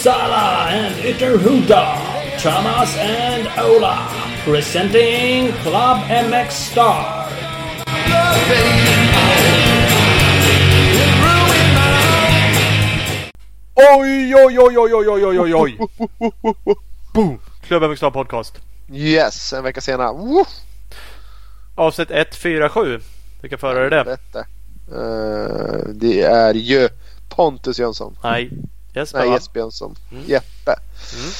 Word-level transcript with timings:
Uppsala 0.00 0.72
and 0.72 0.94
Ytterhuda, 1.04 2.40
Thomas 2.40 2.96
and 2.96 3.46
Ola, 3.58 4.08
presenting 4.44 5.52
Club 5.60 5.98
MX 6.08 6.50
Star. 6.50 7.28
Oj, 13.76 14.34
oj, 14.34 14.58
oj, 14.58 14.78
oj, 14.78 14.94
oj, 14.94 15.08
oj, 15.08 15.24
oj, 15.24 15.38
oj, 15.38 15.54
oj. 15.54 15.78
Boom! 17.14 17.38
Club 17.62 17.82
MX 17.82 18.00
Podcast. 18.00 18.60
Yes, 18.90 19.52
en 19.52 19.62
vecka 19.62 19.80
senare. 19.80 20.12
Woo! 20.12 20.44
Avsnitt 21.74 22.10
147. 22.10 23.00
Vilka 23.42 23.58
förare 23.58 23.86
är 23.86 23.90
det? 23.90 24.04
Detta. 24.04 24.38
Eh, 24.38 25.88
det 25.94 26.22
är 26.22 26.54
ju 26.54 26.88
Pontus 27.28 27.78
Jönsson. 27.78 28.16
Nej, 28.22 28.50
Jesper 28.94 29.18
Nej? 29.18 29.30
Jesper 29.30 29.60
Jönsson. 29.60 29.96
Mm. 30.12 30.24
Jeppe. 30.26 30.72
Mm. 31.14 31.30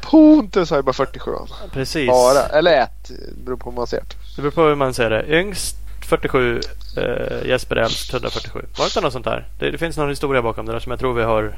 Pontus 0.00 0.70
har 0.70 0.76
ju 0.76 0.82
bara 0.82 0.92
47 0.92 1.30
Precis. 1.72 2.08
Bara. 2.08 2.46
Eller 2.46 2.82
ett. 2.82 3.10
Beror 3.44 3.56
på 3.56 3.70
hur 3.70 3.76
man 3.76 3.86
ser 3.86 4.00
det. 4.00 4.16
Det 4.36 4.42
beror 4.42 4.52
på 4.52 4.62
hur 4.62 4.74
man 4.74 4.94
ser 4.94 5.10
det. 5.10 5.40
Yngst 5.40 5.76
47, 6.04 6.60
eh, 6.96 7.48
Jesper 7.48 7.76
äldst 7.76 8.12
147. 8.12 8.66
Var 8.78 8.84
det 8.84 8.88
inte 8.88 9.00
något 9.00 9.12
sånt 9.12 9.24
där? 9.24 9.48
Det, 9.58 9.70
det 9.70 9.78
finns 9.78 9.96
någon 9.96 10.08
historia 10.08 10.42
bakom 10.42 10.66
det 10.66 10.72
där 10.72 10.80
som 10.80 10.90
jag 10.90 10.98
tror 10.98 11.14
vi 11.14 11.22
har 11.22 11.56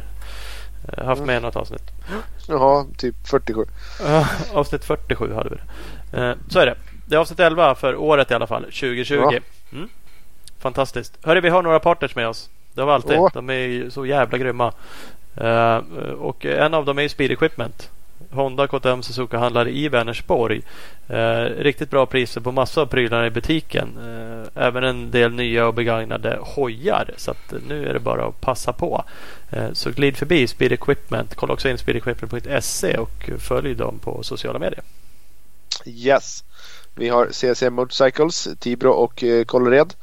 eh, 0.88 1.04
haft 1.04 1.22
med 1.22 1.36
i 1.36 1.40
något 1.40 1.56
avsnitt. 1.56 1.82
Jaha, 2.48 2.86
typ 2.96 3.14
47. 3.28 3.64
Uh, 4.00 4.56
avsnitt 4.56 4.84
47 4.84 5.34
hade 5.34 5.50
vi 5.50 5.56
det. 5.56 6.22
Eh, 6.22 6.34
så 6.48 6.58
är 6.58 6.66
det. 6.66 6.76
Det 7.06 7.14
är 7.14 7.18
avsnitt 7.18 7.40
11 7.40 7.74
för 7.74 7.96
året 7.96 8.30
i 8.30 8.34
alla 8.34 8.46
fall. 8.46 8.62
2020. 8.62 9.14
Ja. 9.14 9.32
Mm. 9.72 9.88
Fantastiskt. 10.58 11.18
Hörru, 11.22 11.40
vi 11.40 11.48
har 11.48 11.62
några 11.62 11.80
partners 11.80 12.16
med 12.16 12.28
oss. 12.28 12.50
Det 12.74 12.80
har 12.80 12.86
vi 12.86 12.92
alltid. 12.92 13.18
Åh. 13.18 13.30
De 13.34 13.50
är 13.50 13.54
ju 13.54 13.90
så 13.90 14.06
jävla 14.06 14.38
grymma. 14.38 14.72
Eh, 15.36 15.76
och 16.18 16.44
en 16.44 16.74
av 16.74 16.84
dem 16.84 16.98
är 16.98 17.08
Speed 17.08 17.30
Equipment. 17.30 17.90
Honda 18.30 18.66
KTM 18.66 19.02
Suzuka 19.02 19.38
handlar 19.38 19.68
i 19.68 19.88
Vänersborg. 19.88 20.62
Eh, 21.08 21.42
riktigt 21.42 21.90
bra 21.90 22.06
priser 22.06 22.40
på 22.40 22.52
massa 22.52 22.80
av 22.80 22.86
prylarna 22.86 23.26
i 23.26 23.30
butiken. 23.30 23.88
Eh, 23.98 24.62
även 24.66 24.84
en 24.84 25.10
del 25.10 25.32
nya 25.32 25.66
och 25.66 25.74
begagnade 25.74 26.38
hojar. 26.40 27.10
Så 27.16 27.30
att 27.30 27.54
nu 27.68 27.88
är 27.88 27.92
det 27.92 28.00
bara 28.00 28.26
att 28.26 28.40
passa 28.40 28.72
på. 28.72 29.04
Eh, 29.50 29.72
så 29.72 29.90
glid 29.90 30.16
förbi 30.16 30.46
Speed 30.46 30.72
Equipment. 30.72 31.34
Kolla 31.34 31.52
också 31.52 31.68
in 31.68 31.78
speedequipment.se 31.78 32.96
och 32.96 33.30
följ 33.38 33.74
dem 33.74 33.98
på 33.98 34.22
sociala 34.22 34.58
medier. 34.58 34.82
Yes. 35.86 36.44
Vi 36.94 37.08
har 37.08 37.28
CC 37.30 37.70
Motorcycles, 37.70 38.48
Tibro 38.58 38.90
och 38.90 39.24
Kållered. 39.46 39.80
Eh, 39.80 39.94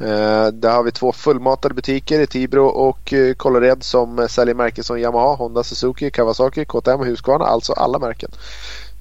Eh, 0.00 0.46
där 0.46 0.72
har 0.72 0.82
vi 0.82 0.92
två 0.92 1.12
fullmatade 1.12 1.74
butiker 1.74 2.20
i 2.20 2.26
Tibro 2.26 2.66
och 2.66 3.12
eh, 3.12 3.34
Kållered 3.34 3.82
som 3.82 4.28
säljer 4.28 4.54
märken 4.54 4.84
som 4.84 4.98
Yamaha, 4.98 5.34
Honda, 5.34 5.62
Suzuki, 5.62 6.10
Kawasaki, 6.10 6.64
KTM 6.64 7.00
och 7.00 7.06
Husqvarna. 7.06 7.44
Alltså 7.44 7.72
alla 7.72 7.98
märken. 7.98 8.30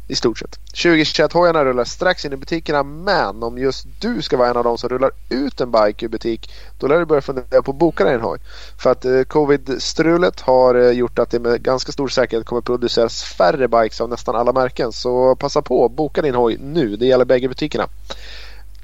I 0.10 0.16
stort 0.16 0.40
sett. 0.40 0.60
2021-hojarna 0.74 1.66
rullar 1.66 1.84
strax 1.84 2.26
in 2.26 2.34
i 2.34 2.38
butikerna 2.38 2.84
men 2.84 3.44
om 3.44 3.58
just 3.58 3.88
du 4.00 4.22
ska 4.22 4.38
vara 4.38 4.50
en 4.50 4.58
av 4.58 4.64
dem 4.64 4.78
som 4.78 4.90
rullar 4.90 5.12
ut 5.30 5.62
en 5.62 5.72
bike 5.72 6.06
ur 6.06 6.10
butik 6.10 6.52
då 6.80 6.88
lär 6.88 7.00
du 7.00 7.06
börja 7.06 7.22
fundera 7.22 7.62
på 7.62 7.72
att 7.72 7.78
boka 7.78 8.04
dig 8.04 8.14
en 8.14 8.22
hoj. 8.22 8.40
För 8.80 8.92
att 8.92 9.06
eh, 9.06 9.22
covid-strulet 9.22 10.42
har 10.42 10.76
eh, 10.76 10.92
gjort 10.92 11.20
att 11.20 11.30
det 11.30 11.40
med 11.40 11.62
ganska 11.62 11.92
stor 11.92 12.08
säkerhet 12.08 12.46
kommer 12.46 12.62
produceras 12.62 13.24
färre 13.24 13.68
bikes 13.68 14.02
av 14.02 14.10
nästan 14.10 14.36
alla 14.36 14.54
märken. 14.54 14.92
Så 14.92 15.36
passa 15.36 15.62
på, 15.62 15.90
boka 15.90 16.22
din 16.22 16.36
hoj 16.36 16.58
nu. 16.58 16.96
Det 16.96 17.06
gäller 17.06 17.26
bägge 17.26 17.48
butikerna. 17.48 17.88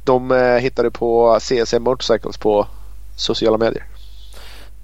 De 0.03 0.31
eh, 0.31 0.57
hittar 0.57 0.83
du 0.83 0.91
på 0.91 1.39
CSM 1.39 1.83
Motorcycles 1.83 2.37
på 2.37 2.67
sociala 3.15 3.57
medier. 3.57 3.83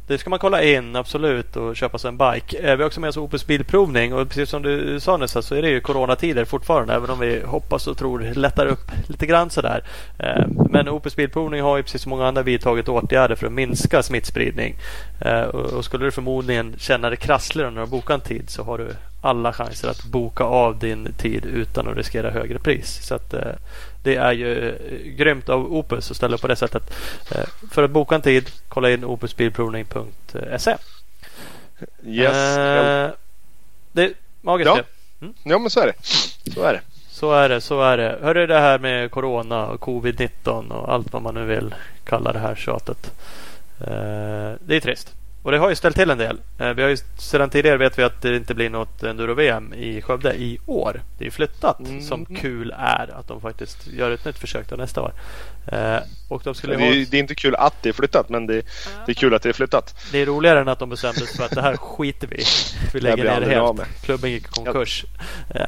Det 0.09 0.17
ska 0.17 0.29
man 0.29 0.39
kolla 0.39 0.63
in 0.63 0.95
absolut 0.95 1.55
och 1.55 1.75
köpa 1.75 1.97
sig 1.97 2.07
en 2.07 2.17
bike. 2.17 2.57
Eh, 2.57 2.75
vi 2.75 2.83
har 2.83 2.87
också 2.87 2.99
med 2.99 3.07
oss 3.07 3.17
Opus 3.17 3.47
Bilprovning 3.47 4.13
och 4.13 4.27
precis 4.29 4.49
som 4.49 4.61
du 4.61 4.99
sa 4.99 5.17
nyss 5.17 5.45
så 5.45 5.55
är 5.55 5.61
det 5.61 5.69
ju 5.69 5.81
coronatider 5.81 6.45
fortfarande 6.45 6.93
även 6.93 7.09
om 7.09 7.19
vi 7.19 7.41
hoppas 7.45 7.87
och 7.87 7.97
tror 7.97 8.19
lättar 8.19 8.65
upp 8.65 8.91
lite 9.07 9.25
grann 9.25 9.49
sådär. 9.49 9.83
Eh, 10.19 10.45
men 10.69 10.89
Opus 10.89 11.15
Bilprovning 11.15 11.61
har 11.61 11.77
ju 11.77 11.83
precis 11.83 12.01
som 12.01 12.09
många 12.09 12.27
andra 12.27 12.41
vidtagit 12.41 12.89
åtgärder 12.89 13.35
för 13.35 13.47
att 13.47 13.53
minska 13.53 14.03
smittspridning. 14.03 14.75
Eh, 15.21 15.41
och 15.41 15.85
skulle 15.85 16.05
du 16.05 16.11
förmodligen 16.11 16.75
känna 16.77 17.09
dig 17.09 17.17
krassligare 17.17 17.71
när 17.71 17.81
du 17.81 17.87
bokar 17.87 18.13
en 18.13 18.21
tid 18.21 18.49
så 18.49 18.63
har 18.63 18.77
du 18.77 18.89
alla 19.21 19.53
chanser 19.53 19.89
att 19.89 20.03
boka 20.03 20.43
av 20.43 20.79
din 20.79 21.13
tid 21.17 21.45
utan 21.45 21.87
att 21.87 21.97
riskera 21.97 22.31
högre 22.31 22.59
pris. 22.59 23.07
Så 23.07 23.15
att, 23.15 23.33
det 24.03 24.15
är 24.15 24.31
ju 24.31 24.69
eh, 24.69 25.11
grymt 25.15 25.49
av 25.49 25.73
Opus 25.73 26.11
att 26.11 26.17
ställa 26.17 26.35
upp 26.35 26.41
på 26.41 26.47
det 26.47 26.55
sättet. 26.55 26.93
Eh, 27.31 27.45
För 27.71 27.83
att 27.83 27.91
boka 27.91 28.15
en 28.15 28.21
tid, 28.21 28.49
kolla 28.67 28.91
in 28.91 29.03
opusbilprovning.se. 29.05 30.75
Yes. 32.05 32.57
Eh, 32.57 33.11
det, 33.91 34.13
magiskt 34.41 34.67
Ja. 34.67 34.75
det. 35.19 35.27
ja 35.43 35.59
men 35.59 35.69
så 35.69 35.79
är 35.79 35.85
det. 35.87 35.93
Så 36.53 36.63
är 36.63 36.73
det. 36.73 36.81
Så 37.09 37.31
är 37.33 37.49
det, 37.49 37.61
så 37.61 37.81
är 37.81 37.97
det. 37.97 38.19
Hörru 38.21 38.47
det 38.47 38.59
här 38.59 38.79
med 38.79 39.11
Corona 39.11 39.67
och 39.67 39.81
Covid-19 39.81 40.71
och 40.71 40.93
allt 40.93 41.13
vad 41.13 41.21
man 41.21 41.33
nu 41.33 41.45
vill 41.45 41.75
kalla 42.03 42.33
det 42.33 42.39
här 42.39 42.55
tjatet. 42.55 43.11
Eh, 43.79 44.53
det 44.65 44.75
är 44.75 44.79
trist. 44.79 45.15
Och 45.43 45.51
det 45.51 45.57
har 45.57 45.69
ju 45.69 45.75
ställt 45.75 45.95
till 45.95 46.09
en 46.09 46.17
del. 46.17 46.37
Eh, 46.59 46.69
vi 46.69 46.81
har 46.81 46.89
ju 46.89 46.97
sedan 47.17 47.49
tidigare 47.49 47.77
vet 47.77 47.99
vi 47.99 48.03
att 48.03 48.21
det 48.21 48.35
inte 48.35 48.55
blir 48.55 48.69
något 48.69 49.03
Enduro-VM 49.03 49.73
i 49.73 50.01
Skövde 50.01 50.33
i 50.33 50.59
år. 50.65 51.01
Det 51.17 51.23
är 51.23 51.25
ju 51.25 51.31
flyttat 51.31 51.79
Mm. 51.79 52.01
som 52.01 52.25
kul 52.25 52.73
är 52.77 53.13
att 53.19 53.27
de 53.27 53.41
faktiskt 53.41 53.87
gör 53.87 54.11
ett 54.11 54.25
nytt 54.25 54.37
försök 54.39 54.67
till 54.67 54.77
nästa 54.77 55.01
år. 55.01 55.13
Eh, 55.71 55.97
och 56.29 56.41
de 56.43 56.49
Det 56.49 56.57
skulle 56.57 56.73
är, 56.75 56.79
ha... 56.79 56.85
det 56.89 57.13
är 57.13 57.19
inte 57.19 57.35
kul 57.35 57.55
att 57.55 57.73
det 57.83 57.89
är 57.89 57.93
flyttat 57.93 58.29
men 58.29 58.47
det, 58.47 58.53
det 59.05 59.11
är 59.11 59.13
kul 59.13 59.33
att 59.33 59.41
det 59.41 59.49
är 59.49 59.53
flyttat. 59.53 59.95
Det 60.11 60.17
är 60.21 60.25
roligare 60.25 60.59
än 60.61 60.67
att 60.67 60.79
de 60.79 60.89
bestämde 60.89 61.19
sig 61.19 61.37
för 61.37 61.43
att 61.45 61.51
det 61.51 61.61
här 61.61 61.77
skiter 61.77 62.27
vi. 62.27 62.43
Vi 62.93 62.99
lägger 62.99 63.23
ner 63.23 63.39
det 63.41 63.45
helt. 63.55 64.03
Klubben 64.05 64.31
gick 64.31 64.43
i 64.43 64.49
konkurs. 64.49 65.05
Eh, 65.55 65.67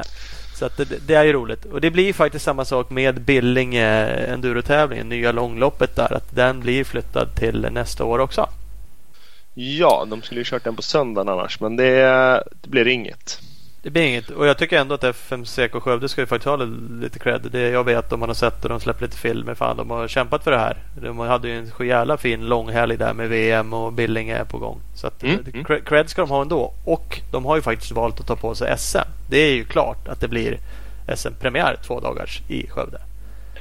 Så 0.56 0.66
att 0.66 0.78
det, 0.78 1.08
det 1.08 1.14
är 1.16 1.24
ju 1.24 1.34
roligt. 1.34 1.66
Och 1.66 1.82
det 1.82 1.92
blir 1.92 2.14
faktiskt 2.14 2.46
samma 2.46 2.66
sak 2.66 2.90
med 2.90 3.22
Billinge 3.22 3.86
endurotävlingen, 4.34 5.10
nya 5.10 5.32
långloppet 5.32 5.96
där. 5.96 6.14
Att 6.14 6.36
den 6.36 6.60
blir 6.60 6.84
flyttad 6.84 7.36
till 7.36 7.68
nästa 7.72 8.04
år 8.04 8.20
också. 8.20 8.50
Ja, 9.54 10.06
de 10.10 10.22
skulle 10.22 10.42
ju 10.42 10.46
kört 10.46 10.64
den 10.64 10.76
på 10.76 10.82
söndagen 10.82 11.30
annars 11.30 11.60
men 11.60 11.76
det, 11.76 11.94
det 12.62 12.70
blir 12.70 12.88
inget. 12.88 13.40
Det 13.84 13.90
blir 13.90 14.04
inget. 14.04 14.30
Och 14.30 14.46
jag 14.48 14.58
tycker 14.58 14.80
ändå 14.80 14.96
att 14.96 15.04
FMCK 15.04 15.72
Skövde 15.74 16.10
ska 16.10 16.22
ju 16.22 16.28
faktiskt 16.28 16.46
ha 16.48 16.56
lite 17.02 17.20
cred. 17.20 17.42
Det 17.52 17.70
jag 17.70 17.84
vet 17.84 18.14
om 18.14 18.20
man 18.20 18.30
har 18.30 18.34
sett 18.34 18.64
och 18.64 18.70
de 18.70 18.80
släpper 18.80 19.02
lite 19.02 19.18
filmer. 19.18 19.56
Fan, 19.56 19.78
de 19.78 19.90
har 19.90 20.08
kämpat 20.08 20.44
för 20.44 20.52
det 20.52 20.58
här. 20.58 20.78
De 21.02 21.20
hade 21.20 21.48
ju 21.48 21.58
en 21.58 21.72
så 21.78 21.84
jävla 21.84 22.18
fin 22.18 22.46
långhelg 22.46 22.98
där 22.98 23.14
med 23.14 23.30
VM 23.30 23.74
och 23.74 23.94
Billinge 23.94 24.36
är 24.38 24.44
på 24.46 24.58
gång. 24.58 24.80
Så 24.96 25.08
att, 25.08 25.24
Mm, 25.24 25.36
eh, 25.36 25.54
mm. 25.54 25.66
cred- 25.66 25.84
cred 25.86 26.10
ska 26.10 26.22
de 26.22 26.30
ha 26.30 26.42
ändå. 26.42 26.74
Och 26.86 27.20
de 27.32 27.46
har 27.46 27.56
ju 27.56 27.62
faktiskt 27.62 27.92
valt 27.92 28.20
att 28.20 28.28
ta 28.28 28.36
på 28.36 28.56
sig 28.56 28.78
SM. 28.78 28.98
Det 29.30 29.38
är 29.38 29.54
ju 29.54 29.66
klart 29.66 30.08
att 30.08 30.22
det 30.22 30.28
blir 30.28 30.58
SM-premiär 31.16 31.78
två 31.88 32.00
dagars 32.00 32.42
i 32.48 32.68
Skövde. 32.70 32.98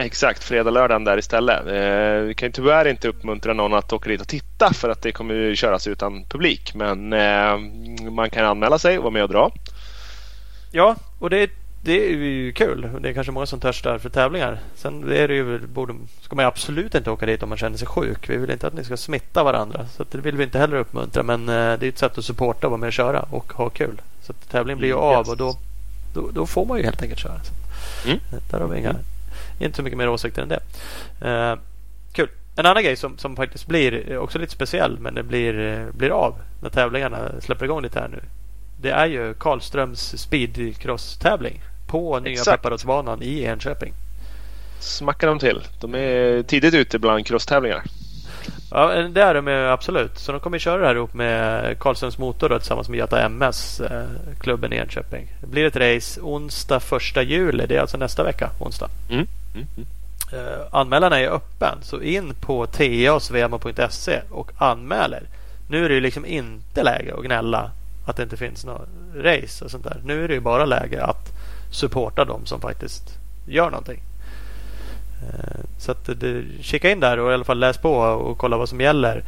Exakt, 0.00 0.44
fredag, 0.44 0.70
lördagen 0.70 1.04
där 1.04 1.18
istället. 1.18 1.66
Eh, 1.66 2.26
vi 2.26 2.34
kan 2.34 2.48
ju 2.48 2.52
tyvärr 2.52 2.88
inte 2.88 3.08
uppmuntra 3.08 3.52
någon 3.52 3.74
att 3.74 3.92
åka 3.92 4.08
dit 4.08 4.20
och 4.20 4.28
titta 4.28 4.72
för 4.72 4.88
att 4.88 5.02
det 5.02 5.12
kommer 5.12 5.34
ju 5.34 5.56
köras 5.56 5.86
utan 5.86 6.24
publik. 6.24 6.74
Men 6.74 7.12
eh, 7.12 7.58
man 8.10 8.30
kan 8.30 8.46
anmäla 8.46 8.78
sig 8.78 8.98
och 8.98 9.04
vara 9.04 9.12
med 9.12 9.22
och 9.22 9.28
dra. 9.28 9.50
Ja, 10.70 10.96
och 11.18 11.30
det, 11.30 11.50
det 11.82 12.06
är 12.06 12.16
ju 12.16 12.52
kul. 12.52 12.88
Det 13.00 13.08
är 13.08 13.12
kanske 13.12 13.32
många 13.32 13.46
som 13.46 13.60
törstar 13.60 13.98
för 13.98 14.10
tävlingar. 14.10 14.60
Sen 14.74 15.12
är 15.12 15.28
det 15.28 15.34
ju, 15.34 15.58
borde, 15.58 15.94
ska 16.20 16.36
man 16.36 16.44
ju 16.44 16.48
absolut 16.48 16.94
inte 16.94 17.10
åka 17.10 17.26
dit 17.26 17.42
om 17.42 17.48
man 17.48 17.58
känner 17.58 17.78
sig 17.78 17.88
sjuk. 17.88 18.30
Vi 18.30 18.36
vill 18.36 18.50
inte 18.50 18.66
att 18.66 18.74
ni 18.74 18.84
ska 18.84 18.96
smitta 18.96 19.44
varandra. 19.44 19.86
Så 19.96 20.04
det 20.10 20.18
vill 20.18 20.36
vi 20.36 20.44
inte 20.44 20.58
heller 20.58 20.76
uppmuntra. 20.76 21.22
Men 21.22 21.48
eh, 21.48 21.78
det 21.78 21.86
är 21.86 21.88
ett 21.88 21.98
sätt 21.98 22.18
att 22.18 22.24
supporta, 22.24 22.68
vara 22.68 22.78
med 22.78 22.86
och 22.86 22.92
köra 22.92 23.22
och 23.22 23.52
ha 23.52 23.70
kul. 23.70 24.00
Så 24.22 24.32
att 24.32 24.50
tävlingen 24.50 24.78
blir 24.78 24.88
ju 24.88 24.94
Mm, 24.94 25.04
av 25.04 25.28
och 25.28 25.36
då, 25.36 25.56
då, 26.14 26.30
då 26.30 26.46
får 26.46 26.66
man 26.66 26.78
ju 26.78 26.84
helt 26.84 27.02
enkelt 27.02 27.20
köra. 27.20 27.40
Mm. 28.06 28.18
Där 28.50 28.60
har 28.60 28.68
vi 28.68 28.78
inga, 28.78 28.96
inte 29.60 29.76
så 29.76 29.82
mycket 29.82 29.98
mer 29.98 30.08
åsikter 30.08 30.42
än 30.42 30.48
det. 30.48 30.60
Eh, 31.20 31.58
kul. 32.12 32.28
En 32.56 32.66
annan 32.66 32.82
grej 32.82 32.96
som, 32.96 33.18
som 33.18 33.36
faktiskt 33.36 33.66
blir 33.66 34.18
också 34.18 34.38
lite 34.38 34.52
speciell 34.52 34.98
men 34.98 35.14
det 35.14 35.22
blir, 35.22 35.60
eh, 35.60 35.96
blir 35.96 36.10
av 36.10 36.34
när 36.62 36.70
tävlingarna 36.70 37.30
släpper 37.40 37.64
igång 37.64 37.82
lite 37.82 38.00
här 38.00 38.08
nu. 38.08 38.20
Det 38.82 38.90
är 38.90 39.06
ju 39.06 39.34
Karlströms 39.34 40.14
speedcross-tävling 40.16 41.60
på 41.86 42.20
nya 42.20 42.32
Exakt. 42.32 42.62
Pepparrotsbanan 42.62 43.22
i 43.22 43.42
Enköping. 43.42 43.92
Smackar 44.80 45.26
de 45.26 45.38
till. 45.38 45.62
De 45.80 45.94
är 45.94 46.42
tidigt 46.42 46.74
ute 46.74 46.98
bland 46.98 47.26
crosstävlingar. 47.26 47.82
Ja, 48.70 48.88
det 48.88 49.22
är 49.22 49.34
de 49.34 49.68
absolut. 49.72 50.18
Så 50.18 50.32
de 50.32 50.40
kommer 50.40 50.58
köra 50.58 50.80
det 50.80 50.86
här 50.86 50.94
ihop 50.94 51.14
med 51.14 51.78
Karlströms 51.78 52.18
Motor 52.18 52.48
då, 52.48 52.58
tillsammans 52.58 52.88
med 52.88 52.98
Göta 52.98 53.22
MS, 53.22 53.80
eh, 53.80 54.04
klubben 54.40 54.72
i 54.72 54.76
Enköping. 54.76 55.26
Det 55.40 55.46
blir 55.46 55.66
ett 55.66 55.76
race 55.76 56.20
onsdag 56.20 56.80
1 57.16 57.22
juli. 57.22 57.66
Det 57.66 57.76
är 57.76 57.80
alltså 57.80 57.96
nästa 57.96 58.24
vecka, 58.24 58.50
onsdag. 58.60 58.88
Mm. 59.10 59.26
Mm. 59.54 59.66
mm. 59.76 59.86
Eh, 60.32 60.66
anmälan 60.70 61.12
är 61.12 61.28
öppen, 61.28 61.78
så 61.82 62.00
in 62.00 62.34
på 62.40 62.66
tasvema.se 62.66 64.20
och 64.30 64.52
anmäler. 64.58 65.22
Nu 65.68 65.84
är 65.84 65.88
det 65.88 65.94
ju 65.94 66.00
liksom 66.00 66.26
inte 66.26 66.82
läge 66.82 67.14
att 67.14 67.24
gnälla 67.24 67.70
att 68.06 68.16
det 68.16 68.22
inte 68.22 68.36
finns 68.36 68.64
något 68.64 68.88
race 69.16 69.64
och 69.64 69.70
sånt 69.70 69.84
där. 69.84 70.00
Nu 70.04 70.24
är 70.24 70.28
det 70.28 70.34
ju 70.34 70.40
bara 70.40 70.64
läge 70.64 71.04
att 71.04 71.28
supporta 71.70 72.24
dem 72.24 72.46
som 72.46 72.60
faktiskt 72.60 73.18
gör 73.46 73.70
någonting. 73.70 74.02
Eh, 75.22 75.60
Så 75.78 75.92
att 75.92 76.04
det, 76.20 76.42
kika 76.62 76.90
in 76.90 77.00
där 77.00 77.18
och 77.18 77.30
i 77.30 77.34
alla 77.34 77.44
fall 77.44 77.58
läs 77.58 77.78
på 77.78 77.92
och 77.98 78.38
kolla 78.38 78.56
vad 78.56 78.68
som 78.68 78.80
gäller. 78.80 79.24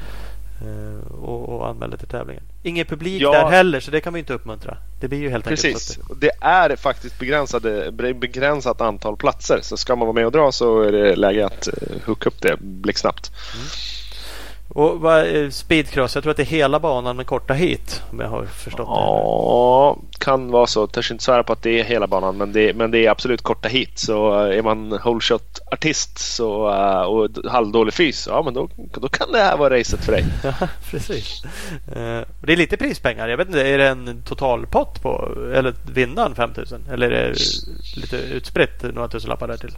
eh, 0.60 1.12
och, 1.24 1.48
och 1.48 1.68
anmäler 1.68 1.96
till 1.96 2.08
tävlingen. 2.08 2.42
Ingen 2.62 2.86
publik 2.86 3.22
Ja. 3.22 3.32
där 3.32 3.50
heller 3.50 3.80
så 3.80 3.90
det 3.90 4.00
kan 4.00 4.12
vi 4.12 4.18
inte 4.18 4.32
uppmuntra. 4.34 4.76
Det 5.00 5.08
blir 5.08 5.18
ju 5.18 5.30
helt 5.30 5.46
enkelt 5.46 5.62
Precis. 5.62 5.98
att 5.98 6.10
Och 6.10 6.16
Det 6.16 6.30
är 6.40 6.76
faktiskt 6.76 7.18
begränsade, 7.18 7.92
begränsat 7.92 8.80
antal 8.80 9.16
platser. 9.16 9.58
Så 9.62 9.76
ska 9.76 9.96
man 9.96 10.06
vara 10.06 10.14
med 10.14 10.26
och 10.26 10.32
dra 10.32 10.52
så 10.52 10.80
är 10.82 10.92
det 10.92 11.16
läge 11.16 11.46
att 11.46 11.68
uh, 11.68 11.98
hooka 12.06 12.28
upp 12.28 12.42
det 12.42 12.56
blixtsnabbt. 12.60 13.30
Och 14.74 15.00
vad, 15.00 15.18
är 15.18 15.50
speedcross, 15.50 16.14
jag 16.14 16.24
tror 16.24 16.30
att 16.30 16.36
det 16.36 16.42
är 16.42 16.46
hela 16.46 16.80
banan 16.80 17.16
med 17.16 17.26
korta 17.26 17.54
hit 17.54 18.02
om 18.10 18.20
jag 18.20 18.28
har 18.28 18.44
förstått 18.44 18.86
det. 18.86 18.92
Ja, 18.92 19.98
kan 20.18 20.50
vara 20.50 20.66
så. 20.66 20.86
Törs 20.86 21.10
inte 21.10 21.24
svära 21.24 21.42
på 21.42 21.52
att 21.52 21.62
det 21.62 21.80
är 21.80 21.84
hela 21.84 22.06
banan 22.06 22.36
men 22.36 22.52
det, 22.52 22.76
men 22.76 22.90
det 22.90 23.06
är 23.06 23.10
absolut 23.10 23.42
korta 23.42 23.68
hit. 23.68 23.98
Så 23.98 24.44
eh, 24.44 24.58
är 24.58 24.62
man 24.62 24.92
holeshot 24.92 25.60
artist 25.72 26.18
så, 26.18 26.70
eh, 26.70 27.02
och 27.02 27.28
halvdålig 27.50 27.94
fys, 27.94 28.26
ja 28.30 28.42
men 28.42 28.54
då, 28.54 28.68
då 28.94 29.08
kan 29.08 29.32
det 29.32 29.38
här 29.38 29.56
vara 29.56 29.78
racet 29.78 30.04
för 30.04 30.12
dig. 30.12 30.24
Ja, 30.42 30.68
precis. 30.90 31.44
Eh, 31.88 32.20
det 32.40 32.52
är 32.52 32.56
lite 32.56 32.76
prispengar. 32.76 33.28
Jag 33.28 33.36
vet 33.36 33.46
inte, 33.46 33.68
är 33.68 33.78
det 33.78 33.88
en 33.88 34.22
totalpott 34.22 35.02
på 35.02 35.34
eller 35.54 35.74
vinnaren 35.94 36.34
5000? 36.34 36.84
Eller 36.92 37.10
är 37.10 37.28
det 37.28 38.00
lite 38.00 38.16
utspritt 38.16 38.82
några 38.94 39.08
tusenlappar 39.08 39.48
där 39.48 39.56
till? 39.56 39.76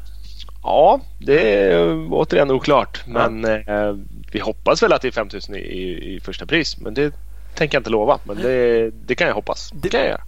Ja, 0.65 1.01
det 1.19 1.63
är 1.63 2.07
återigen 2.11 2.51
oklart. 2.51 3.03
Men 3.07 3.45
eh, 3.45 3.97
vi 4.33 4.39
hoppas 4.39 4.83
väl 4.83 4.93
att 4.93 5.03
det 5.03 5.09
är 5.09 5.13
5000 5.13 5.55
i, 5.55 5.59
i, 5.59 6.15
i 6.15 6.21
första 6.21 6.47
pris. 6.47 6.77
Men 6.81 6.95
det 6.95 7.15
tänker 7.55 7.77
jag 7.77 7.81
inte 7.81 7.91
lova. 7.91 8.19
Men 8.25 8.37
det, 8.37 8.91
det 8.91 9.15
kan 9.15 9.27
jag 9.27 9.35
hoppas. 9.35 9.71
Det 9.75 9.89
kan 9.89 10.01
jag 10.01 10.09
göra. 10.09 10.23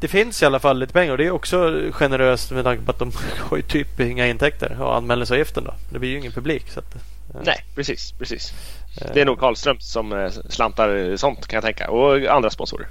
Det 0.00 0.08
finns 0.08 0.42
i 0.42 0.46
alla 0.46 0.58
fall 0.58 0.78
lite 0.78 0.92
pengar 0.92 1.12
och 1.12 1.18
det 1.18 1.26
är 1.26 1.30
också 1.30 1.82
generöst 1.92 2.50
med 2.50 2.64
tanke 2.64 2.84
på 2.84 2.90
att 2.90 2.98
de 2.98 3.12
har 3.38 3.56
ju 3.56 3.62
typ 3.62 4.00
inga 4.00 4.26
intäkter 4.26 4.82
och 4.82 4.96
anmälningsavgiften 4.96 5.64
då. 5.64 5.74
Det 5.92 5.98
blir 5.98 6.10
ju 6.10 6.18
ingen 6.18 6.32
publik. 6.32 6.70
Så 6.70 6.80
att, 6.80 6.94
eh, 6.94 7.40
Nej, 7.44 7.64
precis. 7.74 8.12
precis. 8.12 8.52
Det 9.14 9.20
är 9.20 9.24
nog 9.24 9.38
Karlström 9.38 9.80
som 9.80 10.12
eh, 10.12 10.30
slantar 10.48 11.16
sånt 11.16 11.46
kan 11.46 11.56
jag 11.56 11.64
tänka. 11.64 11.90
Och 11.90 12.26
andra 12.26 12.50
sponsorer. 12.50 12.88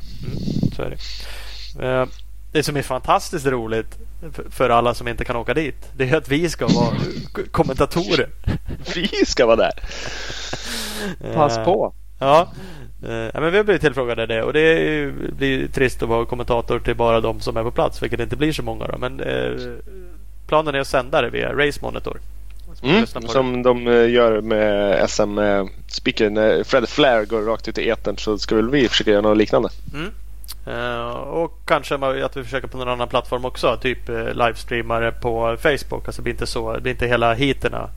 Så 0.75 0.81
är 0.81 0.89
det. 0.89 0.97
Eh, 1.87 2.05
Det 2.51 2.63
som 2.63 2.77
är 2.77 2.81
fantastiskt 2.81 3.45
roligt 3.45 3.97
för- 4.49 4.69
alla 4.69 4.93
som 4.93 5.07
inte 5.07 5.25
kan 5.25 5.35
åka 5.35 5.53
dit. 5.53 5.75
Det 5.97 6.09
är 6.09 6.17
att 6.17 6.29
vi 6.29 6.49
ska 6.49 6.67
vara 6.67 6.95
kommentatorer. 7.51 8.29
Vi 8.95 9.07
ska 9.25 9.45
vara 9.45 9.55
där. 9.55 9.71
Pass 11.33 11.57
Eh, 11.57 11.65
på. 11.65 11.93
Ja. 12.19 12.51
Eh, 13.07 13.13
ja, 13.13 13.39
men 13.39 13.51
vi 13.51 13.57
har 13.57 13.63
blivit 13.63 13.81
tillfrågade 13.81 14.25
det 14.25 14.43
och 14.43 14.53
det 14.53 15.11
blir 15.37 15.67
trist 15.67 16.03
att 16.03 16.09
vara 16.09 16.25
kommentator 16.25 16.79
till 16.79 16.95
bara 16.95 17.21
de 17.21 17.39
som 17.39 17.57
är 17.57 17.63
på 17.63 17.71
plats, 17.71 18.03
vilket 18.03 18.19
inte 18.19 18.35
blir 18.35 18.51
så 18.51 18.63
många. 18.63 18.87
Då. 18.87 18.97
Men 18.97 19.19
eh, 19.19 19.51
planen 20.47 20.75
är 20.75 20.79
att 20.79 20.87
sända 20.87 21.21
det 21.21 21.29
via 21.29 21.53
Race 21.53 21.79
Monitor. 21.81 22.19
Mm, 22.83 23.01
det. 23.01 23.27
som 23.27 23.63
de 23.63 23.83
gör 24.09 24.41
med 24.41 25.09
SM-speaker. 25.09 26.29
När 26.29 26.63
Fred 26.63 26.89
Flair 26.89 27.25
går 27.25 27.41
rakt 27.41 27.67
ut 27.67 27.77
i 27.77 27.89
etern 27.89 28.17
så 28.17 28.37
ska 28.37 28.55
väl 28.55 28.69
vi 28.69 28.87
försöka 28.89 29.11
göra 29.11 29.21
något 29.21 29.37
liknande. 29.37 29.69
Mm. 29.93 30.11
Eh, 30.69 31.09
och 31.11 31.59
kanske 31.65 31.95
att 32.25 32.37
vi 32.37 32.43
försöker 32.43 32.67
på 32.67 32.77
någon 32.77 32.89
annan 32.89 33.07
plattform 33.07 33.45
också. 33.45 33.77
Typ 33.81 34.09
uh, 34.09 34.33
livestreamare 34.33 35.11
på 35.11 35.57
Facebook. 35.59 36.05
Alltså 36.07 36.21
det 36.21 36.23
blir 36.23 36.33
inte, 36.33 36.47
så, 36.47 36.73
det 36.73 36.81
blir 36.81 36.91
inte 36.91 37.07
hela 37.07 37.33
heaterna. 37.33 37.89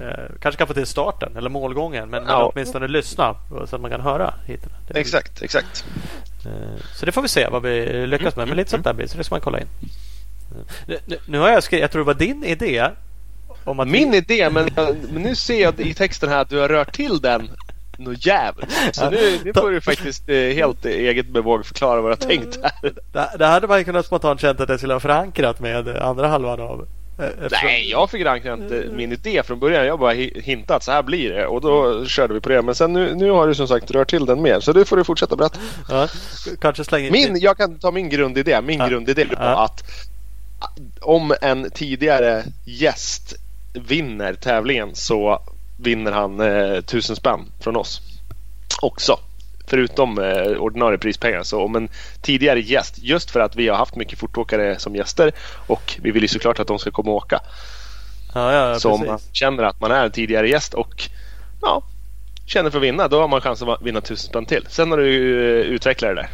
Eh, 0.00 0.24
kanske 0.40 0.58
kan 0.58 0.66
få 0.66 0.74
till 0.74 0.86
starten 0.86 1.36
eller 1.36 1.50
målgången. 1.50 2.08
Men, 2.10 2.22
men 2.24 2.32
Ja. 2.32 2.50
åtminstone 2.54 2.88
lyssna 2.88 3.34
så 3.66 3.76
att 3.76 3.82
man 3.82 3.90
kan 3.90 4.00
höra 4.00 4.34
heaterna. 4.46 4.74
Exakt, 4.94 5.42
exakt. 5.42 5.84
Eh, 6.46 6.82
Så 6.94 7.06
det 7.06 7.12
får 7.12 7.22
vi 7.22 7.28
se 7.28 7.48
vad 7.48 7.62
vi 7.62 8.06
lyckas 8.06 8.36
med. 8.36 8.48
Men 8.48 8.56
lite 8.56 8.70
sånt 8.70 8.84
där 8.84 8.92
blir 8.92 9.04
det. 9.06 9.10
Så 9.12 9.18
det 9.18 9.24
ska 9.24 9.34
man 9.34 9.40
kolla 9.40 9.60
in. 9.60 9.66
Eh, 10.88 10.94
Nu, 11.06 11.16
nu 11.26 11.38
har 11.38 11.48
jag 11.48 11.62
skrivit, 11.62 11.82
jag 11.82 11.90
tror 11.90 12.02
det 12.02 12.06
var 12.06 12.14
din 12.14 12.44
idé. 12.44 12.88
Om 13.64 13.80
att 13.80 13.88
Min 13.88 14.10
vi, 14.10 14.16
idé, 14.16 14.50
men, 14.50 14.68
men 15.12 15.22
nu 15.22 15.34
ser 15.34 15.62
jag 15.62 15.80
i 15.80 15.94
texten 15.94 16.28
här 16.28 16.38
att 16.38 16.48
du 16.48 16.58
har 16.58 16.68
rört 16.68 16.92
till 16.92 17.20
den 17.20 17.50
något 17.98 18.26
jävligt. 18.26 18.70
Så 18.92 19.10
nu, 19.10 19.38
nu 19.44 19.52
får 19.54 19.70
du 19.70 19.80
faktiskt 19.80 20.28
eh, 20.28 20.34
helt 20.36 20.84
eget 20.84 21.26
bevåg 21.28 21.66
förklara 21.66 22.00
vad 22.00 22.10
du 22.10 22.24
har 22.24 22.30
tänkt 22.30 22.58
här. 22.62 22.92
det, 23.12 23.30
det 23.38 23.46
hade 23.46 23.66
man 23.66 23.78
ju 23.78 23.84
kunnat 23.84 24.06
spontant 24.06 24.40
känt 24.40 24.60
att 24.60 24.68
jag 24.68 24.78
skulle 24.78 24.92
ha 24.92 25.00
förankrat 25.00 25.60
med 25.60 25.88
andra 25.88 26.28
halvan 26.28 26.60
av. 26.60 26.86
eh, 27.18 27.24
eftersom- 27.26 27.58
Nej, 27.66 27.90
jag 27.90 28.10
fick 28.10 28.26
inte 28.26 28.84
min 28.92 29.12
idé 29.12 29.42
från 29.44 29.58
början. 29.58 29.86
Jag 29.86 29.98
bara 29.98 30.12
hi- 30.14 30.40
hintade 30.42 30.76
att 30.76 30.84
så 30.84 30.92
här 30.92 31.02
blir 31.02 31.30
det 31.32 31.46
och 31.46 31.60
då 31.60 32.04
körde 32.06 32.34
vi 32.34 32.40
på 32.40 32.48
det. 32.48 32.62
Men 32.62 32.74
sen 32.74 32.92
nu, 32.92 33.14
nu 33.14 33.30
har 33.30 33.46
du 33.46 33.54
som 33.54 33.68
sagt 33.68 33.90
rört 33.90 34.10
till 34.10 34.26
den 34.26 34.42
mer. 34.42 34.60
Så 34.60 34.72
det 34.72 34.84
får 34.84 34.96
du 34.96 35.04
fortsätta 35.04 35.36
berätta. 35.36 35.58
Ja, 35.88 36.08
kanske 36.60 36.84
slänga 36.84 37.06
in 37.06 37.12
Min, 37.12 37.40
jag 37.40 37.56
kan 37.56 37.78
ta 37.78 37.90
min 37.90 38.08
grundidé. 38.08 38.60
Min 38.62 38.78
Ja. 38.80 38.88
grundidé 38.88 39.24
var 39.24 39.36
Ja. 39.46 39.64
att 39.64 39.82
om 41.00 41.34
en 41.40 41.70
tidigare 41.70 42.44
gäst 42.64 43.34
vinner 43.88 44.34
tävlingen 44.34 44.94
så 44.94 45.42
vinner 45.76 46.12
han 46.12 46.40
eh, 46.40 46.80
tusen 46.80 47.16
spänn 47.16 47.52
från 47.60 47.76
oss 47.76 48.00
också. 48.82 49.18
Förutom 49.66 50.18
eh, 50.18 50.58
ordinarie 50.58 50.98
prispengar. 50.98 51.42
Så 51.42 51.62
om 51.62 51.76
en 51.76 51.88
tidigare 52.22 52.60
gäst, 52.60 52.94
just 52.98 53.30
för 53.30 53.40
att 53.40 53.56
vi 53.56 53.68
har 53.68 53.76
haft 53.76 53.96
mycket 53.96 54.18
fortåkare 54.18 54.78
som 54.78 54.96
gäster 54.96 55.32
och 55.66 55.98
vi 56.02 56.10
vill 56.10 56.22
ju 56.22 56.28
såklart 56.28 56.58
att 56.58 56.68
de 56.68 56.78
ska 56.78 56.90
komma 56.90 57.10
och 57.10 57.16
åka. 57.16 57.40
Ja, 58.34 58.52
ja, 58.52 58.68
ja 58.68 58.80
så 58.80 58.92
om 58.92 59.00
man 59.00 59.08
precis. 59.08 59.28
känner 59.32 59.62
att 59.62 59.80
man 59.80 59.90
är 59.90 60.04
en 60.04 60.10
tidigare 60.10 60.48
gäst 60.48 60.74
och 60.74 61.10
ja, 61.62 61.82
känner 62.46 62.70
för 62.70 62.78
att 62.78 62.84
vinna, 62.84 63.08
då 63.08 63.20
har 63.20 63.28
man 63.28 63.40
chans 63.40 63.62
att 63.62 63.82
vinna 63.82 64.00
tusen 64.00 64.28
spänn 64.28 64.46
till. 64.46 64.66
Sen 64.68 64.90
har 64.90 64.98
du 64.98 65.12
ju 65.12 65.60
eh, 65.60 65.66
utvecklat 65.66 66.10
det 66.10 66.14
där. 66.14 66.28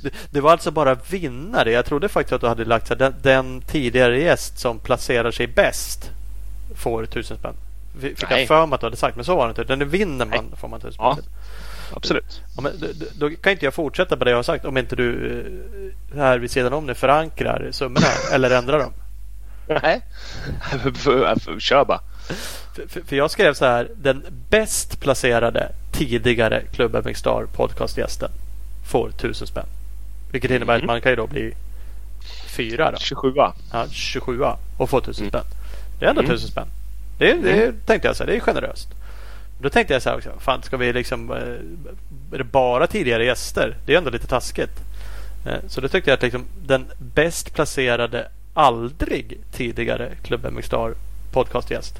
Det, 0.30 0.40
var 0.40 0.52
alltså 0.52 0.70
bara 0.70 0.94
vinnare. 0.94 1.72
Jag 1.72 1.84
trodde 1.84 2.08
faktiskt 2.08 2.32
att 2.32 2.40
du 2.40 2.46
hade 2.46 2.64
lagt 2.64 2.98
den, 2.98 3.14
den 3.22 3.60
tidigare 3.60 4.20
gäst 4.20 4.58
som 4.58 4.78
placerar 4.78 5.30
sig 5.30 5.46
bäst 5.46 6.10
får 6.76 7.06
tusen 7.06 7.36
spänn. 7.36 7.54
Fick 8.00 8.22
jag 8.22 8.30
Nej. 8.30 8.46
för 8.46 8.66
mig 8.66 8.74
att 8.74 8.80
du 8.80 8.86
hade 8.86 8.96
sagt, 8.96 9.16
men 9.16 9.24
så 9.24 9.36
var 9.36 9.46
det 9.46 9.50
inte. 9.50 9.64
Den 9.76 9.88
vinner 9.88 10.26
man 10.26 10.52
får 10.56 10.68
man 10.68 10.80
tusen 10.80 10.92
spänn 10.92 11.06
Ja. 11.06 11.18
Absolut. 11.96 12.40
Ja, 12.56 12.62
men, 12.62 12.72
då, 12.80 12.86
då- 13.28 13.36
kan 13.36 13.52
inte 13.52 13.64
jag 13.64 13.74
fortsätta 13.74 14.16
på 14.16 14.24
det 14.24 14.30
jag 14.30 14.38
har 14.38 14.42
sagt 14.42 14.64
om 14.64 14.76
inte 14.76 14.96
du 14.96 15.30
eh, 16.12 16.16
här 16.18 16.38
vid 16.38 16.50
sidan 16.50 16.72
om 16.72 16.86
det 16.86 16.94
förankrar 16.94 17.68
summorna 17.72 18.06
eller 18.32 18.50
ändrar 18.50 18.78
dem. 18.78 18.92
Nej, 19.82 20.00
kör 21.58 21.84
bara. 21.84 22.00
För, 22.74 22.86
för, 22.88 23.00
för 23.00 23.16
jag 23.16 23.30
skrev 23.30 23.54
så 23.54 23.64
här. 23.64 23.88
Den 23.96 24.24
bäst 24.50 25.00
placerade 25.00 25.72
tidigare 25.92 26.62
Club 26.72 27.06
MX 27.06 27.18
Star 27.18 27.46
podcastgästen 27.52 28.30
får 28.90 29.10
tusen 29.10 29.46
spänn. 29.46 29.66
Vilket 30.32 30.50
innebär 30.50 30.74
att 30.74 30.80
Mhm. 30.80 30.86
man 30.86 31.00
kan 31.00 31.12
ju 31.12 31.16
då 31.16 31.26
bli 31.26 31.54
fyra 32.56 32.90
då. 32.90 32.98
27 32.98 33.32
Ja, 33.36 33.86
27 33.90 34.40
och 34.78 34.90
få 34.90 34.98
1000 34.98 35.22
Mm. 35.22 35.30
spänn. 35.30 35.44
Det 35.98 36.04
är 36.04 36.10
ändå 36.10 36.20
Mm. 36.20 36.30
1000 36.30 36.48
spänn. 36.50 36.68
Det, 37.20 37.34
det 37.34 37.72
tänkte 37.86 38.08
jag 38.08 38.16
så 38.16 38.22
här, 38.24 38.30
det 38.30 38.36
är 38.36 38.40
generöst. 38.40 38.88
Då 39.62 39.70
tänkte 39.70 39.92
jag 39.94 40.02
så 40.02 40.08
här 40.10 40.16
också. 40.16 40.30
Fan, 40.40 40.62
ska 40.62 40.76
vi 40.76 40.92
liksom... 40.92 41.30
eh, 41.30 42.34
Är 42.34 42.38
det 42.38 42.44
bara 42.44 42.86
tidigare 42.86 43.24
gäster? 43.24 43.76
Det 43.86 43.94
är 43.94 43.98
ändå 43.98 44.10
lite 44.10 44.26
taskigt. 44.26 44.80
Eh, 45.46 45.54
Så 45.68 45.80
då 45.80 45.88
tyckte 45.88 46.10
jag 46.10 46.16
att 46.16 46.22
liksom 46.22 46.44
den 46.66 46.84
bäst 46.98 47.54
placerade 47.54 48.28
aldrig 48.54 49.38
tidigare 49.52 50.10
Club 50.22 50.46
MX 50.52 50.66
Star 50.66 50.94
podcastgäst 51.32 51.94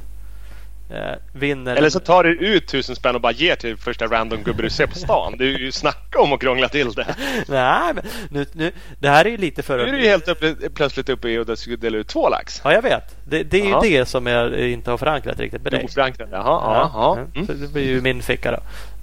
vinner... 1.32 1.76
Eller 1.76 1.90
så 1.90 2.00
tar 2.00 2.25
du 2.25 2.37
ut 2.37 2.68
tusen 2.68 2.97
spänn 2.97 3.14
och 3.14 3.20
bara 3.20 3.32
ger 3.32 3.56
till 3.56 3.76
första 3.76 4.06
random 4.06 4.42
gubbe 4.42 4.62
du 4.62 4.70
ser 4.70 4.87
på 4.87 4.94
stan. 4.94 5.35
Du 5.38 5.54
är 5.54 5.59
ju 5.59 5.73
snacka 5.73 6.20
om 6.20 6.32
att 6.32 6.40
krångla 6.40 6.68
till 6.68 6.92
det. 6.92 7.06
Nej, 7.49 7.94
men 7.94 8.04
nu, 8.30 8.47
nu, 8.52 8.73
det 8.99 9.09
här 9.09 9.25
är 9.25 9.30
ju 9.30 9.37
lite 9.37 9.62
för 9.62 9.76
Nu 9.78 9.82
är 9.88 9.92
du 9.92 10.02
ju 10.02 10.09
helt 10.09 10.28
uppe, 10.28 10.54
plötsligt 10.75 11.09
uppe 11.09 11.28
i 11.28 11.38
att 11.38 11.64
du 11.64 11.76
delar 11.76 11.99
ut 11.99 12.09
två 12.09 12.28
lax. 12.28 12.61
Ja, 12.64 12.73
jag 12.73 12.82
vet. 12.82 13.16
Det, 13.25 13.42
det 13.42 13.61
är 13.61 13.66
ju 13.66 13.90
det 13.99 14.06
som 14.06 14.26
jag 14.26 14.70
inte 14.70 14.90
har 14.90 14.99
förankrat 14.99 15.40
riktigt 15.40 15.62
med 15.62 15.73
dig. 15.73 15.85
Oförankrat. 15.85 16.28
Jaha, 16.32 16.42
ja. 16.44 16.90
Ja, 16.94 17.26
så 17.35 17.52
Mm. 17.52 17.61
det 17.62 17.73
blir 17.73 17.85
ju 17.88 18.00
min 18.00 18.23
ficka 18.23 18.50
då. 18.50 18.59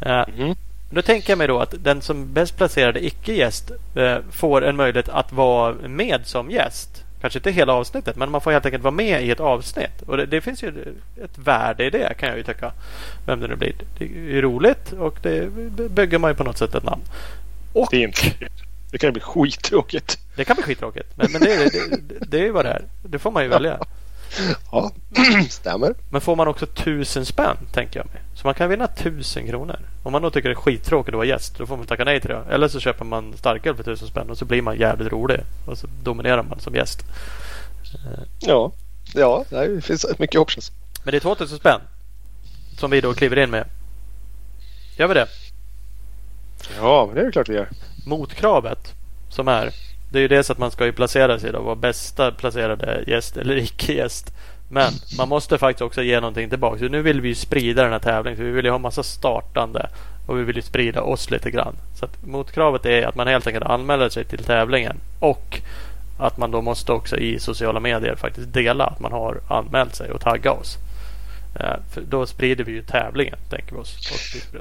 Eh, 0.09 0.23
Mhm. 0.37 0.55
Då 0.89 1.01
tänker 1.01 1.31
jag 1.31 1.37
mig 1.37 1.47
då 1.47 1.59
att 1.59 1.73
den 1.83 2.01
som 2.01 2.33
bäst 2.33 2.57
placerade 2.57 3.05
icke-gäst 3.05 3.71
eh, 3.95 4.17
får 4.31 4.65
en 4.65 4.75
möjlighet 4.75 5.09
att 5.09 5.31
vara 5.33 5.73
med 5.87 6.21
som 6.27 6.51
gäst. 6.51 7.03
Kanske 7.21 7.39
inte 7.39 7.51
hela 7.51 7.73
avsnittet, 7.73 8.15
men 8.15 8.31
man 8.31 8.41
får 8.41 8.51
helt 8.51 8.65
enkelt 8.65 8.83
vara 8.83 8.91
med 8.91 9.23
i 9.23 9.31
ett 9.31 9.39
avsnitt. 9.39 10.01
Och 10.05 10.17
det, 10.17 10.25
det 10.25 10.41
finns 10.41 10.63
ju 10.63 10.95
ett 11.23 11.37
värde 11.37 11.85
i 11.85 11.89
det 11.89 12.13
kan 12.19 12.29
jag 12.29 12.37
ju 12.37 12.43
tycka. 12.43 12.71
Vem 13.25 13.39
det 13.39 13.47
nu 13.47 13.55
blir. 13.55 13.73
Det 13.97 14.05
är 14.05 14.09
ju 14.09 14.41
roligt 14.41 14.91
och 14.91 15.19
det 15.21 15.51
bygger 15.89 16.17
man 16.17 16.31
ju 16.31 16.35
på 16.35 16.43
något 16.43 16.57
sätt 16.57 16.75
ett 16.75 16.83
namn. 16.83 17.01
Och 17.73 17.89
Fint. 17.89 18.21
Det 18.91 18.97
kan 18.97 19.13
bli 19.13 19.21
skittråkigt. 19.21 20.17
det 20.35 20.45
kan 20.45 20.55
bli 20.55 20.63
skittråkigt. 20.63 21.07
Men, 21.15 21.31
men 21.31 21.41
det, 21.41 21.55
det, 21.55 21.69
det, 21.69 22.25
det 22.27 22.39
är 22.39 22.43
ju 22.43 22.51
vad 22.51 22.65
det 22.65 22.71
är. 22.71 22.85
Det 23.03 23.19
får 23.19 23.31
man 23.31 23.43
ju 23.43 23.49
välja. 23.49 23.79
Ja, 24.71 24.91
stämmer. 25.49 25.93
Men 26.09 26.21
får 26.21 26.35
man 26.35 26.47
också 26.47 26.65
tusen 26.65 27.25
spänn, 27.25 27.57
tänker 27.73 27.99
jag 27.99 28.05
mig. 28.13 28.21
Så 28.37 28.47
man 28.47 28.53
kan 28.53 28.69
vinna 28.69 28.87
tusen 28.87 29.47
kronor. 29.47 29.79
Om 30.03 30.11
man 30.11 30.21
då 30.21 30.29
tycker 30.29 30.49
det 30.49 30.53
är 30.53 30.55
skittråkigt 30.55 31.13
att 31.13 31.17
vara 31.17 31.25
gäst, 31.25 31.57
då 31.57 31.65
får 31.65 31.77
man 31.77 31.85
tacka 31.85 32.03
nej 32.03 32.21
till 32.21 32.29
det. 32.29 32.43
Eller 32.49 32.67
så 32.67 32.79
köper 32.79 33.05
man 33.05 33.37
starköl 33.37 33.75
för 33.75 33.83
tusen 33.83 34.07
spänn 34.07 34.29
och 34.29 34.37
så 34.37 34.45
blir 34.45 34.61
man 34.61 34.77
jävligt 34.77 35.11
rolig. 35.11 35.39
Och 35.65 35.77
så 35.77 35.87
dominerar 36.03 36.43
man 36.43 36.59
som 36.59 36.75
gäst. 36.75 37.05
Ja, 38.39 38.71
ja 39.13 39.45
det 39.49 39.81
finns 39.81 40.05
mycket 40.19 40.41
options. 40.41 40.71
Men 41.03 41.11
det 41.11 41.17
är 41.17 41.19
2000 41.19 41.57
spänn. 41.57 41.81
Som 42.79 42.91
vi 42.91 43.01
då 43.01 43.13
kliver 43.13 43.39
in 43.39 43.49
med. 43.49 43.67
Gör 44.97 45.07
vi 45.07 45.13
det? 45.13 45.27
Ja, 46.79 47.11
det 47.13 47.21
är 47.21 47.31
klart 47.31 47.49
vi 47.49 47.53
gör. 47.53 47.69
Motkravet 48.05 48.93
som 49.29 49.47
är 49.47 49.73
Det 50.11 50.17
är 50.17 50.21
ju 50.21 50.27
dels 50.27 50.49
att 50.49 50.57
man 50.57 50.71
ska 50.71 50.85
ju 50.85 50.93
placera 50.93 51.39
sig 51.39 51.51
då, 51.51 51.61
vara 51.61 51.75
bästa 51.75 52.31
placerade 52.31 53.03
gäst 53.07 53.37
eller 53.37 53.55
icke-gäst. 53.55 54.33
Men 54.69 54.93
man 55.17 55.29
måste 55.29 55.57
faktiskt 55.57 55.81
också 55.81 56.03
ge 56.03 56.19
någonting 56.19 56.49
tillbaka. 56.49 56.79
Så 56.79 56.87
nu 56.87 57.01
vill 57.01 57.21
vi 57.21 57.27
ju 57.27 57.35
sprida 57.35 57.83
den 57.83 57.91
här 57.91 57.99
tävlingen. 57.99 58.45
Vi 58.45 58.51
vill 58.51 58.65
ju 58.65 58.71
ha 58.71 58.77
massa 58.77 59.03
startande 59.03 59.89
och 60.27 60.39
vi 60.39 60.43
vill 60.43 60.55
ju 60.55 60.61
sprida 60.61 61.01
oss 61.01 61.31
lite 61.31 61.51
grann. 61.51 61.75
Så 61.95 62.05
att 62.05 62.25
motkravet 62.25 62.85
är 62.85 63.07
att 63.07 63.15
man 63.15 63.27
helt 63.27 63.47
enkelt 63.47 63.65
anmäler 63.65 64.09
sig 64.09 64.25
till 64.25 64.43
tävlingen 64.43 64.97
och 65.19 65.61
att 66.19 66.37
man 66.37 66.51
då 66.51 66.61
måste 66.61 66.91
också 66.91 67.17
i 67.17 67.39
sociala 67.39 67.79
medier 67.79 68.15
faktiskt 68.15 68.53
dela 68.53 68.85
att 68.85 68.99
man 68.99 69.11
har 69.11 69.39
anmält 69.47 69.95
sig 69.95 70.11
och 70.11 70.21
tagga 70.21 70.51
oss. 70.51 70.77
Eh, 71.59 71.75
för 71.93 72.01
då 72.01 72.25
sprider 72.25 72.63
vi 72.63 72.71
ju 72.71 72.81
tävlingen, 72.81 73.37
tänker 73.49 73.75
vi 73.75 73.81
oss. 73.81 73.95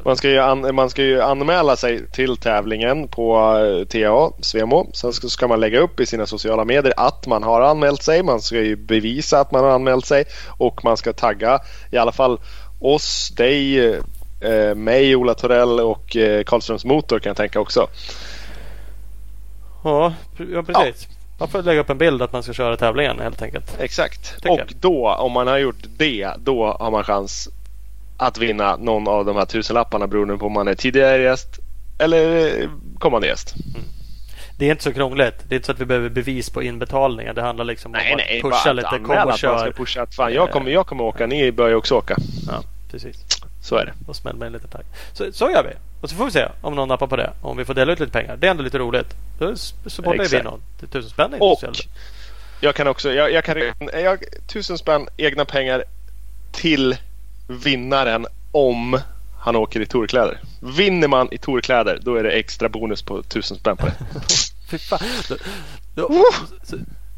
Man 0.05 0.17
ska, 0.17 0.31
ju 0.31 0.38
an, 0.38 0.75
man 0.75 0.91
ska 0.91 1.03
ju 1.03 1.23
anmäla 1.23 1.76
sig 1.76 2.11
till 2.11 2.37
tävlingen 2.37 3.09
på 3.09 3.59
eh, 3.59 3.87
TA, 3.87 4.43
Svemo. 4.43 4.91
Sen 4.95 5.12
ska 5.12 5.49
man 5.49 5.61
lägga 5.61 5.81
upp 5.81 6.00
i 6.00 6.07
sina 6.07 6.26
sociala 6.26 6.65
medier 6.65 6.95
att 6.97 7.26
man 7.26 7.43
har 7.43 7.61
anmält 7.61 8.03
sig. 8.03 8.23
Man 8.23 8.41
ska 8.41 8.61
ju 8.61 8.76
bevisa 8.76 9.41
att 9.41 9.53
man 9.53 9.65
har 9.65 9.71
anmält 9.71 10.07
sig 10.07 10.25
och 10.49 10.85
man 10.85 10.97
ska 10.97 11.12
tagga 11.12 11.59
i 11.91 11.97
alla 11.97 12.12
fall 12.12 12.41
oss, 12.81 13.29
dig, 13.37 13.88
eh, 14.41 14.75
mig, 14.75 15.17
Ola 15.17 15.35
Torell 15.35 15.81
och 15.81 16.17
eh, 16.17 16.45
Karlströms 16.45 16.85
Motor 16.85 17.19
kan 17.19 17.31
jag 17.31 17.37
tänka 17.37 17.61
också. 17.61 17.87
Ja, 19.85 20.12
ja 20.53 20.62
precis. 20.62 21.09
Ja. 21.11 21.16
Man 21.38 21.49
får 21.49 21.62
lägga 21.62 21.81
upp 21.81 21.90
en 21.90 21.99
bild 21.99 22.23
att 22.23 22.33
man 22.33 22.43
ska 22.43 22.52
köra 22.52 22.76
tävlingen 22.76 23.21
helt 23.21 23.43
enkelt. 23.43 23.76
Exakt. 23.81 24.35
och 24.49 24.59
jag. 24.59 24.73
då 24.81 25.14
om 25.14 25.33
man 25.33 25.47
har 25.47 25.59
gjort 25.59 25.85
det 25.97 26.31
då 26.38 26.76
har 26.81 26.90
man 26.90 27.05
chans 27.05 27.49
att 28.16 28.38
vinna 28.38 28.76
någon 28.76 29.09
av 29.09 29.25
de 29.25 29.37
här 29.37 29.45
tusenlapparna 29.45 30.07
beroende 30.07 30.38
på 30.38 30.47
om 30.47 30.52
man 30.52 30.69
är 30.69 30.75
tidigare 30.75 31.23
gäst 31.23 31.49
eller 31.99 32.52
kommande 32.99 33.26
gäst. 33.26 33.55
Mm. 33.57 33.87
Det 34.59 34.66
är 34.66 34.71
inte 34.71 34.83
så 34.83 34.93
krångligt. 34.93 35.35
Det 35.49 35.55
är 35.55 35.57
inte 35.57 35.66
så 35.66 35.73
att 35.73 35.81
vi 35.81 35.85
behöver 35.85 36.09
bevis 36.09 36.50
på 36.50 36.62
inbetalningar. 36.62 37.35
Det 37.35 37.43
handlar 37.43 37.64
liksom 37.64 37.93
nej, 37.93 38.12
om 38.12 38.21
nej, 38.28 38.37
att 38.37 38.43
pusha 38.43 38.73
lite. 38.73 38.99
Kom 39.05 39.28
och 39.28 39.38
kör. 39.38 39.59
Ska 39.59 39.71
pusha 39.71 40.02
att 40.02 40.14
fan, 40.14 40.33
jag, 40.33 40.50
kommer, 40.50 40.71
jag 40.71 40.87
kommer 40.87 41.05
åka, 41.05 41.26
ni 41.26 41.52
börjar 41.52 41.75
också 41.75 41.95
åka. 41.95 42.16
Ja, 42.47 42.62
precis. 42.90 43.16
Så 43.62 43.76
är 43.76 43.87
det. 43.87 43.93
Och 44.07 44.16
smäll 44.16 44.37
med 44.37 44.47
en 44.47 44.52
liten 44.52 44.71
tagg. 44.71 44.85
Så, 45.12 45.33
så 45.33 45.50
gör 45.50 45.62
vi. 45.62 45.71
Och 46.07 46.11
så 46.11 46.17
får 46.17 46.25
vi 46.25 46.31
se 46.31 46.49
om 46.61 46.75
någon 46.75 46.89
nappar 46.89 47.07
på 47.07 47.17
det. 47.17 47.33
Om 47.41 47.57
vi 47.57 47.65
får 47.65 47.75
dela 47.75 47.93
ut 47.93 48.01
lite 48.01 48.13
pengar. 48.13 48.37
Det 48.37 48.47
är 48.47 48.51
ändå 48.51 48.63
lite 48.63 48.79
roligt. 48.79 49.17
Då 49.39 49.57
supportar 49.57 50.29
vi 50.31 50.43
någon. 50.43 50.63
Tusen 50.91 51.11
spänn 51.11 51.35
är 51.35 51.43
Och 51.43 51.63
jag 52.61 52.75
kan 52.75 52.89
också, 52.89 53.13
jag, 53.13 53.33
jag 53.33 53.45
kan, 53.45 53.57
jag, 53.93 54.25
tusen 54.47 54.79
spänn 54.79 55.09
egna 55.17 55.45
pengar 55.45 55.85
till 56.53 56.97
vinnaren 57.49 58.27
om 58.53 59.01
han 59.41 59.57
åker 59.57 59.81
i 59.81 59.87
torkläder. 59.87 60.39
Vinner 60.61 61.09
man 61.09 61.29
i 61.31 61.39
torkläder 61.39 61.99
då 62.03 62.15
är 62.15 62.23
det 62.23 62.31
extra 62.31 62.69
bonus 62.69 63.03
på 63.03 63.23
tusen 63.23 63.57
spänn 63.57 63.77
på 63.77 63.87
det. 63.87 63.95
Fy 64.71 64.79
fan. 64.79 65.01
Då, 65.29 65.37
då, 65.95 66.25
så, 66.63 66.77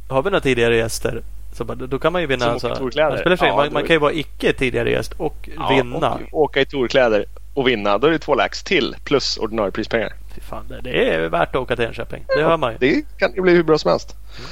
har 0.09 0.23
vi 0.23 0.30
några 0.30 0.40
tidigare 0.40 0.76
gäster 0.76 1.23
så 1.52 1.64
bara, 1.64 1.75
då 1.75 1.99
kan 1.99 2.12
man 2.12 2.23
ju 2.23 2.26
vinna. 2.26 2.45
Som 2.45 2.52
alltså, 2.52 2.75
torkläder. 2.75 3.37
Ja, 3.40 3.57
man, 3.57 3.73
man, 3.73 3.83
kan 3.83 3.95
ju 3.95 4.00
vara 4.00 4.12
icke 4.12 4.52
tidigare 4.52 4.90
gäst 4.90 5.12
och 5.16 5.49
ja, 5.57 5.68
vinna. 5.68 6.21
Och 6.33 6.42
åka 6.42 6.61
i 6.61 6.66
torkläder 6.66 7.26
och 7.58 7.68
vinna. 7.68 7.98
Då 7.98 8.06
är 8.06 8.10
det 8.10 8.18
två 8.18 8.34
lax 8.34 8.64
till 8.64 8.96
plus 9.04 9.36
ordinarie 9.36 9.70
prispengar. 9.70 10.12
Fy 10.34 10.40
fan, 10.40 10.64
det 10.82 11.08
är 11.08 11.28
värt 11.28 11.48
att 11.48 11.62
åka 11.62 11.76
till 11.76 11.84
Enköping. 11.84 12.24
Det 12.28 12.42
hör 12.42 12.56
man 12.56 12.72
ju. 12.72 12.78
Det 12.78 13.18
kan 13.18 13.34
ju 13.34 13.42
bli 13.42 13.52
hur 13.52 13.62
bra 13.62 13.78
som 13.78 13.90
helst. 13.90 14.16
Mm. 14.38 14.50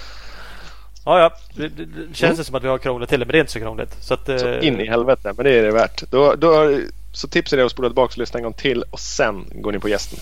Ja, 1.05 1.21
ja. 1.21 1.31
Det, 1.55 1.69
det, 1.69 1.85
det 1.85 2.17
känns 2.17 2.33
mm. 2.33 2.45
som 2.45 2.55
att 2.55 2.65
vi 2.65 2.69
har 2.69 2.79
krånglat 2.79 3.09
till 3.09 3.21
det, 3.21 3.27
men 3.27 3.33
det 3.33 3.39
är 3.39 3.41
inte 3.41 3.53
så 3.53 3.61
krångligt. 3.61 3.97
Så, 4.01 4.15
att, 4.15 4.27
så 4.27 4.59
in 4.61 4.81
i 4.81 4.87
helvete, 4.87 5.33
men 5.37 5.45
det 5.45 5.59
är 5.59 5.63
det 5.63 5.71
värt. 5.71 6.11
Då, 6.11 6.35
då, 6.35 6.79
så 7.13 7.29
tipset 7.29 7.59
är 7.59 7.65
att 7.65 7.73
spola 7.73 7.89
tillbaka 7.89 8.13
och 8.13 8.19
lyssna 8.19 8.39
en 8.39 8.45
gång 8.45 8.53
till 8.53 8.83
och 8.91 9.01
sen 9.01 9.47
går 9.55 9.73
ni 9.73 9.79
på 9.79 9.89
gästen. 9.89 10.19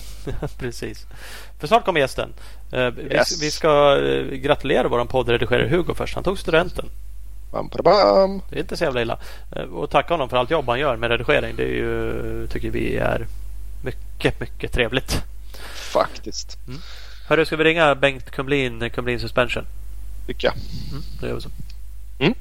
Precis. 0.59 1.05
För 1.59 1.67
snart 1.67 1.85
kommer 1.85 1.99
gästen. 1.99 2.33
Uh, 2.73 2.79
yes. 2.79 3.41
vi, 3.41 3.45
vi, 3.45 3.51
ska 3.51 3.95
uh, 3.95 4.33
gratulera 4.33 4.87
vår 4.87 5.05
poddredigerare 5.05 5.67
Hugo 5.67 5.93
först. 5.93 6.15
Han 6.15 6.23
tog 6.23 6.39
studenten. 6.39 6.89
Bam, 7.55 7.69
bam. 7.83 8.41
Det 8.49 8.55
är 8.55 8.59
inte 8.59 8.77
så 8.77 8.83
jävla 8.83 9.01
illa. 9.01 9.17
Uh, 9.55 9.63
och 9.63 9.89
tacka 9.89 10.13
honom 10.13 10.29
för 10.29 10.37
allt 10.37 10.51
jobb 10.51 10.65
han 10.67 10.79
gör 10.79 10.97
med 10.97 11.09
redigering. 11.11 11.55
Det 11.55 11.63
är 11.63 11.67
ju, 11.67 12.47
tycker 12.47 12.69
vi 12.69 12.97
är 12.97 13.27
mycket, 13.83 14.39
mycket 14.39 14.73
trevligt. 14.73 15.23
Faktiskt. 15.93 16.57
Mm. 16.67 16.79
Hörru, 17.27 17.45
ska 17.45 17.55
vi 17.55 17.63
ringa 17.63 17.95
Bengt 17.95 18.31
Kumlin, 18.31 18.89
Kumlin 18.89 19.19
Suspension? 19.19 19.65
Tycker 20.27 20.47
jag. 20.47 20.55
Mm, 20.91 21.03
då 21.21 21.27
gör 21.27 21.35
vi 21.35 21.41
så. 21.41 21.49
Mm. 22.19 22.33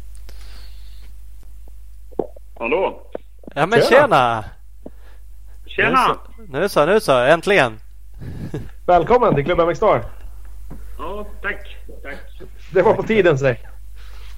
Hallå? 2.58 3.10
Ja 3.54 3.66
men 3.66 3.82
tjena! 3.82 4.44
Tjena! 5.66 6.18
Nu 6.48 6.68
så, 6.68 6.86
nu 6.86 7.00
så, 7.00 7.18
äntligen! 7.18 7.80
Välkommen 8.86 9.34
till 9.34 9.44
Klubben 9.44 9.68
MX-Star! 9.68 10.04
Ja, 10.98 11.26
tack, 11.42 11.76
tack! 12.02 12.48
Det 12.72 12.82
var 12.82 12.94
på 12.94 13.02
tiden 13.02 13.38
säg! 13.38 13.73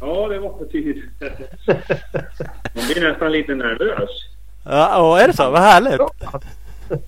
Ja, 0.01 0.29
det 0.29 0.39
var 0.39 0.49
på 0.49 0.65
tiden. 0.65 1.11
Man 2.75 2.85
blir 2.93 3.09
nästan 3.09 3.33
lite 3.33 3.55
nervös. 3.55 4.11
Ja, 4.65 5.21
är 5.21 5.27
det 5.27 5.37
så? 5.37 5.51
Vad 5.51 5.61
härligt! 5.61 6.01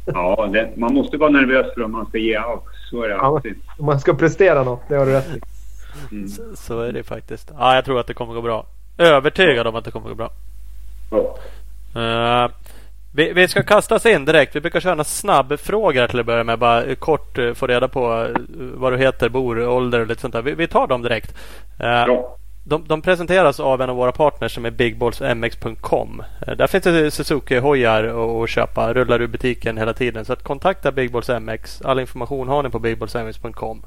Ja, 0.07 0.49
det, 0.53 0.71
man 0.77 0.95
måste 0.95 1.17
vara 1.17 1.31
nervös 1.31 1.75
för 1.75 1.83
att 1.83 1.91
man 1.91 2.07
ska 2.07 2.19
ge 2.19 2.37
allt. 2.37 2.63
Så 2.91 3.03
är 3.03 3.09
det 3.09 3.21
alltid. 3.21 3.55
Ja, 3.79 3.85
man 3.85 4.01
ska 4.01 4.15
prestera 4.15 4.63
något, 4.63 4.89
det 4.89 4.97
har 4.97 5.07
du 5.07 5.13
rätt 5.13 5.37
i. 5.37 5.41
Mm. 6.11 6.29
Så, 6.29 6.43
så, 6.57 6.81
är 6.81 6.93
det 6.93 7.03
faktiskt. 7.03 7.53
Ja, 7.59 7.75
jag 7.75 7.85
tror 7.85 8.01
att 8.01 8.07
det 8.07 8.15
kommer 8.15 8.35
gå 8.35 8.43
bra. 8.43 8.67
Övertygad 8.99 9.67
om 9.67 9.77
att 9.77 9.85
det 9.85 9.91
kommer 9.91 10.09
gå 10.09 10.15
bra. 10.15 10.31
Ja. 11.11 11.39
Uh, 11.97 12.51
vi, 13.15 13.33
vi, 13.33 13.49
ska 13.49 13.63
kasta 13.63 13.95
oss 13.95 14.07
in 14.07 14.25
direkt. 14.25 14.57
Vi 14.57 14.61
brukar 14.61 14.81
köra 14.81 14.95
några 14.95 15.05
snabbfrågor 15.05 16.07
till 16.07 16.21
att 16.21 16.27
börja 16.27 16.45
med. 16.45 16.59
Bara 16.59 16.95
kort 16.95 17.39
uh, 17.39 17.55
få 17.55 17.67
reda 17.67 17.89
på 17.89 18.13
uh, 18.13 18.37
vad 18.75 18.93
du 18.93 18.99
heter, 18.99 19.29
bor, 19.29 19.69
ålder 19.69 20.01
och 20.01 20.07
lite 20.07 20.21
sånt 20.21 20.35
där. 20.35 20.43
Vi, 20.43 20.55
vi 20.55 20.67
tar 20.67 20.87
dem 20.87 21.03
direkt. 21.03 21.35
Ja. 21.79 22.37
De, 22.69 22.85
de, 22.87 23.03
presenteras 23.03 23.61
av 23.61 23.83
en 23.83 23.91
av 23.91 23.97
våra 23.97 24.13
partners 24.13 24.55
som 24.55 24.65
är 24.65 24.71
bigballsmx.com. 24.71 26.23
Där 26.57 26.67
finns 26.67 26.85
det 26.85 27.11
Suzuki-hojar 27.11 28.43
att 28.43 28.51
köpa. 28.51 28.95
Rullar 28.95 29.23
ur 29.23 29.27
butiken 29.27 29.79
hela 29.79 29.93
tiden. 29.93 30.25
Så 30.25 30.33
att 30.33 30.43
kontakta 30.43 30.93
Big 30.93 31.13
Balls 31.13 31.29
MX. 31.29 31.83
All 31.83 32.01
information 32.01 32.49
har 32.49 32.63
ni 32.63 32.71
på 32.71 32.79
bigballsmx.com. 32.79 33.83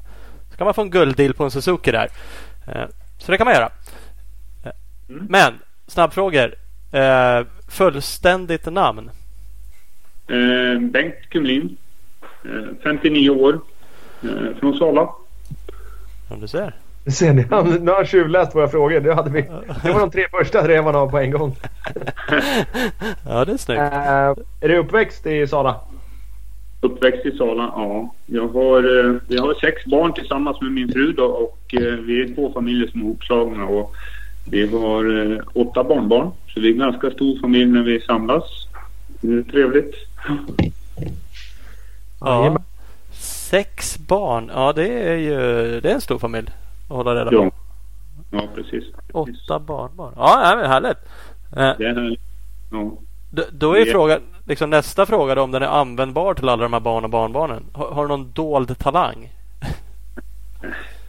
Så 0.50 0.56
kan 0.56 0.64
man 0.64 0.74
få 0.74 0.82
en 0.82 0.90
gulddeal 0.90 1.34
på 1.34 1.44
en 1.44 1.50
Suzuki 1.50 1.92
där. 1.92 2.08
Så 3.18 3.32
det 3.32 3.38
kan 3.38 3.44
man 3.44 3.54
göra. 3.54 3.70
Mm. 5.08 5.26
Men 5.28 5.52
snabbfrågor. 5.86 6.54
Eh, 6.92 7.46
fullständigt 7.68 8.66
namn? 8.66 9.10
Eh, 10.28 10.80
Bengt 10.80 11.28
Kumlin. 11.28 11.76
Eh, 12.44 12.76
59 12.82 13.30
år. 13.30 13.60
Eh, 14.22 14.58
från 14.60 14.78
Sala. 14.78 15.10
Som 16.28 16.40
du 16.40 16.48
ser. 16.48 16.74
Nu 17.04 17.12
ser 17.12 17.32
ni, 17.32 17.46
han, 17.50 17.70
nu 17.70 17.90
har 17.90 17.96
han 17.96 18.06
tjuvläst 18.06 18.54
våra 18.54 18.68
frågor. 18.68 19.00
Det, 19.00 19.14
hade 19.14 19.30
vi, 19.30 19.42
det 19.82 19.92
var 19.92 20.00
de 20.00 20.10
tre 20.10 20.26
första 20.30 20.62
drev 20.62 20.84
han 20.84 20.96
av 20.96 21.10
på 21.10 21.18
en 21.18 21.30
gång. 21.30 21.56
ja, 23.28 23.44
det 23.44 23.52
är 23.52 23.56
snyggt. 23.56 23.80
Uh, 23.80 24.44
är 24.60 24.68
du 24.68 24.78
uppväxt 24.78 25.26
i 25.26 25.46
Sala? 25.46 25.76
Uppväxt 26.80 27.26
i 27.26 27.36
Sala, 27.36 27.72
ja. 27.76 28.14
Jag 28.26 28.48
har, 28.48 28.86
uh, 28.86 29.16
vi 29.28 29.38
har 29.38 29.54
sex 29.54 29.84
barn 29.84 30.12
tillsammans 30.12 30.60
med 30.60 30.72
min 30.72 30.92
fru 30.92 31.12
då, 31.12 31.24
och 31.24 31.74
uh, 31.80 32.00
vi 32.00 32.22
är 32.22 32.34
två 32.34 32.52
familjer 32.52 32.88
som 32.88 33.00
är 33.00 33.04
ihopslagna. 33.04 33.64
Och 33.64 33.94
vi 34.50 34.66
har 34.66 35.40
åtta 35.54 35.84
barnbarn. 35.84 36.30
Så 36.54 36.60
vi 36.60 36.68
är 36.68 36.72
en 36.72 36.78
ganska 36.78 37.10
stor 37.10 37.40
familj 37.40 37.66
när 37.66 37.82
vi 37.82 38.00
samlas. 38.00 38.44
Det 39.20 39.32
är 39.32 39.42
trevligt. 39.42 39.94
Ja. 42.20 42.56
Sex 43.50 43.98
barn. 43.98 44.50
Ja, 44.54 44.72
det 44.72 44.88
är 44.88 45.16
ju 45.16 45.36
det 45.80 45.90
är 45.90 45.94
en 45.94 46.00
stor 46.00 46.18
familj 46.18 46.50
att 46.88 46.96
hålla 46.96 47.14
reda 47.14 47.30
på. 47.30 47.36
Ja, 47.36 47.50
ja 48.30 48.48
precis. 48.54 48.84
Åtta 49.12 49.58
barnbarn. 49.58 50.12
Ja, 50.16 50.40
är 50.42 50.68
härligt. 50.68 50.98
Eh, 51.56 51.72
det 51.78 51.86
är 51.86 51.94
härligt. 51.94 52.20
Ja. 52.70 52.92
Då, 53.30 53.42
då 53.52 53.76
är 53.76 53.84
frågan, 53.84 54.20
liksom 54.46 54.70
nästa 54.70 55.06
fråga 55.06 55.34
då, 55.34 55.42
om 55.42 55.50
den 55.50 55.62
är 55.62 55.66
användbar 55.66 56.34
till 56.34 56.48
alla 56.48 56.62
de 56.62 56.72
här 56.72 56.80
barn 56.80 57.04
och 57.04 57.10
barnbarnen. 57.10 57.62
Har, 57.72 57.90
har 57.90 58.02
du 58.02 58.08
någon 58.08 58.32
dold 58.32 58.78
talang? 58.78 59.28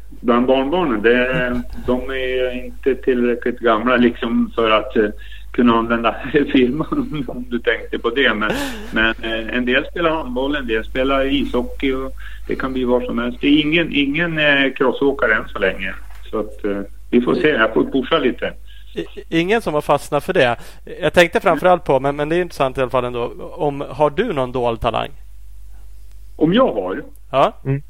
Bland 0.10 0.46
barnbarnen, 0.46 1.02
det, 1.02 1.62
de 1.88 2.10
är 2.10 2.66
inte 2.66 2.96
tillräckligt 2.96 3.60
gamla 3.60 3.98
liksom 3.98 4.52
för 4.56 4.72
att 4.72 4.98
uh, 4.98 5.10
kunna 5.54 5.74
använda 5.74 6.16
firman 6.32 7.26
om 7.28 7.46
du 7.50 7.60
tänkte 7.60 8.00
på 8.00 8.10
det. 8.10 8.34
Men, 8.34 8.52
men 8.92 9.16
uh, 9.24 9.56
en 9.56 9.66
del 9.66 9.86
spelar 9.86 10.10
handboll, 10.10 10.56
en 10.56 10.68
del 10.68 10.86
spelar 10.86 11.26
ishockey 11.26 11.94
och 11.94 12.12
det 12.48 12.56
kan 12.56 12.74
bli 12.74 12.84
vad 12.84 13.04
som 13.04 13.18
helst. 13.18 13.38
Det 13.42 13.48
är 13.48 13.62
ingen, 13.62 13.90
ingen 13.92 14.38
uh, 14.38 14.74
crossåkare 14.74 15.36
än 15.36 15.48
så 15.48 15.60
länge. 15.60 15.94
Så 16.32 16.40
att 16.40 16.88
vi 17.12 17.22
får 17.22 17.36
se, 17.36 17.48
jag 17.48 17.74
får 17.74 17.84
pusha 17.84 18.18
lite. 18.18 18.54
Ingen 19.30 19.62
som 19.62 19.74
har 19.74 19.82
fastnat 19.82 20.24
för 20.24 20.34
det. 20.34 20.56
Jag 21.02 21.14
tänkte 21.14 21.40
framförallt 21.40 21.84
på, 21.84 22.00
men, 22.00 22.16
men 22.16 22.30
det 22.30 22.36
är 22.36 22.42
intressant 22.42 22.78
i 22.78 22.82
alla 22.82 22.90
fall 22.90 23.06
ändå. 23.06 23.32
Om, 23.56 23.84
har 23.90 24.10
du 24.10 24.34
någon 24.34 24.52
dold 24.52 24.82
talang? 24.82 25.10
Om 26.36 26.54
jag 26.54 26.74
har? 26.74 27.04
Ja. 27.32 27.54
Mm. 27.66 27.82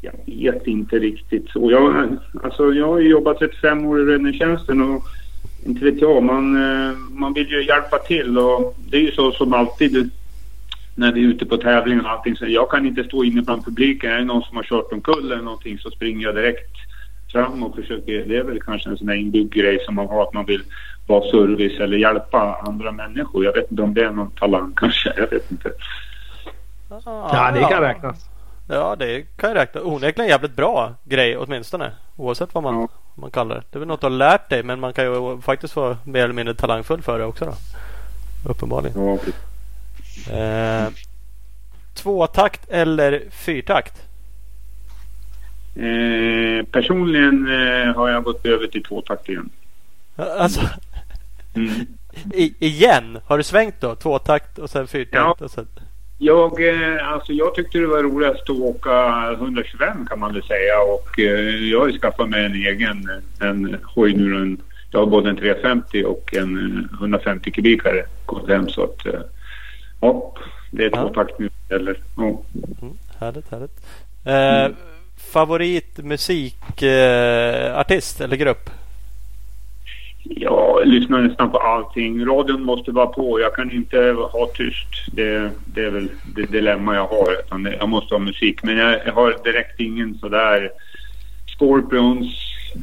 Jag 0.00 0.12
vet 0.26 0.66
inte 0.66 0.98
riktigt. 0.98 1.48
så. 1.50 1.70
jag, 1.70 2.16
alltså 2.44 2.72
jag 2.72 2.88
har 2.88 2.98
jobbat 2.98 3.38
35 3.38 3.86
år 3.86 4.00
i 4.00 4.04
räddningstjänsten 4.04 4.82
och 4.82 5.02
inte 5.66 5.84
vet 5.84 6.00
jag, 6.00 6.22
man, 6.22 6.56
eh, 6.56 6.96
man 7.10 7.32
vill 7.32 7.48
ju 7.48 7.66
hjälpa 7.66 7.98
till 7.98 8.38
och 8.38 8.76
det 8.90 8.96
är 8.96 9.00
ju 9.00 9.12
så 9.12 9.32
som 9.32 9.52
alltid. 9.52 10.10
när 10.94 11.12
vi 11.12 11.24
är 11.24 11.28
ute 11.28 11.46
på 11.46 11.56
tävling 11.56 12.00
och 12.00 12.10
allting. 12.10 12.36
Så 12.36 12.46
jag 12.46 12.70
kan 12.70 12.86
inte 12.86 13.04
stå 13.04 13.24
inne 13.24 13.42
bland 13.42 13.64
publiken. 13.64 14.12
Är 14.12 14.18
det 14.18 14.24
någon 14.24 14.42
som 14.42 14.56
har 14.56 14.64
kört 14.64 14.92
omkull 14.92 15.32
eller 15.32 15.42
någonting 15.42 15.78
så 15.78 15.90
springer 15.90 16.26
jag 16.26 16.34
direkt 16.34 16.76
fram 17.32 17.62
och 17.62 17.74
försöker. 17.74 18.24
Det 18.24 18.36
är 18.36 18.44
väl 18.44 18.62
kanske 18.62 18.90
en 18.90 18.96
sån 18.96 19.06
där 19.06 19.14
inbyggd 19.14 19.54
grej 19.54 19.78
som 19.84 19.94
man 19.94 20.06
har 20.06 20.22
att 20.22 20.34
man 20.34 20.44
vill 20.46 20.62
vara 21.06 21.30
service 21.30 21.80
eller 21.80 21.96
hjälpa 21.96 22.56
andra 22.66 22.92
människor. 22.92 23.44
Jag 23.44 23.52
vet 23.52 23.70
inte 23.70 23.82
om 23.82 23.94
det 23.94 24.04
är 24.04 24.10
någon 24.10 24.30
talang 24.30 24.72
kanske. 24.76 25.12
Jag 25.16 25.30
vet 25.30 25.50
inte. 25.50 25.72
Ja, 27.04 27.50
det 27.54 27.60
kan 27.60 27.80
räknas. 27.80 28.28
Ja, 28.68 28.96
det 28.96 29.22
kan 29.36 29.50
jag 29.50 29.56
räkna. 29.56 29.80
Onekligen 29.82 30.30
jävligt 30.30 30.56
bra 30.56 30.94
grej 31.04 31.36
åtminstone. 31.36 31.92
Oavsett 32.16 32.54
vad 32.54 32.62
man, 32.62 32.74
Ja. 32.74 32.88
man 33.14 33.30
kallar 33.30 33.54
det. 33.54 33.62
Det 33.70 33.76
är 33.76 33.78
väl 33.78 33.88
något 33.88 34.00
du 34.00 34.04
har 34.06 34.10
lärt 34.10 34.48
dig 34.50 34.62
men 34.62 34.80
man 34.80 34.92
kan 34.92 35.04
ju 35.04 35.40
faktiskt 35.40 35.76
vara 35.76 35.98
mer 36.04 36.24
eller 36.24 36.34
mindre 36.34 36.54
talangfull 36.54 37.02
för 37.02 37.18
det 37.18 37.24
också 37.24 37.44
då. 37.44 37.54
Uppenbarligen. 38.50 39.06
Ja. 39.06 39.18
Eh, 40.36 40.88
tvåtakt 41.94 42.68
eller 42.70 43.22
fyrtakt? 43.30 44.02
Eh, 45.76 46.66
personligen 46.72 47.46
eh, 47.48 47.94
har 47.96 48.08
jag 48.10 48.22
gått 48.24 48.46
över 48.46 48.66
till 48.66 48.82
tvåtakt 48.84 49.28
igen. 49.28 49.50
Alltså, 50.16 50.60
Mm. 51.54 51.70
i, 52.34 52.54
igen? 52.66 53.18
Har 53.26 53.36
du 53.38 53.44
svängt 53.44 53.80
då? 53.80 53.94
Tvåtakt 53.94 54.58
och 54.58 54.70
sen 54.70 54.86
fyrtakt? 54.86 55.40
Ja. 55.40 55.44
Och 55.44 55.50
sen... 55.50 55.68
Jag, 56.18 56.68
eh, 56.68 57.08
alltså 57.12 57.32
jag 57.32 57.54
tyckte 57.54 57.78
det 57.78 57.86
var 57.86 58.02
roligast 58.02 58.42
att 58.42 58.50
åka 58.50 59.30
125 59.32 60.06
kan 60.06 60.18
man 60.20 60.32
väl 60.34 60.42
säga 60.42 60.80
och 60.80 61.18
eh, 61.18 61.68
jag 61.70 61.80
har 61.80 61.88
ju 61.88 61.98
skaffat 61.98 62.28
mig 62.28 62.44
en 62.44 62.54
egen 62.54 63.08
en 63.40 63.76
hoj 63.84 64.12
nu. 64.14 64.36
En, 64.36 64.60
jag 64.90 65.00
har 65.00 65.06
både 65.06 65.30
en 65.30 65.36
350 65.36 66.04
och 66.04 66.34
en 66.34 66.78
eh, 66.92 66.98
150 67.00 67.50
kubikare 67.50 68.04
KTM 68.26 68.68
så 68.68 68.84
att 68.84 69.06
eh, 69.06 69.20
ja, 70.00 70.34
det 70.70 70.84
är 70.84 70.90
Ja. 70.92 71.02
tvåtakt 71.02 71.38
nu 71.38 71.50
eller 71.68 72.00
ja. 72.16 72.22
Mm, 72.82 72.94
härligt, 73.18 73.50
härligt. 73.50 73.86
Eh, 74.24 74.68
Favorit 75.32 75.98
musikartist 75.98 78.20
eh, 78.20 78.24
eller 78.24 78.36
grupp? 78.36 78.70
Jag 80.30 80.86
lyssnar 80.86 81.20
nästan 81.20 81.50
på 81.50 81.58
allting. 81.58 82.26
Radion 82.26 82.62
måste 82.62 82.90
vara 82.90 83.06
på. 83.06 83.40
Jag 83.40 83.54
kan 83.54 83.72
inte 83.72 83.98
ha 84.32 84.46
tyst. 84.54 84.88
Det, 85.12 85.50
det 85.74 85.84
är 85.84 85.90
väl 85.90 86.08
det 86.36 86.42
dilemma 86.42 86.94
jag 86.94 87.06
har. 87.06 87.36
Jag 87.78 87.88
måste 87.88 88.14
ha 88.14 88.18
musik. 88.18 88.62
Men 88.62 88.76
jag, 88.76 89.12
har 89.12 89.44
direkt 89.44 89.80
ingen 89.80 90.18
sådär... 90.18 90.70
Scorpions 91.58 92.26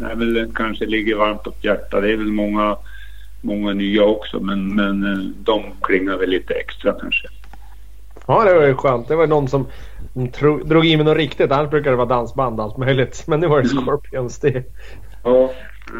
är 0.03 0.15
väl, 0.15 0.51
kanske 0.55 0.85
ligger 0.85 1.15
varmt 1.15 1.47
upp 1.47 1.63
hjärtat. 1.63 2.01
Det 2.01 2.11
är 2.11 2.17
väl 2.17 2.31
många, 2.31 2.77
många 3.41 3.73
nya 3.73 4.03
också. 4.03 4.39
Men, 4.39 4.75
men 4.75 5.03
eh, 5.03 5.19
de 5.19 5.63
klingar 5.81 6.17
väl 6.17 6.29
lite 6.29 6.53
extra 6.53 6.93
kanske. 7.01 7.27
Ja, 8.27 8.43
det 8.43 8.53
var 8.53 8.65
ju 8.65 8.75
skönt. 8.75 9.07
Det 9.07 9.15
var 9.15 9.27
någon 9.27 9.47
som 9.47 9.67
drog 10.65 10.85
i 10.85 10.97
mig 10.97 11.05
något 11.05 11.17
riktigt. 11.17 11.51
Annars 11.51 11.69
brukar 11.69 11.91
det 11.91 11.97
vara 11.97 12.07
dansband 12.07 12.61
allt 12.61 12.77
möjligt. 12.77 13.23
Men 13.27 13.39
nu 13.39 13.47
var 13.47 13.61
det 13.61 13.69
Scorpions. 13.69 14.39
Det, 14.39 14.63
Ja, 15.23 15.51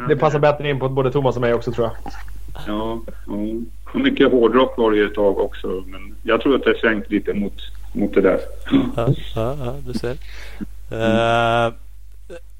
det 0.08 0.16
passar 0.16 0.40
bättre 0.40 0.70
in 0.70 0.80
på 0.80 0.90
både 0.90 1.12
Thomas 1.12 1.36
och 1.36 1.42
mig 1.42 1.54
också 1.54 1.72
tror 1.72 1.88
jag. 1.88 2.13
Ja, 2.68 3.02
ja. 3.28 3.34
Och 3.94 4.00
mycket 4.00 4.32
hårdrock 4.32 4.78
var 4.78 4.92
det 4.92 4.98
ju 4.98 5.06
ett 5.06 5.13
tag 5.13 5.40
också. 5.40 5.68
Men 5.88 6.16
jag 6.24 6.42
tror 6.42 6.56
att 6.56 6.63
det 6.63 6.70
har 6.70 6.75
svängt 6.75 7.10
lite 7.10 7.34
mot, 7.34 7.54
mot 7.94 8.13
det 8.13 8.22
där. 8.22 8.40
Ja, 8.96 9.08
ja, 9.36 9.56
ja 9.60 9.75
du 9.86 9.94
ser. 9.94 10.18
Eh, 10.92 11.74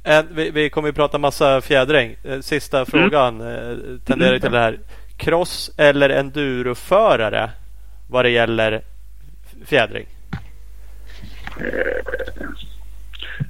en, 0.04 0.26
vi, 0.32 0.50
vi 0.50 0.70
kommer 0.70 0.90
ju 0.90 0.94
prata 0.94 1.18
massa 1.18 1.62
fjädring. 1.62 2.16
Eh, 2.24 2.40
Sista 2.40 2.86
frågan 2.86 3.42
eh, 3.42 3.78
tenderar 4.06 4.40
till 4.40 4.52
det 4.52 4.60
här. 4.60 4.80
Cross 5.18 5.72
eller 5.78 6.10
enduroförare 6.10 7.50
vad 8.10 8.26
det 8.26 8.30
gäller 8.30 8.82
fjädring? 9.66 10.06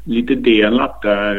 Lite 0.06 0.36
delat 0.36 1.02
där. 1.02 1.36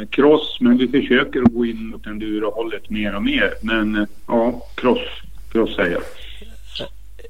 Eh, 0.00 0.06
cross, 0.06 0.58
men 0.60 0.76
vi 0.76 0.88
försöker 0.88 1.42
att 1.42 1.52
gå 1.52 1.66
in 1.66 1.86
mot 1.86 2.06
enduro-hållet 2.06 2.90
mer 2.90 3.16
och 3.16 3.22
mer. 3.22 3.50
Men 3.62 3.96
eh, 3.96 4.04
ja, 4.26 4.62
cross, 4.74 5.08
cross 5.52 5.76
säger 5.76 5.92
jag. 5.92 6.02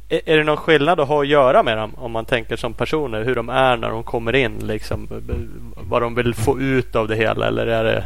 Är, 0.08 0.36
det 0.36 0.44
någon 0.44 0.56
skillnad 0.56 1.00
att 1.00 1.08
ha 1.08 1.22
att 1.22 1.28
göra 1.28 1.62
med 1.62 1.78
dem 1.78 1.90
om 1.94 2.12
man 2.12 2.24
tänker 2.24 2.56
som 2.56 2.74
personer? 2.74 3.24
Hur 3.24 3.34
de 3.34 3.48
är 3.48 3.76
när 3.76 3.90
de 3.90 4.02
kommer 4.02 4.34
in 4.34 4.52
liksom? 4.62 5.08
Vad 5.76 6.02
de 6.02 6.14
vill 6.14 6.34
få 6.34 6.60
ut 6.60 6.96
av 6.96 7.08
det 7.08 7.16
hela 7.16 7.46
eller 7.46 7.66
är 7.66 7.84
det? 7.84 8.04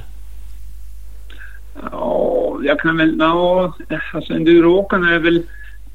Ja, 1.92 2.59
jag 2.62 2.81
kan 2.81 2.97
väl... 2.97 3.16
Ja, 3.18 3.75
alltså 4.12 4.33
enduroåkarna 4.33 5.14
är 5.14 5.18
väl... 5.18 5.42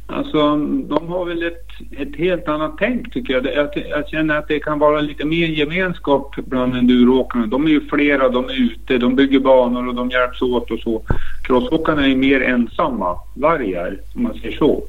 Alltså, 0.07 0.57
de 0.87 1.07
har 1.07 1.25
väl 1.25 1.43
ett, 1.43 1.67
ett 1.97 2.15
helt 2.15 2.47
annat 2.47 2.73
tänk 2.77 3.13
tycker 3.13 3.33
jag. 3.33 3.45
Jag. 3.45 3.87
Jag 3.89 4.09
känner 4.09 4.37
att 4.37 4.47
det 4.47 4.59
kan 4.59 4.79
vara 4.79 5.01
lite 5.01 5.25
mer 5.25 5.47
gemenskap 5.47 6.35
bland 6.35 6.75
enduroåkarna. 6.75 7.45
De 7.45 7.65
är 7.65 7.69
ju 7.69 7.81
flera, 7.81 8.29
de 8.29 8.45
är 8.45 8.61
ute, 8.61 8.97
de 8.97 9.15
bygger 9.15 9.39
banor 9.39 9.87
och 9.87 9.95
de 9.95 10.09
hjälps 10.09 10.41
åt 10.41 10.71
och 10.71 10.79
så. 10.79 11.01
Crossåkarna 11.43 12.07
är 12.07 12.15
mer 12.15 12.41
ensamma 12.41 13.19
vargar, 13.33 13.99
om 14.15 14.23
man 14.23 14.33
säger 14.33 14.57
så. 14.57 14.83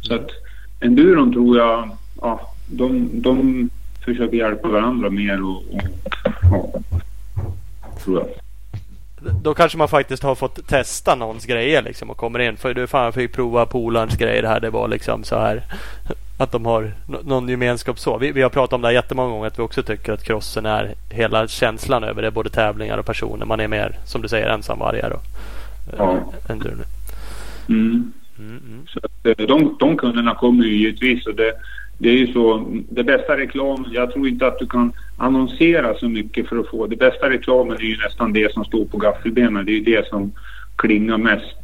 Så 0.00 0.14
att 0.14 0.30
enduron 0.80 1.32
tror 1.32 1.58
jag, 1.58 1.90
ja, 2.20 2.40
de, 2.66 3.08
de 3.12 3.68
försöker 4.04 4.36
hjälpa 4.36 4.68
varandra 4.68 5.10
mer 5.10 5.42
och, 5.42 5.56
och 5.56 5.82
ja, 6.42 6.80
tror 8.04 8.18
jag. 8.18 8.45
Då 9.42 9.54
kanske 9.54 9.78
man 9.78 9.88
faktiskt 9.88 10.22
har 10.22 10.34
fått 10.34 10.66
testa 10.68 11.14
någons 11.14 11.44
grejer 11.46 11.82
liksom 11.82 12.10
och 12.10 12.16
kommer 12.16 12.38
in. 12.38 12.56
För 12.56 12.74
du 12.74 12.86
fan 12.86 13.04
jag 13.04 13.14
fick 13.14 13.32
prova 13.32 13.66
polarns 13.66 14.16
grejer 14.16 14.42
här. 14.42 14.60
Det 14.60 14.70
var 14.70 14.88
liksom 14.88 15.24
så 15.24 15.38
här. 15.38 15.62
Att 16.38 16.52
de 16.52 16.66
har 16.66 16.92
nå- 17.08 17.20
någon 17.24 17.48
gemenskap 17.48 17.98
så. 17.98 18.18
Vi, 18.18 18.32
vi 18.32 18.42
har 18.42 18.50
pratat 18.50 18.72
om 18.72 18.80
det 18.82 18.88
här 18.88 18.94
jättemånga 18.94 19.30
gånger. 19.30 19.46
Att 19.46 19.58
vi 19.58 19.62
också 19.62 19.82
tycker 19.82 20.12
att 20.12 20.24
crossen 20.24 20.66
är 20.66 20.94
hela 21.10 21.48
känslan 21.48 22.04
över 22.04 22.22
det. 22.22 22.30
Både 22.30 22.50
tävlingar 22.50 22.98
och 22.98 23.06
personer. 23.06 23.46
Man 23.46 23.60
är 23.60 23.68
mer 23.68 23.98
som 24.04 24.22
du 24.22 24.28
säger 24.28 24.46
ensamvargar. 24.48 25.10
Och, 25.10 25.22
Ja. 25.98 26.12
äh, 26.12 26.50
enduro. 26.50 26.72
Mm. 27.68 28.12
Mm, 28.38 28.60
mm. 28.66 28.86
Så 28.88 28.98
att, 29.02 29.26
eh, 29.40 29.46
de, 29.46 29.76
de 29.80 29.96
kunderna 29.96 30.34
kommer 30.34 30.64
ju 30.64 30.76
givetvis 30.76 31.26
och 31.26 31.34
det, 31.34 31.52
det 31.98 32.08
är 32.08 32.16
ju 32.16 32.32
så, 32.32 32.66
det 32.90 33.04
bästa 33.04 33.36
reklamen, 33.36 33.90
jag 33.92 34.12
tror 34.12 34.28
inte 34.28 34.46
att 34.46 34.58
du 34.58 34.66
kan 34.66 34.92
annonsera 35.16 35.94
så 35.94 36.08
mycket 36.08 36.48
för 36.48 36.58
att 36.58 36.68
få, 36.68 36.86
det 36.86 36.96
bästa 36.96 37.30
reklamen 37.30 37.76
är 37.76 37.80
ju 37.80 37.96
nästan 37.96 38.32
det 38.32 38.52
som 38.52 38.64
står 38.64 38.84
på 38.84 38.98
gaffelbenen, 38.98 39.66
det 39.66 39.72
är 39.72 39.78
ju 39.78 39.96
det 39.96 40.08
som 40.08 40.32
klingar 40.76 41.18
mest, 41.18 41.56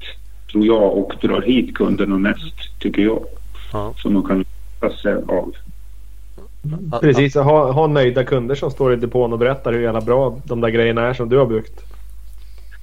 tror 0.52 0.66
jag, 0.66 0.98
och 0.98 1.12
drar 1.20 1.40
hit 1.40 1.74
kunderna 1.74 2.18
mest, 2.18 2.78
tycker 2.78 3.02
jag, 3.02 3.24
Ja. 3.72 3.94
som 3.98 4.14
de 4.14 4.22
kan 4.26 4.44
ta 4.80 4.90
sig 4.90 5.14
av. 5.14 5.54
Precis, 7.00 7.34
ha, 7.34 7.72
ha 7.72 7.86
nöjda 7.86 8.24
kunder 8.24 8.54
som 8.54 8.70
står 8.70 8.92
i 8.92 8.96
depån 8.96 9.32
och 9.32 9.38
berättar 9.38 9.72
hur 9.72 9.80
jävla 9.80 10.00
bra 10.00 10.38
de 10.44 10.60
där 10.60 10.68
grejerna 10.68 11.02
är 11.02 11.14
som 11.14 11.28
du 11.28 11.38
har 11.38 11.46
byggt. 11.46 11.80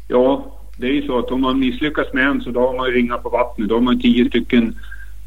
Ja, 0.07 0.55
det 0.77 0.87
är 0.87 0.91
ju 0.91 1.07
så 1.07 1.19
att 1.19 1.31
om 1.31 1.41
man 1.41 1.59
misslyckas 1.59 2.13
med 2.13 2.27
en 2.27 2.41
så 2.41 2.49
då 2.49 2.59
har 2.67 2.77
man 2.77 2.87
ju 2.87 2.95
ringat 2.95 3.23
på 3.23 3.29
vattnet. 3.29 3.69
Då 3.69 3.75
har 3.75 3.81
man 3.81 4.01
tio 4.01 4.29
stycken 4.29 4.75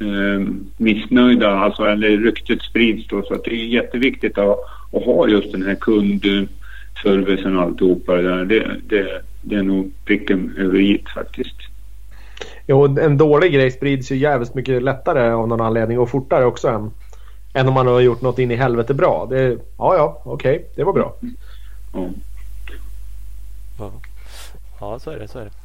eh, 0.00 0.46
missnöjda, 0.76 1.50
alltså, 1.50 1.84
eller 1.84 2.08
ryktet 2.08 2.62
sprids 2.62 3.08
då. 3.08 3.22
Så 3.22 3.34
att 3.34 3.44
det 3.44 3.50
är 3.50 3.66
jätteviktigt 3.66 4.38
att, 4.38 4.58
att 4.92 5.04
ha 5.04 5.28
just 5.28 5.52
den 5.52 5.62
här 5.62 5.74
kundservicen 5.74 7.56
och 7.56 7.62
alltihopa 7.62 8.14
det 8.14 8.22
där. 8.22 8.44
Det, 8.44 8.76
det, 8.88 9.22
det 9.40 9.56
är 9.56 9.62
nog 9.62 9.92
pricken 10.04 10.54
över 10.58 10.80
i 10.80 11.04
faktiskt. 11.14 11.56
Jo, 12.66 12.98
en 12.98 13.18
dålig 13.18 13.52
grej 13.52 13.70
sprids 13.70 14.12
ju 14.12 14.16
jävligt 14.16 14.54
mycket 14.54 14.82
lättare 14.82 15.30
av 15.30 15.48
någon 15.48 15.60
anledning 15.60 15.98
och 15.98 16.10
fortare 16.10 16.44
också 16.44 16.68
än, 16.68 16.90
än 17.52 17.68
om 17.68 17.74
man 17.74 17.86
har 17.86 18.00
gjort 18.00 18.22
något 18.22 18.38
in 18.38 18.50
i 18.50 18.56
helvete 18.56 18.94
bra. 18.94 19.26
Det, 19.30 19.58
ja, 19.78 19.96
ja, 19.96 20.22
okej, 20.24 20.66
det 20.76 20.84
var 20.84 20.92
bra. 20.92 21.14
Ja. 21.92 22.10
Ja. 23.78 23.92
ja, 24.80 24.98
så 24.98 25.10
är 25.10 25.18
det. 25.18 25.28
Så 25.28 25.38
är 25.38 25.44
det. 25.44 25.61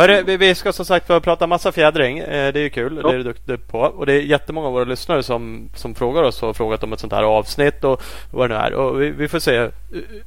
Hörru, 0.00 0.36
vi, 0.36 0.54
ska 0.54 0.72
som 0.72 0.84
sagt 0.84 1.06
prata 1.06 1.46
massa 1.46 1.72
fjädring. 1.72 2.18
Eh, 2.18 2.52
det 2.52 2.60
är 2.60 2.62
ju 2.62 2.70
kul. 2.70 2.94
Det 2.94 3.08
är 3.08 3.16
du 3.16 3.22
duktig 3.22 3.66
på. 3.68 3.78
Och 3.80 4.06
det 4.06 4.12
är 4.12 4.20
jättemånga 4.20 4.66
av 4.66 4.72
våra 4.72 4.84
lyssnare 4.84 5.22
som, 5.22 5.68
som 5.74 5.94
frågar 5.94 6.22
oss 6.22 6.42
och 6.42 6.46
har 6.48 6.54
frågat 6.54 6.82
om 6.84 6.92
ett 6.92 7.00
sånt 7.00 7.12
här 7.12 7.22
avsnitt 7.22 7.84
och 7.84 8.02
vad 8.30 8.50
det 8.50 8.54
nu 8.54 8.60
är. 8.60 8.72
Och 8.74 9.02
vi, 9.02 9.10
vi 9.10 9.28
får 9.28 9.38
se 9.38 9.68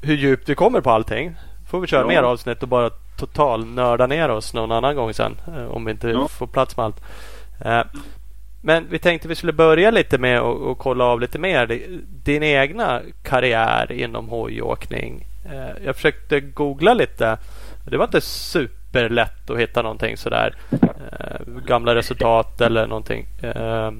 hur 0.02 0.16
djupt 0.16 0.50
vi 0.50 0.56
kommer 0.56 0.82
på 0.82 0.92
allting. 0.92 1.36
Får 1.70 1.80
vi 1.80 1.88
köra 1.88 2.02
Ja. 2.02 2.08
mer 2.08 2.24
avsnitt 2.24 2.64
och 2.64 2.70
bara 2.70 2.90
total 3.20 3.66
nörda 3.66 4.08
ner 4.08 4.30
oss 4.30 4.54
någon 4.54 4.72
annan 4.72 4.96
gång 4.96 5.14
sen. 5.14 5.36
eh, 5.48 5.66
Om 5.66 5.86
vi 5.86 5.92
inte 5.92 6.08
Ja. 6.08 6.28
får 6.28 6.48
plats 6.48 6.78
med 6.78 6.86
allt. 6.86 7.02
Eh, 7.66 7.82
Men 8.66 8.88
vi 8.90 9.00
tänkte 9.00 9.28
vi 9.28 9.36
skulle 9.36 9.54
börja 9.54 9.92
lite 9.92 10.18
med 10.18 10.40
att 10.40 10.62
att 10.62 10.78
kolla 10.78 11.04
av 11.06 11.20
lite 11.22 11.40
mer 11.40 11.68
di- 11.68 12.00
din 12.24 12.44
egna 12.44 13.02
karriär 13.24 13.92
inom 13.92 14.30
hojåkning. 14.30 15.26
Jag 15.86 15.96
försökte 15.96 16.40
googla 16.40 16.94
lite. 16.94 17.38
Det 17.86 17.98
var 17.98 18.06
inte 18.06 18.22
superlätt 18.94 19.50
att 19.50 19.60
hitta 19.60 19.82
någonting 19.82 20.18
sådär. 20.18 20.56
eh, 20.72 21.62
Gamla 21.68 21.96
resultat 21.96 22.62
eller 22.62 22.88
någonting. 22.88 23.26
Eh, 23.42 23.92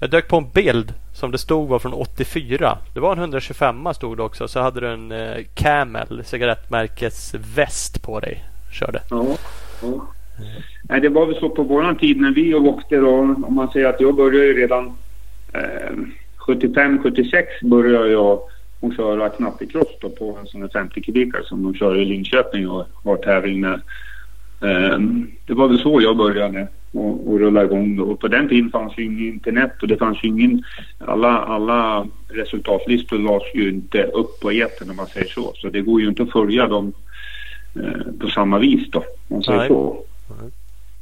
Jag 0.00 0.10
dök 0.10 0.28
på 0.28 0.36
en 0.36 0.50
bild 0.54 0.94
som 1.14 1.30
det 1.30 1.38
stod 1.38 1.68
var 1.68 1.78
från 1.78 1.92
84. 1.92 2.78
Det 2.94 3.00
var 3.00 3.12
en 3.12 3.18
125 3.18 3.94
stod 3.94 4.16
det 4.16 4.22
också. 4.22 4.48
Så 4.48 4.60
hade 4.60 4.80
du 4.80 4.88
en 4.88 5.12
eh, 5.12 5.36
Camel 5.54 6.22
Cigarettmärkesväst 6.24 8.02
på 8.02 8.20
dig. 8.20 8.44
Körde. 8.72 9.00
Ja, 9.10 9.26
ja. 9.82 10.06
Nej, 10.82 11.00
det 11.00 11.08
var 11.08 11.26
väl 11.26 11.36
så 11.40 11.48
på 11.50 11.62
våran 11.62 11.96
tid 11.96 12.20
när 12.20 12.30
vi 12.30 12.54
åkte 12.54 12.96
då, 12.96 13.18
om 13.18 13.54
man 13.54 13.68
säger 13.72 13.86
att 13.88 14.00
jag 14.00 14.14
började 14.16 14.52
redan 14.52 14.86
eh, 15.54 15.96
75-76 16.46 17.44
började 17.62 18.08
jag 18.08 18.40
att 18.82 18.96
köra 18.96 19.28
knappecross 19.28 19.98
på 20.18 20.38
en 20.40 20.46
sån 20.46 20.60
här 20.62 20.68
50 20.68 21.00
kubikare 21.02 21.42
som 21.44 21.62
de 21.62 21.74
kör 21.74 21.96
i 22.00 22.04
Linköping 22.04 22.68
och 22.68 22.86
har 23.04 23.16
tävling 23.16 23.60
med. 23.60 23.80
Ehm, 24.60 25.30
det 25.46 25.54
var 25.54 25.68
väl 25.68 25.78
så 25.78 26.00
jag 26.02 26.16
började 26.16 26.68
och, 26.92 27.28
och 27.28 27.38
rulla 27.40 27.64
igång 27.64 27.96
då. 27.96 28.16
På 28.16 28.28
den 28.28 28.48
tiden 28.48 28.70
fanns 28.70 28.98
ju 28.98 29.04
inget 29.04 29.34
internet 29.34 29.72
och 29.82 29.88
det 29.88 29.96
fanns 29.96 30.24
ju 30.24 30.28
ingen... 30.28 30.62
Alla, 30.98 31.38
alla 31.38 32.06
resultatlistor 32.28 33.18
lades 33.18 33.54
ju 33.54 33.68
inte 33.68 34.02
upp 34.02 34.40
på 34.40 34.50
etern 34.50 34.90
om 34.90 34.96
man 34.96 35.06
säger 35.06 35.28
så. 35.28 35.52
Så 35.54 35.68
det 35.68 35.80
går 35.80 36.00
ju 36.00 36.08
inte 36.08 36.22
att 36.22 36.32
följa 36.32 36.66
dem 36.66 36.92
eh, 37.74 38.12
på 38.20 38.28
samma 38.28 38.58
vis 38.58 38.90
då, 38.90 38.98
om 38.98 39.04
man 39.28 39.42
säger 39.42 39.58
Nej. 39.58 39.68
så. 39.68 40.04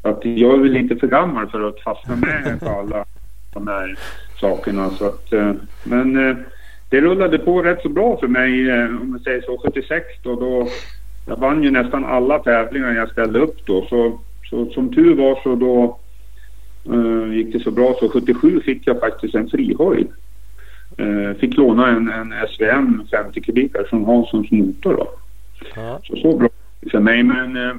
Att 0.02 0.24
jag 0.24 0.54
är 0.54 0.58
väl 0.58 0.72
lite 0.72 0.96
för 0.96 1.06
gammal 1.06 1.50
för 1.50 1.68
att 1.68 1.80
fastna 1.80 2.16
med 2.16 2.60
på 2.60 2.68
alla 2.68 3.04
de 3.54 3.68
här 3.68 3.96
sakerna. 4.40 4.90
Så 4.90 5.06
att, 5.06 5.32
eh, 5.32 5.52
men 5.84 6.28
eh, 6.28 6.36
det 6.90 7.00
rullade 7.00 7.38
på 7.38 7.62
rätt 7.62 7.82
så 7.82 7.88
bra 7.88 8.16
för 8.16 8.28
mig 8.28 8.70
eh, 8.70 8.84
om 8.84 9.10
man 9.10 9.20
säger 9.20 9.40
så 9.42 9.58
76 9.58 10.06
då. 10.22 10.40
då 10.40 10.68
jag 11.26 11.36
vann 11.36 11.62
ju 11.62 11.70
nästan 11.70 12.04
alla 12.04 12.38
tävlingar 12.38 12.94
jag 12.94 13.10
ställde 13.10 13.38
upp 13.38 13.66
då. 13.66 13.86
Så, 13.86 14.18
så 14.50 14.66
som 14.66 14.94
tur 14.94 15.14
var 15.14 15.40
så 15.42 15.54
då 15.54 15.98
eh, 16.94 17.34
gick 17.34 17.52
det 17.52 17.60
så 17.60 17.70
bra 17.70 17.94
så 18.00 18.08
77 18.08 18.60
fick 18.60 18.86
jag 18.86 19.00
faktiskt 19.00 19.34
en 19.34 19.48
frihoj. 19.48 20.06
Eh, 20.98 21.38
fick 21.38 21.56
låna 21.56 21.88
en, 21.88 22.08
en 22.08 22.34
SVM 22.48 23.02
50 23.10 23.40
kubikare 23.40 23.84
från 23.84 24.04
Hanssons 24.04 24.50
motor 24.50 24.96
då. 24.96 25.08
Ja. 25.74 26.00
Så 26.04 26.16
så 26.16 26.36
bra 26.36 26.48
för 26.90 27.00
mig. 27.00 27.22
Men 27.22 27.56
eh, 27.56 27.76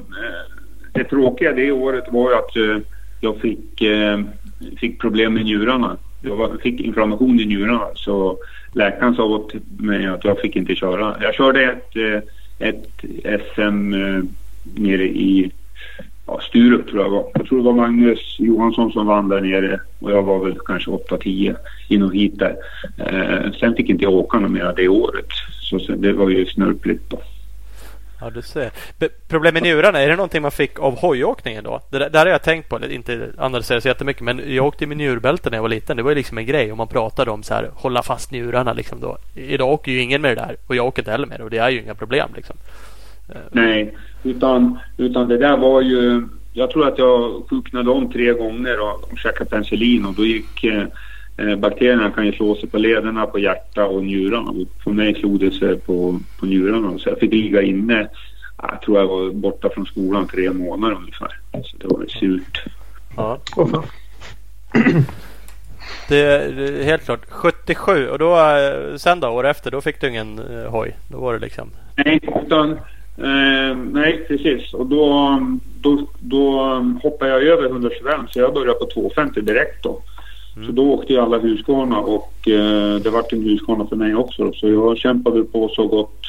det 0.94 1.04
tråkiga 1.04 1.54
det 1.54 1.72
året 1.72 2.06
var 2.12 2.32
ju 2.32 2.36
att 2.36 2.82
jag 3.22 3.38
fick, 3.38 3.84
fick 4.80 5.02
problem 5.02 5.34
med 5.34 5.46
njurarna. 5.46 5.98
Jag 6.22 6.62
fick 6.62 6.82
inflammation 6.82 7.40
i 7.40 7.46
njurarna 7.46 7.88
så 7.96 8.38
läkaren 8.74 9.16
sa 9.16 9.24
åt 9.24 9.54
mig 9.80 10.08
att 10.08 10.26
jag 10.26 10.40
fick 10.40 10.56
inte 10.56 10.76
köra. 10.76 11.16
Jag 11.22 11.36
körde 11.36 11.64
ett, 11.64 12.26
ett 12.60 12.90
SM 13.54 13.94
eh, 13.94 14.24
nere 14.76 15.04
i 15.04 15.52
ja, 16.28 16.40
Sturup 16.42 16.88
tror 16.88 17.02
jag 17.04 17.10
var. 17.10 17.32
Jag 17.34 17.46
tror 17.46 17.58
det 17.58 17.66
var 17.66 17.74
Magnus 17.74 18.36
Johansson 18.40 18.92
som 18.92 19.06
vann 19.06 19.30
där 19.30 19.42
nere 19.42 19.80
och 20.00 20.12
jag 20.12 20.24
var 20.24 20.46
väl 20.46 20.58
kanske 20.66 20.92
8-10 20.92 21.56
inom 21.88 22.12
hit 22.12 22.40
där. 22.40 22.56
Eh, 22.98 23.52
sen 23.60 23.76
fick 23.76 23.90
inte 23.90 24.04
jag 24.04 24.14
åka 24.14 24.40
något 24.40 24.52
mer 24.52 24.74
det 24.76 24.88
året. 24.88 25.28
Så 25.62 25.80
sen, 25.80 26.02
det 26.02 26.14
var 26.14 26.30
ju 26.30 26.46
snörpligt 26.46 27.10
då. 27.10 27.22
Ja, 28.22 28.30
du 28.30 28.42
ser. 28.42 28.72
Problem 29.28 29.54
med 29.54 29.64
njurarna, 29.64 30.00
är 30.00 30.10
det 30.10 30.16
någonting 30.16 30.42
man 30.42 30.52
fick 30.52 30.80
av 30.80 31.00
hojåkningen 31.00 31.64
då? 31.64 31.82
Det 31.90 32.00
där, 32.00 32.10
där 32.10 32.20
har 32.20 32.32
jag 32.32 32.44
tänkt 32.44 32.70
på, 32.70 32.86
inte 32.86 33.30
analyserat 33.38 33.84
så 33.84 33.88
jättemycket, 33.88 34.24
men 34.24 34.42
jag 34.56 34.66
åkte 34.66 34.88
med 34.88 34.98
njurbälte 34.98 35.50
när 35.50 35.58
jag 35.58 35.62
var 35.62 35.70
liten. 35.70 35.98
Det 35.98 36.04
var 36.04 36.12
ju 36.12 36.16
liksom 36.16 36.38
en 36.38 36.46
grej 36.46 36.72
och 36.72 36.78
man 36.78 36.88
pratade 36.88 37.32
om 37.32 37.44
så 37.44 37.54
här, 37.54 37.70
hålla 37.74 38.04
fast 38.04 38.32
njurarna 38.32 38.74
liksom 38.74 39.00
då. 39.00 39.18
Idag 39.36 39.70
åker 39.70 39.92
ju 39.92 40.02
ingen 40.02 40.22
med 40.22 40.38
det 40.38 40.42
där 40.42 40.56
och 40.68 40.76
jag 40.76 40.86
åker 40.86 41.02
inte 41.02 41.12
heller 41.12 41.28
med 41.28 41.40
det 41.40 41.44
och 41.44 41.50
det 41.50 41.58
är 41.58 41.70
ju 41.70 41.82
inga 41.82 41.96
problem 41.96 42.30
liksom. 42.36 42.56
Eh, 43.30 43.36
Nej, 43.52 43.98
utan, 44.24 44.80
utan 44.98 45.28
det 45.28 45.38
där 45.38 45.58
var 45.58 45.82
ju... 45.82 46.28
Jag 46.54 46.72
tror 46.72 46.88
att 46.88 46.98
jag 46.98 47.44
sjuknade 47.50 47.90
om 47.90 48.12
tre 48.12 48.34
gånger 48.34 48.80
och, 48.80 49.12
och 49.12 49.18
käkade 49.18 49.50
penicillin 49.50 50.06
och 50.06 50.14
då 50.14 50.26
gick 50.26 50.64
eh, 50.64 50.84
bakterierna 51.58 52.12
kan 52.12 52.26
ju 52.26 52.32
slå 52.32 52.56
sig 52.56 52.70
på 52.70 52.78
lederna, 52.78 53.26
på 53.26 53.40
hjärta 53.40 53.86
och 53.86 54.04
njurarna. 54.04 54.50
Och 54.50 54.84
För 54.84 54.92
mig 54.92 55.16
slog 55.16 55.40
det 55.40 55.52
sig 55.52 55.80
på, 55.80 56.20
på 56.40 56.46
njurarna 56.46 57.00
så 57.00 57.10
jag 57.10 57.20
fick 57.20 57.34
ligga 57.34 57.62
inne. 57.62 58.08
Jag 58.62 58.82
tror 58.82 58.98
jag 58.98 59.08
var 59.08 59.32
borta 59.32 59.70
från 59.70 59.86
skolan 59.86 60.28
tre 60.28 60.52
månader 60.52 60.96
ungefär. 60.96 61.40
Så 61.52 61.78
det 61.78 61.88
var 61.88 62.06
surt. 62.08 62.64
Ja. 63.18 63.40
Det 66.08 66.18
är 66.18 66.84
helt 66.84 67.06
klart. 67.06 67.26
77 67.30 68.10
och 68.10 68.20
då 68.20 68.36
eh, 68.36 68.96
sen 68.96 69.20
då, 69.20 69.28
år 69.28 69.48
efter, 69.48 69.72
då 69.72 69.82
fick 69.82 70.02
du 70.02 70.10
ingen 70.10 70.40
eh, 70.40 70.72
hoj. 70.72 70.96
Då 71.12 71.20
var 71.20 71.34
det 71.34 71.40
liksom... 71.40 71.70
Nej, 71.96 72.20
utan, 72.46 72.72
eh, 73.18 73.78
nej 73.92 74.26
precis. 74.28 74.74
Och 74.74 74.86
då, 74.86 75.40
då, 75.82 76.08
då 76.20 76.60
hoppade 77.04 77.32
jag 77.32 77.44
över 77.44 77.66
125 77.66 78.28
så 78.30 78.40
jag 78.40 78.54
började 78.54 78.80
på 78.80 78.86
250 78.94 79.42
direkt 79.42 79.84
då. 79.84 80.02
Så 80.66 80.72
då 80.72 80.94
åkte 80.94 81.14
ju 81.14 81.20
alla 81.20 81.38
Husqvarna 81.38 82.00
och 82.00 82.48
eh, 82.48 82.96
det 82.96 83.10
vart 83.10 83.34
en 83.34 83.44
Husqvarna 83.44 83.88
för 83.88 83.96
mig 83.96 84.16
också. 84.16 84.44
Då. 84.44 84.54
Så 84.54 84.70
jag 84.70 84.98
kämpade 84.98 85.44
på 85.44 85.70
så 85.70 85.88
gott, 85.88 86.22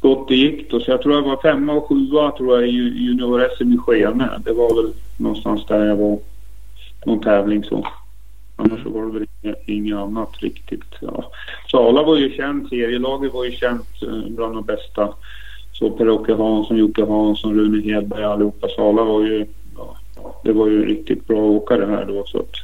gott 0.00 0.28
det 0.28 0.36
gick. 0.36 0.70
Då. 0.70 0.80
Så 0.80 0.90
jag 0.90 1.02
tror 1.02 1.14
jag 1.14 1.22
var 1.22 1.42
femma 1.42 1.72
och 1.72 1.88
sjua 1.88 2.30
tror 2.30 2.60
jag, 2.60 2.68
i 2.68 2.72
junior-SM 2.72 3.74
i 3.74 3.78
Skene. 3.78 4.40
Det 4.44 4.52
var 4.52 4.82
väl 4.82 4.92
någonstans 5.16 5.66
där 5.66 5.86
jag 5.86 5.96
var. 5.96 6.18
Någon 7.06 7.20
tävling 7.20 7.64
så. 7.64 7.86
Annars 8.56 8.82
så 8.82 8.90
var 8.90 9.06
det 9.06 9.12
väl 9.12 9.26
inget, 9.42 9.68
inget 9.68 9.96
annat 9.96 10.42
riktigt. 10.42 10.94
Ja. 11.00 11.30
Sala 11.70 12.02
var 12.02 12.16
ju 12.16 12.36
känt, 12.36 12.68
serielaget 12.68 13.32
var 13.32 13.44
ju 13.44 13.50
känt 13.50 14.02
eh, 14.02 14.28
bland 14.28 14.54
de 14.54 14.64
bästa. 14.64 15.14
Så 15.72 15.90
Per-Åke 15.90 16.34
Hansson, 16.34 16.76
Jocke 16.76 17.04
Hansson, 17.04 17.54
Rune 17.54 17.82
Hedberg 17.82 18.24
allihopa. 18.24 18.68
Sala 18.68 19.04
var 19.04 19.20
ju, 19.20 19.46
ja, 19.76 19.96
det 20.44 20.52
var 20.52 20.66
ju 20.66 20.86
riktigt 20.86 21.26
bra 21.26 21.40
åkare 21.40 21.86
här 21.86 22.04
då. 22.04 22.24
Så 22.26 22.38
att, 22.38 22.54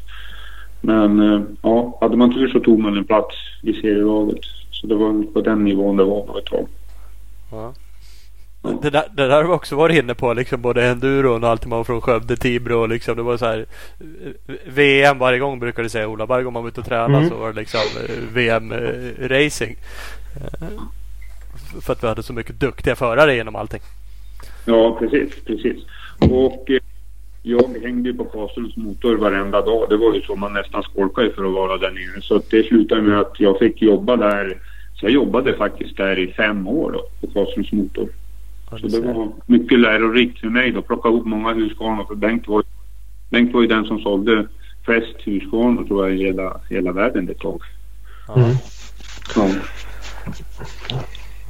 men 0.81 1.21
eh, 1.35 1.41
ja, 1.63 1.99
hade 2.01 2.17
man 2.17 2.33
tur 2.35 2.49
så 2.49 2.61
tog 2.61 2.79
man 2.79 2.97
en 2.97 3.05
plats 3.05 3.35
i 3.63 3.73
serielaget. 3.73 4.39
Så 4.71 4.87
det 4.87 4.95
var 4.95 5.33
på 5.33 5.41
den 5.41 5.65
nivån 5.65 5.97
det 5.97 6.05
var 6.05 6.39
ett 6.39 6.47
tag. 6.47 6.67
Ja. 7.51 7.73
Det 8.83 8.91
där, 8.91 9.05
det 9.17 9.27
där 9.27 9.37
har 9.37 9.45
vi 9.45 9.49
också 9.51 9.77
varit 9.77 10.03
inne 10.03 10.15
på, 10.15 10.33
liksom 10.35 10.61
både 10.63 10.87
enduron 10.89 11.45
och 11.45 11.51
allt 11.51 11.67
man 11.67 11.85
från 11.85 12.01
Skövde, 12.01 12.37
Tibro. 12.37 12.87
Liksom, 12.87 13.17
det 13.17 13.23
var 13.23 13.37
så 13.37 13.47
här, 13.47 13.67
eh, 14.01 14.55
VM 14.67 15.19
varje 15.19 15.39
gång 15.39 15.59
brukar 15.61 15.83
du 15.83 15.89
säga 15.89 16.09
Ola. 16.09 16.27
Varje 16.27 16.45
gång 16.45 16.53
man 16.53 16.63
var 16.63 16.69
ute 16.69 16.81
och 16.81 16.87
tränade 16.87 17.17
Mm. 17.17 17.29
så 17.29 17.37
var 17.37 17.53
det 17.53 17.61
liksom 17.61 17.81
VM-racing. 18.35 19.77
För 21.83 21.93
att 21.93 22.03
vi 22.05 22.09
hade 22.09 22.23
så 22.23 22.33
mycket 22.33 22.61
duktiga 22.61 22.97
förare 22.97 23.35
genom 23.35 23.57
allting. 23.57 23.81
Ja, 24.65 24.97
precis, 24.99 25.45
precis. 25.45 25.77
Och 26.21 26.71
eh, 26.71 26.81
jag 27.43 27.83
hängde 27.83 28.09
ju 28.09 28.17
på 28.17 28.25
Karlströms 28.25 28.77
motor 28.77 29.17
varenda 29.17 29.61
dag. 29.61 29.87
Det 29.89 29.97
var 29.97 30.15
ju 30.15 30.23
så 30.23 30.37
man 30.37 30.53
nästan 30.53 30.83
skolkade 30.83 31.31
för 31.31 31.45
att 31.45 31.53
vara 31.53 31.79
där 31.79 31.91
nere. 31.91 32.23
Så 32.23 32.43
det 32.51 32.63
slutade 32.63 33.03
med 33.03 33.21
att 33.21 33.41
jag 33.41 33.59
fick 33.59 33.83
jobba 33.83 34.17
där. 34.17 34.59
Så 34.95 35.07
jag 35.07 35.13
jobbade 35.13 35.57
faktiskt 35.57 35.97
där 35.97 36.19
i 36.19 36.33
fem 36.33 36.67
år 36.69 36.93
då, 36.93 37.03
på 37.21 37.33
Karlströms 37.33 37.73
motor. 37.73 38.09
Ja, 38.71 38.79
Så 38.79 38.87
det 38.87 39.01
var 39.01 39.33
mycket 39.47 39.79
lärorikt 39.79 40.41
för 40.41 40.49
mig 40.49 40.71
då. 40.71 40.83
Plocka 40.83 41.09
ihop 41.09 41.27
många 41.27 41.55
Husqvarna. 41.55 42.05
För 42.05 42.15
Bengt 42.15 42.49
var, 42.49 42.63
Bengt 43.31 43.55
var 43.55 43.61
ju 43.61 43.67
den 43.67 43.85
som 43.85 44.01
sålde 44.01 44.47
flest 44.85 45.17
Husqvarna 45.25 45.85
tror 45.85 46.09
jag 46.09 46.19
i 46.19 46.25
hela, 46.25 46.61
hela 46.69 46.93
världen 46.93 47.29
ett 47.29 47.39
tag. 47.39 47.63
Mm. 48.37 48.51
Ja. 49.37 49.49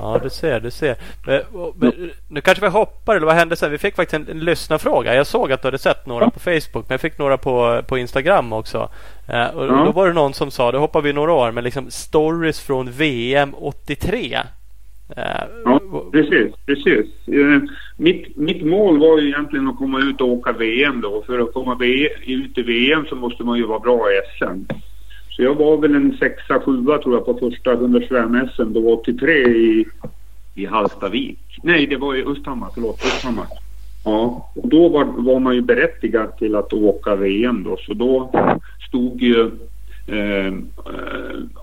Ja, 0.01 0.21
du 0.23 0.31
ser, 0.31 0.61
du 0.61 0.71
ser. 0.71 0.97
Men, 1.27 1.43
men, 1.77 2.11
nu 2.29 2.41
kanske 2.41 2.65
vi 2.65 2.71
hoppar, 2.71 3.17
eller 3.17 3.27
vad 3.27 3.35
hände 3.35 3.57
sen? 3.57 3.71
Vi 3.71 3.79
fick 3.79 3.97
faktiskt 3.97 4.15
en, 4.15 4.37
en 4.37 4.45
lyssnarfråga. 4.45 5.15
Jag 5.15 5.27
såg 5.27 5.53
att 5.53 5.63
du 5.63 5.67
hade 5.69 5.79
sett 5.79 6.07
några 6.07 6.31
på 6.31 6.41
Facebook, 6.41 6.85
men 6.89 6.95
jag 6.95 7.01
fick 7.01 7.19
några 7.19 7.37
på, 7.39 7.83
på 7.89 7.99
Instagram 7.99 8.53
också. 8.53 8.89
Eh, 9.29 9.47
och 9.47 9.65
Ja. 9.67 9.85
Då 9.85 9.93
var 9.93 10.07
det 10.07 10.13
någon 10.13 10.35
som 10.35 10.51
sa, 10.51 10.73
det 10.73 10.79
hoppar 10.79 11.01
vi 11.03 11.13
några 11.13 11.33
år, 11.33 11.53
men 11.53 11.65
liksom 11.65 11.91
stories 11.91 12.61
från 12.61 12.91
VM 12.91 13.55
83. 13.55 14.39
Eh, 15.17 15.25
Ja, 15.65 15.81
precis. 16.13 16.55
precis. 16.67 17.07
Eh, 17.29 17.63
mitt, 17.97 18.37
mitt 18.37 18.67
mål 18.67 18.99
var 18.99 19.19
ju 19.19 19.29
egentligen 19.29 19.69
att 19.69 19.79
komma 19.79 20.01
ut 20.01 20.21
och 20.21 20.29
åka 20.29 20.53
VM 20.53 21.01
då. 21.01 21.23
För 21.27 21.39
att 21.39 21.53
komma 21.53 21.79
ut 22.27 22.59
i 22.59 22.63
VM 22.63 23.07
så 23.09 23.15
måste 23.17 23.45
man 23.45 23.59
ju 23.59 23.67
vara 23.67 23.79
bra 23.79 24.09
i 24.13 24.21
SM. 24.39 24.75
Så 25.41 25.45
jag 25.45 25.55
var 25.55 25.77
väl 25.77 25.95
en 25.95 26.17
sexa, 26.19 26.61
sjua 26.61 26.99
tror 26.99 27.15
jag 27.15 27.25
på 27.25 27.35
första 27.35 27.75
125-SM. 27.75 28.73
Det 28.73 28.81
var 28.81 28.93
83 28.93 29.33
i, 29.33 29.87
i 30.55 30.67
Hallstavik. 30.67 31.39
Nej, 31.63 31.87
det 31.87 31.97
var 31.97 32.15
i 32.15 32.25
Östhammar. 32.25 32.69
Förlåt, 32.75 33.05
Östhammar. 33.05 33.47
Ja, 34.05 34.51
och 34.55 34.69
då 34.69 34.89
var, 34.89 35.05
var 35.05 35.41
man 35.41 35.55
ju 35.55 35.61
berättigad 35.61 36.37
till 36.39 36.57
att 36.57 36.73
åka 36.73 37.15
VM 37.15 37.65
då. 37.65 37.77
Så 37.77 37.95
då 37.95 38.31
stod 38.89 39.23
ju 39.23 39.51
eh, 40.07 40.47
eh, 40.47 40.53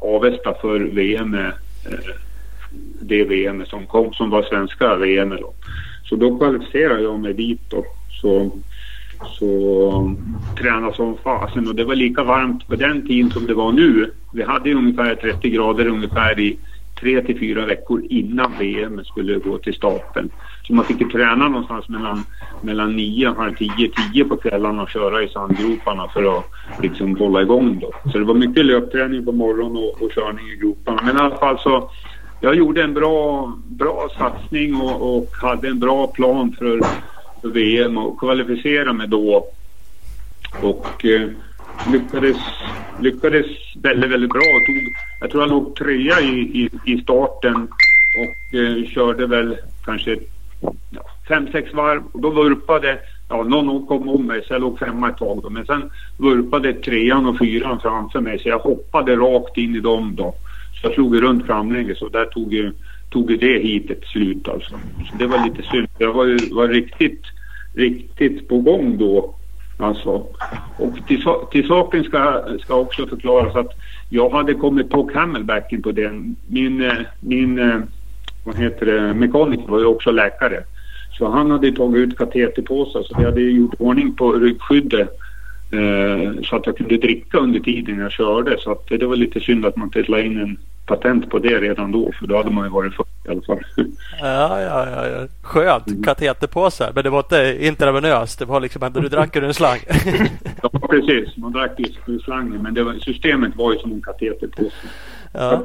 Avesta 0.02 0.54
för 0.62 0.80
VM 0.80 1.34
eh, 1.34 1.50
det 3.02 3.24
VM 3.24 3.66
som 3.66 3.86
kom 3.86 4.14
som 4.14 4.30
var 4.30 4.44
svenska 4.44 4.96
VM 4.96 5.30
då. 5.30 5.54
Så 6.10 6.16
då 6.16 6.38
kvalificerade 6.38 7.02
jag 7.02 7.20
mig 7.20 7.34
dit 7.34 7.62
då. 7.70 7.86
Så, 8.22 8.52
så 9.26 10.16
tränade 10.58 10.94
som 10.96 11.18
fasen 11.24 11.68
och 11.68 11.76
det 11.76 11.84
var 11.84 11.96
lika 11.96 12.24
varmt 12.24 12.68
på 12.68 12.76
den 12.76 13.08
tiden 13.08 13.32
som 13.32 13.46
det 13.46 13.54
var 13.54 13.72
nu. 13.72 14.12
Vi 14.34 14.44
hade 14.44 14.70
ju 14.70 14.76
ungefär 14.76 15.16
30 15.16 15.50
grader 15.50 15.88
ungefär 15.88 16.40
i 16.40 16.58
tre 17.00 17.22
till 17.22 17.40
fyra 17.40 17.66
veckor 17.66 18.04
innan 18.10 18.52
VM 18.60 19.06
skulle 19.06 19.40
gå 19.40 19.58
till 19.58 19.74
stapeln. 19.74 20.30
Så 20.64 20.74
man 20.74 20.86
fick 20.86 21.02
ju 21.02 21.10
träna 21.10 21.48
någonstans 21.48 21.90
mellan, 21.90 22.24
mellan 22.62 22.96
nio 22.96 23.30
och 23.30 23.36
halv 23.36 23.56
tio, 23.56 23.90
tio 23.90 24.26
på 24.26 24.38
kvällarna 24.38 24.84
och 24.84 24.90
köra 24.90 25.24
i 25.24 25.28
sandgroparna 25.28 26.08
för 26.08 26.38
att 26.38 26.46
liksom 26.82 27.18
hålla 27.18 27.42
igång 27.42 27.80
då. 27.80 27.92
Så 28.12 28.18
det 28.18 28.26
var 28.26 28.34
mycket 28.34 28.66
löpträning 28.66 29.26
på 29.26 29.32
morgonen 29.32 29.78
och, 29.78 30.02
och 30.02 30.12
körning 30.12 30.48
i 30.50 30.56
groparna. 30.56 31.02
Men 31.06 31.18
i 31.18 31.20
alla 31.20 31.38
fall 31.38 31.60
så 31.60 31.90
jag 32.42 32.56
gjorde 32.56 32.84
en 32.84 32.94
bra, 32.94 33.52
bra 33.68 34.10
satsning 34.18 34.76
och, 34.76 35.18
och 35.18 35.30
hade 35.42 35.68
en 35.68 35.80
bra 35.80 36.08
plan 36.08 36.56
för, 36.60 36.82
för 37.48 37.54
VM 37.54 37.98
och 37.98 38.20
kvalificerade 38.20 38.94
mig 38.94 39.08
då. 39.08 39.48
Och 40.62 41.06
eh, 41.06 41.30
lyckades, 41.92 42.38
lyckades 43.02 43.46
väldigt, 43.82 44.12
väldigt 44.12 44.30
bra. 44.30 44.42
Tog, 44.42 44.76
jag 45.22 45.32
tror 45.32 45.44
jag 45.44 45.50
låg 45.50 45.76
trea 45.76 46.22
i, 46.22 46.40
i, 46.40 46.70
i 46.86 47.02
starten 47.02 47.68
och 48.18 48.60
eh, 48.60 48.86
körde 48.86 49.28
väl 49.28 49.58
kanske 49.86 50.18
ja, 50.90 51.02
fem, 51.28 51.48
sex 51.52 51.74
varv. 51.74 52.04
Och 52.12 52.22
då 52.22 52.30
vurpade, 52.30 53.00
ja 53.30 53.44
någon 53.44 53.88
kom 53.88 54.10
om 54.10 54.26
mig 54.26 54.44
så 54.48 54.54
jag 54.54 54.62
låg 54.62 54.80
femma 54.80 55.10
ett 55.10 55.18
tag 55.18 55.40
då. 55.44 55.50
Men 55.50 55.66
sen 55.66 55.92
vurpade 56.18 56.74
trean 56.74 57.26
och 57.26 57.38
fyran 57.38 57.80
framför 57.80 58.20
mig 58.20 58.40
så 58.40 58.50
jag 58.50 58.60
hoppade 58.60 59.16
rakt 59.16 59.58
in 59.58 59.76
i 59.76 59.80
dem 59.80 60.16
då. 60.16 60.36
Så 60.82 60.88
jag 60.88 60.94
slog 60.94 61.22
runt 61.22 61.46
framlänges 61.46 62.02
och 62.02 62.12
där 62.12 62.26
tog 62.26 62.54
ju, 62.54 62.74
tog 63.10 63.40
det 63.40 63.60
hit 63.60 63.92
ett 63.92 64.06
slut 64.06 64.48
alltså. 64.48 64.80
Så 65.10 65.18
det 65.20 65.28
var 65.28 65.46
lite 65.46 65.64
synd. 65.64 65.88
Jag 65.98 66.14
var 66.14 66.26
ju 66.26 66.38
var 66.52 66.68
riktigt, 66.68 67.22
riktigt 67.78 68.48
på 68.48 68.58
gång 68.58 68.98
då. 68.98 69.34
Alltså. 69.78 70.10
Och 70.78 71.08
till, 71.08 71.24
till 71.52 71.68
saken 71.68 72.04
ska, 72.04 72.44
ska 72.60 72.76
också 72.76 73.08
förklaras 73.08 73.56
att 73.56 73.72
jag 74.10 74.30
hade 74.30 74.54
kommit 74.54 74.90
på 74.90 75.04
camelbacken 75.04 75.82
på 75.82 75.92
den. 75.92 76.36
Min, 76.48 76.82
eh, 76.82 76.98
min 77.20 77.60
eh, 77.60 77.80
vad 78.44 78.58
heter 78.58 78.86
det, 78.86 79.14
mekaniker 79.14 79.68
var 79.68 79.80
ju 79.80 79.86
också 79.86 80.12
läkare. 80.12 80.64
Så 81.18 81.30
han 81.30 81.52
hade 81.52 81.72
tagit 81.72 82.08
ut 82.08 82.18
kateterpåsar 82.18 83.04
så 83.04 83.16
vi 83.18 83.26
hade 83.26 83.42
gjort 83.42 83.76
ordning 83.80 84.16
på 84.16 84.32
ryggskyddet 84.32 85.10
eh, 85.72 86.42
så 86.44 86.56
att 86.56 86.66
jag 86.66 86.78
kunde 86.78 86.98
dricka 86.98 87.38
under 87.38 87.60
tiden 87.60 88.00
jag 88.00 88.12
körde. 88.12 88.58
Så 88.60 88.72
att 88.72 88.88
det 88.88 89.06
var 89.06 89.16
lite 89.16 89.40
synd 89.40 89.66
att 89.66 89.76
man 89.76 89.88
inte 89.88 90.12
la 90.12 90.20
in 90.20 90.40
en 90.40 90.58
patent 90.88 91.30
på 91.30 91.40
det 91.40 91.60
redan 91.62 91.92
då 91.92 92.12
för 92.20 92.28
då 92.28 92.38
hade 92.38 92.52
man 92.52 92.64
ju 92.66 92.70
varit 92.70 92.94
först 92.94 93.26
i 93.26 93.30
alla 93.30 93.42
fall. 93.42 93.60
Ja, 94.22 94.62
ja, 94.62 94.90
ja. 94.90 95.08
ja. 95.08 95.28
Skönt. 95.42 95.88
Mm. 95.88 96.04
Kateterpåsar. 96.04 96.92
Men 96.96 97.04
det 97.04 97.10
var 97.10 97.20
inte 97.20 97.58
intravenöst. 97.66 98.40
Det 98.40 98.46
var 98.46 98.60
liksom 98.60 98.84
att 98.84 98.94
du 98.94 99.10
drack 99.10 99.36
ur 99.36 99.44
en 99.44 99.54
slang. 99.54 99.80
ja, 100.62 100.70
precis. 100.90 101.38
Man 101.38 101.52
drack 101.52 101.80
ur 102.06 102.20
slangen. 102.20 102.64
Men 102.64 102.74
det 102.74 102.84
var, 102.84 102.94
systemet 102.94 103.56
var 103.56 103.74
ju 103.74 103.80
som 103.80 103.92
en 103.92 104.02
kateterpåse. 104.02 104.88
Ja. 105.34 105.64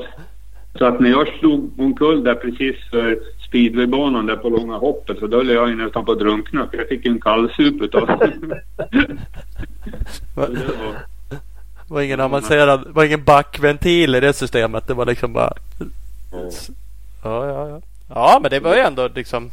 Så 0.79 0.85
att 0.85 1.01
när 1.01 1.11
jag 1.11 1.29
slog 1.29 1.81
omkull 1.81 2.25
där 2.25 2.35
precis 2.35 2.77
för 2.91 3.19
speedwaybanan 3.49 4.27
där 4.27 4.37
på 4.37 4.49
långa 4.49 4.77
hoppet 4.77 5.19
så 5.19 5.27
då 5.27 5.37
höll 5.37 5.49
jag 5.49 5.69
ju 5.69 5.77
nästan 5.77 6.05
på 6.05 6.13
att 6.13 6.19
drunkna 6.19 6.67
för 6.67 6.77
jag 6.77 6.89
fick 6.89 7.07
en 7.07 7.21
kallsup 7.21 7.83
utav 7.83 8.07
var, 10.35 10.49
var 11.89 12.01
ingen 12.01 12.21
avancerad, 12.21 12.89
var 12.89 13.05
ingen 13.05 13.25
backventil 13.25 14.15
i 14.15 14.21
det 14.21 14.33
systemet. 14.33 14.87
Det 14.87 14.95
var 14.95 15.07
liksom 15.07 15.33
bara... 15.33 15.53
Ja, 17.23 17.47
ja, 17.47 17.69
ja. 17.69 17.81
Ja, 18.15 18.39
men 18.43 18.51
det 18.51 18.61
var 18.61 18.75
ju 18.75 18.81
ändå 18.81 19.09
liksom... 19.15 19.51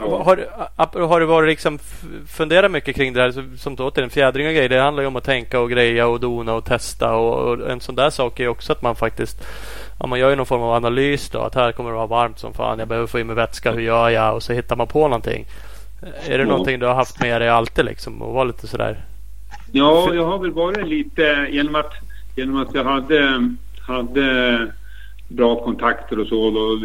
Har, 0.00 1.06
har 1.06 1.20
du 1.20 1.26
varit 1.26 1.48
liksom 1.48 1.78
funderat 2.26 2.70
mycket 2.70 2.96
kring 2.96 3.12
det 3.12 3.20
här 3.20 3.56
som 3.58 3.76
återigen 3.78 4.10
fjädring 4.10 4.46
och 4.46 4.52
grejer. 4.52 4.68
Det 4.68 4.80
handlar 4.80 5.02
ju 5.02 5.06
om 5.06 5.16
att 5.16 5.24
tänka 5.24 5.60
och 5.60 5.70
greja 5.70 6.06
och 6.06 6.20
dona 6.20 6.54
och 6.54 6.64
testa 6.64 7.14
och, 7.14 7.48
och 7.48 7.70
en 7.70 7.80
sån 7.80 7.94
där 7.94 8.10
sak 8.10 8.40
är 8.40 8.48
också 8.48 8.72
att 8.72 8.82
man 8.82 8.96
faktiskt 8.96 9.44
ja, 10.00 10.06
man 10.06 10.18
gör 10.18 10.30
ju 10.30 10.36
någon 10.36 10.46
form 10.46 10.62
av 10.62 10.72
analys 10.72 11.30
då. 11.30 11.40
Att 11.40 11.54
här 11.54 11.72
kommer 11.72 11.90
det 11.90 11.96
vara 11.96 12.06
varmt 12.06 12.38
som 12.38 12.54
fan. 12.54 12.78
Jag 12.78 12.88
behöver 12.88 13.06
få 13.06 13.20
in 13.20 13.26
mig 13.26 13.36
vätska. 13.36 13.72
Hur 13.72 13.80
gör 13.80 14.08
jag? 14.08 14.34
Och 14.34 14.42
så 14.42 14.52
hittar 14.52 14.76
man 14.76 14.86
på 14.86 15.08
någonting. 15.08 15.46
Är 16.26 16.38
det 16.38 16.44
någonting 16.44 16.78
du 16.78 16.86
har 16.86 16.94
haft 16.94 17.20
med 17.20 17.40
dig 17.40 17.48
alltid 17.48 17.84
liksom? 17.84 18.22
Och 18.22 18.34
vara 18.34 18.44
lite 18.44 18.66
sådär? 18.66 18.98
Ja, 19.72 20.14
jag 20.14 20.24
har 20.24 20.38
väl 20.38 20.50
varit 20.50 20.88
lite 20.88 21.48
genom 21.50 21.74
att, 21.74 21.92
genom 22.36 22.56
att 22.56 22.74
jag 22.74 22.84
hade, 22.84 23.50
hade 23.86 24.72
bra 25.28 25.64
kontakter 25.64 26.18
och 26.18 26.26
så. 26.26 26.50
Då, 26.50 26.80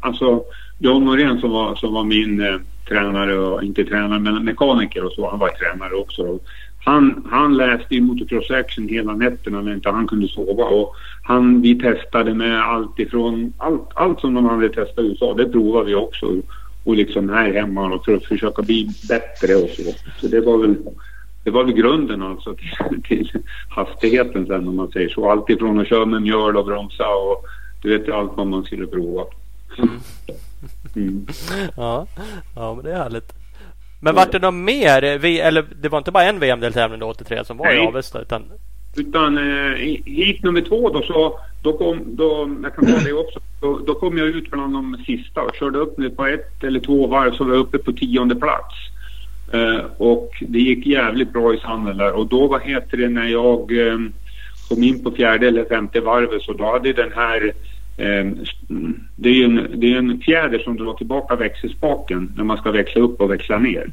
alltså 0.00 0.42
John 0.78 1.04
Norén 1.04 1.40
som 1.40 1.50
var, 1.50 1.74
som 1.74 1.94
var 1.94 2.04
min 2.04 2.40
eh, 2.40 2.60
tränare 2.88 3.38
och 3.38 3.62
inte 3.62 3.84
tränare 3.84 4.18
men 4.18 4.44
mekaniker 4.44 5.04
och 5.04 5.12
så. 5.12 5.30
Han 5.30 5.38
var 5.38 5.48
tränare 5.48 5.94
också. 5.94 6.22
Då. 6.22 6.38
Han, 6.84 7.28
han 7.30 7.56
läste 7.56 7.94
i 7.94 8.00
motocross 8.00 8.50
action 8.50 8.88
hela 8.88 9.14
nätterna 9.14 9.60
när 9.60 9.74
inte 9.74 9.90
han 9.90 10.06
kunde 10.06 10.28
sova. 10.28 10.64
Och 10.64 10.94
han, 11.22 11.62
vi 11.62 11.78
testade 11.78 12.34
med 12.34 12.62
allt 12.62 12.98
ifrån 12.98 13.52
allt, 13.58 13.88
allt 13.94 14.20
som 14.20 14.34
de 14.34 14.44
hade 14.44 14.68
testat 14.68 15.04
i 15.04 15.08
USA. 15.08 15.34
Det 15.34 15.48
provade 15.48 15.86
vi 15.86 15.94
också. 15.94 16.26
Och 16.84 16.96
liksom 16.96 17.28
här 17.28 17.52
hemma 17.52 17.94
och 17.94 18.04
för 18.04 18.14
att 18.14 18.24
försöka 18.24 18.62
bli 18.62 18.88
bättre 19.08 19.54
och 19.54 19.68
så. 19.68 19.82
Så 20.20 20.28
det 20.28 20.40
var 20.40 20.58
väl, 20.58 20.76
det 21.44 21.50
var 21.50 21.64
väl 21.64 21.74
grunden 21.74 22.22
alltså 22.22 22.54
till, 22.54 23.02
till 23.08 23.30
hastigheten 23.68 24.46
sen 24.46 24.68
om 24.68 24.76
man 24.76 24.90
säger 24.90 25.08
så. 25.08 25.30
Allt 25.30 25.50
ifrån 25.50 25.80
att 25.80 25.88
köra 25.88 26.06
med 26.06 26.22
mjöl 26.22 26.56
och 26.56 26.64
bromsa 26.64 27.08
och 27.08 27.44
du 27.82 27.98
vet 27.98 28.14
allt 28.14 28.32
vad 28.34 28.46
man 28.46 28.64
skulle 28.64 28.86
prova. 28.86 29.24
Mm. 29.78 30.00
Mm. 30.96 31.26
ja, 31.76 32.06
ja, 32.56 32.74
men 32.74 32.84
det 32.84 32.92
är 32.92 32.96
härligt. 32.96 33.32
Men 34.02 34.14
vart 34.14 34.32
det 34.32 34.38
något 34.38 34.54
mer? 34.54 35.18
Vi, 35.18 35.40
eller 35.40 35.66
det 35.82 35.88
var 35.88 35.98
inte 35.98 36.10
bara 36.10 36.24
en 36.24 36.40
VM-deltävling 36.40 37.02
83 37.02 37.44
som 37.44 37.56
var 37.56 37.66
Nej. 37.66 37.84
i 37.84 37.86
Avesta? 37.86 38.20
Utan, 38.20 38.42
utan 38.96 39.38
eh, 39.38 39.74
hit 40.04 40.42
nummer 40.42 40.60
två 40.60 40.90
då 40.90 41.02
så 41.02 41.40
då 41.62 41.72
kom, 41.72 42.02
då, 42.06 42.50
jag 42.62 42.74
kan 42.74 42.86
ta 42.86 42.98
det 43.04 43.12
också, 43.12 43.40
då, 43.60 43.78
då, 43.86 43.94
kom 43.94 44.18
jag 44.18 44.26
ut 44.26 44.50
bland 44.50 44.72
de 44.72 45.02
sista 45.06 45.42
och 45.42 45.54
körde 45.54 45.78
upp 45.78 45.98
nu 45.98 46.10
på 46.10 46.26
ett 46.26 46.64
eller 46.64 46.80
två 46.80 47.06
varv 47.06 47.32
så 47.32 47.44
var 47.44 47.52
jag 47.52 47.60
uppe 47.60 47.78
på 47.78 47.92
tionde 47.92 48.34
plats. 48.34 48.74
Eh, 49.52 49.84
och 49.96 50.30
det 50.40 50.58
gick 50.58 50.86
jävligt 50.86 51.32
bra 51.32 51.54
i 51.54 51.58
sanden 51.58 51.96
där 51.96 52.12
och 52.12 52.26
då 52.26 52.46
vad 52.46 52.62
heter 52.62 52.96
det 52.96 53.08
när 53.08 53.28
jag 53.28 53.86
eh, 53.86 53.98
kom 54.68 54.82
in 54.82 55.02
på 55.02 55.10
fjärde 55.10 55.48
eller 55.48 55.64
femte 55.64 56.00
varvet 56.00 56.42
så 56.42 56.52
då 56.52 56.64
hade 56.64 56.92
den 56.92 57.12
här 57.12 57.52
ehm, 57.96 58.38
det 59.16 59.28
är, 59.28 59.44
en, 59.44 59.80
det 59.80 59.92
är 59.92 59.98
en 59.98 60.20
fjäder 60.20 60.58
som 60.58 60.76
drar 60.76 60.94
tillbaka 60.94 61.36
växelspaken 61.36 62.32
när 62.36 62.44
man 62.44 62.56
ska 62.56 62.70
växla 62.70 63.02
upp 63.02 63.20
och 63.20 63.30
växla 63.30 63.58
ner. 63.58 63.90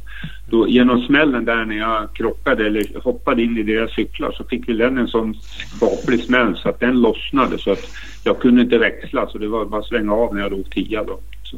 Då, 0.49 0.67
genom 0.67 1.01
smällen 1.01 1.45
där 1.45 1.65
när 1.65 1.77
jag 1.77 2.13
krockade 2.13 2.65
eller 2.65 3.01
hoppade 3.03 3.43
in 3.43 3.57
i 3.57 3.63
deras 3.63 3.95
cyklar 3.95 4.31
så 4.31 4.43
fick 4.43 4.67
den 4.67 4.97
en 4.97 5.07
sån 5.07 5.35
skaplig 5.75 6.23
smäll 6.23 6.57
så 6.57 6.69
att 6.69 6.79
den 6.79 7.01
lossnade 7.01 7.57
så 7.57 7.71
att 7.71 7.89
jag 8.23 8.39
kunde 8.39 8.61
inte 8.61 8.77
växla 8.77 9.27
så 9.27 9.37
det 9.37 9.47
var 9.47 9.65
bara 9.65 9.79
att 9.79 9.87
svänga 9.87 10.13
av 10.13 10.35
när 10.35 10.41
jag 10.41 10.51
låg 10.51 10.69
tia 10.71 11.03
då. 11.03 11.19
Så 11.43 11.57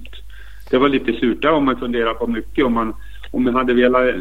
det 0.69 0.77
var 0.77 0.89
lite 0.89 1.13
surt. 1.13 1.41
Där 1.41 1.49
har 1.49 1.61
man 1.61 1.79
funderat 1.79 2.19
på 2.19 2.27
mycket. 2.27 2.65
Om 2.65 2.73
man, 2.73 2.93
om 3.31 3.43
man 3.43 3.55
hade 3.55 3.73
velat 3.73 4.15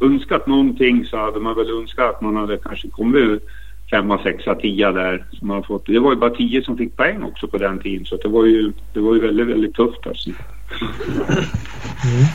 önskat 0.00 0.46
någonting 0.46 1.04
så 1.04 1.16
hade 1.16 1.40
man 1.40 1.56
väl 1.56 1.70
önskat 1.70 2.14
att 2.14 2.20
man 2.20 2.36
hade 2.36 2.56
kanske 2.56 2.88
kommit 2.88 3.42
femma, 3.90 4.22
sexa, 4.22 4.54
tia 4.54 4.92
där. 4.92 5.24
Som 5.32 5.50
har 5.50 5.62
fått, 5.62 5.86
det 5.86 5.98
var 5.98 6.12
ju 6.12 6.16
bara 6.16 6.30
tio 6.30 6.64
som 6.64 6.76
fick 6.76 6.96
poäng 6.96 7.22
också 7.22 7.48
på 7.48 7.58
den 7.58 7.78
tiden 7.78 8.06
så 8.06 8.16
det 8.16 8.28
var 8.28 8.44
ju, 8.44 8.72
det 8.92 9.00
var 9.00 9.14
ju 9.14 9.20
väldigt, 9.20 9.46
väldigt 9.46 9.74
tufft 9.74 10.06
alltså. 10.06 10.30
Mm. 10.30 12.26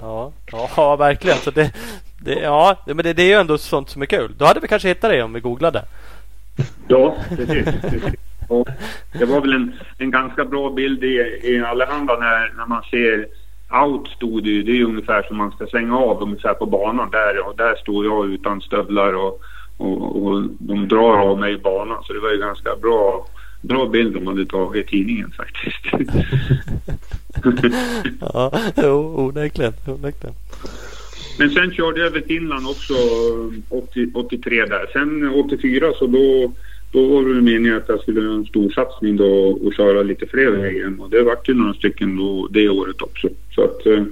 Ja, 0.00 0.32
ja, 0.76 0.96
verkligen. 0.96 1.36
Så 1.36 1.50
det, 1.50 1.72
det, 2.24 2.34
ja, 2.34 2.76
men 2.86 2.96
det, 2.96 3.12
det 3.12 3.22
är 3.22 3.28
ju 3.28 3.40
ändå 3.40 3.58
sånt 3.58 3.90
som 3.90 4.02
är 4.02 4.06
kul. 4.06 4.34
Då 4.38 4.44
hade 4.44 4.60
vi 4.60 4.68
kanske 4.68 4.88
hittat 4.88 5.10
det 5.10 5.22
om 5.22 5.32
vi 5.32 5.40
googlade. 5.40 5.84
Ja, 6.88 7.16
precis. 7.28 7.64
precis. 7.64 8.14
Och 8.48 8.68
det 9.18 9.24
var 9.24 9.40
väl 9.40 9.52
en, 9.52 9.72
en 9.98 10.10
ganska 10.10 10.44
bra 10.44 10.70
bild 10.70 11.04
i, 11.04 11.40
i 11.42 11.62
Allehanda 11.66 12.16
när, 12.16 12.52
när 12.56 12.66
man 12.66 12.82
ser 12.90 13.26
out 13.70 14.08
stod 14.08 14.42
det 14.44 14.50
ju. 14.50 14.62
Det 14.62 14.78
är 14.78 14.84
ungefär 14.84 15.22
som 15.22 15.36
man 15.36 15.50
ska 15.50 15.66
svänga 15.66 15.96
av 15.96 16.22
ungefär 16.22 16.54
på 16.54 16.66
banan 16.66 17.10
där. 17.10 17.48
Och 17.48 17.56
där 17.56 17.74
stod 17.74 18.06
jag 18.06 18.26
utan 18.26 18.60
stövlar 18.60 19.12
och 19.12 19.42
och, 19.76 20.26
och 20.26 20.42
de 20.58 20.88
drar 20.88 21.18
av 21.18 21.38
mig 21.38 21.54
i 21.54 21.58
banan 21.58 22.04
så 22.04 22.12
det 22.12 22.20
var 22.20 22.30
ju 22.30 22.38
ganska 22.38 22.76
bra, 22.76 23.26
bra 23.60 23.86
bild 23.86 24.14
de 24.14 24.26
hade 24.26 24.46
tagit 24.46 24.86
i 24.86 24.88
tidningen 24.90 25.30
faktiskt. 25.30 26.10
ja, 28.20 28.52
onekligen, 29.16 29.72
onekligen. 29.86 30.34
Men 31.38 31.50
sen 31.50 31.72
körde 31.72 31.98
jag 31.98 32.06
över 32.06 32.20
Finland 32.20 32.66
också 32.66 32.94
80, 33.68 34.10
83 34.14 34.64
där. 34.64 34.90
Sen 34.92 35.28
84 35.34 35.92
så 35.98 36.06
då, 36.06 36.52
då 36.96 37.06
var 37.06 37.34
det 37.34 37.40
meningen 37.40 37.76
att 37.76 37.88
jag 37.88 38.00
skulle 38.00 38.20
göra 38.20 38.34
en 38.34 38.46
stor 38.46 38.70
satsning 38.70 39.16
då 39.16 39.48
och 39.48 39.74
köra 39.74 40.02
lite 40.02 40.26
fler 40.26 40.50
vägen. 40.50 41.00
Och 41.00 41.10
det 41.10 41.22
vart 41.22 41.48
ju 41.48 41.54
några 41.54 41.74
stycken 41.74 42.16
då 42.16 42.48
det 42.50 42.68
året 42.68 43.02
också. 43.02 43.28
Så 43.54 43.64
att 43.64 43.86
eh, 43.86 44.04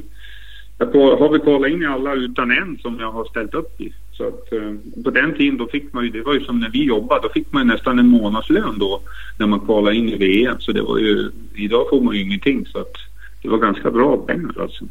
jag 0.78 1.16
har 1.16 1.32
vi 1.32 1.38
kvalat 1.38 1.70
in 1.70 1.82
i 1.82 1.86
alla 1.86 2.14
utan 2.14 2.50
en 2.50 2.78
som 2.82 2.96
jag 3.00 3.12
har 3.12 3.24
ställt 3.24 3.54
upp 3.54 3.80
i. 3.80 3.92
Så 4.12 4.28
att, 4.28 4.52
eh, 4.52 4.74
på 5.04 5.10
den 5.10 5.34
tiden 5.34 5.58
då 5.58 5.66
fick 5.66 5.92
man 5.92 6.04
ju, 6.04 6.10
det 6.10 6.22
var 6.22 6.34
ju 6.34 6.40
som 6.40 6.60
när 6.60 6.70
vi 6.70 6.84
jobbade, 6.84 7.22
då 7.22 7.28
fick 7.28 7.52
man 7.52 7.66
nästan 7.66 7.98
en 7.98 8.08
månadslön 8.08 8.78
då 8.78 9.00
när 9.38 9.46
man 9.46 9.60
kvalade 9.60 9.96
in 9.96 10.08
i 10.08 10.16
VM. 10.16 10.56
Så 10.58 10.72
det 10.72 10.82
var 10.82 10.98
ju, 10.98 11.30
idag 11.54 11.86
får 11.90 12.00
man 12.00 12.14
ju 12.14 12.20
ingenting 12.20 12.66
så 12.66 12.78
att 12.78 12.94
det 13.42 13.48
var 13.48 13.58
ganska 13.58 13.90
bra 13.90 14.16
pengar 14.16 14.60
alltså. 14.60 14.84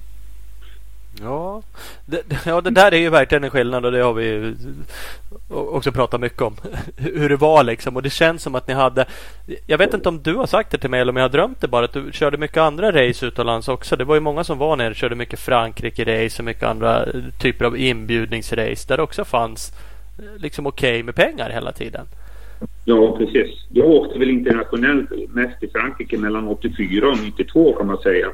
Ja 1.23 1.61
det, 2.05 2.45
ja, 2.45 2.61
det 2.61 2.69
där 2.69 2.93
är 2.93 2.97
ju 2.97 3.09
verkligen 3.09 3.43
en 3.43 3.49
skillnad 3.49 3.85
och 3.85 3.91
det 3.91 4.03
har 4.03 4.13
vi 4.13 4.53
också 5.49 5.91
pratat 5.91 6.21
mycket 6.21 6.41
om. 6.41 6.55
Hur 6.97 7.29
det 7.29 7.35
var 7.35 7.63
liksom. 7.63 7.95
Och 7.95 8.03
det 8.03 8.09
känns 8.09 8.43
som 8.43 8.55
att 8.55 8.67
ni 8.67 8.73
hade... 8.73 9.05
Jag 9.67 9.77
vet 9.77 9.93
inte 9.93 10.09
om 10.09 10.23
du 10.23 10.35
har 10.35 10.45
sagt 10.45 10.71
det 10.71 10.77
till 10.77 10.89
mig 10.89 11.01
eller 11.01 11.11
om 11.11 11.17
jag 11.17 11.23
har 11.23 11.29
drömt 11.29 11.61
det 11.61 11.67
bara. 11.67 11.85
Att 11.85 11.93
du 11.93 12.11
körde 12.11 12.37
mycket 12.37 12.57
andra 12.57 12.91
race 12.91 13.25
utomlands 13.25 13.67
också. 13.67 13.95
Det 13.95 14.03
var 14.03 14.15
ju 14.15 14.21
många 14.21 14.43
som 14.43 14.57
var 14.57 14.75
nere 14.75 14.89
och 14.89 14.95
körde 14.95 15.15
mycket 15.15 15.39
Frankrike-race 15.39 16.39
och 16.39 16.45
mycket 16.45 16.63
andra 16.63 17.03
eh, 17.03 17.11
typer 17.41 17.65
av 17.65 17.77
inbjudningsrace. 17.77 18.87
Där 18.87 18.97
det 18.97 19.03
också 19.03 19.25
fanns 19.25 19.73
eh, 20.19 20.41
liksom 20.41 20.67
okej 20.67 20.93
okay 20.93 21.03
med 21.03 21.15
pengar 21.15 21.49
hela 21.49 21.71
tiden. 21.71 22.05
Ja, 22.85 23.17
precis. 23.17 23.65
Jag 23.69 23.87
åkte 23.87 24.19
väl 24.19 24.29
internationellt 24.29 25.09
mest 25.29 25.63
i 25.63 25.67
Frankrike 25.67 26.17
mellan 26.17 26.47
84 26.47 27.09
och 27.09 27.17
92 27.19 27.73
kan 27.73 27.87
man 27.87 27.97
säga. 27.97 28.27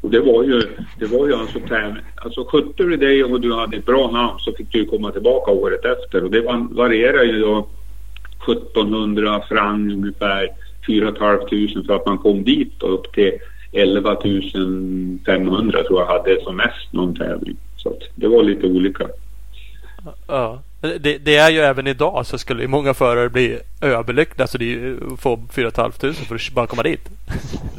Och 0.00 0.10
det 0.10 0.20
var 0.20 0.44
ju, 0.44 0.62
det 0.98 1.06
var 1.06 1.26
ju 1.26 1.34
alltså 1.34 1.58
tävling. 1.60 2.04
Alltså 2.14 2.44
skötte 2.44 2.82
du 2.82 2.96
dig 2.96 3.24
och 3.24 3.40
du 3.40 3.54
hade 3.54 3.76
ett 3.76 3.86
bra 3.86 4.10
namn 4.10 4.38
så 4.38 4.52
fick 4.52 4.72
du 4.72 4.84
komma 4.84 5.10
tillbaka 5.10 5.50
året 5.50 5.84
efter. 5.84 6.24
Och 6.24 6.30
det 6.30 6.40
varierar 6.70 7.22
ju 7.22 7.40
då 7.40 7.68
1700 8.48 9.42
franc 9.48 9.92
ungefär, 9.92 10.48
4 10.86 11.14
500 11.18 11.82
för 11.86 11.94
att 11.94 12.06
man 12.06 12.18
kom 12.18 12.44
dit 12.44 12.82
och 12.82 12.94
upp 12.94 13.12
till 13.12 13.32
11 13.72 14.16
500 15.26 15.82
tror 15.82 16.00
jag 16.00 16.06
hade 16.06 16.42
som 16.42 16.56
mest 16.56 16.92
någon 16.92 17.16
tävling. 17.16 17.56
Så 17.76 17.88
att 17.88 18.02
det 18.14 18.28
var 18.28 18.42
lite 18.42 18.66
olika. 18.66 19.08
Ja. 20.26 20.62
Det, 20.80 21.18
det, 21.18 21.36
är 21.36 21.50
ju 21.50 21.58
även 21.58 21.86
idag 21.86 22.26
så 22.26 22.38
skulle 22.38 22.68
många 22.68 22.94
förare 22.94 23.28
bli 23.28 23.58
överlyckliga. 23.80 24.46
Så 24.46 24.58
det 24.58 24.64
är 24.64 24.68
ju 24.68 25.16
få 25.16 25.40
4 25.50 25.70
500 25.70 26.12
för 26.12 26.34
att 26.34 26.50
bara 26.54 26.66
komma 26.66 26.82
dit. 26.82 27.08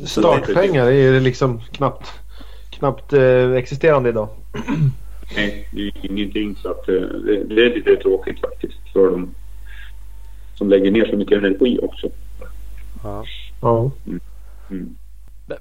Startpengar 0.06 0.86
är 0.86 0.92
ju 0.92 1.20
liksom 1.20 1.62
knappt, 1.72 2.08
knappt 2.70 3.14
eh, 3.14 3.52
existerande 3.52 4.10
idag. 4.10 4.30
Nej, 5.36 5.68
det 5.72 5.82
är 5.88 6.06
ingenting. 6.06 6.56
Så 6.56 6.72
att, 6.72 6.90
eh, 6.90 6.96
det, 6.96 7.44
det, 7.44 7.66
är 7.66 7.76
lite 7.76 7.96
tråkigt 7.96 8.40
faktiskt 8.40 8.94
för 8.94 9.12
dem 9.12 9.36
som 10.56 10.70
lägger 10.70 10.92
ner 10.92 11.06
så 11.06 11.18
mycket 11.18 11.38
energi 11.38 11.80
också. 11.82 12.10
Ja. 13.04 13.26
ja. 13.62 13.92
Mm. 14.08 14.20
Mm. 14.70 14.96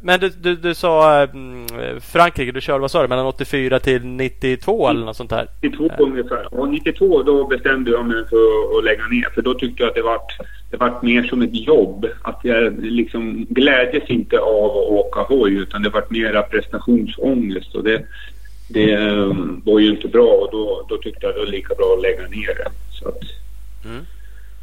Men 0.00 0.20
du, 0.20 0.28
du, 0.28 0.56
du 0.56 0.74
sa 0.74 1.22
mm, 1.22 1.66
Frankrike, 2.00 2.52
du 2.52 2.60
körde 2.60 2.78
vad 2.78 2.90
sa 2.90 3.02
du, 3.02 3.08
mellan 3.08 3.26
84 3.26 3.80
till 3.80 4.04
92 4.04 4.88
eller 4.88 5.04
något 5.04 5.16
sånt 5.16 5.30
här? 5.30 5.46
92 5.62 5.90
ja. 5.98 6.04
ungefär. 6.04 6.54
Och 6.54 6.68
92 6.68 7.22
då 7.22 7.46
bestämde 7.46 7.90
jag 7.90 8.06
mig 8.06 8.24
för 8.28 8.78
att 8.78 8.84
lägga 8.84 9.06
ner. 9.06 9.28
För 9.34 9.42
då 9.42 9.54
tyckte 9.54 9.82
jag 9.82 9.88
att 9.88 9.94
det 9.94 10.02
vart, 10.02 10.32
det 10.70 10.76
vart 10.76 11.02
mer 11.02 11.22
som 11.22 11.42
ett 11.42 11.66
jobb. 11.66 12.06
Att 12.22 12.40
jag 12.42 12.84
liksom 12.84 13.46
glädjes 13.50 14.10
inte 14.10 14.38
av 14.38 14.70
att 14.70 14.90
åka 14.90 15.20
hoj 15.20 15.52
utan 15.52 15.82
det 15.82 15.88
vart 15.88 16.10
mera 16.10 16.42
prestationsångest. 16.42 17.74
Och 17.74 17.84
det, 17.84 18.02
det 18.68 18.96
um, 18.96 19.62
var 19.64 19.78
ju 19.78 19.90
inte 19.90 20.08
bra 20.08 20.32
och 20.32 20.48
då, 20.52 20.86
då 20.88 20.96
tyckte 20.96 21.26
jag 21.26 21.34
det 21.34 21.38
var 21.38 21.46
lika 21.46 21.74
bra 21.74 21.94
att 21.96 22.02
lägga 22.02 22.22
ner 22.22 22.54
det. 22.54 22.70
Så 22.90 23.08
att, 23.08 23.22
mm. 23.84 24.06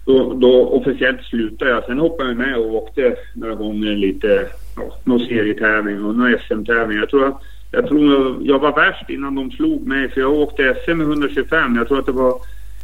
Då, 0.08 0.34
då 0.34 0.68
officiellt 0.68 1.24
slutade 1.24 1.72
jag. 1.72 1.84
Sen 1.84 2.00
hoppade 2.00 2.30
jag 2.30 2.38
med 2.38 2.58
och 2.58 2.76
åkte 2.76 3.16
några 3.34 3.56
gånger 3.56 3.96
lite 3.96 4.48
ja, 4.76 4.96
någon 5.04 5.20
serietävling 5.20 6.06
och 6.06 6.16
någon 6.16 6.38
SM-tävling. 6.48 6.98
Jag 6.98 7.10
tror, 7.10 7.38
jag 7.72 7.88
tror 7.88 8.38
jag 8.42 8.60
var 8.60 8.76
värst 8.76 9.10
innan 9.10 9.36
de 9.36 9.52
slog 9.52 9.88
mig 9.88 10.10
för 10.10 10.22
jag 10.22 10.34
åkte 10.34 10.76
SM 10.86 10.98
med 10.98 11.08
125. 11.08 11.76
Jag 11.76 11.88
tror 11.88 12.00
att 12.00 12.06
det 12.06 12.12
var 12.12 12.34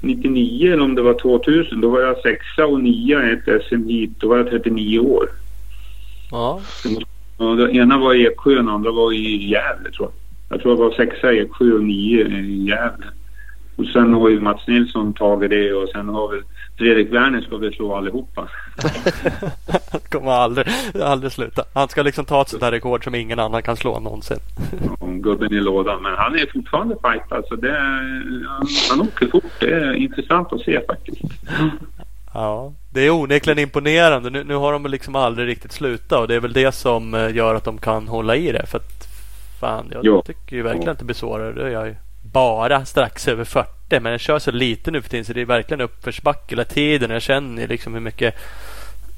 99 0.02 0.74
eller 0.74 0.84
om 0.84 0.96
det 0.96 1.02
var 1.02 1.14
2000. 1.14 1.82
Då 1.82 1.90
var 1.90 2.02
jag 2.02 2.18
sexa 2.18 2.66
och 2.66 2.84
nia 2.84 3.30
i 3.30 3.34
ett 3.34 3.64
SM 3.64 3.88
hit. 3.88 4.12
Då 4.18 4.28
var 4.28 4.38
jag 4.38 4.50
39 4.50 5.00
år. 5.00 5.30
Ja. 6.32 6.62
Och 7.38 7.58
det 7.58 7.72
ena 7.72 7.98
var 7.98 8.14
i 8.14 8.28
Eksjö 8.28 8.50
och 8.50 8.56
den 8.56 8.70
andra 8.70 8.92
var 8.92 9.14
i 9.14 9.50
Gävle 9.50 9.92
tror 9.92 10.10
jag. 10.10 10.14
Jag 10.50 10.62
tror 10.62 10.74
jag 10.74 10.84
var 10.84 10.92
sexa 10.92 11.34
i 11.34 11.40
Eksjö 11.40 11.74
och 11.74 11.84
nio 11.84 12.28
i 12.28 12.66
Gävle. 12.68 13.06
Och 13.76 13.86
sen 13.86 14.14
har 14.14 14.30
ju 14.30 14.40
Mats 14.40 14.68
Nilsson 14.68 15.14
tagit 15.14 15.50
det 15.50 15.74
och 15.74 15.90
sen 15.90 16.10
har 16.10 16.28
väl 16.32 16.44
Fredrik 16.78 17.14
Werner 17.14 17.42
ska 17.42 17.58
väl 17.58 17.74
slå 17.74 17.96
allihopa. 17.96 18.50
kommer 20.10 20.32
aldrig, 20.32 20.68
aldrig 21.04 21.32
sluta. 21.32 21.64
Han 21.74 21.90
ska 21.90 22.02
liksom 22.02 22.26
ta 22.26 22.42
ett 22.42 22.50
sånt 22.50 22.62
där 22.62 22.72
rekord 22.72 23.04
som 23.04 23.16
ingen 23.16 23.40
annan 23.40 23.62
kan 23.62 23.78
slå 23.78 24.00
någonsin. 24.00 24.38
ja, 25.00 25.06
gubben 25.08 25.54
i 25.54 25.60
lådan. 25.60 26.04
Men 26.04 26.14
han 26.16 26.36
är 26.36 26.52
fortfarande 26.54 26.96
fightad. 26.96 27.44
Så 27.48 27.56
det 27.56 27.70
är, 27.70 28.48
han, 28.48 28.68
han 28.90 29.02
åker 29.02 29.28
fort. 29.28 29.44
Det 29.60 29.74
är 29.74 29.94
intressant 29.94 30.54
att 30.54 30.62
se 30.62 30.80
faktiskt. 30.88 31.22
Ja, 32.34 32.74
det 32.90 33.02
är 33.02 33.10
onekligen 33.10 33.60
imponerande. 33.60 34.30
Nu, 34.30 34.44
nu 34.44 34.56
har 34.56 34.74
de 34.74 34.86
liksom 34.86 35.16
aldrig 35.16 35.48
riktigt 35.48 35.72
slutat 35.72 36.20
och 36.20 36.28
det 36.28 36.36
är 36.36 36.40
väl 36.40 36.54
det 36.54 36.72
som 36.72 37.14
eh, 37.14 37.36
gör 37.36 37.56
att 37.56 37.64
de 37.64 37.78
kan 37.78 38.08
hålla 38.08 38.36
i 38.36 38.52
det. 38.52 38.66
För 38.66 38.78
att 38.78 39.08
fan, 39.60 39.86
jag 39.92 40.06
ja. 40.06 40.22
tycker 40.22 40.56
ju 40.56 40.62
verkligen 40.62 40.90
att 40.90 41.00
det 41.00 41.06
blir 41.06 41.16
svårare. 41.16 41.54
Det 41.54 41.64
är 41.64 41.70
jag 41.70 41.88
ju 41.88 41.96
bara 42.34 42.86
strax 42.86 43.28
över 43.28 43.44
40 43.44 44.00
men 44.00 44.12
jag 44.12 44.22
kör 44.22 44.40
så 44.40 44.52
lite 44.52 44.92
nu 44.92 45.02
för 45.02 45.10
tiden 45.10 45.26
så 45.26 45.34
det 45.34 45.42
är 45.42 45.46
verkligen 45.46 45.82
uppförsbacke 45.82 46.56
hela 46.56 46.64
tiden. 46.64 47.12
Jag 47.12 47.22
känner 47.22 47.68
liksom 47.68 47.94
hur 47.94 48.02
mycket 48.02 48.36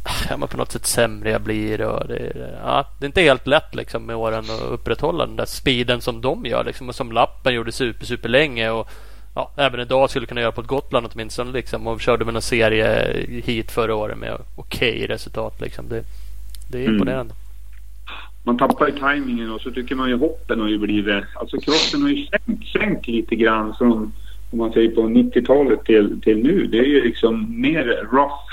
ah, 0.04 0.36
ja, 0.40 0.48
på 0.48 0.58
något 0.58 0.72
sätt 0.72 0.86
sämre 0.86 1.30
jag 1.30 1.42
blir. 1.42 1.82
Och 1.82 2.08
det, 2.08 2.50
ja, 2.64 2.88
det 3.00 3.06
är 3.06 3.08
inte 3.08 3.22
helt 3.22 3.48
lätt 3.48 3.76
liksom, 3.76 4.06
med 4.06 4.16
åren 4.16 4.46
att 4.50 4.62
upprätthålla 4.62 5.26
den 5.26 5.36
där 5.36 5.46
speeden 5.46 6.02
som 6.02 6.22
de 6.22 6.46
gör. 6.46 6.64
Liksom, 6.64 6.90
och 6.90 6.96
som 6.96 7.12
lappen 7.12 7.54
gjorde 7.54 7.72
super, 7.72 8.06
super 8.06 8.30
länge. 8.30 8.70
Och, 8.70 8.90
ja, 9.36 9.52
även 9.58 9.80
idag 9.80 10.10
skulle 10.10 10.26
kunna 10.26 10.42
göra 10.42 10.52
på 10.52 10.62
ett 10.62 10.68
Gotland 10.68 11.08
åtminstone. 11.14 11.52
Liksom, 11.52 11.88
och 11.88 12.02
körde 12.02 12.26
med 12.26 12.34
någon 12.34 12.42
serie 12.42 13.14
hit 13.46 13.72
förra 13.72 13.96
året 13.96 14.18
med 14.18 14.38
okej 14.56 14.96
okay 14.96 15.08
resultat. 15.08 15.62
Liksom. 15.62 15.90
Det, 15.90 16.04
det 16.72 16.78
är 16.78 16.90
imponerande. 16.90 17.34
Mm 17.34 17.45
man 18.46 18.58
tappar 18.58 18.88
ju 18.88 18.94
tajmingen 18.94 19.52
och 19.52 19.62
så 19.62 19.72
tycker 19.72 19.96
man 19.96 20.10
ju 20.10 20.16
hoppen 20.16 20.60
har 20.60 20.68
ju 20.68 20.78
blivit... 20.78 21.24
Alltså 21.34 21.58
kroppen 21.58 22.02
har 22.02 22.10
ju 22.10 22.26
sänkt, 22.26 22.68
sänkt 22.68 23.08
lite 23.08 23.36
grann 23.36 23.74
från 23.78 24.12
om 24.52 24.58
man 24.58 24.74
säger 24.74 24.92
på 24.92 25.02
90-talet 25.02 25.86
till, 25.86 26.22
till 26.22 26.44
nu. 26.44 26.68
Det 26.68 26.80
är 26.80 26.84
ju 26.84 27.04
liksom 27.04 27.62
mer 27.62 28.08
rough, 28.12 28.46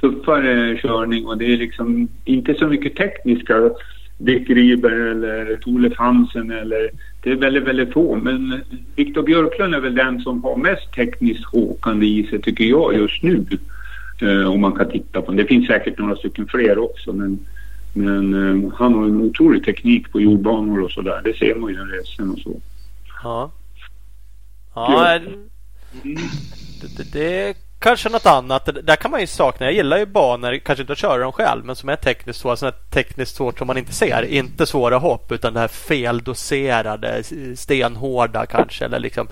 tuffare 0.00 0.76
körning 0.76 1.26
och 1.26 1.38
det 1.38 1.52
är 1.52 1.56
liksom 1.56 2.08
inte 2.24 2.54
så 2.54 2.66
mycket 2.66 2.96
tekniska 2.96 3.70
Dick 4.18 4.50
Riber 4.50 4.90
eller 4.90 5.56
Tole 5.56 5.90
Hansen 5.96 6.50
eller 6.50 6.90
det 7.22 7.30
är 7.30 7.36
väldigt, 7.36 7.64
väldigt 7.64 7.92
få. 7.92 8.16
Men 8.16 8.60
Viktor 8.96 9.22
Björklund 9.22 9.74
är 9.74 9.80
väl 9.80 9.94
den 9.94 10.20
som 10.20 10.44
har 10.44 10.56
mest 10.56 10.92
tekniskt 10.92 11.44
åkande 11.52 12.06
i 12.06 12.26
sig 12.26 12.42
tycker 12.42 12.64
jag 12.64 12.94
just 12.94 13.22
nu. 13.22 13.46
Eh, 14.22 14.50
om 14.50 14.60
man 14.60 14.72
kan 14.72 14.90
titta 14.90 15.22
på 15.22 15.32
det. 15.32 15.42
Det 15.42 15.48
finns 15.48 15.66
säkert 15.66 15.98
några 15.98 16.16
stycken 16.16 16.46
fler 16.46 16.78
också 16.78 17.12
men 17.12 17.38
men 17.92 18.34
eh, 18.34 18.72
han 18.74 18.94
har 18.94 19.04
en 19.04 19.20
otrolig 19.20 19.64
teknik 19.64 20.12
på 20.12 20.20
jordbanor 20.20 20.82
och 20.82 20.90
sådär. 20.90 21.20
Det 21.24 21.36
ser 21.36 21.54
man 21.54 21.70
ju 21.70 21.76
i 21.76 21.98
racen 21.98 22.30
och 22.30 22.38
så. 22.38 22.60
Ja. 23.22 23.50
Ja, 24.74 25.14
mm. 25.14 25.48
det, 26.80 26.96
det, 26.96 27.12
det 27.12 27.48
är 27.48 27.54
kanske 27.78 28.08
något 28.08 28.26
annat. 28.26 28.66
Det, 28.66 28.82
där 28.82 28.96
kan 28.96 29.10
man 29.10 29.20
ju 29.20 29.26
sakna. 29.26 29.66
Jag 29.66 29.74
gillar 29.74 29.98
ju 29.98 30.06
banor, 30.06 30.58
kanske 30.58 30.82
inte 30.82 30.92
att 30.92 30.98
köra 30.98 31.22
dem 31.22 31.32
själv, 31.32 31.64
men 31.64 31.76
som 31.76 31.88
är 31.88 31.96
tekniskt 31.96 32.40
svåra. 32.40 32.56
Sådana 32.56 32.76
tekniskt 32.90 33.36
svårt 33.36 33.58
som 33.58 33.66
man 33.66 33.78
inte 33.78 33.92
ser. 33.92 34.22
Inte 34.22 34.66
svåra 34.66 34.98
hopp, 34.98 35.32
utan 35.32 35.54
det 35.54 35.60
här 35.60 35.68
feldoserade, 35.68 37.22
stenhårda 37.56 38.46
kanske. 38.46 38.84
Eller 38.84 38.98
liksom 38.98 39.28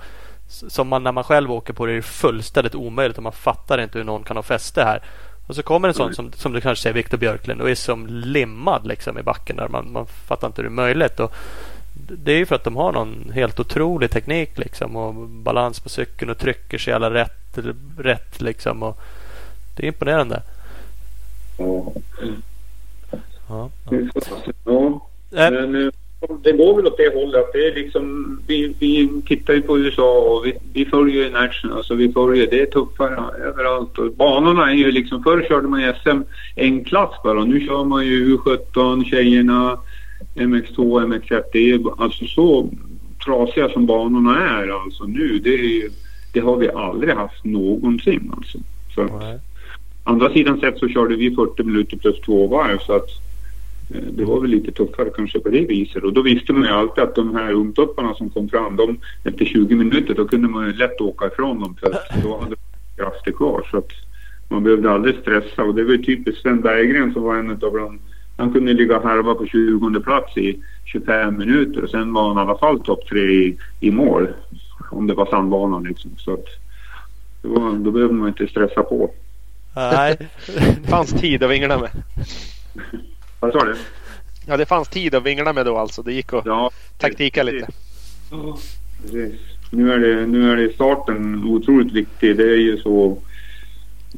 som 0.49 0.87
man 0.87 1.03
när 1.03 1.11
man 1.11 1.23
själv 1.23 1.51
åker 1.51 1.73
på 1.73 1.85
det 1.85 1.93
är 1.93 2.01
fullständigt 2.01 2.75
omöjligt 2.75 3.17
och 3.17 3.23
man 3.23 3.31
fattar 3.31 3.81
inte 3.81 3.97
hur 3.97 4.05
någon 4.05 4.23
kan 4.23 4.37
ha 4.37 4.43
fäste 4.43 4.83
här. 4.83 5.03
Och 5.49 5.55
så 5.55 5.63
kommer 5.63 5.87
en 5.87 5.93
sån 5.93 6.15
som, 6.15 6.31
som 6.33 6.53
du 6.53 6.61
kanske 6.61 6.83
säger 6.83 6.93
Viktor 6.93 7.17
Björklund 7.17 7.61
och 7.61 7.69
är 7.69 7.75
som 7.75 8.07
limmad 8.07 8.87
liksom 8.87 9.17
i 9.17 9.23
backen 9.23 9.55
där 9.55 9.67
man, 9.67 9.91
man 9.91 10.05
fattar 10.05 10.47
inte 10.47 10.61
hur 10.61 10.69
det 10.69 10.73
är 10.73 10.75
möjligt. 10.75 11.19
Och 11.19 11.33
det 11.93 12.31
är 12.31 12.37
ju 12.37 12.45
för 12.45 12.55
att 12.55 12.63
de 12.63 12.75
har 12.75 12.91
någon 12.91 13.31
helt 13.33 13.59
otrolig 13.59 14.11
teknik 14.11 14.57
liksom 14.57 14.95
och 14.95 15.13
balans 15.29 15.79
på 15.79 15.89
cykeln 15.89 16.31
och 16.31 16.37
trycker 16.37 16.77
sig 16.77 16.93
alla 16.93 17.13
rätt, 17.13 17.57
rätt 17.97 18.41
liksom. 18.41 18.83
Och 18.83 18.99
det 19.75 19.83
är 19.83 19.87
imponerande. 19.87 20.41
Ja. 21.57 21.93
Ja. 23.47 23.69
ja. 24.65 25.01
Äh. 25.31 25.51
Men, 25.51 25.91
det 26.43 26.51
går 26.51 26.75
väl 26.75 26.87
åt 26.87 26.97
det 26.97 27.15
hållet. 27.15 27.45
Det 27.53 27.67
är 27.67 27.75
liksom, 27.75 28.39
vi, 28.47 28.73
vi 28.79 29.09
tittar 29.27 29.53
ju 29.53 29.61
på 29.61 29.79
USA 29.79 30.19
och 30.19 30.45
vi, 30.45 30.53
vi 30.73 30.85
följer 30.85 31.23
ju 31.23 31.29
National. 31.29 31.77
Alltså 31.77 31.95
vi 31.95 32.11
följer, 32.11 32.47
det 32.51 32.61
är 32.61 32.65
tuffare 32.65 33.43
överallt. 33.43 33.97
Och 33.97 34.11
banorna 34.11 34.71
är 34.71 34.75
ju 34.75 34.91
liksom, 34.91 35.23
förr 35.23 35.45
körde 35.47 35.67
man 35.67 35.81
ju 35.81 35.93
SM 36.03 36.21
en 36.55 36.83
klass 36.83 37.13
bara. 37.23 37.43
Nu 37.43 37.67
kör 37.67 37.83
man 37.83 38.05
ju 38.05 38.37
U17, 38.37 39.03
tjejerna, 39.03 39.77
MX2, 40.35 40.77
MX1. 40.77 41.43
Det 41.53 41.71
är 41.71 42.03
alltså 42.03 42.25
så 42.25 42.69
trasiga 43.25 43.69
som 43.69 43.85
banorna 43.85 44.49
är 44.49 44.83
alltså 44.83 45.03
nu. 45.03 45.39
Det, 45.39 45.53
är, 45.53 45.89
det 46.33 46.39
har 46.39 46.57
vi 46.57 46.69
aldrig 46.69 47.15
haft 47.15 47.45
någonsin 47.45 48.33
alltså. 48.37 48.57
Så 48.95 49.01
att, 49.01 49.41
andra 50.03 50.29
sidan 50.29 50.59
sett 50.59 50.77
så 50.77 50.87
körde 50.87 51.15
vi 51.15 51.35
40 51.35 51.63
minuter 51.63 51.97
plus 51.97 52.19
två 52.19 52.47
varv 52.47 52.77
så 52.77 52.93
att 52.93 53.09
det 53.89 54.25
var 54.25 54.41
väl 54.41 54.49
lite 54.49 54.71
tuffare 54.71 55.09
kanske 55.15 55.39
på 55.39 55.49
det 55.49 55.65
viset. 55.65 56.03
Och 56.03 56.13
då 56.13 56.21
visste 56.21 56.53
man 56.53 56.63
ju 56.63 56.69
alltid 56.69 57.03
att 57.03 57.15
de 57.15 57.35
här 57.35 57.51
ungtupparna 57.51 58.13
som 58.13 58.29
kom 58.29 58.49
fram, 58.49 58.75
de, 58.75 58.99
efter 59.23 59.45
20 59.45 59.75
minuter 59.75 60.13
då 60.13 60.27
kunde 60.27 60.47
man 60.47 60.67
ju 60.67 60.73
lätt 60.73 61.01
åka 61.01 61.27
ifrån 61.27 61.59
dem 61.59 61.75
för 61.79 61.87
att 61.87 62.23
då 62.23 62.37
hade 62.37 62.49
man 62.49 62.57
krafter 62.97 63.31
kvar. 63.31 63.67
Så 63.71 63.77
att 63.77 63.91
man 64.47 64.63
behövde 64.63 64.91
aldrig 64.91 65.15
stressa 65.15 65.63
och 65.63 65.75
det 65.75 65.83
var 65.83 65.91
ju 65.91 66.03
typiskt 66.03 66.41
Sven 66.41 66.61
Berggren 66.61 67.13
som 67.13 67.23
var 67.23 67.35
en 67.35 67.51
av 67.51 67.57
de 67.57 67.99
han 68.37 68.53
kunde 68.53 68.73
ligga 68.73 68.97
och 68.97 69.03
harva 69.03 69.35
på 69.35 69.45
20 69.45 69.99
plats 69.99 70.37
i 70.37 70.59
25 70.85 71.37
minuter 71.37 71.83
och 71.83 71.89
sen 71.89 72.13
var 72.13 72.27
han 72.27 72.37
i 72.37 72.39
alla 72.39 72.57
fall 72.57 72.79
topp 72.79 73.07
tre 73.09 73.21
i, 73.21 73.57
i 73.79 73.91
mål. 73.91 74.27
Om 74.91 75.07
det 75.07 75.13
var 75.13 75.25
sandbanan 75.25 75.83
liksom. 75.83 76.11
Så 76.17 76.33
att, 76.33 76.45
var, 77.41 77.73
då 77.73 77.91
behövde 77.91 78.15
man 78.15 78.27
inte 78.27 78.47
stressa 78.47 78.83
på. 78.83 79.11
Nej, 79.75 80.17
det 80.45 80.87
fanns 80.89 81.11
tid 81.11 81.43
att 81.43 81.51
vingla 81.51 81.79
med. 81.79 81.89
Vad 83.39 83.51
sa 83.51 83.65
du? 83.65 83.75
Ja, 84.47 84.57
det 84.57 84.65
fanns 84.65 84.87
tid 84.89 85.15
att 85.15 85.23
vingla 85.23 85.53
med 85.53 85.65
då 85.65 85.77
alltså. 85.77 86.01
Det 86.01 86.13
gick 86.13 86.33
att 86.33 86.45
ja, 86.45 86.71
taktika 86.97 87.43
lite. 87.43 87.67
Precis. 89.01 89.39
Nu 89.71 89.93
är, 89.93 89.99
det, 89.99 90.27
nu 90.27 90.51
är 90.51 90.55
det 90.57 90.73
starten 90.73 91.43
otroligt 91.43 91.93
viktig. 91.93 92.37
Det 92.37 92.43
är 92.43 92.57
ju 92.57 92.77
så 92.77 93.17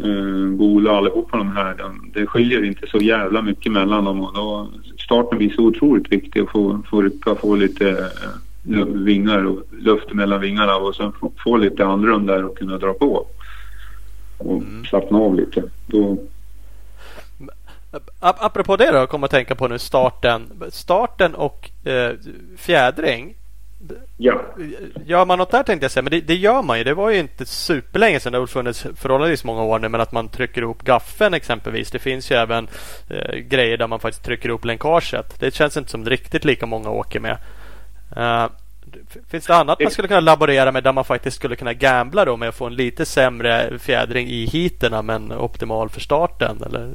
eh, 0.03 0.49
goda 0.57 0.91
allihopa 0.91 1.37
de 1.37 1.51
här. 1.51 1.75
De, 1.77 2.11
det 2.13 2.25
skiljer 2.25 2.65
inte 2.65 2.87
så 2.87 2.97
jävla 2.97 3.41
mycket 3.41 3.71
mellan 3.71 4.05
dem 4.05 4.21
och 4.21 4.33
då 4.33 4.69
starten 4.99 5.37
blir 5.37 5.49
så 5.49 5.61
otroligt 5.63 6.11
viktig 6.11 6.39
att 6.39 6.49
få, 6.49 6.81
få 6.89 7.01
rycka, 7.01 7.35
få 7.35 7.55
lite 7.55 7.89
eh, 8.69 8.85
vingar 8.85 9.45
och 9.45 9.63
luft 9.79 10.13
mellan 10.13 10.41
vingarna 10.41 10.75
och 10.75 10.95
sen 10.95 11.11
få, 11.19 11.31
få 11.43 11.57
lite 11.57 11.85
andrum 11.85 12.25
där 12.25 12.45
och 12.45 12.57
kunna 12.57 12.77
dra 12.77 12.93
på. 12.93 13.27
Och 14.37 14.61
Mm. 14.61 14.85
slappna 14.85 15.17
av 15.17 15.35
lite. 15.35 15.63
Då, 15.87 16.17
Ap- 18.19 18.37
Apropå 18.39 18.75
det 18.77 18.91
då, 18.91 19.07
kommer 19.07 19.27
att 19.27 19.31
tänka 19.31 19.55
på 19.55 19.67
nu 19.67 19.79
starten. 19.79 20.63
Starten 20.71 21.35
och 21.35 21.69
eh, 21.87 22.11
fjädring. 22.57 23.35
ja. 24.17 24.41
Gör 25.05 25.25
man 25.25 25.37
något 25.39 25.51
där 25.51 25.63
tänkte 25.63 25.83
jag 25.83 25.91
säga, 25.91 26.03
men 26.03 26.11
det, 26.11 26.21
det 26.21 26.35
gör 26.35 26.61
man 26.61 26.77
ju. 26.77 26.83
Det 26.83 26.93
var 26.93 27.09
ju 27.09 27.19
inte 27.19 27.45
superlänge 27.45 28.19
sedan. 28.19 28.31
Det 28.31 28.37
har 28.39 28.47
funnits 28.47 28.85
förhållandevis 28.95 29.43
många 29.43 29.63
år 29.63 29.79
nu. 29.79 29.89
Men 29.89 30.01
att 30.01 30.11
man 30.11 30.29
trycker 30.29 30.61
ihop 30.61 30.83
gaffeln 30.83 31.33
exempelvis. 31.33 31.91
Det 31.91 31.99
finns 31.99 32.31
ju 32.31 32.35
även 32.35 32.67
eh, 33.09 33.35
grejer 33.35 33.77
där 33.77 33.87
man 33.87 33.99
faktiskt 33.99 34.25
trycker 34.25 34.49
ihop 34.49 34.65
länkaget. 34.65 35.39
Det 35.39 35.53
känns 35.55 35.77
inte 35.77 35.91
som 35.91 36.05
riktigt 36.05 36.45
lika 36.45 36.65
många 36.65 36.89
åker 36.89 37.19
med. 37.19 37.37
Eh, 38.15 38.45
finns 39.29 39.45
det 39.45 39.55
annat 39.55 39.79
man 39.79 39.91
skulle 39.91 40.07
kunna 40.07 40.19
laborera 40.19 40.71
med 40.71 40.83
där 40.83 40.93
man 40.93 41.05
faktiskt 41.05 41.37
skulle 41.37 41.55
kunna 41.55 41.73
gambla 41.73 42.25
då 42.25 42.37
med 42.37 42.49
att 42.49 42.55
få 42.55 42.65
en 42.65 42.75
lite 42.75 43.05
sämre 43.05 43.79
fjädring 43.79 44.27
i 44.27 44.45
heaterna 44.45 45.01
men 45.01 45.31
optimal 45.31 45.89
för 45.89 46.01
starten? 46.01 46.63
Eller? 46.65 46.89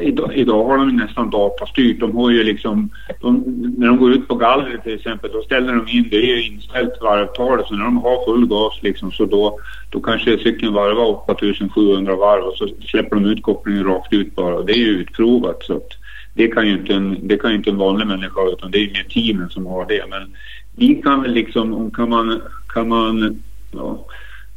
Idag, 0.00 0.32
idag 0.34 0.64
har 0.64 0.78
de 0.78 0.96
nästan 0.96 1.30
datastyrt. 1.30 2.00
De 2.00 2.16
har 2.16 2.30
ju 2.30 2.44
liksom, 2.44 2.90
de, 3.20 3.44
när 3.78 3.86
de 3.86 3.96
går 3.96 4.12
ut 4.12 4.28
på 4.28 4.34
gallret 4.34 4.82
till 4.82 4.94
exempel, 4.94 5.30
då 5.32 5.42
ställer 5.42 5.74
de 5.74 5.88
in, 5.88 6.08
det 6.10 6.16
är 6.16 6.36
ju 6.36 6.46
inställt 6.46 7.00
varvtal. 7.00 7.64
Så 7.66 7.74
när 7.74 7.84
de 7.84 7.96
har 7.96 8.24
full 8.24 8.46
gas 8.46 8.78
liksom, 8.82 9.12
så 9.12 9.24
då, 9.24 9.58
då 9.90 10.00
kanske 10.00 10.38
cykeln 10.38 10.72
varvar 10.72 11.22
8700 11.30 12.16
varv 12.16 12.44
och 12.44 12.56
så 12.56 12.68
släpper 12.88 13.16
de 13.16 13.24
ut 13.24 13.42
kopplingen 13.42 13.84
rakt 13.84 14.12
ut 14.12 14.34
bara. 14.34 14.62
Det 14.62 14.72
är 14.72 14.78
ju 14.78 14.90
utprovat. 14.90 15.62
Så 15.62 15.76
att 15.76 15.88
det 16.34 16.48
kan 16.48 16.66
ju 16.66 16.72
inte 16.72 16.94
en, 16.94 17.28
det 17.28 17.36
kan 17.36 17.50
ju 17.50 17.56
inte 17.56 17.70
en 17.70 17.78
vanlig 17.78 18.06
människa 18.06 18.40
utan 18.52 18.70
det 18.70 18.78
är 18.78 18.82
ju 18.82 18.92
mer 18.92 19.04
teamen 19.04 19.50
som 19.50 19.66
har 19.66 19.86
det. 19.86 20.04
Men 20.10 20.36
vi 20.76 20.94
kan 20.94 21.22
väl 21.22 21.32
liksom, 21.32 21.90
kan 21.90 22.10
man, 22.10 22.40
kan 22.68 22.88
man, 22.88 23.42
ja, 23.72 24.06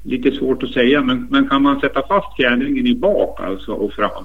lite 0.03 0.31
svårt 0.31 0.63
att 0.63 0.69
säga, 0.71 1.01
men, 1.01 1.27
men 1.29 1.49
kan 1.49 1.61
man 1.61 1.79
sätta 1.79 2.07
fast 2.07 2.35
fjädringen 2.35 2.87
i 2.87 2.95
bak 2.95 3.39
alltså 3.39 3.71
och 3.71 3.93
fram 3.93 4.23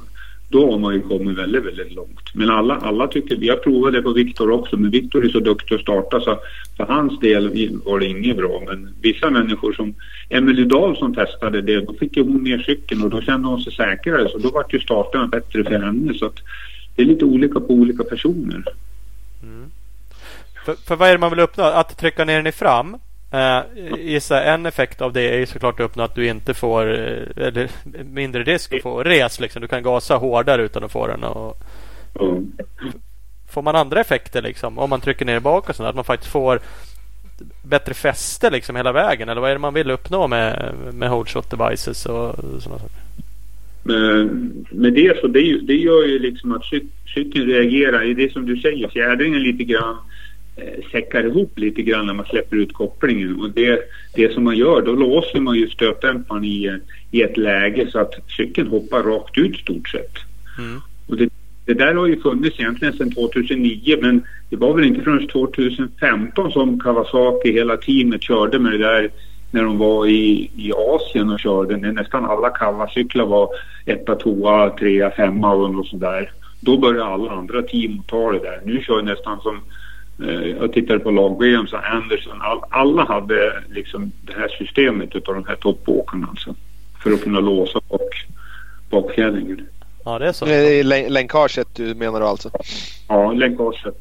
då 0.49 0.71
har 0.71 0.79
man 0.79 0.95
ju 0.95 1.03
kommit 1.03 1.39
väldigt, 1.39 1.65
väldigt 1.65 1.93
långt. 1.93 2.35
Men 2.35 2.51
alla, 2.51 2.77
alla 2.77 3.07
tycker, 3.07 3.37
vi 3.37 3.49
har 3.49 3.57
provat 3.57 3.93
det 3.93 4.03
på 4.03 4.13
Viktor 4.13 4.51
också, 4.51 4.77
men 4.77 4.91
Viktor 4.91 5.25
är 5.25 5.29
så 5.29 5.41
duktig 5.41 5.75
att 5.75 5.81
starta 5.81 6.21
så 6.21 6.39
för 6.77 6.85
hans 6.85 7.21
del 7.21 7.79
var 7.85 8.01
det 8.01 8.07
inget 8.07 8.37
bra. 8.37 8.63
Men 8.67 8.95
vissa 9.03 9.31
människor 9.31 9.73
som 9.73 9.95
Emelie 10.29 10.65
Dahl 10.65 10.97
som 10.97 11.15
testade 11.15 11.63
det, 11.63 11.81
då 11.81 11.95
fick 11.95 12.17
ju 12.17 12.23
hon 12.23 12.45
ner 12.45 12.59
cykeln 12.59 13.03
och 13.03 13.11
då 13.11 13.21
kände 13.21 13.49
hon 13.49 13.61
sig 13.61 13.73
säkrare 13.73 14.29
så 14.29 14.39
då 14.39 14.51
var 14.51 14.65
ju 14.69 14.81
starten 14.81 15.31
bättre 15.31 15.65
för 15.65 15.79
henne. 15.79 16.15
Så 16.15 16.27
att 16.27 16.37
det 16.97 17.03
är 17.03 17.07
lite 17.07 17.25
olika 17.25 17.61
på 17.61 17.73
olika 17.73 18.05
personer. 18.05 18.65
Mm. 19.43 19.71
För, 20.65 20.75
för 20.75 20.97
vad 20.97 21.09
är 21.09 21.13
det 21.13 21.19
man 21.19 21.31
vill 21.31 21.41
uppnå? 21.41 21.65
Att 21.65 21.99
trycka 21.99 22.25
ner 22.25 22.37
den 22.37 22.47
i 22.47 22.53
fram? 22.53 22.97
Eh, 23.31 23.61
gissa 23.99 24.43
en 24.43 24.67
effekt 24.67 25.01
av 25.01 25.13
det 25.13 25.23
är 25.35 25.39
ju 25.39 25.47
såklart 25.47 25.81
att 25.81 25.87
uppnå 25.87 26.03
att 26.03 26.15
du 26.15 26.27
inte 26.29 26.55
får 26.55 26.87
eh, 26.91 27.47
eller, 27.47 27.71
mindre 28.05 28.43
risk 28.43 28.75
att 28.75 28.83
få 28.83 29.03
res. 29.03 29.41
Liksom. 29.41 29.63
Du 29.63 29.69
kan 29.69 29.83
gasa 29.83 30.17
hårdare 30.17 30.63
utan 30.63 30.85
att 30.85 30.93
få 30.93 31.07
den. 31.07 31.25
Och, 31.25 31.57
Ja. 32.15 32.39
får 33.51 33.63
man 33.63 33.77
andra 33.77 34.01
effekter 34.01 34.43
liksom? 34.43 34.79
Om 34.79 34.91
man 34.91 35.01
trycker 35.01 35.25
ner 35.25 35.41
bak 35.41 35.69
och 35.69 35.77
sånt. 35.77 35.89
Att 35.89 35.95
man 35.95 36.05
faktiskt 36.05 36.33
får 36.33 36.61
bättre 37.63 37.95
fäste 37.95 38.51
liksom 38.51 38.77
hela 38.77 38.93
vägen. 38.93 39.29
Eller 39.29 39.41
vad 39.41 39.51
är 39.51 39.55
det 39.55 39.61
man 39.61 39.75
vill 39.75 39.91
uppnå 39.91 40.27
med, 40.29 40.73
med 40.95 41.09
hold 41.09 41.29
shot 41.29 41.51
devices 41.51 42.07
och 42.07 42.35
sådana 42.37 42.79
saker? 42.81 42.97
Men 43.83 44.27
med 44.71 44.93
det 44.93 45.21
så 45.21 45.27
det, 45.27 45.61
det 45.67 45.75
gör 45.77 46.07
ju 46.07 46.19
liksom 46.19 46.53
att 46.53 46.63
cy- 46.63 46.87
cykeln 47.15 47.47
reagerar. 47.47 48.01
Det 48.01 48.11
är 48.11 48.15
det 48.15 48.33
som 48.33 48.47
du 48.47 48.57
säger, 48.57 48.89
fjädringen 48.89 49.43
lite 49.43 49.65
grann 49.65 49.97
säckar 50.93 51.27
ihop 51.27 51.59
lite 51.59 51.83
grann 51.83 52.07
när 52.07 52.15
man 52.15 52.27
släpper 52.27 52.57
ut 52.57 52.73
kopplingen. 52.73 53.41
Och 53.41 53.51
det, 53.51 53.81
det 54.15 54.33
som 54.33 54.45
man 54.45 54.57
gör, 54.57 54.83
då 54.83 54.93
låser 54.93 55.41
man 55.41 55.57
ju 55.57 55.69
stötdämparen 55.69 56.45
i, 56.45 56.67
eh, 56.67 56.75
i 57.11 57.23
ett 57.23 57.37
läge 57.37 57.89
så 57.91 57.99
att 57.99 58.15
cykeln 58.37 58.69
hoppar 58.69 59.03
rakt 59.03 59.39
ut 59.39 59.57
stort 59.57 59.89
sett. 59.89 60.15
Mm. 60.59 60.81
Och 61.07 61.17
det, 61.17 61.29
det 61.65 61.75
där 61.75 61.95
har 61.95 62.07
ju 62.07 62.21
funnits 62.21 62.61
egentligen 62.61 62.95
sedan 62.95 63.11
2009 63.11 63.99
men 64.03 64.23
det 64.51 64.57
var 64.57 64.75
väl 64.75 64.85
inte 64.85 65.03
förrän 65.03 65.29
2015 65.29 66.53
som 66.53 66.81
Kawasaki 66.81 67.53
hela 67.53 67.77
teamet 67.77 68.23
körde 68.23 68.59
med 68.59 68.73
det 68.73 68.79
där 68.79 69.11
när 69.51 69.63
de 69.65 69.79
var 69.79 70.07
i, 70.07 70.51
i 70.57 70.73
Asien 70.73 71.31
och 71.31 71.41
körde. 71.41 71.77
När 71.77 71.93
nästan 71.93 72.25
alla 72.25 72.51
Kawacyklar 72.51 73.27
var 73.27 73.49
etta, 73.87 74.15
tvåa, 74.15 74.71
trea, 74.71 75.11
femma 75.11 75.55
och 75.55 75.87
sådär. 75.87 76.33
Då 76.61 76.77
började 76.77 77.05
alla 77.05 77.31
andra 77.31 77.63
team 77.63 78.03
ta 78.07 78.33
det 78.33 78.39
där. 78.39 78.61
Nu 78.65 78.83
kör 78.83 79.03
nästan 79.03 79.41
som 79.41 79.57
eh, 79.57 79.63
jag 80.61 80.73
tittade 80.73 80.99
på 80.99 81.11
lag-VM 81.11 81.67
så 81.67 81.77
Anderson, 81.77 82.43
all, 82.43 82.61
alla 82.71 83.05
hade 83.05 83.63
liksom 83.71 84.13
det 84.23 84.33
här 84.33 84.49
systemet 84.59 85.17
utav 85.17 85.35
de 85.35 85.47
här 85.47 85.57
toppåkarna 85.57 86.27
alltså. 86.31 86.55
För 87.03 87.11
att 87.13 87.23
kunna 87.23 87.41
låsa 87.41 87.81
bak, 87.89 88.27
bakfjädringen. 88.91 89.67
Ja, 90.05 90.19
det 90.19 90.29
är 90.29 90.33
så. 90.33 90.45
Det 90.45 90.55
är 90.55 90.85
län- 90.85 91.09
länkaget 91.09 91.69
du 91.75 91.95
menar 91.95 92.21
du 92.21 92.27
alltså? 92.27 92.51
Ja, 93.09 93.33
länkaget. 93.33 93.95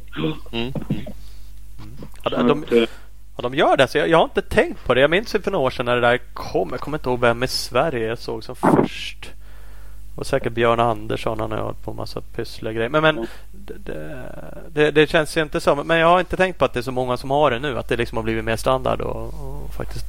Mm. 0.51 0.71
De, 2.23 2.63
att, 2.63 2.71
eh, 2.71 2.79
ja, 3.37 3.41
de 3.41 3.53
gör 3.55 3.77
det. 3.77 3.87
Så 3.87 3.97
jag, 3.97 4.09
jag 4.09 4.17
har 4.17 4.23
inte 4.23 4.41
tänkt 4.41 4.85
på 4.85 4.93
det. 4.93 5.01
Jag 5.01 5.09
minns 5.09 5.31
för 5.31 5.51
några 5.51 5.65
år 5.65 5.69
sedan 5.69 5.85
när 5.85 5.95
det 5.95 6.01
där 6.01 6.19
kom. 6.33 6.69
Jag 6.71 6.79
kommer 6.79 6.97
inte 6.97 7.09
ihåg 7.09 7.19
vem 7.19 7.43
i 7.43 7.47
Sverige 7.47 8.07
jag 8.07 8.19
såg 8.19 8.43
som 8.43 8.55
först. 8.55 9.31
Och 10.17 10.25
säkert 10.25 10.53
Björn 10.53 10.79
Andersson. 10.79 11.39
Han 11.39 11.51
har 11.51 11.57
hållit 11.57 11.83
på 11.83 11.91
med 11.91 11.97
massa 11.97 12.21
pyssliga 12.21 12.73
grejer. 12.73 12.89
Men, 12.89 13.01
men 13.01 13.27
det, 13.51 14.01
det, 14.73 14.91
det, 14.91 15.09
känns 15.09 15.37
ju 15.37 15.41
inte 15.41 15.59
så. 15.59 15.75
Men 15.75 15.97
jag 15.97 16.07
har 16.07 16.19
inte 16.19 16.37
tänkt 16.37 16.59
på 16.59 16.65
att 16.65 16.73
det 16.73 16.79
är 16.79 16.83
så 16.83 16.91
många 16.91 17.17
som 17.17 17.31
har 17.31 17.51
det 17.51 17.59
nu. 17.59 17.77
Att 17.77 17.89
det 17.89 17.97
liksom 17.97 18.15
har 18.15 18.23
blivit 18.23 18.45
mer 18.45 18.55
standard 18.55 19.01
och, 19.01 19.25
och 19.25 19.73
faktiskt. 19.73 20.05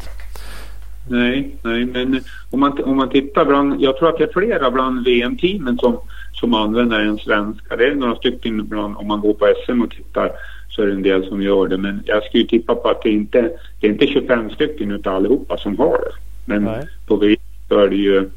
Nej, 1.11 1.57
nej, 1.63 1.85
men 1.85 2.21
om 2.51 2.61
man, 2.61 2.85
om 2.85 2.97
man 2.97 3.09
tittar 3.09 3.45
bland, 3.45 3.81
jag 3.81 3.97
tror 3.97 4.09
att 4.09 4.19
det 4.19 4.25
är 4.25 4.33
flera 4.33 4.71
bland 4.71 5.05
VM-teamen 5.05 5.79
som, 5.79 5.99
som 6.33 6.55
använder 6.55 7.01
en 7.01 7.19
svenska. 7.19 7.77
Det 7.77 7.87
är 7.87 7.95
några 7.95 8.17
stycken 8.17 8.61
ibland, 8.61 8.97
om 8.97 9.07
man 9.07 9.21
går 9.21 9.35
på 9.35 9.55
SM 9.65 9.83
och 9.83 9.91
tittar 9.91 10.31
så 10.69 10.83
är 10.83 10.87
det 10.87 10.93
en 10.93 11.03
del 11.03 11.29
som 11.29 11.43
gör 11.43 11.69
det. 11.69 11.79
Men 11.79 12.03
jag 12.07 12.25
skulle 12.25 12.45
tippa 12.45 12.75
på 12.75 12.89
att 12.89 13.03
det 13.03 13.11
inte 13.11 13.51
det 13.81 13.87
är 13.87 13.91
inte 13.91 14.07
25 14.07 14.51
stycken 14.51 14.91
utav 14.91 15.15
allihopa 15.15 15.59
som 15.59 15.79
har 15.79 15.99
det. 15.99 16.13
Men 16.47 16.65
Nej. 16.65 16.89
på 17.07 17.17
VM 17.17 17.41
så 17.69 17.79
är 17.79 17.89
det 17.89 17.97
ju 17.97 18.31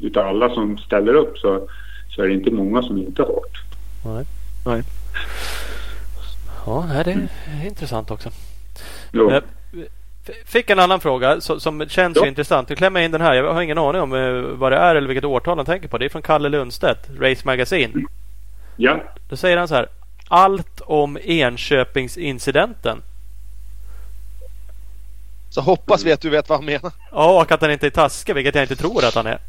utav 0.00 0.26
alla 0.26 0.54
som 0.54 0.78
ställer 0.78 1.14
upp 1.14 1.38
så, 1.38 1.68
så 2.16 2.22
är 2.22 2.28
det 2.28 2.34
inte 2.34 2.50
många 2.50 2.82
som 2.82 2.98
inte 2.98 3.22
har 3.22 3.28
det. 3.52 3.58
Nej. 4.10 4.24
Nej. 4.66 4.82
Ja, 6.66 6.86
det 7.04 7.10
är 7.10 7.66
intressant 7.66 8.10
också. 8.10 8.30
Ja. 9.12 9.30
Eh, 9.32 9.42
Fick 10.44 10.70
en 10.70 10.78
annan 10.78 11.00
fråga 11.00 11.40
som, 11.40 11.88
känns 11.88 12.16
ju 12.16 12.28
intressant. 12.28 12.70
Vi 12.70 12.76
klämmer 12.76 13.00
in 13.00 13.10
den 13.10 13.20
här. 13.20 13.34
Jag 13.34 13.54
har 13.54 13.62
ingen 13.62 13.78
aning 13.78 14.02
om 14.02 14.12
eh, 14.14 14.32
vad 14.58 14.72
det 14.72 14.78
är 14.78 14.94
eller 14.94 15.08
vilket 15.08 15.24
årtal 15.24 15.56
han 15.56 15.66
tänker 15.66 15.88
på. 15.88 15.98
Det 15.98 16.04
är 16.04 16.08
från 16.08 16.22
Kalle 16.22 16.48
Lundstedt, 16.48 17.10
Race 17.20 17.42
Magazine. 17.44 17.92
ja. 18.76 19.02
Då 19.28 19.36
säger 19.36 19.56
han 19.56 19.68
så 19.68 19.74
här. 19.74 19.86
Allt 20.28 20.80
om 20.80 21.18
Enköpingsincidenten. 21.22 23.02
Så 25.56 25.62
hoppas 25.62 26.04
vi 26.04 26.12
att 26.12 26.20
du 26.20 26.30
vet 26.30 26.48
vad 26.48 26.58
han 26.58 26.66
menar. 26.66 26.92
Ja, 27.12 27.42
och 27.42 27.52
att 27.52 27.60
han 27.60 27.70
inte 27.70 27.86
är 27.86 27.90
taskig, 27.90 28.34
vilket 28.34 28.54
jag 28.54 28.64
inte 28.64 28.76
tror 28.76 29.04
att 29.04 29.14
han 29.14 29.26
är. 29.26 29.38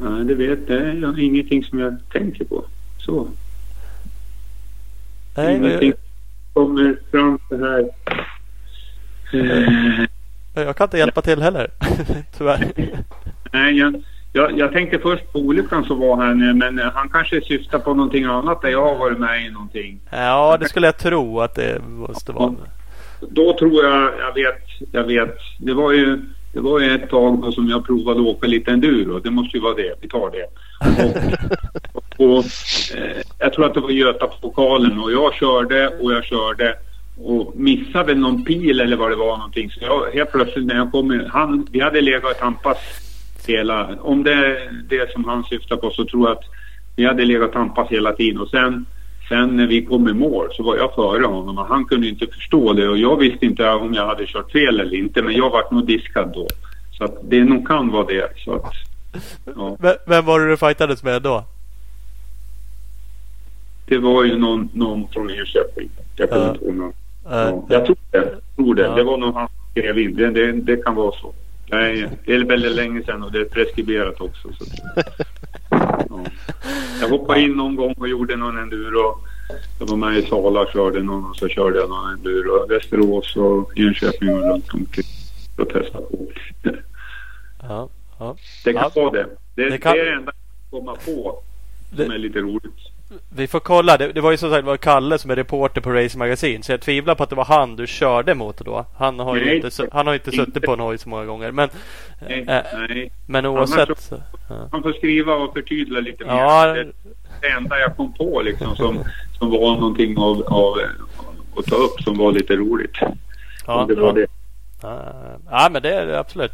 Nej, 0.00 0.24
det 0.24 0.34
vet 0.34 0.58
jag. 0.66 0.82
Det 0.82 1.06
är 1.06 1.18
ingenting 1.18 1.64
som 1.64 1.78
jag 1.78 1.96
tänker 2.12 2.44
på. 2.44 2.64
Så. 2.98 3.28
Nej, 5.36 5.56
Ingenting 5.56 5.88
men 5.88 5.98
kommer 6.52 6.96
fram 7.10 7.38
så 7.48 7.56
här. 7.56 7.90
Eh, 9.32 10.06
jag, 10.54 10.76
kan 10.76 10.84
inte 10.84 10.98
hjälpa 10.98 11.22
till 11.22 11.42
heller. 11.42 11.70
Tyvärr. 12.38 12.72
Nej, 13.52 13.78
jag, 13.78 14.02
jag, 14.32 14.58
jag 14.58 14.72
tänkte 14.72 14.98
först 14.98 15.32
på 15.32 15.38
olyckan 15.38 15.84
som 15.84 15.98
var 15.98 16.16
här 16.16 16.34
nu, 16.34 16.54
men 16.54 16.78
han 16.78 17.08
kanske 17.08 17.40
syftar 17.40 17.78
på 17.78 17.94
någonting 17.94 18.24
annat 18.24 18.62
där 18.62 18.68
jag 18.68 18.84
har 18.84 18.98
varit 18.98 19.18
med 19.18 19.46
i 19.46 19.50
någonting. 19.50 20.00
Ja, 20.10 20.56
det 20.60 20.68
skulle 20.68 20.86
jag 20.86 20.98
tro 20.98 21.40
att 21.40 21.54
det 21.54 21.82
måste 21.88 22.32
vara. 22.32 22.54
Då 23.28 23.52
tror 23.58 23.84
jag, 23.84 24.12
jag 24.18 24.34
vet, 24.34 24.62
jag 24.92 25.04
vet. 25.04 25.36
Det 25.58 25.74
var 25.74 25.92
ju, 25.92 26.18
det 26.52 26.60
var 26.60 26.80
ju 26.80 26.94
ett 26.94 27.10
tag 27.10 27.52
som 27.54 27.68
jag 27.68 27.86
provade 27.86 28.20
att 28.20 28.26
åka 28.26 28.46
lite 28.46 28.70
enduro. 28.70 29.18
Det 29.18 29.30
måste 29.30 29.56
ju 29.56 29.62
vara 29.62 29.74
det. 29.74 29.94
Vi 30.00 30.08
tar 30.08 30.30
det. 30.30 30.46
Och, 31.92 32.36
och, 32.38 32.44
eh, 32.96 33.22
jag 33.38 33.52
tror 33.52 33.66
att 33.66 33.74
det 33.74 33.80
var 33.80 33.90
Götapokalen 33.90 34.98
och 34.98 35.12
jag 35.12 35.34
körde 35.34 35.88
och 35.88 36.12
jag 36.12 36.24
körde 36.24 36.74
och 37.24 37.52
missade 37.56 38.14
någon 38.14 38.44
pil 38.44 38.80
eller 38.80 38.96
vad 38.96 39.10
det 39.10 39.16
var 39.16 39.36
någonting. 39.36 39.70
Så 39.70 39.80
jag, 39.84 40.10
helt 40.14 40.32
plötsligt 40.32 40.66
när 40.66 40.76
jag 40.76 40.92
kom, 40.92 41.24
han, 41.28 41.66
vi 41.70 41.80
hade 41.80 42.00
legat 42.00 42.24
och 42.24 42.38
tampats 42.38 42.80
hela, 43.46 43.96
om 44.00 44.24
det 44.24 44.32
är 44.32 44.70
det 44.88 45.12
som 45.12 45.24
han 45.24 45.44
syftar 45.44 45.76
på 45.76 45.90
så 45.90 46.04
tror 46.04 46.28
jag 46.28 46.38
att 46.38 46.44
vi 46.96 47.04
hade 47.04 47.24
legat 47.24 47.48
och 47.48 47.52
tampats 47.52 47.90
hela 47.90 48.12
tiden 48.12 48.40
och 48.40 48.48
sen 48.48 48.86
Sen 49.30 49.56
när 49.56 49.66
vi 49.66 49.84
kom 49.84 50.08
i 50.08 50.12
mål 50.12 50.48
så 50.52 50.62
var 50.62 50.76
jag 50.76 50.94
före 50.94 51.24
honom 51.24 51.58
och 51.58 51.66
han 51.66 51.84
kunde 51.84 52.08
inte 52.08 52.26
förstå 52.26 52.72
det 52.72 52.88
och 52.88 52.98
jag 52.98 53.16
visste 53.16 53.46
inte 53.46 53.68
om 53.70 53.94
jag 53.94 54.06
hade 54.06 54.26
kört 54.26 54.52
fel 54.52 54.80
eller 54.80 54.94
inte 54.96 55.22
men 55.22 55.34
jag 55.36 55.50
var 55.50 55.64
nog 55.74 55.86
diskad 55.86 56.30
då. 56.34 56.46
Så 56.98 57.04
att 57.04 57.14
det 57.30 57.44
nog 57.44 57.68
kan 57.68 57.88
vara 57.90 58.06
det. 58.06 58.28
Så 58.44 58.52
att, 58.54 58.72
ja. 59.56 59.76
Vem- 59.80 59.96
Vem 60.06 60.24
var 60.24 60.40
det 60.40 60.48
du 60.48 60.56
fightades 60.56 61.02
med 61.02 61.22
då? 61.22 61.44
det 63.86 63.98
var 63.98 64.24
ju 64.24 64.38
någon, 64.38 64.68
någon 64.72 65.08
från 65.08 65.30
Enköping. 65.30 65.88
Jag 66.16 66.30
kommer 66.30 66.48
inte 66.52 66.64
ihåg 66.64 66.74
någon. 66.74 66.92
Ja, 67.24 67.64
jag 67.68 67.86
tror 67.86 67.96
det. 68.10 68.34
Tror 68.56 68.74
det. 68.74 68.82
Ja. 68.82 68.94
det 68.94 69.02
var 69.02 69.16
nog 69.18 69.34
han 69.34 69.48
skrev 69.70 69.98
in. 69.98 70.16
Det, 70.16 70.30
det, 70.30 70.52
det 70.52 70.76
kan 70.76 70.94
vara 70.94 71.12
så. 71.12 71.32
Nej, 71.66 72.08
det 72.24 72.34
är 72.34 72.44
väldigt 72.44 72.72
länge 72.76 73.02
sedan 73.02 73.22
och 73.22 73.32
det 73.32 73.40
är 73.40 73.44
preskriberat 73.44 74.20
också. 74.20 74.48
Jag 77.00 77.08
hoppade 77.08 77.40
in 77.40 77.50
någon 77.52 77.76
gång 77.76 77.94
och 77.98 78.08
gjorde 78.08 78.36
någon 78.36 78.58
enduro. 78.58 79.18
Jag 79.78 79.86
var 79.86 79.96
med 79.96 80.18
i 80.18 80.26
Sala 80.26 80.60
och 80.60 80.72
körde 80.72 81.02
någon 81.02 81.30
och 81.30 81.36
så 81.36 81.48
körde 81.48 81.78
jag 81.78 81.88
någon 81.88 82.12
enduro. 82.12 82.66
Västerås 82.68 83.36
och 83.36 83.78
Enköping 83.78 84.34
och 84.34 84.42
runt 84.42 84.74
omkring. 84.74 85.04
Och 85.58 85.68
testade 85.68 86.06
på. 86.06 86.26
ja, 87.62 87.88
ja. 88.18 88.36
Det 88.64 88.72
kan 88.72 88.82
Ja. 88.94 89.02
vara 89.02 89.10
det. 89.10 89.26
Det, 89.54 89.64
Det 89.64 89.70
det, 89.70 89.78
kan- 89.78 89.92
är 89.92 90.04
det 90.04 90.12
enda 90.12 90.32
jag 90.70 90.80
kommer 90.80 90.92
på 90.94 91.42
som 91.88 91.96
Det- 91.96 92.14
är 92.14 92.18
lite 92.18 92.38
roligt. 92.38 92.74
Vi 93.28 93.46
får 93.46 93.60
kolla. 93.60 93.96
Det, 93.96 94.12
det 94.12 94.20
var 94.20 94.30
ju 94.30 94.36
som 94.36 94.50
sagt 94.50 94.64
var 94.66 94.76
Kalle 94.76 95.18
som 95.18 95.30
är 95.30 95.36
reporter 95.36 95.80
på 95.80 95.92
Race 95.92 96.18
Magazine. 96.18 96.62
Så 96.62 96.72
jag 96.72 96.80
tvivlar 96.80 97.14
på 97.14 97.22
att 97.22 97.30
det 97.30 97.36
var 97.36 97.44
han 97.44 97.76
du 97.76 97.86
körde 97.86 98.34
mot 98.34 98.58
då. 98.58 98.86
Han 98.98 99.18
har 99.18 99.36
ju 99.36 99.44
Nej, 99.44 99.56
inte, 99.56 99.68
su- 99.68 99.88
han 99.92 100.06
har 100.06 100.14
ju 100.14 100.18
inte 100.18 100.30
inte. 100.30 100.44
suttit 100.44 100.62
på 100.64 100.72
en 100.72 100.80
hoj 100.80 100.98
så 100.98 101.08
många 101.08 101.24
gånger. 101.24 101.50
Men, 101.50 101.68
Nej, 102.28 102.40
eh, 102.48 102.62
nej. 102.88 103.12
men 103.26 103.46
oavsett. 103.46 103.98
så-. 104.00 104.20
Man 104.72 104.82
får 104.82 104.92
skriva 104.92 105.34
och 105.34 105.52
förtydliga 105.52 106.00
lite 106.00 106.24
mer. 106.24 106.32
Ja. 106.34 106.66
Det, 106.66 106.92
det 107.40 107.48
enda 107.48 107.78
jag 107.78 107.96
kom 107.96 108.12
på 108.12 108.42
liksom 108.44 108.76
som, 108.76 108.98
som 109.38 109.50
var 109.50 109.74
någonting 109.74 110.18
av, 110.18 110.42
av 110.46 110.74
att 111.56 111.64
ta 111.64 111.76
upp 111.76 112.02
som 112.02 112.18
var 112.18 112.32
lite 112.32 112.56
roligt. 112.56 112.96
Ja, 113.66 113.84
det 113.88 113.94
var 113.94 114.12
det. 114.12 114.26
Ja, 114.82 115.02
ja, 115.50 115.68
men 115.72 115.82
det 115.82 115.94
är 115.94 116.06
det 116.06 116.18
absolut. 116.18 116.52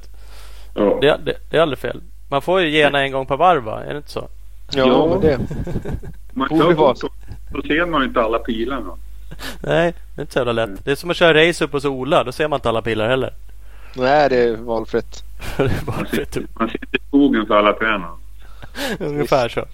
Ja. 0.75 0.99
Det, 1.01 1.19
det, 1.25 1.37
det 1.51 1.57
är 1.57 1.61
aldrig 1.61 1.79
fel. 1.79 2.01
Man 2.31 2.43
får 2.43 2.61
ju 2.61 2.71
gena 2.71 3.01
en 3.03 3.13
gång 3.13 3.27
per 3.27 3.37
varv 3.37 3.63
va? 3.63 3.85
Är 3.85 3.91
det 3.91 3.97
inte 3.97 4.11
så? 4.11 4.29
Ja, 4.75 4.87
Ja. 4.87 5.07
men 5.11 5.21
det. 5.21 5.39
Man 6.33 6.49
borde 6.49 6.75
vara 6.75 6.95
så, 6.95 7.09
så 7.53 7.63
ser 7.63 7.87
man 7.87 8.05
inte 8.05 8.21
alla 8.23 8.39
pilarna. 8.39 8.91
Nej, 9.61 9.95
det 10.15 10.21
är 10.21 10.23
inte 10.23 10.33
så 10.33 10.39
jävla 10.39 10.53
lätt. 10.53 10.85
Det 10.85 10.91
är 10.91 10.95
som 10.95 11.11
att 11.11 11.17
köra 11.17 11.49
race 11.49 11.65
upp 11.65 11.73
hos 11.73 11.85
Ola. 11.85 12.25
Då 12.25 12.33
ser 12.33 12.49
man 12.49 12.57
inte 12.57 12.69
alla 12.69 12.83
pilar 12.83 13.09
heller. 13.09 13.33
Nej, 13.97 14.29
det 14.29 14.37
är 14.37 14.57
valfritt. 14.57 15.25
det 15.57 15.63
är 15.63 15.71
Man 15.87 16.07
för 16.07 16.17
ser, 16.17 16.47
man 16.59 16.69
ser 16.69 16.79
inte 16.85 16.99
skogen 17.09 17.47
för 17.47 17.55
alla 17.55 17.73
träna. 17.73 18.11
Ungefär 19.01 19.49
så. 19.49 19.65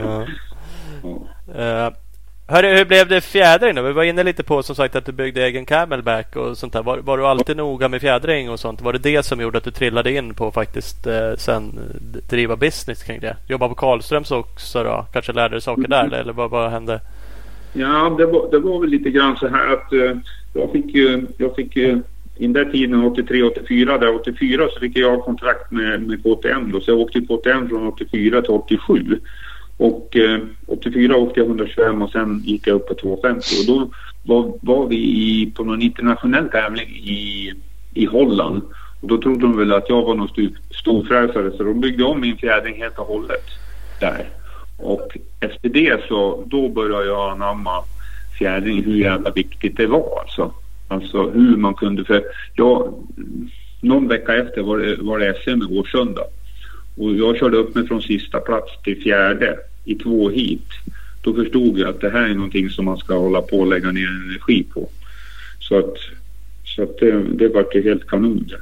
Ja. 0.00 0.26
Ja. 1.54 1.86
Uh, 1.86 1.92
hörru, 2.50 2.76
hur 2.76 2.84
blev 2.84 3.08
det 3.08 3.20
fjädring 3.20 3.74
då? 3.74 3.82
Vi 3.82 3.92
var 3.92 4.04
inne 4.04 4.22
lite 4.22 4.42
på 4.42 4.62
som 4.62 4.74
sagt 4.74 4.96
att 4.96 5.06
du 5.06 5.12
byggde 5.12 5.44
egen 5.44 5.66
camelback 5.66 6.36
och 6.36 6.56
sånt 6.56 6.72
där. 6.72 6.82
Var, 6.82 6.98
var 6.98 7.18
du 7.18 7.26
alltid 7.26 7.56
noga 7.56 7.88
med 7.88 8.00
fjädring 8.00 8.50
och 8.50 8.60
sånt? 8.60 8.82
Var 8.82 8.92
det 8.92 8.98
det 8.98 9.22
som 9.22 9.40
gjorde 9.40 9.58
att 9.58 9.64
du 9.64 9.70
trillade 9.70 10.12
in 10.12 10.34
på 10.34 10.50
faktiskt 10.50 11.06
eh, 11.06 11.32
sen 11.36 11.78
driva 12.28 12.56
business 12.56 13.02
kring 13.02 13.20
det? 13.20 13.36
Jobba 13.48 13.68
på 13.68 13.74
Karlströms 13.74 14.30
också 14.30 14.84
då? 14.84 15.06
Kanske 15.12 15.32
lärde 15.32 15.54
dig 15.54 15.62
saker 15.62 15.88
där 15.88 16.14
eller 16.14 16.32
vad, 16.32 16.50
vad 16.50 16.70
hände? 16.70 17.00
Ja, 17.72 18.14
det 18.18 18.26
var, 18.26 18.50
det 18.50 18.58
var 18.58 18.80
väl 18.80 18.90
lite 18.90 19.10
grann 19.10 19.36
så 19.36 19.48
här 19.48 19.72
att 19.72 19.92
eh, 19.92 20.16
jag 20.54 20.72
fick 20.72 20.94
ju, 20.94 21.26
jag 21.38 21.56
fick 21.56 21.76
ju 21.76 22.02
i 22.36 22.42
den 22.42 22.52
där 22.52 22.64
tiden 22.64 23.04
83, 23.04 23.42
84, 23.42 23.98
där 23.98 24.14
84 24.14 24.68
så 24.72 24.80
fick 24.80 24.96
jag 24.96 25.22
kontrakt 25.22 25.70
med, 25.70 26.02
med 26.02 26.22
KTM 26.22 26.72
då. 26.72 26.80
Så 26.80 26.90
jag 26.90 27.00
åkte 27.00 27.18
ju 27.18 27.26
KTM 27.26 27.68
från 27.68 27.86
84 27.86 28.42
till 28.42 28.50
87. 28.50 29.20
Och 29.80 30.16
eh, 30.16 30.40
84 30.66 31.16
åkte 31.16 31.40
jag 31.40 31.46
125 31.46 32.02
och 32.02 32.10
sen 32.10 32.42
gick 32.44 32.66
jag 32.66 32.74
upp 32.74 32.88
på 32.88 32.94
250 32.94 33.46
och 33.60 33.66
då 33.66 33.90
var, 34.22 34.52
var 34.60 34.86
vi 34.86 34.96
i, 34.96 35.52
på 35.56 35.64
någon 35.64 35.82
internationell 35.82 36.48
tävling 36.48 36.88
i, 36.88 37.52
i 37.94 38.04
Holland. 38.04 38.62
Och 39.00 39.08
då 39.08 39.18
trodde 39.18 39.40
de 39.40 39.56
väl 39.56 39.72
att 39.72 39.88
jag 39.88 40.02
var 40.02 40.14
någon 40.14 40.28
stor, 40.28 40.50
storfräsare 40.70 41.50
så 41.56 41.62
de 41.62 41.80
byggde 41.80 42.04
om 42.04 42.20
min 42.20 42.36
fjädring 42.36 42.82
helt 42.82 42.98
och 42.98 43.06
hållet 43.06 43.44
där. 44.00 44.28
Och 44.76 45.16
efter 45.40 45.68
det 45.68 46.00
så 46.08 46.44
då 46.46 46.68
började 46.68 47.06
jag 47.06 47.32
anamma 47.32 47.84
fjädring 48.38 48.84
hur 48.84 48.96
jävla 48.96 49.30
viktigt 49.30 49.76
det 49.76 49.86
var 49.86 50.20
alltså. 50.20 50.52
Alltså 50.88 51.30
hur 51.30 51.56
man 51.56 51.74
kunde 51.74 52.04
för 52.04 52.22
jag 52.54 52.94
någon 53.80 54.08
vecka 54.08 54.36
efter 54.36 54.62
var 54.62 54.78
det, 54.78 54.96
var 54.96 55.18
det 55.18 55.34
SM 55.44 55.62
i 55.62 55.78
Årsunda. 55.78 56.22
Och 56.96 57.12
jag 57.12 57.38
körde 57.38 57.56
upp 57.56 57.74
mig 57.74 57.86
från 57.86 58.02
sista 58.02 58.40
plats 58.40 58.82
till 58.82 59.02
fjärde 59.02 59.58
i 59.84 59.94
två 59.94 60.30
hit. 60.30 60.66
Då 61.22 61.34
förstod 61.34 61.78
jag 61.78 61.88
att 61.90 62.00
det 62.00 62.10
här 62.10 62.22
är 62.28 62.34
någonting 62.34 62.70
som 62.70 62.84
man 62.84 62.98
ska 62.98 63.14
hålla 63.18 63.42
på 63.42 63.58
och 63.60 63.66
lägga 63.66 63.90
ner 63.90 64.08
energi 64.08 64.62
på. 64.74 64.88
Så 65.60 65.78
att, 65.78 65.94
så 66.64 66.82
att 66.82 66.98
det, 66.98 67.22
det 67.22 67.48
var 67.48 67.66
ju 67.74 67.82
helt 67.82 68.06
kanon 68.06 68.46
det. 68.48 68.60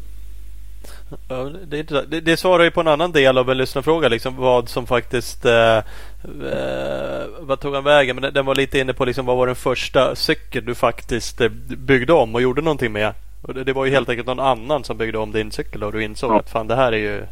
Ja, 1.28 1.50
det, 1.66 1.82
det, 2.10 2.20
det 2.20 2.36
svarar 2.36 2.64
ju 2.64 2.70
på 2.70 2.80
en 2.80 2.88
annan 2.88 3.12
del 3.12 3.38
av 3.38 3.50
en 3.50 3.58
lyssnarfråga. 3.58 4.08
Liksom 4.08 4.36
vad 4.36 4.68
som 4.68 4.86
faktiskt... 4.86 5.44
Eh, 5.44 5.76
eh, 5.76 7.26
vad 7.40 7.60
tog 7.60 7.74
han 7.74 7.84
vägen? 7.84 8.16
Men 8.16 8.32
den- 8.34 8.46
var 8.46 8.54
lite 8.54 8.78
inne 8.78 8.92
på 8.92 9.04
liksom, 9.04 9.26
vad 9.26 9.36
var 9.36 9.46
den 9.46 9.56
första 9.56 10.14
cykeln 10.16 10.66
du 10.66 10.74
faktiskt 10.74 11.40
eh, 11.40 11.48
byggde 11.78 12.12
om 12.12 12.34
och 12.34 12.42
gjorde 12.42 12.62
någonting 12.62 12.92
med? 12.92 13.12
Och 13.42 13.54
det, 13.54 13.64
det 13.64 13.72
var 13.72 13.84
ju 13.84 13.90
helt 13.90 14.08
enkelt 14.08 14.26
någon 14.26 14.40
annan 14.40 14.84
som 14.84 14.96
byggde 14.98 15.18
om 15.18 15.32
din 15.32 15.50
cykel 15.52 15.82
och 15.84 15.92
du 15.92 16.02
insåg 16.04 16.32
Ja. 16.32 16.38
att 16.40 16.50
fan 16.50 16.68
det 16.68 16.76
här 16.76 16.92
är 16.92 16.96
ju... 16.98 17.22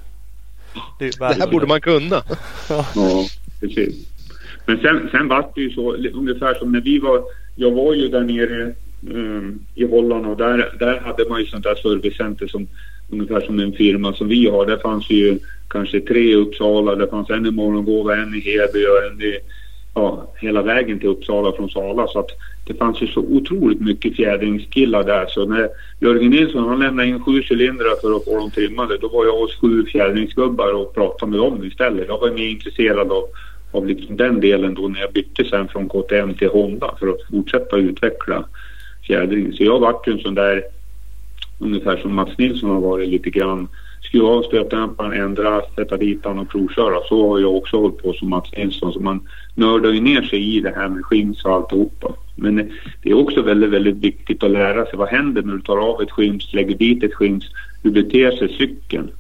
Det, 0.99 1.05
är 1.05 1.07
ju 1.07 1.13
Det 1.19 1.41
här 1.45 1.51
borde 1.51 1.67
man 1.67 1.81
kunna. 1.81 2.23
Ja, 2.69 2.85
precis. 3.61 4.07
Men 4.67 4.79
sen, 4.79 5.09
sen 5.11 5.29
var 5.29 5.51
det 5.55 5.61
ju 5.61 5.71
så 5.71 5.95
ungefär 5.95 6.55
som 6.55 6.73
när 6.73 6.81
vi 6.81 6.99
var, 6.99 7.23
jag 7.57 7.71
var 7.71 7.95
ju 7.95 8.09
där 8.09 8.21
nere 8.21 8.75
um, 9.11 9.61
i 9.75 9.87
Holland 9.87 10.27
och 10.27 10.37
där, 10.37 10.77
där 10.79 11.01
hade 11.01 11.29
man 11.29 11.41
ju 11.41 11.47
sånt 11.47 11.65
där 11.65 11.75
servicecenter 11.75 12.47
som 12.47 12.69
ungefär 13.11 13.41
som 13.41 13.61
en 13.61 13.73
firma 13.73 14.13
som 14.13 14.29
vi 14.29 14.47
har. 14.47 14.67
Där 14.67 14.77
fanns 14.77 15.11
ju 15.11 15.39
kanske 15.69 16.01
tre 16.01 16.31
i 16.31 16.35
Uppsala, 16.35 16.95
det 16.95 17.07
fanns 17.07 17.31
en 17.31 17.47
i 17.47 17.51
Morgongåva, 17.51 18.17
en 18.17 18.35
i 18.35 18.41
Heby 18.41 18.87
och 18.87 19.13
en 19.13 19.23
i, 19.23 19.39
ja, 19.97 20.33
hela 20.37 20.63
vägen 20.63 20.99
till 20.99 21.09
Uppsala 21.09 21.53
från 21.53 21.71
Sala. 21.71 22.07
Så 22.07 22.19
att 22.19 22.31
det 22.65 22.75
fanns 22.75 23.03
ju 23.03 23.07
så 23.07 23.21
otroligt 23.21 23.81
mycket 23.81 24.17
fjädringskillar 24.17 25.05
där. 25.05 25.27
Så 25.27 25.47
när 25.47 25.69
Jörgen 26.01 26.31
Nilsson 26.31 26.69
han 26.69 26.79
lämnade 26.79 27.09
in 27.09 27.25
sju 27.25 27.43
cylindrar 27.51 28.01
för 28.01 28.17
att 28.17 28.25
få 28.25 28.37
dem 28.37 28.51
trimmade, 28.51 28.99
då 28.99 29.09
var 29.09 29.25
jag 29.25 29.39
hos 29.39 29.57
sju 29.61 29.85
fjädringsgubbar 29.85 30.73
och 30.73 30.95
pratade 30.95 31.31
med 31.31 31.41
dem 31.41 31.65
istället. 31.65 32.09
Jag 32.09 32.19
var 32.19 32.31
mer 32.31 32.49
intresserad 32.49 33.13
av, 33.13 33.25
av 33.71 33.87
liksom 33.87 34.17
den 34.17 34.41
delen 34.41 34.75
då 34.75 34.89
när 34.89 35.01
jag 35.01 35.13
bytte 35.13 35.45
sen 35.45 35.69
från 35.69 35.89
KTM 35.89 36.35
till 36.35 36.49
Honda 36.49 36.95
för 36.99 37.09
att 37.09 37.23
fortsätta 37.31 37.77
utveckla 37.77 38.45
fjädring. 39.07 39.53
Så 39.53 39.65
jag 39.65 39.81
vart 39.81 40.09
ju 40.09 40.13
en 40.13 40.19
sån 40.19 40.35
där, 40.35 40.63
ungefär 41.59 41.97
som 41.97 42.15
Mats 42.15 42.39
Nilsson 42.39 42.71
har 42.71 42.81
varit 42.81 43.09
lite 43.09 43.31
grann, 43.31 43.69
skruva 44.03 44.29
av 44.29 44.43
stötdämparen, 44.43 45.23
ändra, 45.23 45.63
sätta 45.75 45.97
dit 45.97 46.23
den 46.23 46.39
och 46.39 46.49
provköra. 46.49 47.01
Så 47.09 47.29
har 47.29 47.39
jag 47.39 47.57
också 47.57 47.77
hållit 47.81 48.03
på 48.03 48.13
som 48.13 48.31
Mats 48.31 48.53
Nilsson. 48.57 48.93
Så 48.93 49.01
man 49.01 49.21
nördar 49.55 49.93
ju 49.93 50.01
ner 50.01 50.23
sig 50.23 50.57
i 50.57 50.61
det 50.61 50.73
här 50.77 50.89
med 50.89 51.05
skims 51.05 51.45
och 51.45 51.53
alltihopa. 51.53 52.13
Men 52.35 52.57
det 53.03 53.11
är 53.11 53.15
också 53.15 53.43
väldigt, 53.43 53.71
väldigt 53.71 53.97
viktigt 53.97 54.43
att 54.43 54.51
lära 54.51 54.87
sig 54.87 54.99
vad 54.99 55.09
händer 55.09 55.43
när 55.43 55.55
du 55.55 55.61
tar 55.61 55.79
av 55.79 56.03
ett 56.03 56.11
skims, 56.11 56.55
lägger 56.55 56.75
dit 56.75 57.03
ett 57.03 57.15
skims, 57.15 57.45
hur 57.83 57.91
beter 57.91 58.31
sig 58.31 58.49
cykeln? 58.49 59.11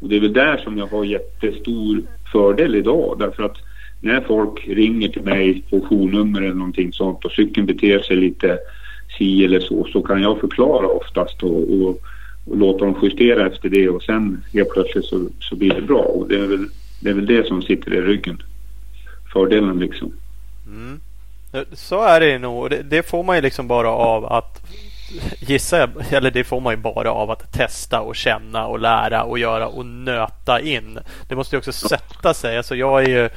Och 0.00 0.08
det 0.08 0.16
är 0.16 0.20
väl 0.20 0.32
där 0.32 0.56
som 0.56 0.78
jag 0.78 0.86
har 0.86 1.04
jättestor 1.04 2.02
fördel 2.32 2.74
idag 2.74 3.16
därför 3.18 3.42
att 3.42 3.56
när 4.00 4.20
folk 4.20 4.68
ringer 4.68 5.08
till 5.08 5.22
mig 5.22 5.62
på 5.70 5.80
journummer 5.80 6.42
eller 6.42 6.54
någonting 6.54 6.92
sånt 6.92 7.24
och 7.24 7.32
cykeln 7.32 7.66
beter 7.66 7.98
sig 7.98 8.16
lite 8.16 8.58
si 9.18 9.44
eller 9.44 9.60
så 9.60 9.86
så 9.92 10.02
kan 10.02 10.22
jag 10.22 10.40
förklara 10.40 10.86
oftast 10.86 11.42
och, 11.42 11.82
och, 11.82 11.98
och 12.44 12.56
låta 12.56 12.84
dem 12.84 12.98
justera 13.02 13.46
efter 13.46 13.68
det 13.68 13.88
och 13.88 14.02
sen 14.02 14.44
helt 14.52 14.70
plötsligt 14.70 15.04
så, 15.04 15.28
så 15.40 15.56
blir 15.56 15.74
det 15.74 15.82
bra 15.82 16.02
och 16.02 16.28
det 16.28 16.34
är, 16.34 16.46
väl, 16.46 16.68
det 17.00 17.10
är 17.10 17.14
väl 17.14 17.26
det 17.26 17.46
som 17.46 17.62
sitter 17.62 17.94
i 17.94 18.00
ryggen. 18.00 18.42
Fördelen 19.32 19.78
liksom. 19.78 20.12
Mm. 20.66 21.00
Så 21.72 22.02
är 22.02 22.20
det 22.20 22.38
nog. 22.38 22.70
Det, 22.70 22.82
det 22.82 23.02
får 23.02 23.22
man 23.22 23.36
ju 23.36 23.42
liksom 23.42 23.68
bara 23.68 23.88
av 23.88 24.24
att 24.26 24.62
gissar 25.40 25.78
jag, 25.78 26.12
eller 26.12 26.30
det 26.30 26.44
får 26.44 26.60
man 26.60 26.72
ju 26.72 26.76
bara 26.76 27.12
av 27.12 27.30
att 27.30 27.52
testa 27.52 28.00
och 28.00 28.16
känna 28.16 28.66
och 28.66 28.80
lära 28.80 29.22
och 29.22 29.38
göra 29.38 29.68
och 29.68 29.86
nöta 29.86 30.60
in. 30.60 30.98
Det 31.28 31.34
måste 31.34 31.56
ju 31.56 31.58
också 31.58 31.72
sätta 31.72 32.34
sig. 32.34 32.56
Alltså 32.56 32.76
jag 32.76 33.02
är 33.02 33.08
ju 33.08 33.28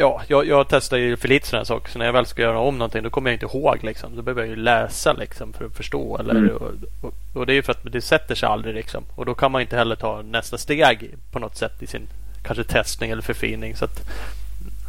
Ja, 0.00 0.22
jag, 0.28 0.46
jag 0.46 0.68
testar 0.68 0.96
ju 0.96 1.16
för 1.16 1.28
lite 1.28 1.46
sådana 1.46 1.64
saker. 1.64 1.90
Så 1.92 1.98
när 1.98 2.06
jag 2.06 2.12
väl 2.12 2.26
ska 2.26 2.42
göra 2.42 2.58
om 2.58 2.78
någonting 2.78 3.02
då 3.02 3.10
kommer 3.10 3.30
jag 3.30 3.34
inte 3.34 3.56
ihåg. 3.56 3.78
Liksom. 3.84 4.16
Då 4.16 4.22
behöver 4.22 4.42
jag 4.42 4.48
ju 4.50 4.56
läsa 4.56 5.12
liksom, 5.12 5.52
för 5.52 5.64
att 5.64 5.76
förstå. 5.76 6.18
Eller, 6.18 6.34
Mm. 6.34 6.50
och, 6.56 6.70
och, 7.02 7.14
och 7.34 7.46
det 7.46 7.52
är 7.52 7.54
ju 7.54 7.62
för 7.62 7.72
att 7.72 7.92
det 7.92 8.00
sätter 8.00 8.34
sig 8.34 8.48
aldrig. 8.48 8.74
Liksom. 8.74 9.04
Och 9.14 9.26
då 9.26 9.34
kan 9.34 9.52
man 9.52 9.60
inte 9.60 9.76
heller 9.76 9.96
ta 9.96 10.22
nästa 10.22 10.58
steg 10.58 11.10
på 11.32 11.38
något 11.38 11.56
sätt 11.56 11.82
i 11.82 11.86
sin 11.86 12.06
kanske 12.44 12.64
testning 12.64 13.10
eller 13.10 13.22
förfining. 13.22 13.76
Så 13.76 13.84
att, 13.84 14.10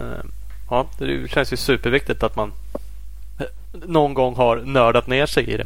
eh, 0.01 0.25
ja, 0.69 0.87
det 0.99 1.31
känns 1.31 1.53
ju 1.53 1.57
superviktigt 1.57 2.23
att 2.23 2.35
man 2.35 2.51
eh, 3.39 3.45
någon 3.87 4.13
gång 4.13 4.35
har 4.35 4.57
nördat 4.57 5.07
ner 5.07 5.25
sig 5.25 5.49
i 5.49 5.57
det. 5.57 5.65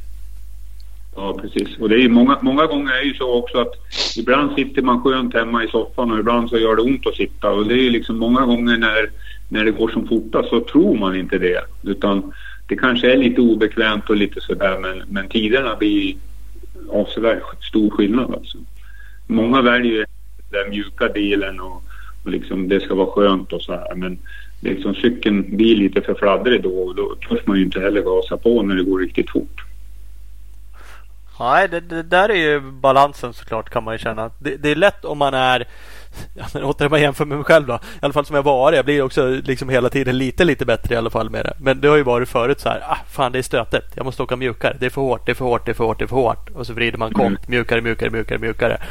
Ja, 1.15 1.37
precis. 1.41 1.77
Och 1.79 1.89
det 1.89 1.95
är 1.95 1.99
ju 1.99 2.09
många, 2.09 2.37
många 2.41 2.65
gånger 2.65 2.93
är 2.93 2.97
det 2.97 3.07
ju 3.07 3.13
så 3.13 3.33
också 3.33 3.57
att 3.59 3.73
ibland 4.17 4.55
sitter 4.55 4.81
man 4.81 5.03
skönt 5.03 5.33
hemma 5.33 5.63
i 5.63 5.67
soffan 5.67 6.11
och 6.11 6.19
ibland 6.19 6.49
så 6.49 6.57
gör 6.57 6.75
det 6.75 6.81
ont 6.81 7.07
att 7.07 7.15
sitta. 7.15 7.49
Och 7.49 7.65
det 7.67 7.73
är 7.73 7.83
ju 7.83 7.89
liksom 7.89 8.17
många 8.17 8.41
gånger 8.45 8.77
när, 8.77 9.09
när 9.53 9.65
det 9.65 9.71
går 9.71 9.89
som 9.89 10.07
fortast 10.07 10.49
så 10.49 10.59
tror 10.59 10.97
man 10.97 11.15
inte 11.15 11.37
det. 11.37 11.61
Utan 11.83 12.33
det 12.67 12.75
kanske 12.75 13.11
är 13.11 13.17
lite 13.17 13.41
obekvämt 13.41 14.09
och 14.09 14.15
lite 14.15 14.41
sådär 14.41 14.79
men, 14.79 15.03
men 15.07 15.29
tiderna 15.29 15.75
blir 15.75 16.15
avsevärt 16.89 17.63
stor 17.63 17.89
skillnad 17.89 18.33
alltså. 18.33 18.57
Många 19.27 19.61
väljer 19.61 20.05
den 20.51 20.69
mjuka 20.69 21.07
delen 21.07 21.59
och, 21.59 21.83
och 22.23 22.31
liksom, 22.31 22.69
det 22.69 22.79
ska 22.79 22.95
vara 22.95 23.11
skönt 23.11 23.53
och 23.53 23.61
så 23.61 23.73
här. 23.73 23.95
Men 23.95 24.19
liksom, 24.61 24.95
cykeln 24.95 25.57
blir 25.57 25.75
lite 25.75 26.01
för 26.01 26.13
fladdrig 26.13 26.63
då 26.63 26.77
och 26.77 26.95
då 26.95 27.15
törs 27.15 27.45
man 27.45 27.57
ju 27.57 27.63
inte 27.63 27.79
heller 27.79 28.01
gasa 28.01 28.37
på 28.37 28.61
när 28.63 28.75
det 28.75 28.83
går 28.83 28.99
riktigt 28.99 29.29
fort. 29.29 29.61
Nej, 31.39 31.67
det, 31.69 31.79
det, 31.79 32.03
där 32.03 32.29
är 32.29 32.51
ju 32.51 32.59
balansen 32.59 33.33
såklart 33.33 33.69
kan 33.69 33.83
man 33.83 33.93
ju 33.93 33.97
känna. 33.97 34.31
Det, 34.39 34.55
det 34.55 34.71
är 34.71 34.75
lätt 34.75 35.05
om 35.05 35.17
man 35.17 35.33
är 35.33 35.65
Ja, 36.35 36.45
men 36.53 36.63
återigen 36.63 36.91
man 36.91 37.01
jämför 37.01 37.25
med 37.25 37.37
mig 37.37 37.45
själv 37.45 37.67
då. 37.67 37.73
I 37.73 37.77
alla 38.01 38.13
fall 38.13 38.25
som 38.25 38.35
jag 38.35 38.43
var. 38.43 38.73
Jag 38.73 38.85
blir 38.85 39.01
också 39.01 39.29
liksom 39.29 39.69
hela 39.69 39.89
tiden 39.89 40.17
lite 40.17 40.43
lite 40.43 40.65
bättre 40.65 40.95
i 40.95 40.97
alla 40.97 41.09
fall 41.09 41.29
med 41.29 41.45
det. 41.45 41.53
Men 41.59 41.81
det 41.81 41.87
har 41.87 41.97
ju 41.97 42.03
varit 42.03 42.29
förut 42.29 42.59
så 42.59 42.69
här. 42.69 42.83
Ah, 42.89 42.97
fan 43.09 43.31
det 43.31 43.37
är 43.37 43.43
stötet. 43.43 43.85
Jag 43.95 44.05
måste 44.05 44.23
åka 44.23 44.35
mjukare. 44.35 44.77
Det 44.79 44.85
är 44.85 44.89
för 44.89 45.01
hårt, 45.01 45.25
det 45.25 45.31
är 45.31 45.33
för 45.33 45.45
hårt, 45.45 45.65
det 45.65 45.71
är 45.71 45.73
för 45.73 45.83
hårt, 45.83 45.99
det 45.99 46.05
är 46.05 46.07
för 46.07 46.15
hårt. 46.15 46.49
Och 46.49 46.67
så 46.67 46.73
vrider 46.73 46.97
man 46.97 47.13
mm. 47.13 47.19
kont 47.19 47.47
mjukare, 47.47 47.81
mjukare, 47.81 48.09
mjukare, 48.09 48.39
mjukare. 48.39 48.81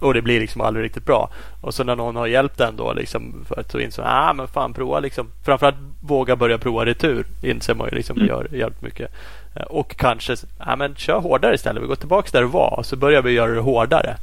Och 0.00 0.14
det 0.14 0.22
blir 0.22 0.40
liksom 0.40 0.60
aldrig 0.60 0.84
riktigt 0.84 1.06
bra. 1.06 1.30
Och 1.60 1.74
så 1.74 1.84
när 1.84 1.96
någon 1.96 2.16
har 2.16 2.26
hjälpt 2.26 2.60
en 2.60 2.76
då 2.76 2.92
liksom 2.92 3.44
för 3.48 3.60
att 3.60 3.70
så 3.70 3.78
in 3.78 3.92
så 3.92 4.02
ah, 4.02 4.32
men 4.32 4.48
fan 4.48 4.74
prova 4.74 5.00
liksom. 5.00 5.30
Framförallt 5.44 5.76
våga 6.00 6.36
börja 6.36 6.58
prova 6.58 6.86
retur. 6.86 7.26
Inser 7.42 7.74
man 7.74 7.88
ju 7.88 7.96
liksom 7.96 8.16
mm. 8.16 8.28
gör 8.28 8.48
jävligt 8.52 8.82
mycket. 8.82 9.10
Eh, 9.56 9.62
och 9.62 9.96
kanske, 9.96 10.36
ah, 10.58 10.76
men 10.76 10.94
kör 10.94 11.20
hårdare 11.20 11.54
istället. 11.54 11.82
Vi 11.82 11.86
går 11.86 11.96
tillbaka 11.96 12.28
där 12.32 12.40
det 12.40 12.46
var. 12.46 12.78
Och 12.78 12.86
så 12.86 12.96
börjar 12.96 13.22
vi 13.22 13.30
göra 13.30 13.52
det 13.52 13.60
hårdare. 13.60 14.16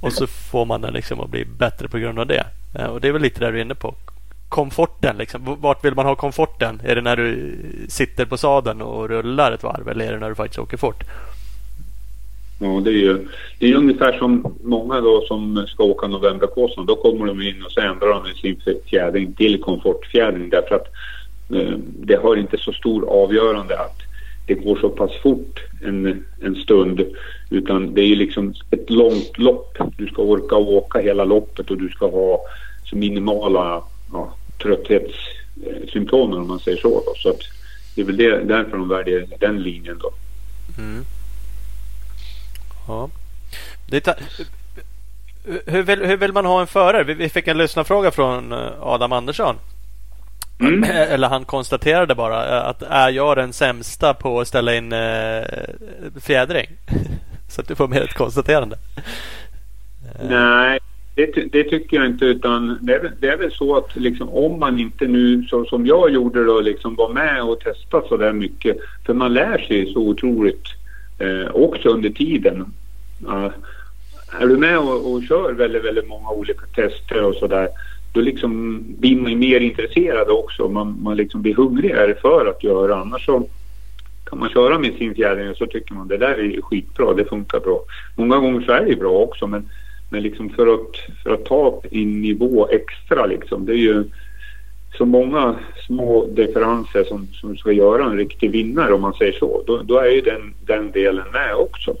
Och 0.00 0.12
så 0.12 0.26
får 0.26 0.64
man 0.64 0.80
den 0.80 0.94
liksom 0.94 1.20
att 1.20 1.30
bli 1.30 1.44
bättre 1.44 1.88
på 1.88 1.98
grund 1.98 2.18
av 2.18 2.26
det. 2.26 2.46
Eh, 2.74 2.86
och 2.86 3.00
det 3.00 3.08
är 3.08 3.12
väl 3.12 3.22
lite 3.22 3.40
där 3.40 3.52
du 3.52 3.58
är 3.58 3.62
inne 3.62 3.74
på. 3.74 3.94
Komforten 4.48 5.16
liksom. 5.16 5.56
Vart 5.60 5.84
vill 5.84 5.94
man 5.94 6.06
ha 6.06 6.14
komforten? 6.14 6.80
Är 6.84 6.94
det 6.94 7.00
när 7.00 7.16
du 7.16 7.56
sitter 7.88 8.24
på 8.24 8.36
sadeln 8.36 8.82
och 8.82 9.08
rullar 9.08 9.52
ett 9.52 9.62
varv 9.62 9.88
eller 9.88 10.04
är 10.04 10.12
det 10.12 10.18
när 10.18 10.28
du 10.28 10.34
faktiskt 10.34 10.58
åker 10.58 10.76
fort? 10.76 11.04
Ja, 12.62 12.80
det 12.84 12.90
är 12.90 12.94
ju 12.94 13.28
det 13.58 13.70
är 13.70 13.74
ungefär 13.74 14.18
som 14.18 14.56
många 14.64 15.00
då 15.00 15.24
som 15.28 15.66
ska 15.68 15.84
åka 15.84 16.06
Novemberkåsan. 16.06 16.86
Då 16.86 16.96
kommer 16.96 17.26
de 17.26 17.42
in 17.42 17.62
och 17.64 17.72
så 17.72 17.80
ändrar 17.80 18.08
de 18.08 18.34
sin 18.34 18.60
fjädring 18.86 19.32
till 19.32 19.62
komfortfjädring 19.62 20.50
därför 20.50 20.74
att 20.74 20.86
eh, 21.54 21.74
det 21.82 22.16
har 22.16 22.36
inte 22.36 22.58
så 22.58 22.72
stor 22.72 23.08
avgörande 23.08 23.78
att 23.78 24.09
det 24.50 24.64
går 24.64 24.76
så 24.76 24.88
pass 24.88 25.10
fort 25.22 25.60
en, 25.84 26.24
en 26.40 26.56
stund. 26.56 27.00
Utan 27.50 27.94
det 27.94 28.00
är 28.00 28.16
liksom 28.16 28.54
ett 28.70 28.90
långt 28.90 29.38
lopp. 29.38 29.78
Du 29.96 30.06
ska 30.06 30.22
orka 30.22 30.56
åka 30.56 30.98
hela 30.98 31.24
loppet 31.24 31.70
och 31.70 31.78
du 31.78 31.88
ska 31.88 32.10
ha 32.10 32.40
så 32.84 32.96
minimala 32.96 33.82
ja, 34.12 34.34
trötthetssymptom 34.62 36.32
om 36.32 36.48
man 36.48 36.58
säger 36.58 36.78
så. 36.78 36.88
Då. 36.88 37.14
Så 37.16 37.30
att 37.30 37.40
det 37.94 38.00
är 38.00 38.06
väl 38.06 38.16
det, 38.16 38.44
därför 38.44 38.76
de 38.76 38.88
väljer 38.88 39.26
den 39.40 39.62
linjen 39.62 39.98
då. 39.98 40.12
Mm. 40.78 41.04
Ja. 42.88 43.10
Det 43.90 44.08
hur, 45.66 45.82
vill, 45.82 46.04
hur 46.04 46.16
vill 46.16 46.32
man 46.32 46.46
ha 46.46 46.60
en 46.60 46.66
förare? 46.66 47.14
Vi 47.14 47.28
fick 47.28 47.48
en 47.48 47.58
lyssnarfråga 47.58 48.10
från 48.10 48.52
eh, 48.52 48.58
Adam 48.80 49.12
Andersson. 49.12 49.56
Mm. 50.60 50.84
Eller 50.90 51.28
han 51.28 51.44
konstaterade 51.44 52.14
bara 52.14 52.58
eh, 52.58 52.66
att 52.66 52.82
är 52.82 53.10
jag 53.10 53.36
den 53.36 53.52
sämsta 53.52 54.14
på 54.14 54.40
att 54.40 54.48
ställa 54.48 54.74
in 54.74 54.92
äh, 54.92 55.42
fjädring? 56.20 56.66
Så 57.48 57.60
att 57.60 57.68
du 57.68 57.74
får 57.74 57.88
mer 57.88 58.02
ett 58.02 58.14
konstaterande. 58.14 58.76
Nej, 60.28 60.78
det, 61.14 61.52
det, 61.52 61.64
tycker 61.64 61.96
jag 61.96 62.06
inte. 62.06 62.24
Utan 62.24 62.78
det 62.80 62.94
är, 62.94 63.12
det 63.20 63.28
är 63.28 63.36
väl 63.36 63.52
så 63.52 63.76
att 63.76 63.96
liksom, 63.96 64.28
om 64.28 64.58
man 64.60 64.78
inte 64.78 65.06
nu, 65.06 65.46
så, 65.50 65.64
som 65.64 65.86
jag 65.86 66.10
gjorde, 66.10 66.44
då, 66.44 66.60
liksom, 66.60 66.94
var 66.94 67.08
med 67.08 67.42
och 67.42 67.60
testade 67.60 68.08
så 68.08 68.16
där 68.16 68.32
mycket. 68.32 68.76
För 69.06 69.14
man 69.14 69.34
lär 69.34 69.58
sig 69.58 69.92
så 69.92 70.00
otroligt 70.00 70.64
eh, 71.18 71.54
också 71.54 71.88
under 71.88 72.10
tiden. 72.10 72.72
Uh, 73.28 73.50
är 74.40 74.46
du 74.46 74.56
med 74.56 74.78
och, 74.78 75.12
och 75.12 75.22
kör 75.22 75.52
väldigt, 75.52 75.84
väldigt 75.84 76.08
många 76.08 76.30
olika 76.30 76.66
tester 76.74 77.24
och 77.24 77.34
sådär 77.34 77.68
då 78.12 78.20
liksom 78.20 78.82
blir 78.98 79.16
man 79.16 79.38
mer 79.38 79.60
intresserad 79.60 80.28
också. 80.28 80.68
Man, 80.68 80.98
man 81.02 81.16
liksom 81.16 81.42
blir 81.42 81.54
hungrigare 81.54 82.14
för 82.14 82.46
att 82.46 82.64
göra. 82.64 83.00
Annars 83.00 83.26
så 83.26 83.46
kan 84.24 84.38
man 84.38 84.48
köra 84.48 84.78
med 84.78 84.94
sin 84.94 85.14
fjädring 85.14 85.54
så 85.54 85.66
tycker 85.66 85.94
man 85.94 86.08
det 86.08 86.16
där 86.16 86.38
är 86.38 86.62
skitbra, 86.62 87.14
det 87.14 87.24
funkar 87.24 87.60
bra. 87.60 87.80
Många 88.16 88.36
gånger 88.36 88.60
så 88.60 88.72
är 88.72 88.84
det 88.84 88.96
bra 88.96 89.12
också 89.12 89.46
men, 89.46 89.70
men 90.10 90.22
liksom 90.22 90.50
för, 90.50 90.74
att, 90.74 90.96
för 91.22 91.30
att 91.30 91.44
ta 91.44 91.82
en 91.90 92.20
nivå 92.20 92.68
extra 92.68 93.26
liksom, 93.26 93.66
det 93.66 93.72
är 93.72 93.76
ju 93.76 94.04
så 94.98 95.04
många 95.04 95.54
små 95.86 96.26
differenser 96.26 97.04
som, 97.04 97.28
som 97.32 97.56
ska 97.56 97.72
göra 97.72 98.04
en 98.04 98.16
riktig 98.16 98.50
vinnare 98.50 98.92
om 98.92 99.00
man 99.00 99.14
säger 99.14 99.32
så. 99.32 99.62
Då, 99.66 99.82
då 99.82 99.98
är 99.98 100.10
ju 100.10 100.20
den, 100.20 100.54
den 100.66 100.90
delen 100.90 101.26
med 101.32 101.54
också, 101.54 101.94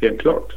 helt 0.00 0.20
klart. 0.20 0.52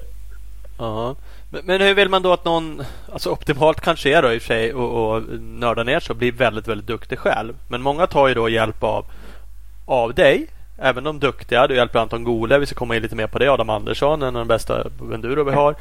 Ja 0.78 1.16
men, 1.50 1.82
hur 1.82 1.94
vill 1.94 2.10
man 2.10 2.22
då 2.22 2.34
att 2.34 2.46
någon, 2.46 2.82
alltså 3.14 3.32
optimalt 3.32 3.82
kanske 3.82 4.18
är 4.18 4.22
då 4.22 4.34
i 4.34 4.38
och 4.38 4.42
för 4.42 4.48
sig 4.48 4.74
och, 4.74 5.16
och 5.16 5.24
nörda 5.40 5.84
ner 5.84 6.00
sig 6.00 6.14
och 6.14 6.18
bli 6.18 6.32
väldigt, 6.32 6.68
väldigt 6.68 6.88
duktig 6.88 7.20
själv. 7.20 7.54
Men 7.68 7.82
många 7.82 8.08
tar 8.08 8.28
ju 8.28 8.34
då 8.34 8.50
hjälp 8.50 8.84
av, 8.84 9.06
av 9.86 10.14
dig. 10.14 10.48
Även 10.82 11.04
de 11.04 11.20
duktiga. 11.20 11.68
Du 11.68 11.76
hjälper 11.76 12.00
Anton 12.00 12.24
Gole. 12.24 12.60
Vi 12.60 12.66
ska 12.66 12.76
komma 12.76 12.96
in 12.96 13.02
lite 13.02 13.16
mer 13.16 13.28
på 13.28 13.40
det. 13.40 13.48
Adam 13.48 13.70
Andersson, 13.70 14.22
en 14.22 14.36
av 14.36 14.42
de 14.42 14.48
bästa 14.48 14.88
enduro 15.14 15.44
vi 15.44 15.52
har. 15.52 15.76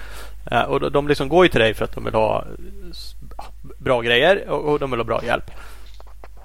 Eh, 0.50 0.62
och 0.62 0.92
de 0.92 1.08
liksom 1.08 1.28
går 1.28 1.44
ju 1.44 1.48
till 1.48 1.60
dig 1.60 1.74
för 1.74 1.84
att 1.84 1.94
de 1.94 2.04
vill 2.04 2.14
ha 2.14 2.44
bra 3.78 4.00
grejer 4.00 4.48
och, 4.48 4.72
och 4.72 4.78
de 4.78 4.90
vill 4.90 5.00
ha 5.00 5.04
bra 5.04 5.24
hjälp. 5.24 5.50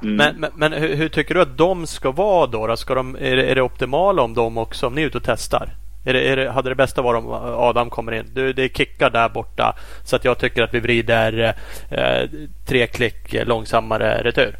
Mm. 0.01 0.15
Men, 0.15 0.35
men, 0.39 0.51
men 0.55 0.73
hur, 0.73 0.95
hur, 0.95 1.09
tycker 1.09 1.35
du 1.35 1.41
att 1.41 1.57
de 1.57 1.87
ska 1.87 2.11
vara 2.11 2.47
då? 2.47 2.67
då? 2.67 2.77
Ska 2.77 2.95
de, 2.95 3.15
är, 3.15 3.35
det, 3.35 3.43
är 3.43 3.55
det 3.55 3.61
optimala 3.61 4.21
om 4.21 4.33
de 4.33 4.57
också, 4.57 4.87
om 4.87 4.95
ni 4.95 5.01
är 5.01 5.05
ute 5.05 5.17
och 5.17 5.23
testar? 5.23 5.69
Är 6.05 6.13
det, 6.13 6.31
är 6.31 6.35
det, 6.35 6.51
hade 6.51 6.69
det 6.69 6.75
bästa 6.75 7.01
varit 7.01 7.23
om 7.23 7.31
Adam 7.57 7.89
kommer 7.89 8.11
in? 8.11 8.29
Du, 8.33 8.53
det 8.53 8.63
är 8.63 8.69
kickar 8.69 9.09
där 9.09 9.29
borta 9.29 9.75
så 10.03 10.15
att 10.15 10.25
jag 10.25 10.37
tycker 10.37 10.63
att 10.63 10.73
vi 10.73 10.79
vrider 10.79 11.55
eh, 11.89 12.29
tre 12.65 12.87
klick 12.87 13.35
långsammare 13.45 14.23
retur. 14.23 14.55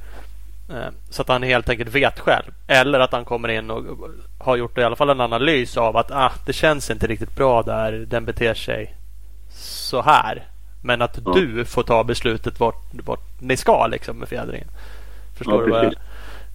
Eh, 0.70 0.94
så 1.10 1.22
att 1.22 1.28
han 1.28 1.44
helt 1.44 1.70
enkelt 1.70 1.96
vet 1.96 2.20
själv. 2.20 2.52
Eller 2.68 3.00
att 3.00 3.12
han 3.12 3.26
kommer 3.26 3.50
in 3.50 3.72
och 3.72 4.10
har 4.40 4.56
gjort 4.56 4.78
i 4.78 4.84
alla 4.84 4.96
fall 4.96 5.10
en 5.10 5.22
analys 5.22 5.78
av 5.78 5.98
att 5.98 6.12
ah, 6.12 6.32
det 6.46 6.54
känns 6.54 6.92
inte 6.92 7.08
riktigt 7.08 7.36
bra 7.36 7.64
där. 7.64 7.92
Den 7.92 8.26
beter 8.26 8.54
sig 8.54 8.96
så 9.56 10.02
här. 10.02 10.44
Men 10.82 11.02
att 11.02 11.20
ja. 11.26 11.34
du 11.34 11.66
får 11.66 11.84
ta 11.84 12.04
beslutet 12.04 12.60
vart, 12.60 12.94
vart 13.06 13.42
ni 13.42 13.58
ska 13.58 13.88
liksom 13.88 14.18
med 14.18 14.28
fjädringen. 14.28 14.68
Förstår 15.38 15.62
ja, 15.62 15.66
du 15.66 15.72
vad 15.72 15.86
jag... 15.86 15.94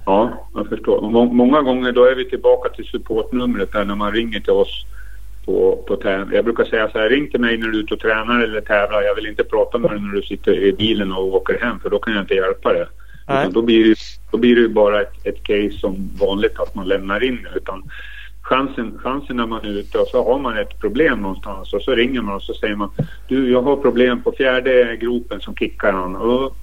Ja, 0.09 0.49
jag 0.55 0.69
förstår. 0.69 1.11
Många 1.35 1.63
gånger 1.63 1.93
då 1.93 2.05
är 2.05 2.15
vi 2.15 2.25
tillbaka 2.25 2.69
till 2.69 2.85
supportnumret 2.85 3.69
här 3.75 3.85
när 3.85 3.95
man 3.95 4.13
ringer 4.13 4.41
till 4.41 4.53
oss 4.53 4.87
på, 5.45 5.85
på 5.89 5.97
tävling. 5.97 6.37
Jag 6.37 6.45
brukar 6.45 6.65
säga 6.65 6.91
så 6.91 6.99
här, 6.99 7.09
ring 7.09 7.31
till 7.31 7.41
mig 7.41 7.59
när 7.59 7.69
du 7.69 7.79
är 7.79 7.83
ute 7.83 7.95
och 7.95 8.01
tränar 8.01 8.41
eller 8.41 8.61
tävlar. 8.61 9.03
Jag 9.03 9.15
vill 9.15 9.27
inte 9.27 9.45
prata 9.45 9.79
med 9.79 9.91
dig 9.91 10.01
när 10.01 10.13
du 10.13 10.23
sitter 10.23 10.53
i 10.53 10.73
bilen 10.73 11.13
och 11.13 11.35
åker 11.35 11.61
hem 11.61 11.81
för 11.81 11.91
då 11.91 11.99
kan 11.99 12.15
jag 12.15 12.23
inte 12.23 12.35
hjälpa 12.35 12.73
dig. 12.73 12.87
Då 13.51 13.63
blir, 13.63 13.85
det, 13.85 13.97
då 14.31 14.39
blir 14.39 14.57
det 14.57 14.69
bara 14.69 15.01
ett, 15.01 15.27
ett 15.27 15.43
case 15.43 15.79
som 15.79 16.11
vanligt 16.21 16.61
att 16.61 16.75
man 16.75 16.89
lämnar 16.89 17.25
in. 17.25 17.47
Utan 17.57 17.83
chansen, 18.43 18.99
chansen 18.99 19.37
när 19.37 19.47
man 19.47 19.65
är 19.65 19.79
ute 19.79 19.99
och 19.99 20.09
så 20.09 20.25
har 20.25 20.39
man 20.39 20.59
ett 20.59 20.79
problem 20.81 21.21
någonstans 21.21 21.73
och 21.73 21.83
så 21.83 21.95
ringer 21.95 22.23
man 22.23 22.35
och 22.35 22.43
så 22.43 22.55
säger 22.55 22.77
man 22.77 22.91
du 23.27 23.51
jag 23.53 23.63
har 23.63 23.77
problem 23.77 24.23
på 24.23 24.33
fjärde 24.33 24.97
gropen 24.97 25.41
som 25.41 25.55
kickar 25.55 25.93
han. 25.93 26.17
Och 26.17 26.57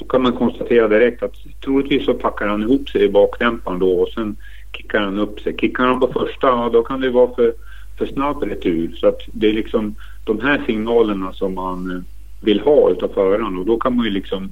då 0.00 0.06
kan 0.06 0.22
man 0.22 0.32
konstatera 0.32 0.88
direkt 0.88 1.22
att 1.22 1.34
troligtvis 1.64 2.04
så 2.04 2.14
packar 2.14 2.46
han 2.46 2.62
ihop 2.62 2.88
sig 2.88 3.04
i 3.04 3.08
bakdämparen 3.08 3.78
då 3.78 4.00
och 4.00 4.08
sen 4.08 4.36
kickar 4.76 5.00
han 5.00 5.18
upp 5.18 5.40
sig. 5.40 5.56
Kickar 5.60 5.84
han 5.84 6.00
på 6.00 6.06
första, 6.06 6.46
ja, 6.46 6.70
då 6.72 6.82
kan 6.82 7.00
det 7.00 7.10
vara 7.10 7.34
för, 7.34 7.54
för 7.98 8.06
snabb 8.06 8.42
retur. 8.42 8.96
Så 8.96 9.06
att 9.06 9.20
det 9.26 9.48
är 9.48 9.52
liksom 9.52 9.94
de 10.24 10.40
här 10.40 10.62
signalerna 10.66 11.32
som 11.32 11.54
man 11.54 11.90
eh, 11.90 12.02
vill 12.40 12.60
ha 12.60 12.90
utav 12.90 13.08
föraren 13.08 13.58
och 13.58 13.66
då 13.66 13.76
kan 13.76 13.96
man 13.96 14.04
ju 14.04 14.10
liksom 14.10 14.50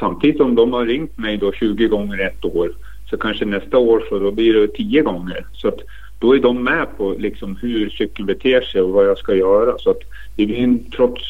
samtidigt 0.00 0.40
om 0.40 0.54
de 0.54 0.72
har 0.72 0.86
ringt 0.86 1.18
mig 1.18 1.36
då 1.36 1.52
20 1.52 1.88
gånger 1.88 2.18
ett 2.18 2.44
år 2.44 2.72
så 3.10 3.16
kanske 3.16 3.44
nästa 3.44 3.78
år 3.78 4.04
så 4.08 4.18
då 4.18 4.30
blir 4.30 4.54
det 4.54 4.68
10 4.68 5.02
gånger. 5.02 5.46
Så 5.52 5.68
att 5.68 5.80
då 6.18 6.36
är 6.36 6.38
de 6.38 6.64
med 6.64 6.86
på 6.96 7.14
liksom 7.18 7.56
hur 7.56 7.90
cykeln 7.90 8.26
beter 8.26 8.60
sig 8.60 8.80
och 8.80 8.90
vad 8.90 9.06
jag 9.06 9.18
ska 9.18 9.34
göra. 9.34 9.78
Så 9.78 9.90
att 9.90 10.00
det 10.36 10.46
blir 10.46 10.58
en, 10.58 10.90
trots 10.90 11.22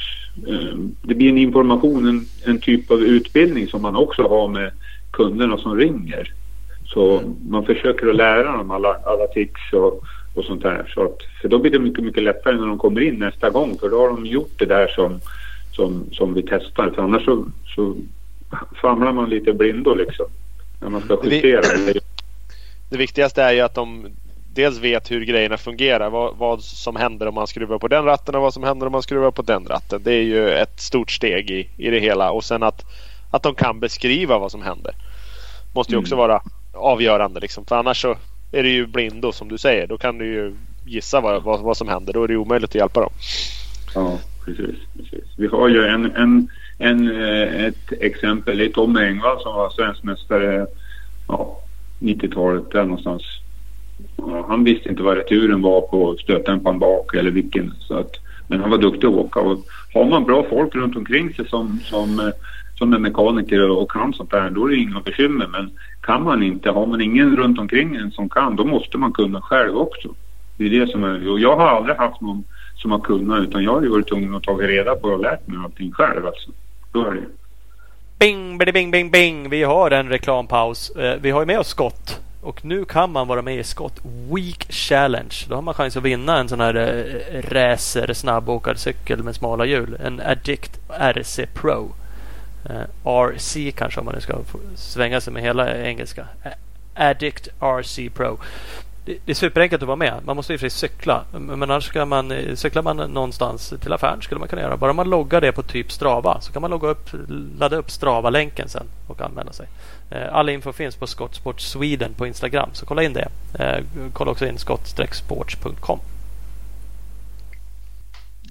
det 1.02 1.14
blir 1.14 1.28
en 1.28 1.38
information, 1.38 2.08
en, 2.08 2.26
en, 2.44 2.60
typ 2.60 2.90
av 2.90 3.02
utbildning 3.02 3.68
som 3.68 3.82
man 3.82 3.96
också 3.96 4.28
har 4.28 4.48
med 4.48 4.70
kunderna 5.10 5.58
som 5.58 5.76
ringer. 5.76 6.32
Så 6.84 7.18
mm. 7.18 7.36
man 7.48 7.64
försöker 7.66 8.06
att 8.06 8.16
lära 8.16 8.56
dem 8.56 8.70
alla, 8.70 8.94
alla 9.04 9.26
tics 9.26 9.72
och, 9.72 10.04
och 10.34 10.44
sånt 10.44 10.62
där. 10.62 10.92
Så 10.94 11.04
att, 11.04 11.18
för 11.40 11.48
då 11.48 11.58
blir 11.58 11.70
det 11.70 11.78
mycket, 11.78 12.04
mycket 12.04 12.22
lättare 12.22 12.56
när 12.56 12.66
de 12.66 12.78
kommer 12.78 13.00
in 13.00 13.14
nästa 13.14 13.50
gång. 13.50 13.78
För 13.80 13.90
då 13.90 14.00
har 14.00 14.08
de 14.08 14.26
gjort 14.26 14.58
det 14.58 14.66
där 14.66 14.88
som, 14.88 15.20
som, 15.72 16.04
som 16.12 16.34
vi 16.34 16.42
testar. 16.42 16.90
För 16.90 17.02
annars 17.02 17.24
så, 17.24 17.44
så 17.74 17.96
famlar 18.82 19.12
man 19.12 19.30
lite 19.30 19.52
blindo 19.52 19.94
liksom. 19.94 20.26
När 20.80 20.88
man 20.88 21.00
ska 21.00 21.18
justera. 21.24 21.60
Det, 21.60 22.00
det 22.90 22.96
viktigaste 22.96 23.42
är 23.42 23.52
ju 23.52 23.60
att 23.60 23.74
de 23.74 24.06
dels 24.54 24.78
vet 24.78 25.10
hur 25.10 25.24
grejerna 25.24 25.56
fungerar. 25.56 26.10
Vad, 26.10 26.36
vad, 26.36 26.62
som 26.62 26.96
händer 26.96 27.28
om 27.28 27.34
man 27.34 27.46
skruvar 27.46 27.78
på 27.78 27.88
den 27.88 28.04
ratten 28.04 28.34
och 28.34 28.42
vad 28.42 28.54
som 28.54 28.62
händer 28.62 28.86
om 28.86 28.92
man 28.92 29.02
skruvar 29.02 29.30
på 29.30 29.42
den 29.42 29.66
ratten. 29.66 30.02
Det 30.02 30.12
är 30.12 30.22
ju 30.22 30.50
ett 30.50 30.80
stort 30.80 31.10
steg 31.10 31.50
i, 31.50 31.68
i 31.76 31.90
det 31.90 31.98
hela. 31.98 32.30
Och 32.30 32.44
sen 32.44 32.62
att, 32.62 32.84
att 33.30 33.42
de 33.42 33.54
kan 33.54 33.80
beskriva 33.80 34.38
vad 34.38 34.50
som 34.50 34.62
händer. 34.62 34.94
Måste 35.74 35.92
ju 35.92 35.98
också 35.98 36.14
mm. 36.14 36.28
vara 36.28 36.42
avgörande. 36.72 37.40
Liksom. 37.40 37.64
För 37.64 37.76
annars 37.76 38.02
så 38.02 38.16
är 38.52 38.62
det 38.62 38.68
ju 38.68 38.86
blindo 38.86 39.32
som 39.32 39.48
du 39.48 39.58
säger. 39.58 39.86
Då 39.86 39.98
kan 39.98 40.18
du 40.18 40.26
ju 40.26 40.54
gissa 40.86 41.20
vad, 41.20 41.42
vad, 41.42 41.60
vad 41.60 41.76
som 41.76 41.88
händer. 41.88 42.12
Då 42.12 42.24
är 42.24 42.28
det 42.28 42.36
omöjligt 42.36 42.70
att 42.70 42.74
hjälpa 42.74 43.00
dem. 43.00 43.12
Ja, 43.94 44.18
precis, 44.44 44.76
precis. 44.96 45.24
Vi 45.36 45.46
har 45.46 45.68
ju 45.68 45.86
en, 45.86 46.16
en, 46.16 46.48
en, 46.78 47.22
eh, 47.22 47.64
ett 47.64 47.92
exempel. 48.00 48.60
Är 48.60 48.68
Tommy 48.68 49.00
Engvall 49.00 49.40
som 49.40 49.54
var 49.54 49.70
svensk 49.70 50.02
mästare 50.02 50.66
ja, 51.28 51.60
90-talet 52.00 52.70
där 52.70 52.84
någonstans. 52.84 53.39
Ja, 54.16 54.44
han 54.48 54.64
visste 54.64 54.88
inte 54.88 55.02
vad 55.02 55.16
returen 55.16 55.62
var 55.62 55.80
på 55.80 56.16
stötdämparen 56.16 56.78
bak 56.78 57.14
eller 57.14 57.30
vilken. 57.30 57.74
Så 57.78 57.94
att, 57.94 58.10
men 58.48 58.60
han 58.60 58.70
var 58.70 58.78
duktig 58.78 59.06
att 59.06 59.14
åka. 59.14 59.40
Och 59.40 59.58
har 59.94 60.04
man 60.04 60.24
bra 60.24 60.46
folk 60.50 60.74
runt 60.74 60.96
omkring 60.96 61.34
sig 61.34 61.48
som, 61.48 61.80
som, 61.84 62.20
eh, 62.20 62.28
som 62.78 62.92
är 62.92 62.98
mekaniker 62.98 63.70
och 63.70 63.90
kan 63.90 64.12
sånt 64.12 64.30
där, 64.30 64.50
då 64.50 64.66
är 64.66 64.70
det 64.70 64.76
inga 64.76 65.00
bekymmer. 65.00 65.46
Men 65.46 65.70
kan 66.00 66.22
man 66.22 66.42
inte, 66.42 66.70
har 66.70 66.86
man 66.86 67.00
ingen 67.00 67.36
runt 67.36 67.58
omkring 67.58 67.96
en 67.96 68.10
som 68.10 68.28
kan, 68.28 68.56
då 68.56 68.64
måste 68.64 68.98
man 68.98 69.12
kunna 69.12 69.40
själv 69.40 69.76
också. 69.76 70.08
Det 70.56 70.64
är 70.66 70.70
det 70.70 70.90
som 70.90 71.04
är, 71.04 71.30
och 71.30 71.40
jag 71.40 71.56
har 71.56 71.68
aldrig 71.68 71.96
haft 71.96 72.20
någon 72.20 72.44
som 72.76 72.90
har 72.90 72.98
kunnat 72.98 73.40
utan 73.40 73.64
jag 73.64 73.74
har 73.74 73.82
ju 73.82 73.88
varit 73.88 74.08
tvungen 74.08 74.34
att 74.34 74.42
ta 74.42 74.52
reda 74.52 74.94
på 74.94 75.08
och 75.08 75.20
lärt 75.20 75.46
mig 75.46 75.58
allting 75.64 75.92
själv 75.92 76.26
alltså. 76.26 76.50
Då 76.92 77.04
är 77.04 77.14
det. 77.14 77.26
Bing, 78.18 78.58
bing, 78.58 78.72
bing, 78.72 78.90
bing, 78.90 79.10
bing. 79.10 79.50
Vi 79.50 79.62
har 79.62 79.90
en 79.90 80.08
reklampaus. 80.08 80.90
Eh, 80.90 81.18
vi 81.22 81.30
har 81.30 81.40
ju 81.40 81.46
med 81.46 81.58
oss 81.58 81.68
Scott. 81.68 82.20
Och 82.42 82.64
nu 82.64 82.84
kan 82.84 83.12
man 83.12 83.28
vara 83.28 83.42
med 83.42 83.58
i 83.58 83.64
Scott 83.64 84.00
Week 84.34 84.72
Challenge. 84.72 85.34
Då 85.48 85.54
har 85.54 85.62
man 85.62 85.74
chans 85.74 85.96
att 85.96 86.02
vinna 86.02 86.38
en 86.38 86.48
sån 86.48 86.60
här 86.60 86.74
äh, 86.74 87.42
racer 87.50 88.12
snabbåkarcykel 88.14 89.22
med 89.22 89.34
smala 89.34 89.64
hjul. 89.64 89.96
En 90.04 90.20
Addict 90.20 90.78
RC 90.88 91.46
Pro. 91.54 91.92
Eh, 92.64 92.82
RC 93.04 93.72
kanske 93.76 94.00
om 94.00 94.06
man 94.06 94.14
nu 94.14 94.20
ska 94.20 94.38
svänga 94.74 95.20
sig 95.20 95.32
med 95.32 95.42
hela 95.42 95.78
engelska. 95.78 96.26
Addict 96.94 97.48
RC 97.60 98.10
Pro 98.14 98.38
det 99.04 99.30
är 99.30 99.34
superenkelt 99.34 99.82
att 99.82 99.86
vara 99.86 99.96
med. 99.96 100.14
Man 100.24 100.36
måste 100.36 100.52
i 100.52 100.56
och 100.56 100.60
för 100.60 100.68
sig 100.68 100.88
cykla. 100.88 101.24
Men 101.32 101.62
annars 101.62 101.84
ska 101.84 102.04
man, 102.04 102.32
eh, 102.32 102.54
cyklar 102.54 102.82
man 102.82 102.96
någonstans 102.96 103.74
till 103.80 103.92
affären 103.92 104.22
skulle 104.22 104.38
man 104.38 104.48
kunna 104.48 104.62
göra. 104.62 104.76
Bara 104.76 104.92
man 104.92 105.10
loggar 105.10 105.40
det 105.40 105.52
på 105.52 105.62
typ 105.62 105.92
Strava 105.92 106.40
så 106.40 106.52
kan 106.52 106.62
man 106.62 106.70
logga 106.70 106.88
upp, 106.88 107.10
ladda 107.58 107.76
upp 107.76 107.90
Strava-länken 107.90 108.68
sen 108.68 108.86
och 109.06 109.20
anmäla 109.20 109.52
sig. 109.52 109.66
Eh, 110.10 110.34
all 110.34 110.48
info 110.48 110.72
finns 110.72 110.96
på 110.96 111.06
Skottsport 111.06 111.60
Sweden 111.60 112.14
på 112.14 112.26
Instagram 112.26 112.70
så 112.72 112.86
kolla 112.86 113.02
in 113.02 113.12
det. 113.12 113.28
Eh, 113.58 113.84
kolla 114.12 114.30
också 114.30 114.46
in 114.46 114.58
skott-sports.com. 114.58 116.00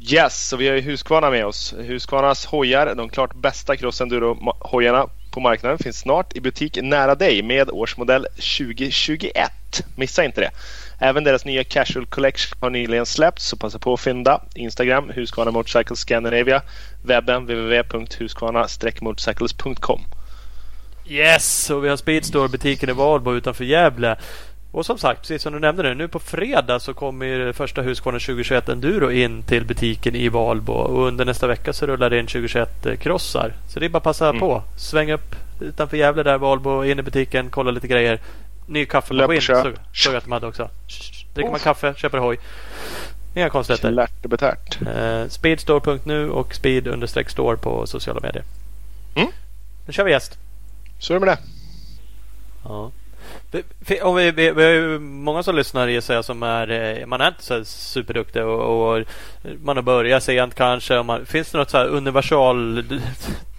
Yes, 0.01 0.47
så 0.47 0.57
vi 0.57 0.67
har 0.67 0.75
ju 0.75 0.81
Husqvarna 0.81 1.29
med 1.29 1.45
oss. 1.45 1.73
Husqvarnas 1.77 2.45
hojar, 2.45 2.95
de 2.95 3.09
klart 3.09 3.35
bästa 3.35 3.75
crossenduro-hojarna 3.75 5.09
på 5.31 5.39
marknaden 5.39 5.77
finns 5.77 5.99
snart 5.99 6.37
i 6.37 6.41
butik 6.41 6.77
nära 6.81 7.15
dig 7.15 7.43
med 7.43 7.69
årsmodell 7.69 8.27
2021. 8.35 9.51
Missa 9.95 10.23
inte 10.23 10.41
det. 10.41 10.51
Även 10.99 11.23
deras 11.23 11.45
nya 11.45 11.63
Casual 11.63 12.05
Collection 12.05 12.57
har 12.61 12.69
nyligen 12.69 13.05
släppts 13.05 13.45
så 13.45 13.57
passa 13.57 13.79
på 13.79 13.93
att 13.93 13.99
fynda. 13.99 14.41
Instagram 14.55 15.09
Husqvarna 15.09 15.51
Motorcycles 15.51 15.99
Scandinavia. 15.99 16.61
Webben 17.03 17.45
www.husqvarna-motorcycles.com 17.45 20.18
Yes, 21.09 21.69
och 21.69 21.83
vi 21.83 21.89
har 21.89 21.97
Speedstore-butiken 21.97 22.89
i 22.89 22.93
Valbo 22.93 23.35
utanför 23.35 23.63
Gävle. 23.63 24.15
Och 24.71 24.85
som 24.85 24.97
sagt, 24.97 25.21
precis 25.21 25.41
som 25.41 25.53
du 25.53 25.59
nämnde 25.59 25.83
nu, 25.83 25.95
nu 25.95 26.07
på 26.07 26.19
fredag 26.19 26.79
så 26.79 26.93
kommer 26.93 27.53
första 27.53 27.81
Husqvarna 27.81 28.19
2021 28.19 28.69
Enduro 28.69 29.11
in 29.11 29.43
till 29.43 29.65
butiken 29.65 30.15
i 30.15 30.29
Valbo. 30.29 30.73
Och 30.73 31.07
under 31.07 31.25
nästa 31.25 31.47
vecka 31.47 31.73
så 31.73 31.85
rullar 31.85 32.09
det 32.09 32.19
in 32.19 32.27
2021 32.27 32.99
krossar. 32.99 33.53
Så 33.67 33.79
det 33.79 33.85
är 33.85 33.89
bara 33.89 33.97
att 33.97 34.03
passa 34.03 34.29
mm. 34.29 34.39
på. 34.39 34.63
Sväng 34.77 35.11
upp 35.11 35.35
utanför 35.59 35.97
Gävle 35.97 36.23
där, 36.23 36.37
Valbo, 36.37 36.83
in 36.85 36.99
i 36.99 37.01
butiken, 37.01 37.49
kolla 37.49 37.71
lite 37.71 37.87
grejer. 37.87 38.19
Ny 38.65 38.85
kaffemaskin 38.85 39.41
så, 39.41 39.71
såg 39.93 40.13
jag 40.13 40.15
att 40.15 40.23
de 40.23 40.31
hade 40.31 40.47
också. 40.47 40.69
Dricker 41.33 41.51
man 41.51 41.59
kaffe, 41.59 41.93
köper 41.97 42.17
hoj. 42.17 42.39
Inga 43.35 43.49
konstigheter. 43.49 43.91
Lärt 43.91 44.23
och 44.23 44.29
betärt. 44.29 44.81
Eh, 44.81 45.27
speedstore.nu 45.27 46.29
och 46.29 46.55
speed-store 46.55 47.57
på 47.57 47.87
sociala 47.87 48.19
medier. 48.19 48.43
Mm. 49.15 49.27
Nu 49.87 49.93
kör 49.93 50.03
vi 50.03 50.11
gäst. 50.11 50.37
Så 50.99 51.13
är 51.13 51.19
det 51.19 51.25
med 51.25 51.37
det. 51.37 51.41
Ja. 52.63 52.91
Om 54.01 54.15
vi, 54.15 54.31
vi, 54.31 54.51
vi 54.51 54.63
har 54.63 54.71
ju 54.71 54.99
många 54.99 55.43
som 55.43 55.55
lyssnar 55.55 55.87
gissar 55.87 56.13
jag 56.13 56.25
som 56.25 56.43
är 56.43 56.69
eh, 56.71 57.05
Man 57.05 57.21
är 57.21 57.27
inte 57.27 57.43
så 57.43 57.65
superduktig 57.65 58.43
och, 58.43 58.97
och 58.97 59.05
man 59.63 59.75
har 59.75 59.83
börjat 59.83 60.23
sent 60.23 60.55
kanske. 60.55 61.03
Man, 61.03 61.25
finns 61.25 61.51
det 61.51 61.57
något 61.57 61.69
så 61.69 61.77
här 61.77 61.87
universal 61.87 62.83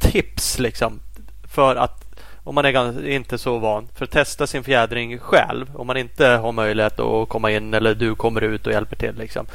tips 0.00 0.58
liksom 0.58 1.00
för 1.48 1.76
att 1.76 2.10
om 2.44 2.54
man 2.54 2.64
är 2.64 3.08
inte 3.08 3.38
så 3.38 3.58
van 3.58 3.88
för 3.94 4.04
att 4.04 4.10
testa 4.10 4.46
sin 4.46 4.64
fjädring 4.64 5.18
själv. 5.18 5.76
Om 5.76 5.86
man 5.86 5.96
inte 5.96 6.26
har 6.26 6.52
möjlighet 6.52 7.00
att 7.00 7.28
komma 7.28 7.50
in 7.50 7.74
eller 7.74 7.94
du 7.94 8.14
kommer 8.14 8.40
ut 8.40 8.66
och 8.66 8.72
hjälper 8.72 8.96
till. 8.96 9.14
Liksom. 9.18 9.46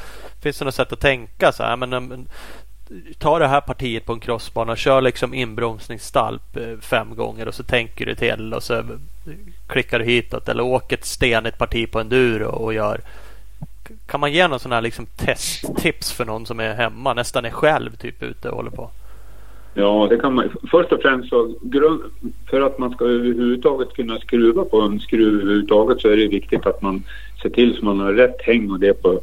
Finns 0.41 0.59
det 0.59 0.65
något 0.65 0.75
sätt 0.75 0.93
att 0.93 0.99
tänka 0.99 1.51
så 1.51 1.63
här? 1.63 1.75
Men, 1.75 2.27
ta 3.17 3.39
det 3.39 3.47
här 3.47 3.61
partiet 3.61 4.05
på 4.05 4.13
en 4.13 4.19
crossbana. 4.19 4.75
Kör 4.75 5.01
liksom 5.01 5.33
inbromsningsstalp 5.33 6.57
eh, 6.57 6.77
fem 6.81 7.15
gånger 7.15 7.47
och 7.47 7.53
så 7.53 7.63
tänker 7.63 8.05
du 8.05 8.15
till 8.15 8.53
och 8.53 8.63
så 8.63 8.83
klickar 9.67 9.99
du 9.99 10.05
hitåt. 10.05 10.49
Eller 10.49 10.63
åker 10.63 10.97
ett 10.97 11.05
stenigt 11.05 11.57
parti 11.57 11.91
på 11.91 11.99
enduro 11.99 12.47
och 12.47 12.73
gör. 12.73 13.01
Kan 14.05 14.19
man 14.19 14.31
ge 14.31 14.47
någon 14.47 14.59
sån 14.59 14.71
här 14.71 14.81
liksom 14.81 15.05
testtips 15.05 16.11
för 16.11 16.25
någon 16.25 16.45
som 16.45 16.59
är 16.59 16.73
hemma? 16.73 17.13
Nästan 17.13 17.45
är 17.45 17.49
själv 17.49 17.95
typ 17.95 18.23
ute 18.23 18.49
och 18.49 18.55
håller 18.55 18.71
på. 18.71 18.89
Ja, 19.77 20.07
det 20.09 20.17
kan 20.17 20.33
man. 20.33 20.49
Först 20.71 20.91
och 20.91 21.01
främst 21.01 21.29
så 21.29 21.55
för 22.49 22.61
att 22.61 22.79
man 22.79 22.91
ska 22.91 23.05
överhuvudtaget 23.05 23.93
kunna 23.93 24.19
skruva 24.19 24.65
på 24.65 24.81
en 24.81 24.99
skruv 24.99 25.41
överhuvudtaget 25.41 26.01
så 26.01 26.07
är 26.07 26.17
det 26.17 26.27
viktigt 26.27 26.65
att 26.65 26.81
man 26.81 27.03
ser 27.41 27.49
till 27.49 27.75
så 27.75 27.86
man 27.86 27.99
har 27.99 28.13
rätt 28.13 28.41
häng 28.41 28.71
och 28.71 28.79
det 28.79 28.93
på, 28.93 29.21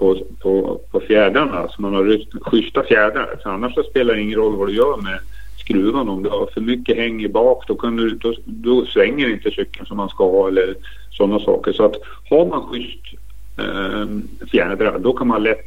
på, 0.00 0.16
på, 0.42 0.80
på 0.90 1.00
fjädrarna. 1.00 1.68
Så 1.68 1.82
man 1.82 1.94
har 1.94 2.20
schyssta 2.40 2.82
fjädrar. 2.82 3.36
För 3.42 3.50
annars 3.50 3.74
så 3.74 3.82
spelar 3.82 4.14
det 4.14 4.20
ingen 4.20 4.38
roll 4.38 4.56
vad 4.56 4.68
du 4.68 4.74
gör 4.74 4.96
med 4.96 5.18
skruvan. 5.58 6.08
Om 6.08 6.22
du 6.22 6.28
har 6.28 6.46
för 6.54 6.60
mycket 6.60 6.96
häng 6.96 7.22
i 7.22 7.28
bak 7.28 7.64
då, 7.66 7.74
kan 7.74 7.96
du, 7.96 8.10
då, 8.10 8.34
då 8.44 8.86
svänger 8.86 9.30
inte 9.30 9.50
cykeln 9.50 9.86
som 9.86 9.96
man 9.96 10.08
ska 10.08 10.24
ha 10.24 10.48
eller 10.48 10.74
sådana 11.10 11.38
saker. 11.38 11.72
Så 11.72 11.84
att 11.84 11.94
har 12.30 12.46
man 12.46 12.62
schysst 12.62 13.14
eh, 13.58 14.06
fjädrar 14.50 14.98
då 14.98 15.12
kan 15.12 15.28
man 15.28 15.42
lätt 15.42 15.66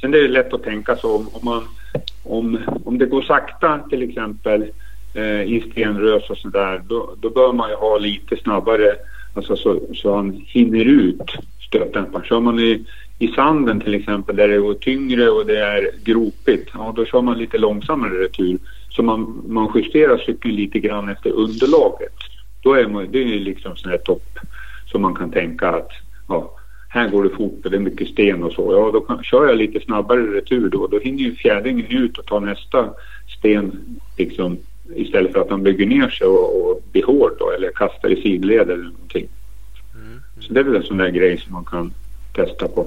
Sen 0.00 0.14
är 0.14 0.18
det 0.18 0.28
lätt 0.28 0.54
att 0.54 0.62
tänka 0.62 0.96
så 0.96 1.16
om, 1.16 1.28
om, 1.32 1.40
man, 1.44 1.62
om, 2.22 2.58
om 2.84 2.98
det 2.98 3.06
går 3.06 3.22
sakta 3.22 3.78
till 3.90 4.02
exempel 4.02 4.64
eh, 5.14 5.42
i 5.42 5.64
stenrös 5.70 6.30
och 6.30 6.38
sådär 6.38 6.82
då, 6.88 7.14
då 7.20 7.30
bör 7.30 7.52
man 7.52 7.70
ju 7.70 7.76
ha 7.76 7.98
lite 7.98 8.36
snabbare 8.36 8.94
alltså 9.34 9.56
så, 9.56 9.80
så 9.94 10.16
han 10.16 10.44
hinner 10.46 10.84
ut 10.84 11.30
stötdämparen. 11.68 12.24
Kör 12.24 12.40
man 12.40 12.58
i, 12.58 12.84
i 13.18 13.28
sanden 13.28 13.80
till 13.80 13.94
exempel 13.94 14.36
där 14.36 14.48
det 14.48 14.58
går 14.58 14.74
tyngre 14.74 15.30
och 15.30 15.46
det 15.46 15.58
är 15.58 15.90
gropigt, 16.04 16.70
ja 16.74 16.92
då 16.96 17.04
kör 17.04 17.22
man 17.22 17.38
lite 17.38 17.58
långsammare 17.58 18.24
retur. 18.24 18.58
Så 18.90 19.02
man, 19.02 19.42
man 19.46 19.72
justerar 19.74 20.18
cykeln 20.18 20.54
lite 20.54 20.78
grann 20.78 21.08
efter 21.08 21.30
underlaget. 21.30 22.14
Då 22.62 22.74
är 22.74 22.86
man, 22.86 23.06
det 23.10 23.18
är 23.18 23.40
liksom 23.40 23.76
sån 23.76 23.90
här 23.90 23.98
topp 23.98 24.38
som 24.86 25.02
man 25.02 25.14
kan 25.14 25.30
tänka 25.30 25.68
att 25.68 25.90
ja, 26.28 26.54
här 26.88 27.08
går 27.08 27.24
det 27.24 27.30
fort 27.30 27.64
och 27.64 27.70
det 27.70 27.76
är 27.76 27.80
mycket 27.80 28.08
sten 28.08 28.42
och 28.42 28.52
så. 28.52 28.72
Ja, 28.72 28.90
då 28.92 29.00
kan, 29.00 29.22
kör 29.22 29.46
jag 29.46 29.56
lite 29.56 29.80
snabbare 29.80 30.20
retur 30.20 30.68
då. 30.68 30.86
Då 30.86 30.98
hinner 30.98 31.18
ju 31.18 31.34
fjädringen 31.34 31.86
ut 31.86 32.18
och 32.18 32.26
ta 32.26 32.40
nästa 32.40 32.90
sten 33.38 33.98
liksom 34.18 34.58
istället 34.94 35.32
för 35.32 35.40
att 35.40 35.50
han 35.50 35.62
bygger 35.62 35.86
ner 35.86 36.08
sig 36.08 36.26
och, 36.26 36.70
och 36.70 36.82
blir 36.92 37.02
hård 37.02 37.32
då, 37.38 37.50
eller 37.50 37.70
kastar 37.70 38.08
i 38.08 38.22
sidled 38.22 38.70
eller 38.70 38.84
någonting. 38.84 39.28
Mm, 39.94 40.06
mm. 40.06 40.20
Så 40.40 40.52
det 40.52 40.60
är 40.60 40.64
väl 40.64 40.76
en 40.76 40.82
sån 40.82 40.96
där 40.96 41.10
grej 41.10 41.38
som 41.38 41.52
man 41.52 41.64
kan 41.64 41.92
testa 42.34 42.68
på. 42.68 42.86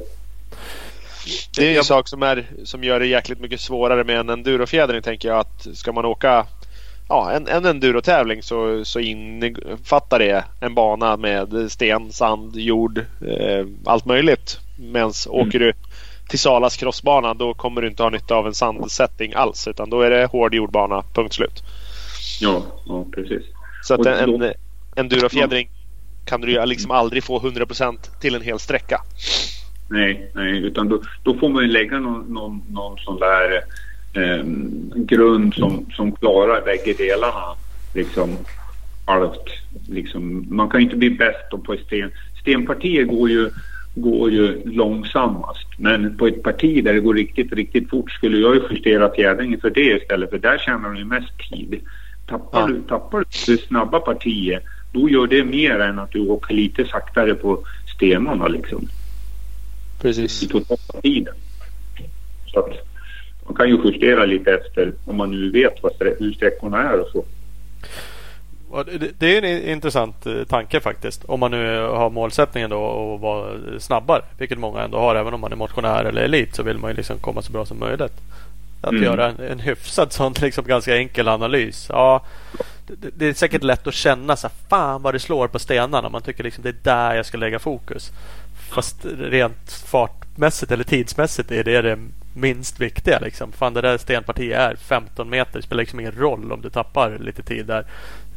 Det 1.56 1.74
är 1.74 1.78
en 1.78 1.84
sak 1.84 2.08
som, 2.08 2.24
är, 2.24 2.46
som 2.64 2.84
gör 2.84 3.00
det 3.00 3.08
jäkligt 3.08 3.40
mycket 3.40 3.62
svårare 3.62 4.04
med 4.04 4.20
en 4.20 4.30
endurofjädring 4.30 5.02
tänker 5.02 5.30
jag 5.30 5.40
att 5.40 5.68
ska 5.74 5.92
man 5.92 6.06
åka 6.06 6.46
ja, 7.10 7.32
en, 7.32 7.48
en 7.48 7.66
endurotävling 7.66 8.44
så, 8.44 8.86
så 8.86 9.00
innefattar 9.00 10.20
det 10.20 10.44
en 10.60 10.76
bana 10.76 11.18
med 11.18 11.72
sten, 11.72 12.12
sand, 12.12 12.56
jord, 12.56 12.98
eh, 12.98 13.66
allt 13.86 14.06
möjligt. 14.06 14.60
Men 14.78 15.02
mm. 15.02 15.12
åker 15.28 15.60
du 15.60 15.74
till 16.30 16.40
Salas 16.40 16.78
crossbana 16.78 17.34
då 17.34 17.54
kommer 17.54 17.82
du 17.82 17.88
inte 17.88 18.04
ha 18.04 18.10
nytta 18.10 18.36
av 18.36 18.48
en 18.48 18.54
sandsättning 18.54 19.34
alls 19.34 19.68
utan 19.68 19.90
då 19.90 20.02
är 20.02 20.10
det 20.10 20.26
hård 20.26 20.56
jordbana, 20.56 21.04
punkt 21.14 21.34
slut. 21.34 21.64
Ja, 22.42 22.62
ja 22.86 23.06
precis. 23.16 23.44
Så 23.84 23.94
att 23.94 24.06
en, 24.06 24.42
en 24.42 24.54
endurofjädring 24.96 25.70
kan 26.26 26.42
du 26.42 26.66
liksom 26.66 26.92
aldrig 26.92 27.24
få 27.24 27.40
100% 27.40 27.98
till 28.22 28.36
en 28.36 28.42
hel 28.42 28.60
sträcka. 28.60 29.02
Nej, 29.88 30.32
nej 30.34 30.64
utan 30.64 30.90
då, 30.90 31.02
då 31.24 31.34
får 31.34 31.50
man 31.50 31.64
ju 31.64 31.70
lägga 31.70 32.00
någon, 32.00 32.34
någon, 32.34 32.62
någon 32.70 32.98
sån 32.98 33.20
där 33.20 33.62
eh, 34.14 34.44
grund 34.96 35.54
som, 35.54 35.86
som 35.96 36.12
klarar 36.12 36.62
bägge 36.62 36.94
delarna. 36.98 37.56
Liksom 37.94 38.38
halvt. 39.06 39.50
Liksom, 39.90 40.46
man 40.50 40.70
kan 40.70 40.80
ju 40.80 40.86
inte 40.86 40.98
bli 40.98 41.10
bäst 41.10 41.50
på 41.66 41.76
sten. 41.86 42.12
Stenpartier 42.42 43.04
går 43.04 43.30
ju, 43.30 43.50
går 43.96 44.32
ju 44.32 44.62
långsammast. 44.66 45.68
Men 45.78 46.18
på 46.18 46.28
ett 46.28 46.44
parti 46.44 46.84
där 46.84 46.94
det 46.94 47.00
går 47.00 47.14
riktigt, 47.14 47.54
riktigt 47.54 47.90
fort 47.90 48.12
skulle 48.12 48.38
jag 48.38 48.56
ju 48.56 48.62
justera 48.70 49.14
fjädringen 49.16 49.60
för 49.60 49.70
det 49.70 49.98
istället. 50.02 50.30
För 50.30 50.38
där 50.38 50.58
tjänar 50.58 50.90
du 50.90 51.06
mest 51.06 51.38
tid. 51.50 51.82
Tappar, 52.28 52.62
ja. 52.62 52.68
du, 52.68 52.82
tappar 52.82 53.26
du 53.46 53.58
snabba 53.58 54.00
partiet 54.00 54.64
då 54.92 55.10
gör 55.10 55.28
det 55.28 55.44
mer 55.44 55.80
än 55.80 56.00
att 56.00 56.12
du 56.12 56.20
åker 56.20 56.54
lite 56.54 56.86
saktare 56.86 57.36
på 57.36 57.64
stenarna 57.96 58.48
liksom. 58.48 58.88
Precis. 60.02 60.44
I 60.44 60.48
totala 60.48 61.02
tiden. 61.02 61.36
Så 62.48 62.60
att, 62.60 62.72
man 63.46 63.56
kan 63.56 63.70
ju 63.70 63.78
justera 63.86 64.26
lite 64.26 64.52
efter 64.52 64.94
om 65.06 65.18
man 65.18 65.32
nu 65.32 65.52
vet 65.52 65.84
vad, 65.84 65.94
hur 66.20 66.34
sträckorna 66.34 66.84
är 66.84 67.00
och 67.00 67.08
så. 67.12 67.26
Det 69.18 69.38
är 69.38 69.44
en 69.44 69.70
intressant 69.70 70.26
eh, 70.26 70.44
tanke 70.44 70.80
faktiskt. 70.80 71.26
Om 71.26 71.40
man 71.40 71.52
nu 71.52 71.80
har 71.80 72.10
målsättningen 72.10 72.70
då 72.70 73.14
att 73.16 73.22
vara 73.22 73.80
snabbare. 73.80 74.22
Vilket 74.38 74.58
många 74.58 74.82
ändå 74.82 74.98
har. 74.98 75.16
Även 75.16 75.34
om 75.34 75.42
man 75.42 75.52
är 75.52 75.56
motionär 75.56 76.06
eller 76.06 76.22
elit 76.22 76.56
så 76.56 76.64
vill 76.64 76.78
man 76.78 76.92
ju 76.92 76.98
liksom 76.98 77.20
komma 77.20 77.42
så 77.42 77.52
bra 77.52 77.66
som 77.66 77.80
möjligt. 77.80 78.14
Att 78.82 78.92
mm. 78.92 79.04
göra 79.04 79.28
en, 79.28 79.40
en 79.40 79.60
hyfsad 79.60 80.14
sån 80.14 80.34
liksom 80.42 80.66
ganska 80.66 80.98
enkel 80.98 81.28
analys. 81.28 81.88
Ja, 81.90 82.26
det, 82.88 83.10
det, 83.16 83.26
är 83.28 83.34
säkert 83.34 83.64
lätt 83.64 83.88
att 83.88 83.94
känna 83.94 84.36
så 84.36 84.48
här, 84.48 84.56
fan 84.70 85.02
vad 85.02 85.14
det 85.14 85.20
slår 85.20 85.48
på 85.48 85.60
stenarna. 85.60 86.10
Man 86.10 86.22
tycker 86.22 86.44
liksom 86.44 86.64
det 86.64 86.70
är 86.70 86.76
där 86.84 87.16
jag 87.16 87.26
ska 87.26 87.38
lägga 87.38 87.60
fokus. 87.60 88.12
Fast 88.70 89.06
rent 89.06 89.72
fartmässigt 89.72 90.72
eller 90.72 90.84
tidsmässigt 90.84 91.52
är 91.52 91.64
det 91.64 91.82
det 91.82 91.98
minst 92.38 92.80
viktiga. 92.80 93.20
Liksom. 93.20 93.52
Fan 93.52 93.74
det 93.74 93.82
där 93.82 93.98
stenpartiet 93.98 94.58
är 94.58 94.76
15 94.76 95.30
meter. 95.30 95.54
Det 95.54 95.62
spelar 95.62 95.82
liksom 95.82 96.00
ingen 96.00 96.12
roll 96.12 96.52
om 96.52 96.62
du 96.62 96.70
tappar 96.70 97.18
lite 97.20 97.44
tid 97.44 97.66
där. 97.66 97.86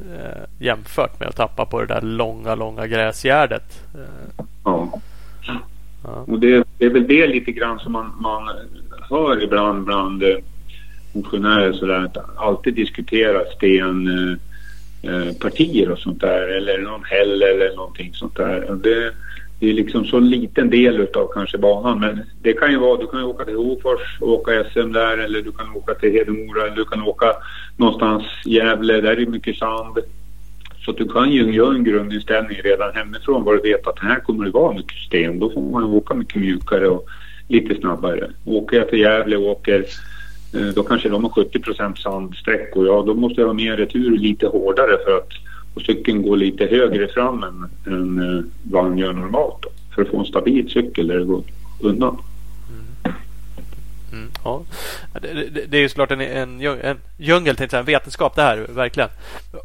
Eh, 0.01 0.43
jämfört 0.59 1.21
med 1.21 1.29
att 1.29 1.37
tappa 1.37 1.67
på 1.67 1.81
det 1.81 1.87
där 1.87 2.01
långa, 2.01 2.55
långa 2.55 2.87
gräsgärdet. 2.87 3.83
Eh. 3.95 4.01
Ja. 4.65 5.01
ja. 6.05 6.11
Och 6.11 6.41
det, 6.41 6.65
det, 6.79 6.85
är 6.85 6.91
väl 6.91 7.07
det 7.07 7.27
lite 7.27 7.53
grann 7.53 7.79
som 7.79 7.93
man, 7.93 8.13
man 8.21 8.51
hör 9.11 9.43
ibland 9.43 9.85
bland 9.85 10.23
eh, 10.23 10.37
motionärer 11.13 11.73
sådär 11.73 12.05
att 12.05 12.17
alltid 12.37 12.75
diskutera 12.75 13.45
stenpartier 13.57 15.87
eh, 15.87 15.93
och 15.93 15.99
sånt 15.99 16.21
där 16.21 16.57
eller 16.57 16.79
någon 16.79 17.05
häll 17.05 17.43
eller 17.43 17.77
någonting 17.77 18.15
sånt 18.15 18.37
där. 18.37 18.79
Det, 18.83 19.13
det 19.61 19.71
är 19.71 19.75
liksom 19.75 20.05
så 20.05 20.19
liten 20.19 20.71
del 20.71 21.01
utav 21.01 21.31
kanske 21.35 21.59
banan 21.59 22.01
men 22.01 22.21
det 22.43 22.53
kan 22.53 22.71
ju 22.71 22.79
vara, 22.79 23.01
du 23.01 23.07
kan 23.07 23.21
ju 23.21 23.27
åka 23.27 23.45
till 23.45 23.57
Hofors 23.57 24.19
och 24.21 24.29
åka 24.29 24.65
SM 24.65 24.93
där 24.93 25.19
eller 25.19 25.43
du 25.43 25.53
kan 25.53 25.77
åka 25.77 25.95
till 25.95 26.13
Hedemora 26.13 26.67
eller 26.67 26.77
du 26.77 26.85
kan 26.85 27.03
åka 27.03 27.33
någonstans 27.77 28.25
Gävle, 28.45 29.01
där 29.01 29.13
är 29.13 29.17
det 29.17 29.27
mycket 29.27 29.57
sand. 29.57 29.99
Så 30.85 30.93
du 30.93 31.09
kan 31.09 31.31
ju 31.31 31.53
göra 31.53 31.75
en 31.75 31.85
grundinställning 31.85 32.57
redan 32.65 32.95
hemifrån 32.95 33.45
vad 33.45 33.55
du 33.57 33.63
vet 33.71 33.87
att 33.87 33.99
här 33.99 34.21
kommer 34.21 34.45
det 34.45 34.51
vara 34.51 34.75
mycket 34.75 34.99
sten. 34.99 35.39
Då 35.39 35.51
får 35.51 35.61
man 35.61 35.85
åka 35.85 36.15
mycket 36.15 36.41
mjukare 36.41 36.89
och 36.89 37.07
lite 37.49 37.75
snabbare. 37.75 38.31
Åker 38.45 38.77
jag 38.77 38.89
till 38.89 38.99
Gävle 38.99 39.37
och 39.37 39.51
åker 39.51 39.85
eh, 40.55 40.67
då 40.75 40.83
kanske 40.83 41.09
de 41.09 41.25
har 41.25 41.31
70% 41.31 41.97
sandsträckor. 41.97 42.87
Ja, 42.87 43.03
då 43.07 43.15
måste 43.15 43.41
jag 43.41 43.49
ha 43.49 43.55
mer 43.55 43.77
retur 43.77 44.19
lite 44.19 44.47
hårdare 44.47 44.99
för 45.05 45.17
att 45.17 45.31
och 45.75 45.83
cykeln 45.83 46.23
går 46.23 46.37
lite 46.37 46.67
högre 46.67 47.09
fram 47.09 47.43
än, 47.43 47.71
än 47.87 48.37
eh, 48.37 48.45
vad 48.63 48.85
han 48.85 48.99
gör 48.99 49.13
normalt. 49.13 49.63
Då, 49.63 49.69
för 49.95 50.03
att 50.03 50.09
få 50.09 50.19
en 50.19 50.25
stabil 50.25 50.71
cykel 50.71 51.07
där 51.07 51.19
det 51.19 51.25
går 51.25 51.43
undan. 51.81 52.19
Mm. 52.69 53.17
Mm, 54.13 54.31
ja. 54.45 54.63
Det, 55.21 55.33
det, 55.33 55.67
det, 55.67 55.77
är 55.77 55.81
ju 55.81 55.89
såklart 55.89 56.11
en, 56.11 56.21
en, 56.21 56.61
en 56.61 56.97
djungel, 57.17 57.57
tänkte 57.57 57.77
jag, 57.77 57.81
en 57.81 57.87
vetenskap 57.87 58.37
det 58.37 58.43
här, 58.43 58.67
verkligen. 58.69 59.09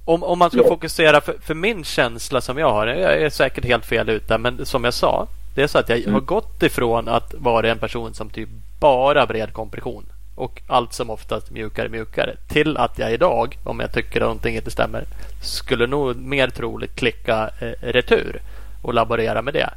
Om, 0.06 0.24
om 0.24 0.40
man 0.40 0.50
ska 0.50 0.60
ja. 0.60 0.68
fokusera, 0.68 1.22
för, 1.22 1.36
för, 1.42 1.54
min 1.54 1.84
känsla 1.84 2.42
som 2.42 2.58
jag 2.58 2.72
har, 2.72 2.88
jag 2.88 3.22
är 3.22 3.30
säkert 3.30 3.66
helt 3.66 3.86
fel 3.86 4.10
ute, 4.10 4.38
men 4.38 4.66
som 4.66 4.84
jag 4.84 4.94
sa, 4.94 5.28
det 5.56 5.64
är 5.64 5.68
så 5.68 5.78
att 5.78 5.90
jag 5.90 6.00
mm. 6.00 6.14
har 6.14 6.22
gått 6.22 6.64
ifrån 6.64 7.08
att 7.08 7.34
vara 7.38 7.72
en 7.72 7.78
person 7.78 8.14
som 8.14 8.30
typ 8.30 8.50
bara 8.80 9.26
bred 9.26 9.54
kompression 9.54 10.06
och 10.36 10.62
allt 10.68 10.94
som 10.94 11.10
oftast 11.10 11.52
mjukare 11.52 11.90
mjukare 11.90 12.36
till 12.48 12.78
att 12.78 13.00
jag 13.00 13.14
idag, 13.14 13.58
om 13.64 13.80
jag 13.80 13.94
tycker 13.94 14.22
att 14.22 14.26
någonting 14.26 14.56
inte 14.56 14.72
stämmer, 14.72 15.04
skulle 15.42 15.88
nog 15.88 16.16
mer 16.16 16.48
troligt 16.48 16.96
klicka 16.96 17.50
eh, 17.60 17.72
retur 17.82 18.42
och 18.82 18.94
laborera 18.94 19.42
med 19.42 19.54
det. 19.54 19.70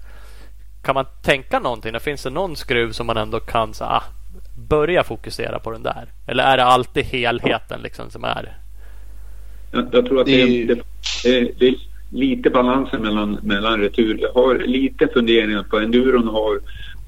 Kan 0.83 0.95
man 0.95 1.07
tänka 1.23 1.59
någonting? 1.59 1.93
Det 1.93 2.01
finns 2.01 2.23
det 2.23 2.31
någon 2.31 2.57
skruv 2.57 2.93
som 2.93 3.07
man 3.07 3.17
ändå 3.17 3.41
kan 3.41 3.75
så, 3.75 3.85
ah, 3.85 4.03
börja 4.69 5.05
fokusera 5.05 5.59
på 5.59 5.71
den 5.71 5.83
där? 5.83 6.07
Eller 6.27 6.45
är 6.45 6.57
det 6.57 6.65
alltid 6.65 7.05
helheten 7.05 7.81
liksom 7.83 8.11
som 8.11 8.25
är? 8.25 8.57
Jag, 9.73 9.89
jag 9.93 10.07
tror 10.07 10.21
att 10.21 10.27
det, 10.27 10.65
det, 10.65 10.75
det, 11.25 11.53
det, 11.59 11.69
är 11.69 11.75
lite 12.11 12.51
balansen 12.51 13.03
mellan, 13.03 13.39
mellan 13.43 13.81
retur. 13.81 14.19
Jag 14.21 14.33
har 14.33 14.59
lite 14.59 15.09
funderingar 15.15 15.63
på 15.63 15.79
enduron 15.79 16.29
har 16.29 16.61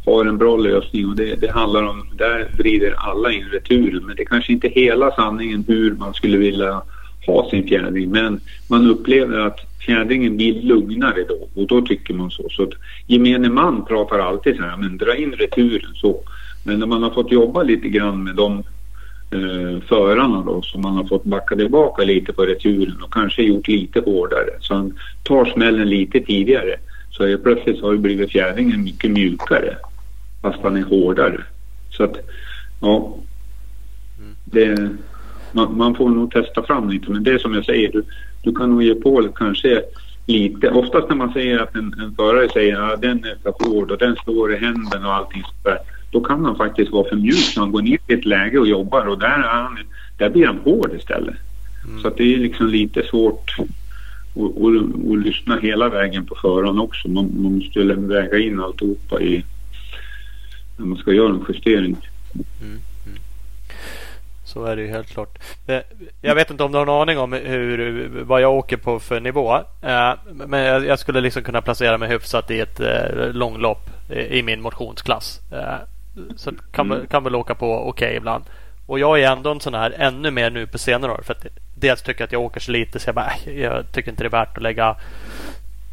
har 0.04 0.24
en 0.24 0.38
bra 0.38 0.56
lösning. 0.56 1.08
Och 1.08 1.16
det, 1.16 1.34
det 1.34 1.50
handlar 1.50 1.82
om, 1.82 2.06
där 2.12 2.48
vrider 2.58 2.94
alla 2.98 3.32
in 3.32 3.48
returen 3.52 4.06
men 4.06 4.16
det 4.16 4.22
är 4.22 4.26
kanske 4.26 4.52
inte 4.52 4.68
hela 4.68 5.10
sanningen 5.10 5.64
hur 5.68 5.94
man 5.94 6.14
skulle 6.14 6.36
vilja 6.36 6.82
ha 7.26 7.50
sin 7.50 7.68
fjädring. 7.68 8.10
Men 8.10 8.40
man 8.68 8.90
upplever 8.90 9.38
att 9.38 9.60
fjädringen 9.80 10.36
blir 10.36 10.62
lugnare 10.62 11.24
då. 11.28 11.48
Och 11.62 11.66
då 11.66 11.80
tycker 11.80 12.14
man 12.14 12.30
så. 12.30 12.48
Så 12.50 12.62
att 12.62 12.72
gemene 13.06 13.48
man 13.48 13.84
pratar 13.84 14.18
alltid 14.18 14.56
så 14.56 14.62
här, 14.62 14.76
men 14.76 14.96
dra 14.96 15.16
in 15.16 15.32
returen 15.32 15.94
så. 15.94 16.20
Men 16.64 16.78
när 16.78 16.86
man 16.86 17.02
har 17.02 17.10
fått 17.10 17.32
jobba 17.32 17.62
lite 17.62 17.88
grann 17.88 18.24
med 18.24 18.36
de 18.36 18.58
eh, 19.30 19.82
förarna 19.88 20.42
då 20.46 20.62
så 20.62 20.78
man 20.78 20.96
har 20.96 21.04
fått 21.04 21.24
backa 21.24 21.56
tillbaka 21.56 22.02
lite 22.02 22.32
på 22.32 22.42
returen 22.42 23.02
och 23.02 23.12
kanske 23.12 23.42
gjort 23.42 23.68
lite 23.68 24.00
hårdare. 24.00 24.50
Så 24.60 24.74
han 24.74 24.98
tar 25.22 25.44
smällen 25.44 25.88
lite 25.88 26.20
tidigare. 26.20 26.76
Så 27.10 27.38
plötsligt 27.38 27.82
har 27.82 27.92
det 27.92 27.98
blivit 27.98 28.30
fjädringen 28.30 28.84
mycket 28.84 29.10
mjukare 29.10 29.76
fast 30.42 30.58
han 30.62 30.76
är 30.76 30.82
hårdare. 30.82 31.44
Så 31.90 32.04
att, 32.04 32.16
ja. 32.80 33.16
Det, 34.44 34.90
man, 35.52 35.76
man, 35.76 35.94
får 35.94 36.10
nog 36.10 36.32
testa 36.32 36.62
fram 36.62 36.90
lite. 36.90 37.10
Men 37.10 37.22
det 37.22 37.30
är 37.30 37.38
som 37.38 37.54
jag 37.54 37.64
säger, 37.64 37.92
du, 37.92 38.02
du 38.42 38.54
kan 38.54 38.70
nog 38.70 38.82
ge 38.82 38.94
på 38.94 39.28
kanske 39.34 39.82
lite. 40.26 40.70
Oftast 40.70 41.08
när 41.08 41.16
man 41.16 41.32
säger 41.32 41.58
att 41.58 41.74
en, 41.74 41.94
en 42.00 42.14
förare 42.14 42.48
säger 42.48 42.80
att 42.80 42.90
ja, 42.90 42.96
den 42.96 43.24
är 43.24 43.36
för 43.42 43.64
hård 43.64 43.90
och 43.90 43.98
den 43.98 44.16
står 44.16 44.54
i 44.54 44.56
händerna 44.56 45.08
och 45.08 45.14
allting 45.14 45.42
sådär. 45.62 45.78
Då 46.10 46.20
kan 46.20 46.44
han 46.44 46.56
faktiskt 46.56 46.92
vara 46.92 47.08
för 47.08 47.16
mjuk 47.16 47.56
när 47.56 47.62
han 47.62 47.72
går 47.72 47.82
ner 47.82 47.98
i 48.06 48.12
ett 48.12 48.24
läge 48.24 48.58
och 48.58 48.68
jobbar 48.68 49.06
och 49.06 49.18
där, 49.18 49.38
är 49.38 49.62
han, 49.62 49.78
där 50.16 50.30
blir 50.30 50.46
han 50.46 50.58
hård 50.58 50.92
istället. 50.98 51.34
Mm. 51.84 52.00
Så 52.02 52.08
att 52.08 52.16
det 52.16 52.34
är 52.34 52.38
liksom 52.38 52.66
lite 52.66 53.02
svårt 53.02 53.56
att 54.34 55.24
lyssna 55.24 55.56
hela 55.56 55.88
vägen 55.88 56.26
på 56.26 56.34
föraren 56.34 56.78
också. 56.78 57.08
Man, 57.08 57.30
man 57.42 57.54
måste 57.54 57.84
väga 57.84 58.38
in 58.38 58.60
alltihopa 58.60 59.20
i, 59.20 59.44
när 60.80 60.86
man 60.86 60.98
ska 60.98 61.12
göra 61.12 61.28
en 61.28 61.44
justering. 61.48 61.96
Mm, 62.60 62.78
mm. 63.06 63.18
Så 64.44 64.64
är 64.64 64.76
det 64.76 64.82
ju 64.82 64.88
helt 64.88 65.08
klart. 65.08 65.38
Eh, 65.66 65.80
jag 66.22 66.34
vet 66.34 66.50
inte 66.50 66.64
om 66.64 66.72
du 66.72 66.78
har 66.78 66.82
en 66.82 67.02
aning 67.02 67.18
om 67.18 67.32
hur, 67.32 68.08
vad 68.22 68.40
jag 68.40 68.52
åker 68.52 68.76
på 68.76 69.00
för 69.00 69.20
nivå. 69.20 69.54
Eh, 69.82 70.12
men 70.24 70.60
jag 70.84 70.98
skulle 70.98 71.20
liksom 71.20 71.42
kunna 71.42 71.62
placera 71.62 71.98
mig 71.98 72.08
hyfsat 72.08 72.50
i 72.50 72.60
ett 72.60 72.80
eh, 72.80 73.32
långlopp 73.32 73.90
i 74.10 74.42
min 74.42 74.60
motionsklass. 74.60 75.40
Så 76.36 76.52
kan, 76.72 76.92
mm. 76.92 77.06
kan 77.06 77.24
väl 77.24 77.34
åka 77.34 77.54
på 77.54 77.74
okej 77.74 77.88
okay 77.88 78.16
ibland. 78.16 78.44
Och 78.86 78.98
jag 78.98 79.20
är 79.20 79.32
ändå 79.32 79.50
en 79.50 79.60
sån 79.60 79.74
här 79.74 79.94
ännu 79.98 80.30
mer 80.30 80.50
nu 80.50 80.66
på 80.66 80.78
senare 80.78 81.12
år. 81.12 81.20
För 81.22 81.34
att 81.34 81.46
dels 81.74 82.02
tycker 82.02 82.20
jag 82.20 82.26
att 82.26 82.32
jag 82.32 82.42
åker 82.42 82.60
så 82.60 82.72
lite 82.72 82.98
så 82.98 83.08
jag 83.08 83.14
bara, 83.14 83.32
jag 83.46 83.92
tycker 83.92 84.10
inte 84.10 84.22
det 84.22 84.28
är 84.28 84.30
värt 84.30 84.56
att 84.56 84.62
lägga 84.62 84.96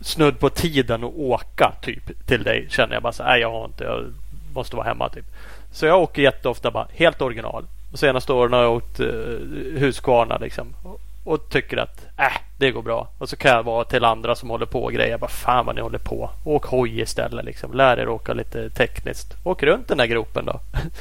snudd 0.02 0.40
på 0.40 0.50
tiden 0.50 1.04
och 1.04 1.22
åka 1.22 1.74
typ 1.82 2.28
till 2.28 2.44
dig. 2.44 2.68
Känner 2.70 2.94
jag 2.94 3.04
bara 3.04 3.14
så 3.14 3.24
nej 3.24 3.42
jag 3.42 3.52
har 3.52 3.66
inte, 3.66 3.84
jag 3.84 4.06
måste 4.58 4.76
vara 4.76 4.88
hemma 4.88 5.10
typ. 5.10 5.26
Så 5.72 5.86
jag 5.86 6.02
åker 6.02 6.22
jätteofta 6.22 6.72
bara 6.72 6.88
helt 6.94 7.22
original. 7.22 7.66
Och 7.92 8.00
senaste 8.00 8.34
åren 8.34 8.54
har 8.54 8.62
jag 8.62 8.74
åkt 8.74 9.00
eh, 9.00 9.08
Husqvarna 9.76 10.38
liksom. 10.38 10.76
Och, 10.84 11.02
och, 11.24 11.50
tycker 11.50 11.78
att 11.78 12.06
äh, 12.18 12.38
det 12.58 12.72
går 12.72 12.82
bra. 12.82 13.08
Och 13.18 13.30
så 13.30 13.36
kan 13.36 13.52
jag 13.52 13.64
vara 13.64 13.84
till 13.84 14.04
andra 14.04 14.36
som 14.36 14.50
håller 14.50 14.66
på 14.66 14.84
och 14.84 14.94
grejer. 14.94 15.18
Bara 15.18 15.28
fan 15.28 15.66
vad 15.66 15.76
ni 15.76 15.82
håller 15.82 15.98
på. 15.98 16.30
Åk 16.44 16.66
hoj 16.66 17.00
istället 17.00 17.46
liksom. 17.46 17.74
Lär 17.74 18.00
er 18.00 18.10
åka 18.10 18.34
lite 18.34 18.70
tekniskt. 18.70 19.34
Åk 19.44 19.64
runt 19.64 19.88
den 19.88 20.00
här 20.00 20.08
gropen 20.08 20.46
då. 20.46 20.60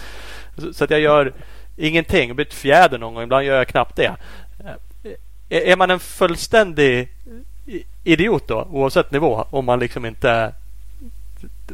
så, 0.58 0.72
så, 0.72 0.84
att 0.84 0.90
jag 0.90 1.00
gör 1.00 1.32
ingenting. 1.76 2.36
Bytt 2.36 2.54
fjäder 2.54 2.98
någon 2.98 3.14
gång. 3.14 3.22
Ibland 3.22 3.44
gör 3.44 3.56
jag 3.56 3.68
knappt 3.68 3.96
det. 3.96 4.16
Är, 5.48 5.60
är 5.60 5.76
man 5.76 5.90
en 5.90 6.00
fullständig 6.00 7.08
idiot 8.04 8.48
då 8.48 8.66
oavsett 8.70 9.10
nivå 9.10 9.46
om 9.50 9.64
man 9.64 9.78
liksom 9.78 10.06
inte 10.06 10.52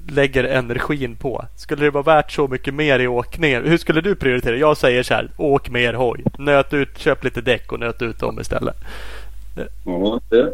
lägger 0.08 0.44
energin 0.44 1.16
på. 1.16 1.44
Skulle 1.56 1.84
det 1.84 1.90
vara 1.90 2.02
värt 2.02 2.32
så 2.32 2.48
mycket 2.48 2.74
mer 2.74 2.98
i 2.98 3.08
åkningen? 3.08 3.64
Hur 3.64 3.76
skulle 3.76 4.00
du 4.00 4.14
prioritera? 4.14 4.56
Jag 4.56 4.76
säger 4.76 5.02
så 5.02 5.14
här, 5.14 5.30
åk 5.36 5.70
mer 5.70 5.94
hoj. 5.94 6.24
Nöt 6.38 6.74
ut, 6.74 6.98
köp 6.98 7.24
lite 7.24 7.40
däck 7.40 7.72
och 7.72 7.80
nöt 7.80 8.02
ut 8.02 8.18
dem 8.18 8.40
istället. 8.40 8.76
Ja, 9.84 10.20
det, 10.30 10.52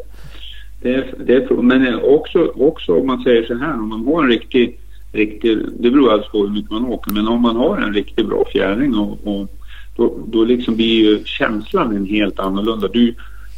det, 0.82 1.04
det 1.18 1.50
men 1.50 2.00
också, 2.02 2.52
också 2.54 3.00
om 3.00 3.06
man 3.06 3.22
säger 3.22 3.46
så 3.46 3.54
här, 3.54 3.74
om 3.74 3.88
man 3.88 4.06
har 4.06 4.22
en 4.22 4.28
riktig, 4.28 4.80
riktig 5.12 5.58
det 5.78 5.90
beror 5.90 6.12
alltså 6.12 6.30
på 6.30 6.38
hur 6.38 6.54
mycket 6.54 6.70
man 6.70 6.84
åker, 6.84 7.12
men 7.12 7.28
om 7.28 7.42
man 7.42 7.56
har 7.56 7.76
en 7.76 7.94
riktigt 7.94 8.26
bra 8.26 8.44
fjärring 8.52 8.94
och, 8.94 9.18
och 9.24 9.48
då, 9.96 10.14
då 10.26 10.44
liksom 10.44 10.76
blir 10.76 11.04
ju 11.04 11.24
känslan 11.24 11.96
en 11.96 12.06
helt 12.06 12.38
annorlunda. 12.38 12.88
Du, 12.88 13.14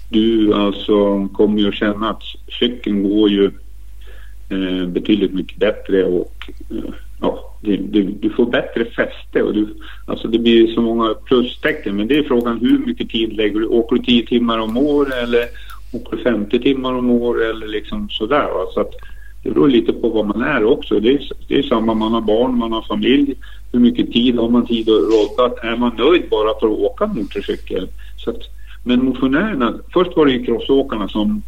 du 0.09 0.55
alltså 0.55 1.29
kommer 1.29 1.61
ju 1.61 1.69
att 1.69 1.75
känna 1.75 2.11
att 2.11 2.23
cykeln 2.59 3.03
går 3.03 3.31
ju 3.31 3.51
eh, 4.51 4.87
betydligt 4.87 5.35
mycket 5.35 5.59
bättre 5.59 6.05
och 6.05 6.51
eh, 6.71 6.95
ja, 7.21 7.57
du, 7.61 7.77
du, 7.77 8.03
du, 8.03 8.31
får 8.31 8.47
bättre 8.47 8.85
fäste 8.85 9.43
och 9.43 9.55
du, 9.55 9.69
alltså 10.07 10.29
det 10.29 10.39
blir 10.39 10.75
så 10.75 10.81
många 10.81 11.15
plustecken 11.25 11.97
men 11.97 12.09
det 12.09 12.19
är 12.19 12.23
frågan 12.23 12.61
hur 12.61 12.79
mycket 12.79 13.11
tid 13.11 13.33
lägger 13.33 13.61
du? 13.61 13.67
Åker 13.67 13.97
du 13.97 14.03
10 14.03 14.27
timmar 14.27 14.59
om 14.59 14.77
året 14.77 15.15
eller 15.23 15.45
åker 15.93 16.17
du 16.17 16.23
50 16.23 16.59
timmar 16.59 16.93
om 16.93 17.11
året 17.11 17.51
eller 17.51 17.67
liksom 17.67 18.09
sådär 18.09 18.49
va? 18.55 18.67
Så 18.75 18.81
att 18.81 18.95
det 19.43 19.51
beror 19.51 19.69
lite 19.69 19.93
på 19.93 20.09
vad 20.09 20.27
man 20.27 20.43
är 20.43 20.65
också. 20.65 21.01
Det 21.01 21.13
är, 21.13 21.21
det 21.49 21.59
är 21.59 21.63
samma, 21.63 21.95
man 21.95 22.13
har 22.13 22.21
barn, 22.21 22.59
man 22.59 22.73
har 22.73 22.83
familj. 22.83 23.35
Hur 23.73 23.81
mycket 23.81 24.13
tid 24.13 24.39
har 24.39 24.49
man 24.49 24.67
tid 24.67 24.89
att 24.89 24.97
rodda? 24.97 25.69
Är 25.69 25.77
man 25.77 25.97
nöjd 25.97 26.23
bara 26.31 26.61
för 26.61 26.67
att 26.67 26.79
åka 26.79 27.07
motorcykel? 27.07 27.89
Så 28.17 28.31
att, 28.31 28.43
men 28.85 29.05
motionärerna, 29.05 29.75
först 29.93 30.17
var 30.17 30.27
det 30.27 30.33
ju 30.33 30.45
crossåkarna 30.45 31.09
som, 31.09 31.43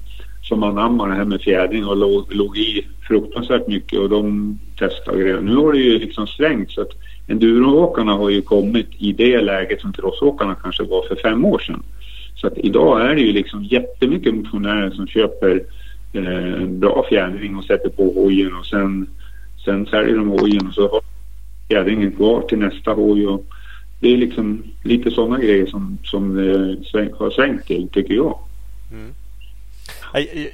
som 0.53 0.63
anammade 0.63 1.11
det 1.11 1.17
här 1.17 1.25
med 1.25 1.41
fjädring 1.41 1.87
och 1.87 1.97
låg, 1.97 2.35
låg 2.35 2.59
i 2.59 2.87
fruktansvärt 3.09 3.69
mycket 3.69 3.99
och 3.99 4.09
de 4.09 4.59
testade 4.79 5.19
grejer. 5.21 5.41
Nu 5.41 5.57
har 5.57 5.73
det 5.73 5.79
ju 5.79 5.99
liksom 5.99 6.27
svängt 6.27 6.71
så 6.71 6.81
att 6.81 6.93
enduroåkarna 7.27 8.13
har 8.13 8.31
ju 8.31 8.43
kommit 8.43 8.89
i 8.99 9.13
det 9.13 9.41
läget 9.41 9.81
som 9.81 9.93
crossåkarna 9.93 10.55
kanske 10.55 10.83
var 10.83 11.03
för 11.09 11.17
fem 11.17 11.45
år 11.45 11.59
sedan. 11.59 11.83
Så 12.35 12.47
att 12.47 12.59
idag 12.59 13.11
är 13.11 13.15
det 13.15 13.21
ju 13.21 13.33
liksom 13.33 13.65
jättemycket 13.65 14.35
motionärer 14.35 14.91
som 14.91 15.07
köper 15.07 15.63
eh, 16.13 16.67
bra 16.67 17.07
fjädring 17.09 17.57
och 17.57 17.65
sätter 17.65 17.89
på 17.89 18.13
hojen 18.15 18.55
och 18.55 18.67
sen, 18.67 19.07
sen 19.65 19.87
säljer 19.87 20.17
de 20.17 20.29
hojen 20.29 20.67
och 20.67 20.75
så 20.75 20.89
har 20.89 21.01
fjädringen 21.69 22.13
kvar 22.13 22.43
till 22.43 22.59
nästa 22.59 22.93
hoj. 22.93 23.27
Och 23.27 23.45
det 24.01 24.13
är 24.13 24.17
liksom 24.17 24.63
lite 24.83 25.11
sådana 25.11 25.39
grejer 25.39 25.67
som, 25.67 25.99
som 26.05 26.39
eh, 26.39 26.85
sväng, 26.85 27.11
har 27.19 27.31
svängt 27.31 27.67
till 27.67 27.89
tycker 27.89 28.15
jag. 28.15 28.39
Mm. 28.93 29.15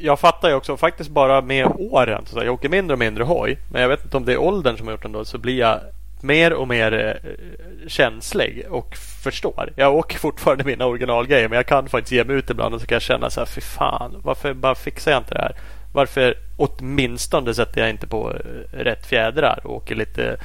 Jag, 0.00 0.20
fattar 0.20 0.48
ju 0.48 0.54
också 0.54 0.76
faktiskt 0.76 1.10
bara 1.10 1.40
med 1.40 1.66
åren. 1.78 2.26
Så 2.26 2.44
jag 2.44 2.54
åker 2.54 2.68
mindre 2.68 2.92
och 2.92 2.98
mindre 2.98 3.24
hoj. 3.24 3.58
Men 3.72 3.82
jag 3.82 3.88
vet 3.88 4.04
inte 4.04 4.16
om 4.16 4.24
det 4.24 4.32
är 4.32 4.38
åldern 4.38 4.76
som 4.76 4.86
har 4.86 4.94
gjort 4.94 5.12
det 5.12 5.24
så 5.24 5.38
blir 5.38 5.58
jag 5.58 5.80
mer 6.20 6.52
och 6.52 6.68
mer 6.68 7.20
eh, 7.22 7.88
känslig 7.88 8.66
och 8.70 8.96
förstår. 8.96 9.72
Jag 9.76 9.94
åker 9.94 10.18
fortfarande 10.18 10.64
mina 10.64 10.86
originalgrejer 10.86 11.48
men 11.48 11.56
jag 11.56 11.66
kan 11.66 11.88
faktiskt 11.88 12.12
ge 12.12 12.24
mig 12.24 12.36
ut 12.36 12.50
ibland 12.50 12.74
och 12.74 12.80
så 12.80 12.86
kan 12.86 12.96
jag 12.96 13.02
känna 13.02 13.30
så 13.30 13.40
här, 13.40 13.46
fy 13.46 13.60
fan, 13.60 14.20
varför 14.24 14.54
bara 14.54 14.74
fixar 14.74 15.10
jag 15.10 15.20
inte 15.20 15.34
det 15.34 15.40
här? 15.40 15.56
Varför 15.92 16.34
åtminstone 16.56 17.54
sätter 17.54 17.80
jag 17.80 17.90
inte 17.90 18.06
på 18.06 18.32
eh, 18.32 18.78
rätt 18.78 19.06
fjädrar 19.06 19.60
och 19.64 19.76
åker 19.76 19.94
lite 19.94 20.36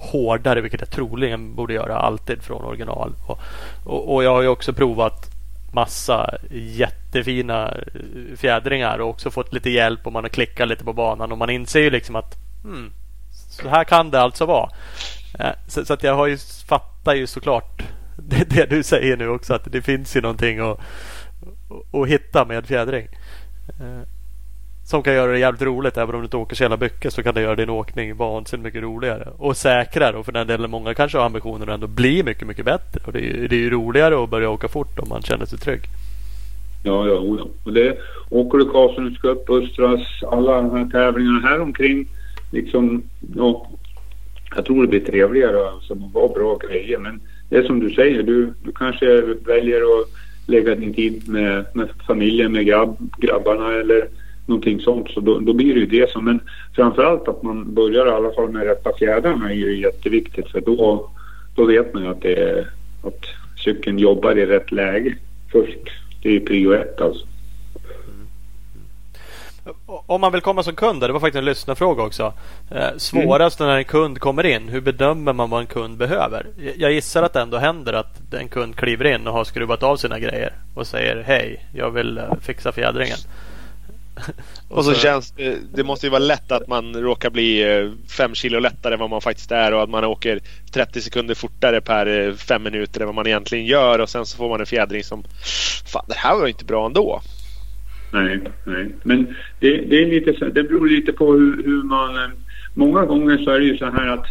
hårdare, 0.00 0.60
vilket 0.60 0.80
jag 0.80 0.90
troligen 0.90 1.54
borde 1.54 1.74
göra 1.74 1.96
alltid 1.96 2.42
från 2.42 2.64
original. 2.64 3.12
Och, 3.26 3.38
och, 3.86 4.14
och 4.14 4.24
jag 4.24 4.30
har 4.30 4.42
ju 4.42 4.48
också 4.48 4.72
provat 4.72 5.29
massa 5.72 6.38
jättefina 6.50 7.68
eh, 7.68 8.36
fjädringar 8.36 8.98
och 8.98 9.08
också 9.08 9.30
fått 9.30 9.52
lite 9.52 9.70
hjälp 9.70 10.06
och 10.06 10.12
man 10.12 10.24
har 10.24 10.28
klickat 10.28 10.68
lite 10.68 10.84
på 10.84 10.92
banan 10.92 11.32
och 11.32 11.38
man 11.38 11.50
inser 11.50 11.80
ju 11.80 11.90
liksom 11.90 12.16
att 12.16 12.36
hmm, 12.62 12.92
så 13.32 13.68
här 13.68 13.84
kan 13.84 14.10
det 14.10 14.20
alltså 14.20 14.46
vara. 14.46 14.70
Eh, 15.38 15.52
så, 15.66 15.84
så, 15.84 15.92
att 15.92 16.02
jag 16.02 16.14
har 16.14 16.26
ju, 16.26 16.38
fattar 16.68 17.14
ju 17.14 17.26
såklart 17.26 17.82
det, 18.16 18.50
det, 18.50 18.70
du 18.70 18.82
säger 18.82 19.16
nu 19.16 19.28
också 19.28 19.54
att 19.54 19.72
det 19.72 19.82
finns 19.82 20.16
ju 20.16 20.20
någonting 20.20 20.58
att, 20.58 20.80
att 21.92 22.08
hitta 22.08 22.44
med 22.44 22.66
fjädring. 22.66 23.08
Eh, 23.80 24.02
som 24.90 25.02
kan 25.02 25.14
göra 25.14 25.32
det 25.32 25.38
jävligt 25.38 25.62
roligt. 25.62 25.96
Även 25.96 26.14
om 26.14 26.20
du 26.20 26.24
inte 26.24 26.36
åker 26.36 26.56
så 26.56 26.62
jävla 26.62 26.76
mycket 26.76 27.12
så 27.12 27.22
kan 27.22 27.34
det 27.34 27.40
göra 27.40 27.56
din 27.56 27.70
åkning 27.70 28.16
vansinnigt 28.16 28.64
mycket 28.64 28.82
roligare. 28.82 29.28
Och 29.38 29.56
säkrare. 29.56 30.16
Och 30.16 30.24
för 30.24 30.32
den 30.32 30.46
delen 30.46 30.70
många 30.70 30.94
kanske 30.94 31.18
har 31.18 31.26
ambitionen 31.26 31.62
att 31.62 31.74
ändå 31.74 31.86
bli 31.86 32.22
mycket, 32.22 32.48
mycket 32.48 32.64
bättre. 32.64 33.00
Och 33.06 33.12
det 33.12 33.18
är, 33.18 33.22
ju, 33.22 33.48
det 33.48 33.56
är 33.56 33.60
ju 33.60 33.70
roligare 33.70 34.24
att 34.24 34.30
börja 34.30 34.50
åka 34.50 34.68
fort 34.68 34.98
om 34.98 35.08
man 35.08 35.22
känner 35.22 35.46
sig 35.46 35.58
trygg. 35.58 35.80
Ja, 36.84 37.06
ja, 37.06 37.24
ja. 37.38 37.46
Och 37.64 37.72
det, 37.72 37.98
åker 38.30 38.58
du 38.58 38.64
Karlsruhes 38.64 39.18
Cup, 39.18 39.50
Östras, 39.50 40.00
alla 40.30 40.62
de 40.62 40.70
här 40.70 40.88
tävlingarna 40.92 41.40
här 41.40 41.60
omkring. 41.60 42.06
Liksom, 42.52 43.02
ja, 43.36 43.70
jag 44.56 44.64
tror 44.64 44.82
det 44.82 44.88
blir 44.88 45.00
trevligare 45.00 45.70
alltså, 45.70 45.92
att 45.92 46.34
bra 46.34 46.58
grejer. 46.68 46.98
Men 46.98 47.20
det 47.48 47.56
är 47.56 47.62
som 47.62 47.80
du 47.80 47.90
säger, 47.90 48.22
du, 48.22 48.52
du 48.64 48.72
kanske 48.72 49.22
väljer 49.46 49.80
att 49.80 50.08
lägga 50.46 50.74
din 50.74 50.94
tid 50.94 51.28
med, 51.28 51.64
med 51.74 51.88
familjen, 52.06 52.52
med 52.52 52.66
grabb, 52.66 52.96
grabbarna 53.18 53.72
eller 53.72 54.08
någonting 54.50 54.80
sånt. 54.80 55.10
Så 55.10 55.20
då, 55.20 55.38
då, 55.38 55.52
blir 55.52 55.74
det 55.74 55.80
ju 55.80 55.86
det 55.86 56.10
som, 56.10 56.24
men 56.24 56.40
framförallt 56.76 57.28
att 57.28 57.42
man 57.42 57.74
börjar 57.74 58.06
i 58.06 58.10
alla 58.10 58.32
fall 58.32 58.48
med 58.48 58.66
rätta 58.66 58.92
fjädrarna 58.98 59.50
är 59.50 59.54
ju 59.54 59.80
jätteviktigt 59.80 60.48
för 60.48 60.60
då, 60.60 61.10
då 61.54 61.64
vet 61.64 61.94
man 61.94 62.02
ju 62.02 62.08
att, 62.08 62.22
det 62.22 62.34
är, 62.34 62.70
att 63.04 63.24
cykeln 63.64 63.98
jobbar 63.98 64.38
i 64.38 64.46
rätt 64.46 64.72
läge 64.72 65.16
först. 65.52 65.78
Det 66.22 66.28
är 66.28 66.32
ju 66.32 66.40
prio 66.40 66.72
ett 66.72 67.00
alltså. 67.00 67.26
Mm. 69.64 69.74
Om 69.86 70.20
man 70.20 70.32
vill 70.32 70.40
komma 70.40 70.62
som 70.62 70.74
kund, 70.74 71.00
det 71.00 71.12
var 71.12 71.20
faktiskt 71.20 71.38
en 71.38 71.44
lyssnarfråga 71.44 72.02
också. 72.02 72.32
Eh, 72.70 72.96
svårast 72.96 73.60
mm. 73.60 73.70
när 73.70 73.78
en 73.78 73.84
kund 73.84 74.18
kommer 74.18 74.46
in, 74.46 74.68
hur 74.68 74.80
bedömer 74.80 75.32
man 75.32 75.50
vad 75.50 75.60
en 75.60 75.66
kund 75.66 75.96
behöver? 75.96 76.46
Jag 76.76 76.92
gissar 76.92 77.22
att 77.22 77.32
det 77.32 77.40
ändå 77.40 77.56
händer 77.56 77.92
att 77.92 78.34
en 78.34 78.48
kund 78.48 78.76
kliver 78.76 79.14
in 79.14 79.26
och 79.26 79.32
har 79.32 79.44
skruvat 79.44 79.82
av 79.82 79.96
sina 79.96 80.18
grejer 80.18 80.52
och 80.74 80.86
säger 80.86 81.22
Hej, 81.26 81.66
jag 81.74 81.90
vill 81.90 82.18
eh, 82.18 82.24
fixa 82.42 82.72
fjädringen 82.72 83.18
och 84.68 84.84
så, 84.84 84.94
känns 84.94 85.30
det, 85.30 85.58
det 85.74 85.84
måste 85.84 86.06
ju 86.06 86.10
vara 86.10 86.22
lätt 86.22 86.52
att 86.52 86.68
man 86.68 86.94
råkar 86.94 87.30
bli 87.30 87.62
eh, 87.62 87.90
fem 88.16 88.34
kilo 88.34 88.58
lättare 88.58 88.94
än 88.94 89.00
vad 89.00 89.10
man 89.10 89.20
faktiskt 89.20 89.52
är 89.52 89.74
och 89.74 89.82
att 89.82 89.90
man 89.90 90.04
åker 90.04 90.40
30 90.72 91.00
sekunder 91.00 91.34
fortare 91.34 91.80
per 91.80 92.06
eh, 92.06 92.34
fem 92.34 92.62
minuter 92.62 93.00
än 93.00 93.06
vad 93.06 93.14
man 93.14 93.26
egentligen 93.26 93.66
gör 93.66 93.98
och 93.98 94.08
sen 94.08 94.26
så 94.26 94.36
får 94.36 94.48
man 94.48 94.60
en 94.60 94.66
fjädring 94.66 95.04
som 95.04 95.24
Fan, 95.92 96.04
det 96.08 96.16
här 96.16 96.34
var 96.34 96.42
ju 96.42 96.48
inte 96.48 96.64
bra 96.64 96.86
ändå. 96.86 97.20
Nej, 98.12 98.40
nej. 98.64 98.94
Men 99.02 99.26
det, 99.60 99.76
det, 99.76 100.02
är 100.02 100.06
lite 100.06 100.38
så, 100.38 100.44
det 100.44 100.62
beror 100.62 100.88
lite 100.88 101.12
på 101.12 101.32
hur, 101.32 101.64
hur, 101.64 101.82
man... 101.82 102.16
Eh, 102.16 102.30
många 102.74 103.04
gånger 103.04 103.38
så 103.38 103.50
är 103.50 103.58
det 103.58 103.64
ju 103.64 103.76
så 103.76 103.90
här 103.90 104.06
att 104.06 104.26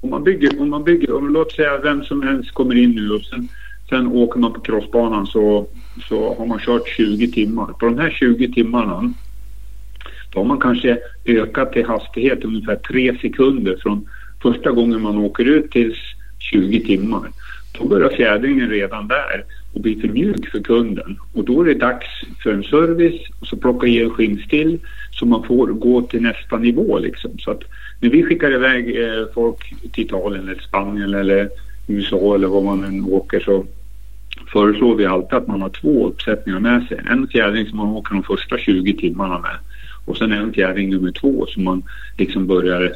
om 0.00 0.10
man 0.10 0.24
bygger, 0.24 0.60
om 0.60 0.70
man 0.70 0.84
bygger, 0.84 1.16
om 1.16 1.32
låt 1.32 1.52
säga 1.52 1.78
vem 1.78 2.04
som 2.04 2.22
helst 2.22 2.50
kommer 2.50 2.74
in 2.74 2.90
nu 2.90 3.10
och 3.10 3.22
sen, 3.22 3.48
sen 3.88 4.06
åker 4.06 4.40
man 4.40 4.52
på 4.52 4.60
crossbanan 4.60 5.26
så, 5.26 5.66
så 6.08 6.34
har 6.34 6.46
man 6.46 6.58
kört 6.58 6.88
20 6.88 7.28
timmar. 7.28 7.66
På 7.66 7.86
de 7.86 7.98
här 7.98 8.10
20 8.10 8.52
timmarna 8.52 9.12
då 10.34 10.40
har 10.40 10.44
man 10.44 10.60
kanske 10.60 10.98
ökat 11.24 11.72
till 11.72 11.84
hastighet 11.84 12.44
ungefär 12.44 12.76
tre 12.76 13.18
sekunder 13.18 13.76
från 13.82 14.08
första 14.42 14.70
gången 14.70 15.02
man 15.02 15.18
åker 15.18 15.44
ut 15.44 15.70
tills 15.70 15.98
20 16.38 16.80
timmar. 16.80 17.28
Då 17.78 17.88
börjar 17.88 18.08
fjädringen 18.08 18.70
redan 18.70 19.08
där 19.08 19.44
och 19.74 19.80
blir 19.80 20.00
för 20.00 20.08
mjuk 20.08 20.48
för 20.48 20.60
kunden. 20.60 21.18
Och 21.32 21.44
då 21.44 21.60
är 21.60 21.64
det 21.64 21.74
dags 21.74 22.06
för 22.42 22.52
en 22.52 22.62
service 22.62 23.20
och 23.40 23.46
så 23.46 23.56
plocka 23.56 23.86
i 23.86 24.02
en 24.02 24.10
skinnstill 24.10 24.78
så 25.10 25.26
man 25.26 25.42
får 25.42 25.66
gå 25.66 26.02
till 26.02 26.22
nästa 26.22 26.56
nivå 26.56 26.98
liksom. 26.98 27.38
Så 27.38 27.50
att 27.50 27.62
när 28.00 28.10
vi 28.10 28.22
skickar 28.22 28.54
iväg 28.54 29.02
eh, 29.02 29.26
folk 29.34 29.74
till 29.92 30.04
Italien 30.04 30.48
eller 30.48 30.60
Spanien 30.60 31.14
eller 31.14 31.48
USA 31.88 32.34
eller 32.34 32.46
var 32.46 32.62
man 32.62 32.84
än 32.84 33.04
åker 33.04 33.40
så 33.40 33.66
föreslår 34.52 34.94
vi 34.94 35.06
alltid 35.06 35.34
att 35.34 35.46
man 35.46 35.62
har 35.62 35.68
två 35.68 36.06
uppsättningar 36.06 36.60
med 36.60 36.86
sig. 36.88 37.00
En 37.10 37.28
fjädring 37.28 37.66
som 37.66 37.78
man 37.78 37.88
åker 37.88 38.14
de 38.14 38.22
första 38.22 38.58
20 38.58 38.92
timmarna 38.92 39.38
med 39.38 39.56
och 40.04 40.16
sen 40.16 40.32
är 40.32 40.36
en 40.36 40.52
fjärding 40.52 40.90
nummer 40.90 41.12
två 41.12 41.46
som 41.46 41.64
man 41.64 41.82
liksom 42.18 42.46
börjar 42.46 42.92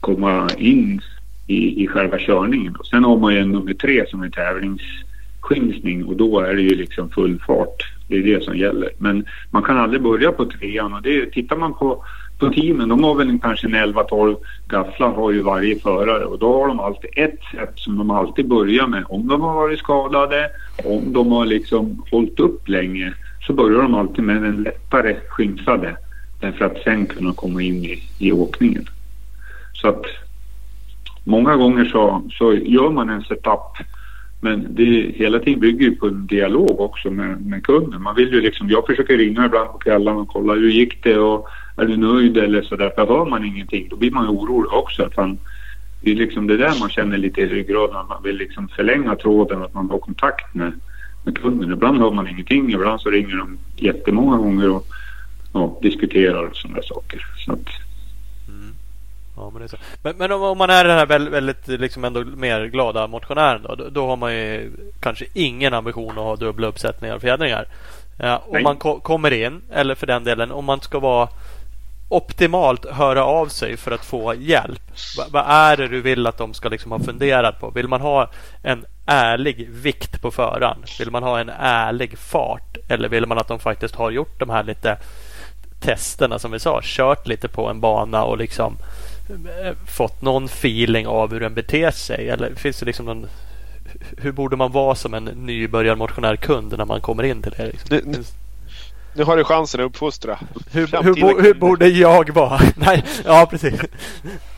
komma 0.00 0.48
in 0.58 1.00
i, 1.46 1.84
i 1.84 1.86
själva 1.86 2.18
körningen. 2.18 2.76
Och 2.76 2.86
sen 2.86 3.04
har 3.04 3.16
man 3.16 3.34
ju 3.34 3.40
en 3.40 3.52
nummer 3.52 3.74
tre 3.74 4.06
som 4.08 4.22
är 4.22 4.28
tävlingsskinsning 4.30 6.04
och 6.04 6.16
då 6.16 6.40
är 6.40 6.54
det 6.54 6.62
ju 6.62 6.74
liksom 6.74 7.10
full 7.10 7.38
fart. 7.46 7.92
Det 8.08 8.16
är 8.16 8.22
det 8.22 8.44
som 8.44 8.56
gäller. 8.56 8.90
Men 8.98 9.26
man 9.50 9.62
kan 9.62 9.78
aldrig 9.78 10.02
börja 10.02 10.32
på 10.32 10.44
trean 10.44 10.94
och 10.94 11.02
det 11.02 11.26
tittar 11.26 11.56
man 11.56 11.74
på 11.74 12.04
på 12.38 12.50
teamen, 12.50 12.88
de 12.88 13.04
har 13.04 13.14
väl 13.14 13.38
kanske 13.42 13.66
en 13.66 13.74
11-12 13.74 14.36
gafflar 14.68 15.12
har 15.12 15.32
ju 15.32 15.42
varje 15.42 15.78
förare 15.78 16.24
och 16.24 16.38
då 16.38 16.60
har 16.60 16.68
de 16.68 16.80
alltid 16.80 17.10
ett 17.16 17.40
sätt 17.52 17.72
som 17.74 17.98
de 17.98 18.10
alltid 18.10 18.48
börjar 18.48 18.86
med. 18.86 19.04
Om 19.08 19.28
de 19.28 19.40
har 19.40 19.54
varit 19.54 19.78
skadade, 19.78 20.50
om 20.84 21.12
de 21.12 21.32
har 21.32 21.46
liksom 21.46 22.02
hållit 22.10 22.40
upp 22.40 22.68
länge 22.68 23.12
så 23.46 23.52
börjar 23.52 23.82
de 23.82 23.94
alltid 23.94 24.24
med 24.24 24.42
den 24.42 24.62
lättare 24.62 25.16
skinsade 25.28 25.96
för 26.40 26.64
att 26.64 26.82
sen 26.84 27.06
kunna 27.06 27.32
komma 27.32 27.62
in 27.62 27.84
i, 27.84 28.02
i 28.18 28.32
åkningen. 28.32 28.88
Så 29.72 29.88
att 29.88 30.04
många 31.24 31.56
gånger 31.56 31.84
så, 31.84 32.22
så 32.32 32.54
gör 32.54 32.90
man 32.90 33.10
en 33.10 33.22
setup 33.22 33.86
men 34.40 34.66
det 34.70 35.12
hela 35.14 35.38
tiden 35.38 35.60
bygger 35.60 35.84
ju 35.84 35.96
på 35.96 36.06
en 36.06 36.26
dialog 36.26 36.80
också 36.80 37.10
med, 37.10 37.46
med 37.46 37.62
kunden. 37.62 38.02
Man 38.02 38.14
vill 38.14 38.32
ju 38.32 38.40
liksom, 38.40 38.70
jag 38.70 38.86
försöker 38.86 39.18
ringa 39.18 39.46
ibland 39.46 39.72
på 39.72 39.78
kvällarna 39.78 40.20
och 40.20 40.28
kolla 40.28 40.54
hur 40.54 40.70
gick 40.70 41.02
det 41.02 41.18
och 41.18 41.48
är 41.76 41.84
du 41.84 41.96
nöjd 41.96 42.36
eller 42.36 42.62
sådär. 42.62 42.92
För 42.94 43.06
hör 43.06 43.24
man 43.24 43.44
ingenting 43.44 43.88
då 43.90 43.96
blir 43.96 44.10
man 44.10 44.24
ju 44.24 44.30
orolig 44.30 44.72
också. 44.72 45.02
Att 45.02 45.16
man, 45.16 45.38
det 46.00 46.10
är 46.10 46.14
liksom 46.14 46.46
det 46.46 46.56
där 46.56 46.80
man 46.80 46.88
känner 46.88 47.18
lite 47.18 47.40
i 47.40 47.46
ryggraden 47.46 47.96
att 47.96 48.08
man 48.08 48.22
vill 48.22 48.36
liksom 48.36 48.68
förlänga 48.68 49.16
tråden 49.16 49.62
att 49.62 49.74
man 49.74 49.90
har 49.90 49.98
kontakt 49.98 50.54
med, 50.54 50.72
med 51.24 51.38
kunden. 51.38 51.72
Ibland 51.72 51.98
hör 51.98 52.10
man 52.10 52.28
ingenting, 52.28 52.72
ibland 52.72 53.00
så 53.00 53.10
ringer 53.10 53.36
de 53.36 53.58
jättemånga 53.76 54.36
gånger 54.36 54.70
och 54.70 54.86
ja, 55.56 55.78
diskuterar 55.82 56.50
sådana 56.52 56.82
saker. 56.82 57.26
Så 57.44 57.52
att, 57.52 57.68
Ja, 59.36 59.50
men, 59.50 59.68
så. 59.68 59.76
men, 60.02 60.16
men 60.16 60.32
om, 60.32 60.42
om, 60.42 60.58
man 60.58 60.70
är 60.70 60.84
den 60.84 60.98
här 60.98 61.06
väldigt, 61.06 61.32
väldigt 61.32 61.66
liksom 61.68 62.04
ändå 62.04 62.24
mer 62.24 62.66
glada 62.66 63.06
motionären 63.06 63.62
då, 63.62 63.74
då, 63.74 63.88
då, 63.88 64.06
har 64.06 64.16
man 64.16 64.34
ju 64.34 64.72
kanske 65.00 65.26
ingen 65.34 65.74
ambition 65.74 66.10
att 66.10 66.24
ha 66.24 66.36
dubbla 66.36 66.66
uppsättningar 66.66 67.18
fjädringar. 67.18 67.68
Ja, 68.18 68.42
om 68.46 68.62
man 68.62 68.76
ko 68.76 69.00
kommer 69.00 69.32
in, 69.32 69.62
eller 69.72 69.94
för 69.94 70.06
den 70.06 70.24
delen 70.24 70.50
om 70.50 70.64
man 70.64 70.80
ska 70.80 70.98
vara 70.98 71.28
optimalt 72.08 72.86
höra 72.90 73.24
av 73.24 73.46
sig 73.46 73.76
för 73.76 73.90
att 73.90 74.04
få 74.04 74.34
hjälp. 74.34 74.82
Va, 75.18 75.24
vad 75.30 75.44
är 75.46 75.76
det 75.76 75.88
du 75.88 76.00
vill 76.00 76.26
att 76.26 76.38
de 76.38 76.54
ska 76.54 76.68
liksom 76.68 76.92
ha 76.92 76.98
funderat 76.98 77.60
på? 77.60 77.70
Vill 77.70 77.88
man 77.88 78.00
ha 78.00 78.30
en 78.62 78.84
ärlig 79.06 79.68
vikt 79.70 80.22
på 80.22 80.30
föraren? 80.30 80.76
Vill 80.98 81.10
man 81.10 81.22
ha 81.22 81.40
en 81.40 81.50
ärlig 81.58 82.18
fart? 82.18 82.76
Eller 82.88 83.08
vill 83.08 83.26
man 83.26 83.38
att 83.38 83.48
de 83.48 83.58
faktiskt 83.58 83.94
har 83.94 84.10
gjort 84.10 84.38
de 84.38 84.50
här 84.50 84.62
lite 84.62 84.98
testerna 85.80 86.38
som 86.38 86.50
vi 86.50 86.58
sa. 86.58 86.80
Kört 86.82 87.26
lite 87.26 87.48
på 87.48 87.68
en 87.68 87.80
bana 87.80 88.24
och 88.24 88.38
liksom 88.38 88.76
eh, 89.30 89.72
fått 89.86 90.22
någon 90.22 90.44
feeling 90.44 91.06
av 91.06 91.32
hur 91.32 91.40
den 91.40 91.54
beter 91.54 91.90
sig? 91.90 92.28
Eller 92.28 92.54
finns 92.54 92.80
det 92.80 92.86
liksom 92.86 93.06
någon 93.06 93.26
hur 94.18 94.32
borde 94.32 94.56
man 94.56 94.72
vara 94.72 94.94
som 94.94 95.14
en 95.14 95.24
nybörjarmotionär 95.24 96.36
kund 96.36 96.74
när 96.78 96.84
man 96.84 97.00
kommer 97.00 97.22
in 97.22 97.42
till 97.42 97.52
det? 97.56 97.66
Liksom? 97.66 97.96
Nu, 97.96 98.22
nu 99.16 99.24
har 99.24 99.36
du 99.36 99.44
chansen 99.44 99.80
att 99.80 99.86
uppfostra. 99.86 100.38
Hur, 100.72 101.02
hur, 101.02 101.14
bo, 101.14 101.40
hur, 101.40 101.54
borde 101.54 101.88
jag 101.88 102.34
vara? 102.34 102.60
Nej, 102.76 103.04
ja 103.24 103.46
precis. 103.50 103.80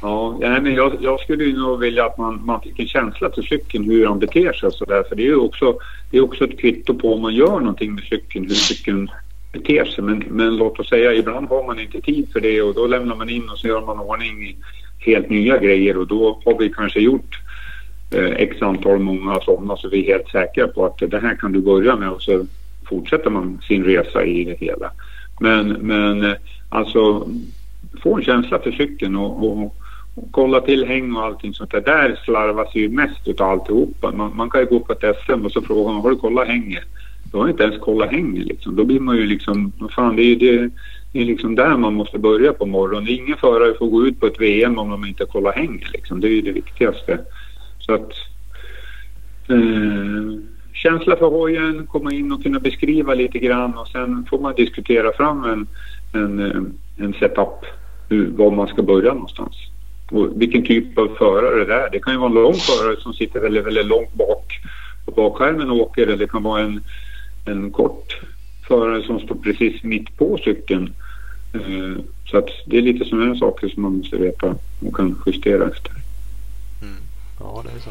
Ja, 0.03 0.39
men 0.41 0.75
jag, 0.75 0.97
jag 1.01 1.21
skulle 1.21 1.45
ju 1.45 1.57
nog 1.57 1.81
vilja 1.81 2.07
att 2.07 2.19
man, 2.19 2.47
man 2.47 2.61
fick 2.61 2.79
en 2.79 2.87
känsla 2.87 3.31
för 3.35 3.43
cykeln 3.43 3.85
hur 3.85 4.07
han 4.07 4.19
beter 4.19 4.53
sig 4.53 4.67
och 4.67 4.75
sådär. 4.75 5.05
För 5.09 5.17
det 5.17 5.23
är 5.23 5.27
ju 5.27 5.37
också, 5.37 5.79
det 6.11 6.17
är 6.17 6.25
också 6.25 6.45
ett 6.45 6.61
kvitto 6.61 6.95
på 6.95 7.15
om 7.15 7.23
man 7.23 7.35
gör 7.35 7.61
någonting 7.61 7.95
med 7.95 8.05
cykeln, 8.05 8.45
hur 8.49 8.55
cykeln 8.55 9.11
beter 9.53 9.85
sig. 9.85 10.05
Men, 10.05 10.19
men 10.19 10.57
låt 10.57 10.81
oss 10.81 10.89
säga, 10.89 11.15
ibland 11.15 11.49
har 11.49 11.67
man 11.67 11.81
inte 11.81 12.01
tid 12.01 12.29
för 12.33 12.41
det 12.41 12.63
och 12.63 12.75
då 12.75 12.87
lämnar 12.87 13.17
man 13.17 13.31
in 13.31 13.49
och 13.49 13.59
så 13.59 13.69
gör 13.69 13.81
man 13.81 13.99
ordning 13.99 14.57
helt 14.99 15.31
nya 15.31 15.59
grejer 15.59 15.97
och 15.97 16.07
då 16.07 16.41
har 16.45 16.59
vi 16.59 16.69
kanske 16.69 17.01
gjort 17.01 17.41
eh, 18.15 18.31
x 18.31 18.63
antal 18.63 18.99
många 18.99 19.41
sådana 19.41 19.77
så 19.77 19.89
vi 19.89 20.11
är 20.11 20.13
helt 20.13 20.29
säkra 20.29 20.69
på 20.69 20.87
att 20.87 20.99
det 20.99 21.21
här 21.21 21.37
kan 21.37 21.53
du 21.53 21.61
börja 21.61 21.97
med 21.97 22.11
och 22.11 22.23
så 22.23 22.47
fortsätter 22.89 23.31
man 23.31 23.61
sin 23.69 23.85
resa 23.85 24.25
i 24.25 24.45
det 24.45 24.59
hela. 24.59 24.91
Men, 25.41 25.69
men 25.69 26.25
eh, 26.25 26.37
alltså 26.69 27.29
få 28.03 28.17
en 28.17 28.25
känsla 28.25 28.59
för 28.59 28.73
cykeln 28.73 29.17
och, 29.17 29.45
och, 29.45 29.65
och 30.15 30.29
kolla 30.31 30.61
till 30.61 30.85
häng 30.85 31.15
och 31.17 31.25
allting 31.25 31.55
sånt 31.55 31.71
där. 31.71 31.81
Där 31.81 32.21
slarvas 32.25 32.75
ju 32.75 32.89
mest 32.89 33.29
utav 33.29 33.51
alltihopa. 33.51 34.13
Man, 34.13 34.37
man 34.37 34.51
kan 34.51 34.61
ju 34.61 34.67
gå 34.67 34.81
på 34.81 34.93
ett 34.93 35.19
SM 35.25 35.45
och 35.45 35.53
så 35.53 35.63
frågar 35.63 35.93
man 35.93 36.03
har 36.03 36.11
du 36.11 36.17
kollat 36.17 36.49
hänget? 36.49 36.85
Då 37.33 37.39
har 37.39 37.49
inte 37.49 37.63
ens 37.63 37.79
kollat 37.79 38.11
häng 38.11 38.39
liksom. 38.39 38.77
Då 38.77 38.85
blir 38.85 39.01
man 39.01 39.17
ju 39.17 39.27
liksom, 39.27 39.73
fan 39.91 40.17
det 40.17 40.23
är 40.23 40.35
ju 40.35 40.35
det, 40.35 40.71
det 41.13 41.21
är 41.21 41.25
liksom 41.25 41.55
där 41.55 41.77
man 41.77 41.95
måste 41.95 42.19
börja 42.19 42.53
på 42.53 42.67
morgonen. 42.67 43.09
Ingen 43.09 43.37
förare 43.37 43.75
får 43.79 43.87
gå 43.87 44.07
ut 44.07 44.21
på 44.21 44.27
ett 44.27 44.41
VM 44.41 44.79
om 44.79 44.91
de 44.91 45.05
inte 45.05 45.25
kollar 45.25 45.53
häng 45.53 45.85
liksom. 45.93 46.21
Det 46.21 46.29
är 46.29 46.33
ju 46.33 46.43
det 46.43 46.53
viktigaste. 46.53 47.19
Så 47.79 47.95
att 47.95 48.13
eh, 49.49 50.41
känsla 50.73 51.17
för 51.17 51.27
hojen, 51.27 51.87
komma 51.87 52.13
in 52.13 52.33
och 52.33 52.43
kunna 52.43 52.61
beskriva 52.61 53.15
lite 53.15 53.39
grann 53.39 53.75
och 53.75 53.89
sen 53.89 54.27
får 54.31 54.39
man 54.39 54.55
diskutera 54.55 55.13
fram 55.13 55.45
en, 55.45 55.67
en, 56.13 56.39
eh, 56.39 56.63
en 57.05 57.13
setup, 57.13 57.65
hur, 58.09 58.27
var 58.27 58.51
man 58.51 58.69
ska 58.69 58.83
börja 58.83 59.15
någonstans. 59.15 59.57
Och 60.11 60.43
vilken 60.43 60.65
typ 60.65 60.99
av 60.99 61.09
förare 61.19 61.65
det 61.65 61.75
är. 61.75 61.91
Det 61.91 61.99
kan 61.99 62.13
ju 62.13 62.19
vara 62.19 62.29
en 62.29 62.35
lång 62.35 62.55
förare 62.55 63.01
som 63.01 63.13
sitter 63.13 63.41
väldigt, 63.41 63.67
väldigt 63.67 63.87
långt 63.87 64.15
bak 64.15 64.61
på 65.05 65.11
bakskärmen 65.11 65.71
och 65.71 65.77
åker 65.77 66.03
eller 66.03 66.17
det 66.17 66.27
kan 66.27 66.43
vara 66.43 66.61
en, 66.61 66.81
en 67.51 67.71
kort 67.71 68.21
förare 68.69 69.03
som 69.03 69.21
står 69.21 69.35
precis 69.35 69.83
mitt 69.83 70.17
på 70.17 70.39
cykeln. 70.45 70.95
Eh, 71.55 72.03
så 72.31 72.39
att 72.39 72.49
det 72.67 72.79
är 72.79 72.83
lite 72.83 73.05
sådana 73.05 73.37
saker 73.37 73.69
som 73.69 73.83
man 73.83 73.97
måste 73.97 74.17
veta 74.17 74.55
och 74.87 74.97
kan 74.97 75.23
justera 75.27 75.69
efter. 75.69 75.93
Mm. 76.83 76.97
Ja, 77.41 77.65
det 77.65 77.71
är 77.71 77.81
så. 77.81 77.91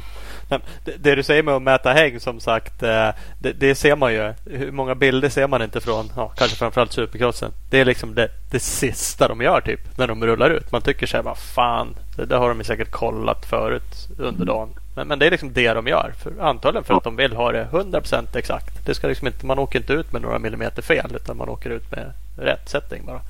Det, 1.00 1.16
du 1.16 1.24
säger 1.24 1.44
med 1.44 1.56
att 1.56 1.62
mäta 1.62 1.94
häng 1.94 2.20
som 2.20 2.40
sagt. 2.40 2.84
Eh, 2.84 3.10
det, 3.40 3.54
det, 3.54 3.76
ser 3.76 3.96
man 3.96 4.14
ju. 4.14 4.34
Hur 4.46 4.72
många 4.72 4.96
bilder 4.96 5.30
ser 5.30 5.48
man 5.48 5.62
inte 5.62 5.82
från 5.82 6.12
ja, 6.16 6.28
kanske 6.38 6.58
framförallt 6.58 6.92
supercrossen. 6.92 7.52
Det 7.70 7.80
är 7.80 7.86
liksom 7.86 8.16
det, 8.16 8.30
det 8.52 8.60
sista 8.60 9.28
de 9.28 9.42
gör 9.42 9.62
typ 9.62 9.98
när 9.98 10.08
de 10.08 10.26
rullar 10.26 10.50
ut. 10.50 10.72
Man 10.72 10.82
tycker 10.82 11.08
sig 11.08 11.24
bara 11.24 11.36
fan. 11.36 11.96
Det 12.16 12.26
där 12.26 12.38
har 12.38 12.50
de 12.50 12.64
säkert 12.64 12.92
kollat 12.92 13.46
förut 13.46 14.08
under 14.18 14.46
dagen. 14.46 14.70
Men, 14.96 15.08
men 15.08 15.20
det 15.20 15.28
är 15.28 15.32
liksom 15.32 15.54
det 15.54 15.74
de 15.74 15.88
gör. 15.88 16.14
För, 16.24 16.34
antagligen 16.42 16.84
för 16.84 16.94
att 16.94 17.04
de 17.04 17.16
vill 17.16 17.34
ha 17.34 17.52
det 17.52 17.68
100% 17.72 18.38
exakt. 18.38 18.86
Det 18.86 18.96
ska 18.96 19.08
liksom 19.08 19.28
inte, 19.28 19.46
man 19.46 19.60
åker 19.60 19.80
inte 19.80 19.94
ut 19.94 20.14
med 20.14 20.22
några 20.22 20.40
millimeter 20.40 20.82
fel 20.82 21.16
utan 21.16 21.38
man 21.38 21.50
åker 21.50 21.70
ut 21.70 21.92
med 21.92 22.14
rätt 22.38 22.70
setting 22.70 23.06
bara. 23.06 23.22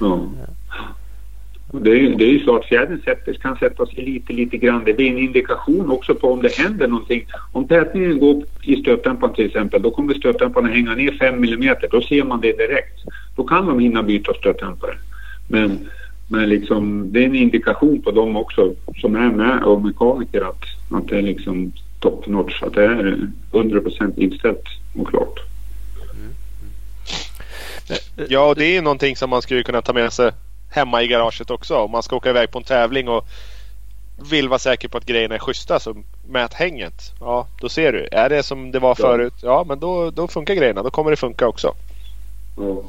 Mm. 0.00 0.36
Det 1.70 1.90
är, 1.90 2.16
det 2.16 2.24
är 2.24 2.32
ju 2.32 2.44
så 2.44 2.56
att 2.56 2.64
fjädern 2.64 3.00
sätter, 3.04 3.32
kan 3.32 3.56
sätta 3.56 3.86
sig 3.86 4.04
lite, 4.04 4.32
lite 4.32 4.56
grann. 4.56 4.82
Det 4.84 4.92
blir 4.92 5.10
en 5.10 5.18
indikation 5.18 5.90
också 5.90 6.14
på 6.14 6.32
om 6.32 6.42
det 6.42 6.54
händer 6.54 6.88
någonting. 6.88 7.26
Om 7.52 7.68
tätningen 7.68 8.18
går 8.18 8.42
i 8.62 8.76
stötdämparen 8.76 9.34
till 9.34 9.46
exempel, 9.46 9.82
då 9.82 9.90
kommer 9.90 10.14
stötdämparen 10.14 10.72
hänga 10.72 10.94
ner 10.94 11.12
5 11.12 11.44
mm. 11.44 11.76
Då 11.90 12.00
ser 12.00 12.24
man 12.24 12.40
det 12.40 12.52
direkt. 12.52 13.00
Då 13.36 13.44
kan 13.44 13.66
de 13.66 13.78
hinna 13.78 14.02
byta 14.02 14.34
stötdämpare. 14.34 14.94
Men, 15.48 15.88
men 16.28 16.48
liksom, 16.48 17.12
det 17.12 17.20
är 17.20 17.24
en 17.24 17.34
indikation 17.34 18.02
på 18.02 18.10
dem 18.10 18.36
också 18.36 18.74
som 18.96 19.16
är 19.16 19.30
med 19.30 19.62
och 19.62 19.82
mekaniker 19.82 20.40
att, 20.40 20.64
att 20.90 21.08
det 21.08 21.18
är 21.18 21.22
liksom 21.22 21.72
top 22.00 22.26
notch. 22.26 22.62
Att 22.62 22.74
det 22.74 22.84
är 22.84 23.28
100% 23.52 24.12
inställt 24.16 24.64
och 24.96 25.08
klart. 25.08 25.40
Ja, 28.28 28.48
och 28.48 28.54
det 28.54 28.76
är 28.76 28.82
någonting 28.82 29.16
som 29.16 29.30
man 29.30 29.42
skulle 29.42 29.62
kunna 29.62 29.82
ta 29.82 29.92
med 29.92 30.12
sig 30.12 30.32
hemma 30.72 31.02
i 31.02 31.06
garaget 31.06 31.50
också. 31.50 31.76
Om 31.76 31.90
man 31.90 32.02
ska 32.02 32.16
åka 32.16 32.30
iväg 32.30 32.50
på 32.50 32.58
en 32.58 32.64
tävling 32.64 33.08
och 33.08 33.26
vill 34.30 34.48
vara 34.48 34.58
säker 34.58 34.88
på 34.88 34.98
att 34.98 35.06
grejerna 35.06 35.34
är 35.34 35.38
schyssta 35.38 35.80
så 35.80 35.96
mät 36.28 36.54
hänget. 36.54 37.12
Ja, 37.20 37.46
då 37.60 37.68
ser 37.68 37.92
du. 37.92 38.08
Är 38.12 38.28
det 38.28 38.42
som 38.42 38.70
det 38.70 38.78
var 38.78 38.94
förut, 38.94 39.34
ja 39.42 39.64
men 39.68 39.80
då, 39.80 40.10
då 40.10 40.28
funkar 40.28 40.54
grejerna. 40.54 40.82
Då 40.82 40.90
kommer 40.90 41.10
det 41.10 41.16
funka 41.16 41.48
också. 41.48 41.74
Ja. 42.56 42.82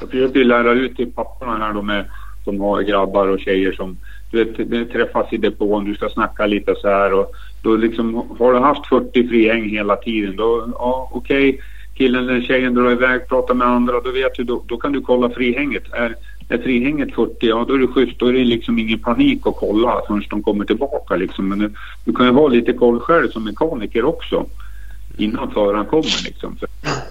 Jag 0.00 0.10
försöker 0.10 0.44
lära 0.44 0.72
ut 0.72 0.96
till 0.96 1.12
papporna 1.12 1.58
här 1.58 1.72
då 1.72 1.82
med, 1.82 2.04
som 2.44 2.60
har 2.60 2.82
grabbar 2.82 3.28
och 3.28 3.40
tjejer 3.40 3.72
som 3.72 3.96
du 4.30 4.44
vet, 4.44 4.92
träffas 4.92 5.32
i 5.32 5.36
depån, 5.36 5.84
du 5.84 5.94
ska 5.94 6.08
snacka 6.08 6.46
lite 6.46 6.74
så 6.74 6.88
här 6.88 7.12
och 7.12 7.32
då 7.62 7.76
liksom 7.76 8.36
har 8.38 8.52
du 8.52 8.58
haft 8.58 8.86
40 8.86 9.28
frihäng 9.28 9.70
hela 9.70 9.96
tiden 9.96 10.36
då, 10.36 10.72
ja 10.78 11.10
okej, 11.12 11.48
okay. 11.48 11.60
killen 11.94 12.28
eller 12.28 12.40
tjejen 12.40 12.74
drar 12.74 12.90
iväg, 12.90 13.28
pratar 13.28 13.54
med 13.54 13.68
andra, 13.68 14.00
då 14.00 14.10
vet 14.10 14.34
du, 14.34 14.44
då, 14.44 14.62
då 14.66 14.76
kan 14.76 14.92
du 14.92 15.00
kolla 15.00 15.30
frihänget. 15.30 15.92
Är, 15.92 16.14
är 16.48 16.58
frihänget 16.58 17.14
40, 17.14 17.36
ja 17.40 17.64
då 17.68 17.74
är 17.74 17.78
det 17.78 17.86
schysst. 17.86 18.18
Då 18.18 18.26
är 18.26 18.32
det 18.32 18.44
liksom 18.44 18.78
ingen 18.78 18.98
panik 18.98 19.46
att 19.46 19.56
kolla 19.56 20.00
förrän 20.06 20.24
de 20.30 20.42
kommer 20.42 20.64
tillbaka 20.64 21.16
liksom. 21.16 21.48
Men 21.48 21.76
du 22.04 22.12
kan 22.12 22.26
ju 22.26 22.32
ha 22.32 22.48
lite 22.48 22.72
koll 22.72 23.00
själv 23.00 23.30
som 23.30 23.44
mekaniker 23.44 24.04
också. 24.04 24.46
Innan 25.16 25.50
föraren 25.50 25.86
kommer 25.86 26.24
liksom. 26.24 26.56
För 26.56 26.68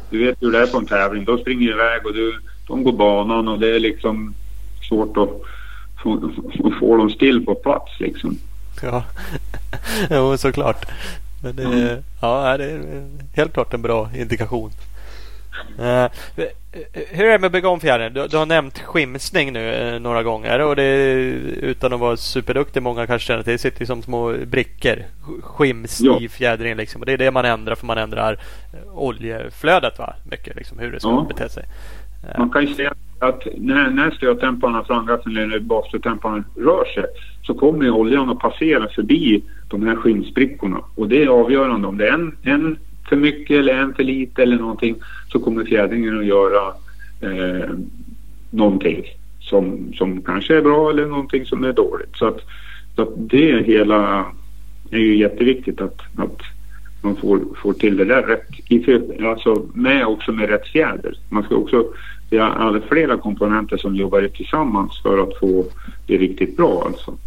du 0.10 0.26
vet 0.26 0.42
hur 0.42 0.52
det 0.52 0.60
är 0.60 0.68
på 0.68 0.78
en 0.78 0.86
tävling. 0.86 1.26
De 1.26 1.38
springer 1.38 1.70
iväg 1.70 2.06
och 2.06 2.14
du, 2.14 2.40
de 2.68 2.84
går 2.84 2.94
banan 2.94 3.48
och 3.48 3.60
det 3.60 3.76
är 3.76 3.80
liksom 3.80 4.34
svårt 4.90 5.18
att 5.18 5.42
få, 6.04 6.32
få 6.80 6.98
dem 6.98 7.10
still 7.10 7.46
på 7.46 7.56
plats 7.56 8.00
liksom. 8.00 8.38
Ja, 8.82 9.04
jo 10.10 10.38
såklart. 10.38 10.86
Men 11.44 11.56
det, 11.56 11.64
mm. 11.64 12.04
ja, 12.22 12.58
det 12.58 12.66
är 12.66 13.08
helt 13.34 13.54
klart 13.54 13.74
en 13.74 13.82
bra 13.82 14.10
indikation. 14.16 14.72
Uh, 15.80 16.08
hur 16.94 17.26
är 17.26 17.32
det 17.32 17.40
med 17.40 17.52
begångfjädern? 17.52 18.14
Du, 18.14 18.28
du, 18.28 18.38
har 18.38 18.46
nämnt 18.46 18.80
skimsning 18.80 19.54
nu 19.54 19.74
eh, 19.74 20.00
några 20.00 20.24
gånger 20.24 20.60
och 20.60 20.76
det 20.76 20.94
utan 21.62 21.94
att 21.94 22.00
vara 22.00 22.18
superduktig. 22.18 22.84
Många 22.84 23.08
kanske 23.08 23.28
känner 23.28 23.44
till 23.44 23.52
det 23.52 23.58
sitter 23.58 23.86
som 23.86 24.02
små 24.02 24.34
brickor. 24.48 24.96
Skims 25.42 26.02
ja. 26.02 26.20
i 26.22 26.30
fjädringen 26.30 26.78
liksom. 26.78 27.02
Och 27.02 27.06
det 27.06 27.14
är 27.14 27.18
det 27.18 27.32
man 27.32 27.46
ändrar 27.46 27.76
för 27.76 27.86
man 27.86 27.98
ändrar 27.98 28.34
eh, 28.74 28.98
oljeflödet 28.98 30.00
va? 30.00 30.14
Mycket 30.32 30.56
liksom 30.56 30.80
hur 30.80 30.92
det 30.92 31.00
ska 31.00 31.10
ja. 31.10 31.26
bete 31.30 31.50
sig. 31.50 31.64
Uh. 32.24 32.40
Man 32.40 32.50
kan 32.50 32.66
ju 32.66 32.74
säga 32.74 32.94
att 33.20 33.48
när, 33.58 33.90
när 33.90 34.12
stötdämparna, 34.12 34.84
framgassen 34.84 35.38
eller 35.38 35.60
basstötdämparna 35.60 36.44
rör 36.56 36.86
sig 36.94 37.06
så 37.44 37.54
kommer 37.54 37.90
oljan 37.90 38.30
att 38.30 38.40
passera 38.40 38.88
förbi 38.96 39.44
de 39.70 39.88
här 39.88 39.96
skimsprickorna. 39.96 40.78
Och 40.96 41.10
det 41.10 41.24
är 41.24 41.28
avgörande 41.28 41.88
om 41.88 41.98
det 41.98 42.08
är 42.08 42.14
en, 42.14 42.38
en 42.44 42.78
för 43.10 43.16
mycket 43.16 43.58
eller 43.58 43.74
en 43.74 43.94
för 43.94 44.04
lite 44.04 44.44
eller 44.44 44.58
någonting 44.58 44.96
så 45.32 45.40
kommer 45.40 45.66
fjädringen 45.66 46.20
att 46.20 46.26
göra 46.26 46.74
eh, 47.22 47.70
någonting 48.50 49.04
som, 49.40 49.94
som 49.94 50.22
kanske 50.22 50.58
är 50.58 50.62
bra 50.62 50.90
eller 50.90 51.06
någonting 51.06 51.46
som 51.46 51.64
är 51.64 51.74
dåligt. 51.74 52.16
Så 52.16 52.26
att, 52.26 52.40
så 52.96 53.02
att 53.02 53.10
det 53.16 53.66
hela 53.66 54.26
är 54.92 55.00
ju 55.00 55.18
jätteviktigt 55.18 55.82
att, 55.82 56.02
att 56.18 56.42
man 57.02 57.16
får, 57.16 57.40
får 57.62 57.74
till 57.74 57.98
det 57.98 58.06
där 58.06 58.22
rätt. 58.22 59.22
Alltså 59.26 59.68
med 59.74 60.08
också 60.08 60.32
med 60.32 60.50
rätt 60.50 60.68
fjäder. 60.68 61.18
Man 61.30 61.44
ska 61.44 61.56
också 61.56 61.86
vi 62.34 62.40
har 62.40 62.82
flera 62.90 63.18
komponenter 63.18 63.78
som 63.78 63.96
jobbar 63.96 64.28
tillsammans 64.28 65.02
för 65.02 65.24
att 65.24 65.38
få 65.40 65.66
det 66.08 66.18
riktigt 66.18 66.58
bra 66.58 66.84
alltså. 66.86 67.18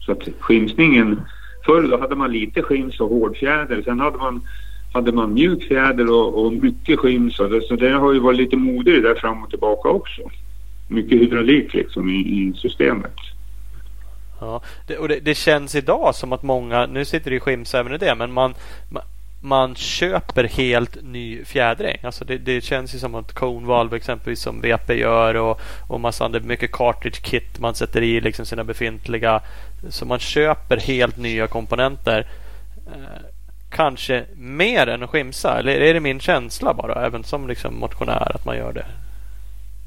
Så 0.00 0.12
att 0.12 0.28
skimsningen, 0.40 1.20
förr 1.66 1.82
då 1.82 1.98
hade 2.00 2.16
man 2.16 2.32
lite 2.32 2.62
skims 2.62 3.00
och 3.00 3.08
hårdfjäder. 3.08 3.82
Sen 3.82 4.00
hade 4.00 4.18
man 4.18 4.40
hade 4.96 5.12
man 5.12 5.34
mjuk 5.34 5.62
fjäder 5.62 6.10
och, 6.10 6.44
och 6.44 6.52
mycket 6.52 6.98
skinn 6.98 7.30
så 7.30 7.46
det, 7.46 7.62
så 7.62 7.76
det 7.76 7.90
har 7.90 8.12
ju 8.12 8.18
varit 8.18 8.38
lite 8.38 8.56
modigt 8.56 9.02
där 9.02 9.14
fram 9.14 9.42
och 9.42 9.50
tillbaka 9.50 9.88
också. 9.88 10.22
Mycket 10.88 11.20
hydraulik 11.20 11.74
liksom 11.74 12.08
i, 12.10 12.18
i 12.18 12.52
systemet. 12.56 13.16
Ja, 14.40 14.62
det, 14.86 14.96
och 14.96 15.08
det, 15.08 15.20
det, 15.20 15.34
känns 15.34 15.74
idag 15.74 16.14
som 16.14 16.32
att 16.32 16.42
många, 16.42 16.86
nu 16.86 17.04
sitter 17.04 17.30
det 17.30 17.36
i 17.36 17.40
skims 17.40 17.74
även 17.74 17.94
i 17.94 17.98
det, 17.98 18.14
men 18.14 18.32
man, 18.32 18.54
man, 18.88 19.02
man 19.42 19.74
köper 19.74 20.44
helt 20.44 21.02
ny 21.02 21.44
fjädring. 21.44 21.98
Alltså 22.02 22.24
det, 22.24 22.38
det 22.38 22.64
känns 22.64 22.94
ju 22.94 22.98
som 22.98 23.14
att 23.14 23.32
Cone 23.32 23.96
exempelvis 23.96 24.40
som 24.40 24.60
VP 24.60 24.94
gör 24.94 25.34
och, 25.34 25.60
och 25.88 26.00
massa 26.00 26.24
andra, 26.24 26.40
mycket 26.40 26.72
cartridge 26.72 27.20
kit 27.22 27.58
man 27.58 27.74
sätter 27.74 28.02
i 28.02 28.20
liksom 28.20 28.46
sina 28.46 28.64
befintliga. 28.64 29.42
Så 29.88 30.04
man 30.04 30.18
köper 30.18 30.76
helt 30.76 31.16
nya 31.16 31.46
komponenter. 31.46 32.26
Eh, 32.86 33.35
Kanske 33.76 34.24
mer 34.36 34.86
än 34.86 35.02
att 35.02 35.10
skimsa? 35.10 35.58
Eller 35.58 35.72
är 35.72 35.94
det 35.94 36.00
min 36.00 36.20
känsla 36.20 36.74
bara, 36.74 37.06
även 37.06 37.24
som 37.24 37.48
liksom 37.48 37.78
motionär, 37.78 38.32
att 38.34 38.44
man 38.44 38.56
gör 38.56 38.72
det? 38.72 38.86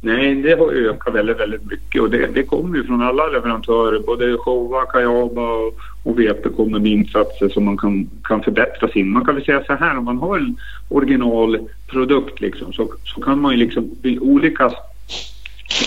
Nej, 0.01 0.35
det 0.35 0.59
har 0.59 0.71
ökat 0.71 1.15
väldigt, 1.15 1.39
väldigt 1.39 1.65
mycket 1.65 2.01
och 2.01 2.09
det, 2.09 2.27
det 2.27 2.43
kommer 2.43 2.77
ju 2.77 2.83
från 2.83 3.01
alla 3.01 3.27
leverantörer. 3.27 3.99
Både 3.99 4.37
Showa, 4.37 4.85
Kayaba 4.85 5.41
och, 5.41 5.73
och 6.03 6.19
VP 6.19 6.49
kommer 6.49 6.79
med 6.79 6.91
insatser 6.91 7.49
som 7.49 7.65
man 7.65 7.77
kan, 7.77 8.09
kan 8.23 8.43
förbättra 8.43 8.87
sin. 8.87 9.09
Man 9.09 9.25
kan 9.25 9.35
väl 9.35 9.45
säga 9.45 9.63
så 9.63 9.73
här, 9.73 9.97
om 9.97 10.05
man 10.05 10.17
har 10.17 10.37
en 10.37 10.57
originalprodukt 10.89 12.41
liksom, 12.41 12.73
så, 12.73 12.93
så 13.03 13.21
kan 13.21 13.41
man 13.41 13.51
ju 13.51 13.57
liksom 13.57 13.95
olika, 14.21 14.71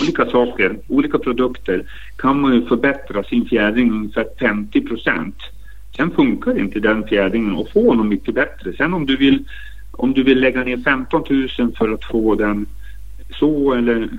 olika 0.01 0.25
saker, 0.25 0.77
olika 0.87 1.19
produkter 1.19 1.83
kan 2.15 2.41
man 2.41 2.53
ju 2.53 2.65
förbättra 2.65 3.23
sin 3.23 3.45
fjädring 3.45 3.91
ungefär 3.91 4.25
50 4.39 4.81
procent. 4.81 5.35
Sen 5.95 6.11
funkar 6.11 6.59
inte 6.59 6.79
den 6.79 7.07
fjädringen 7.07 7.55
och 7.55 7.69
få 7.69 7.93
något 7.93 8.05
mycket 8.05 8.35
bättre. 8.35 8.73
Sen 8.73 8.93
om 8.93 9.05
du 9.05 9.17
vill, 9.17 9.43
om 9.91 10.13
du 10.13 10.23
vill 10.23 10.39
lägga 10.39 10.63
ner 10.63 10.77
15 10.77 11.23
000 11.29 11.71
för 11.77 11.89
att 11.89 12.05
få 12.05 12.35
den 12.35 12.65
så 13.39 13.73
eller 13.73 14.09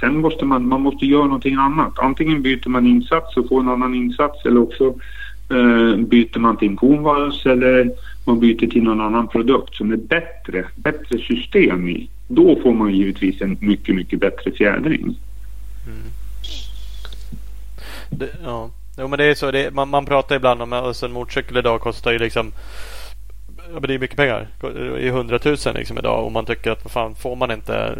sen 0.00 0.16
måste 0.16 0.44
man, 0.44 0.68
man 0.68 0.80
måste 0.80 1.06
göra 1.06 1.24
någonting 1.24 1.54
annat. 1.54 1.98
Antingen 1.98 2.42
byter 2.42 2.68
man 2.68 2.86
insats 2.86 3.36
och 3.36 3.48
får 3.48 3.60
en 3.60 3.68
annan 3.68 3.94
insats 3.94 4.46
eller 4.46 4.60
också 4.60 4.84
eh, 5.50 5.96
byter 5.96 6.38
man 6.38 6.56
till 6.56 6.68
en 6.68 6.76
konvals 6.76 7.46
eller 7.46 7.90
man 8.24 8.40
byter 8.40 8.66
till 8.66 8.82
någon 8.82 9.00
annan 9.00 9.28
produkt 9.28 9.74
som 9.74 9.92
är 9.92 9.96
bättre, 9.96 10.66
bättre 10.76 11.18
system 11.18 11.88
i. 11.88 12.10
Då 12.28 12.60
får 12.62 12.74
man 12.74 12.94
givetvis 12.94 13.40
en 13.40 13.56
mycket, 13.60 13.94
mycket 13.94 14.20
bättre 14.20 14.50
fjädring. 14.50 15.02
Mm. 15.86 16.10
Det, 18.10 18.30
ja. 18.44 18.70
Jo 18.98 19.08
men 19.08 19.18
det 19.18 19.24
är 19.24 19.34
så. 19.34 19.50
Det, 19.50 19.74
man, 19.74 19.88
man 19.88 20.06
pratar 20.06 20.36
ibland 20.36 20.62
om 20.62 20.72
att 20.72 20.84
alltså 20.84 21.06
en 21.06 21.12
motorcykel 21.12 21.56
idag 21.56 21.80
kostar 21.80 22.12
ju 22.12 22.18
liksom 22.18 22.52
Ja, 23.72 23.80
men 23.80 23.88
det 23.88 23.94
är 23.94 23.98
mycket 23.98 24.16
pengar. 24.16 24.48
I 24.98 25.08
hundratusen 25.08 25.74
liksom 25.74 25.98
idag 25.98 26.24
och 26.24 26.32
man 26.32 26.46
tycker 26.46 26.70
att 26.70 26.84
vad 26.84 26.92
fan 26.92 27.14
får 27.14 27.36
man 27.36 27.50
inte 27.50 27.98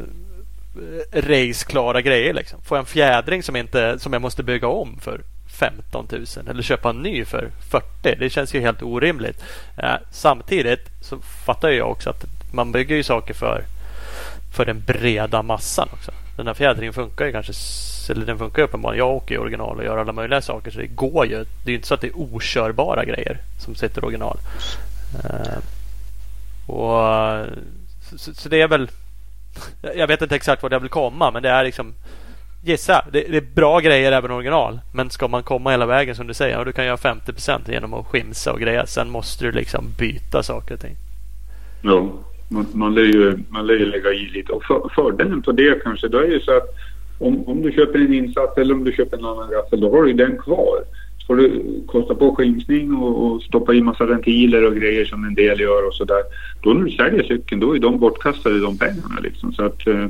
eh, 1.12 1.23
raceklara 1.23 2.01
grejer. 2.01 2.35
Liksom. 2.35 2.62
Får 2.62 2.77
jag 2.79 2.83
en 2.83 2.87
fjädring 2.87 3.43
som, 3.43 3.57
inte, 3.57 3.99
som 3.99 4.12
jag 4.12 4.23
måste 4.23 4.43
bygga 4.43 4.69
om 4.69 4.99
för 5.01 5.21
15 5.59 6.07
000 6.11 6.25
eller 6.49 6.62
köpa 6.62 6.91
en 6.91 7.03
ny 7.03 7.25
för 7.25 7.51
40. 7.71 8.17
Det 8.19 8.31
känns 8.31 8.55
ju 8.55 8.61
helt 8.61 8.83
orimligt. 8.83 9.45
Eh, 9.77 9.95
samtidigt 10.11 10.89
så 11.01 11.19
fattar 11.47 11.69
jag 11.69 11.91
också 11.91 12.11
att 12.11 12.25
man 12.53 12.73
bygger 12.73 12.97
ju 12.97 13.03
saker 13.03 13.35
för, 13.35 13.65
för 14.57 14.67
den 14.67 14.83
breda 14.87 15.43
massan 15.43 15.89
också. 15.93 16.12
Den 16.41 16.47
här 16.47 16.55
fjädringen 16.55 16.93
funkar 16.93 17.27
ju 17.27 17.33
kanske 17.33 17.53
eller 18.11 18.27
den 18.27 18.39
funkar 18.39 18.62
uppenbarligen. 18.62 19.07
Jag 19.07 19.17
åker 19.17 19.35
i 19.35 19.39
original 19.39 19.79
och 19.79 19.85
gör 19.85 19.99
alla 19.99 20.12
möjliga 20.12 20.43
saker 20.43 20.71
så 20.71 20.79
det 20.79 20.87
går 20.87 21.27
ju. 21.27 21.45
Det 21.65 21.71
är 21.71 21.75
inte 21.75 21.89
så 21.89 21.95
att 21.95 22.01
det 22.01 22.07
är 22.07 22.17
okörbara 22.17 23.05
grejer 23.05 23.39
som 23.59 23.75
sitter 23.75 24.05
original. 24.05 24.39
Uh, 25.25 25.59
och, 26.67 27.47
så, 28.17 28.35
så, 28.35 28.49
det 28.49 28.61
är 28.61 28.69
väl 28.69 28.91
jag 29.97 30.07
vet 30.07 30.23
inte 30.23 30.37
exakt 30.37 30.62
vad 30.62 30.73
jag 30.73 30.81
vill 30.81 30.91
komma 30.91 31.31
men 31.31 31.43
det 31.43 31.49
är 31.49 31.65
liksom 31.65 31.95
Gissa, 32.65 33.05
det, 33.12 33.21
det, 33.21 33.37
är 33.37 33.55
bra 33.55 33.81
grejer 33.81 34.12
även 34.12 34.31
original. 34.31 34.81
Men 34.93 35.11
ska 35.11 35.29
man 35.29 35.43
komma 35.43 35.71
hela 35.71 35.87
vägen 35.87 36.17
som 36.17 36.27
du 36.27 36.35
säger, 36.35 36.59
och 36.59 36.65
du 36.65 36.73
kan 36.73 36.85
göra 36.85 36.97
50% 36.97 37.71
genom 37.71 37.95
att 37.95 38.07
skimsa 38.07 38.53
och 38.53 38.61
greja. 38.61 38.87
Sen 38.87 39.11
måste 39.11 39.45
du 39.45 39.53
liksom 39.53 39.85
byta 39.99 40.43
saker 40.43 40.75
och 40.75 40.81
ting. 40.81 40.97
Ja, 41.83 42.12
man, 42.51 42.67
man, 42.75 42.95
lär, 42.95 43.03
ju, 43.03 43.39
man 43.49 43.67
lär 43.67 43.75
ju 43.75 43.87
lägga 43.87 44.13
i 44.13 44.27
lite. 44.27 44.53
Och 44.53 44.65
för, 44.65 44.89
fördelen 44.95 45.43
på 45.43 45.53
det 45.53 45.83
kanske, 45.83 46.09
då 46.09 46.19
är 46.19 46.27
ju 46.27 46.41
så 46.41 46.57
att 46.57 46.69
om, 47.19 47.49
om 47.49 47.63
du 47.63 47.73
köper 47.73 47.99
en 47.99 48.15
insats 48.15 48.59
eller 48.59 48.75
om 48.75 48.85
du 48.85 48.93
köper 48.93 49.19
en 49.19 49.25
annan 49.25 49.51
gaffel, 49.51 49.81
då 49.81 49.91
har 49.91 50.03
du 50.03 50.13
den 50.13 50.39
kvar. 50.39 50.85
Så 51.19 51.27
får 51.27 51.37
du 51.37 51.63
kosta 51.87 52.15
på 52.15 52.35
skimsning 52.35 52.95
och, 52.95 53.25
och, 53.25 53.43
stoppa 53.43 53.75
i 53.75 53.81
massa 53.81 54.07
ventiler 54.07 54.67
och 54.67 54.77
grejer 54.77 55.05
som 55.05 55.25
en 55.25 55.35
del 55.35 55.61
gör 55.61 55.87
och 55.87 55.95
sådär. 55.95 56.23
Då 56.63 56.73
när 56.73 56.85
du 56.85 56.91
säljer 56.91 57.23
cykeln, 57.23 57.61
då 57.61 57.77
är 57.77 57.79
de 57.79 57.99
bortkastade 57.99 58.61
de 58.61 58.79
pengarna 58.79 59.21
liksom. 59.23 59.53
Så 59.53 59.65
att, 59.65 59.87
eh, 59.87 60.07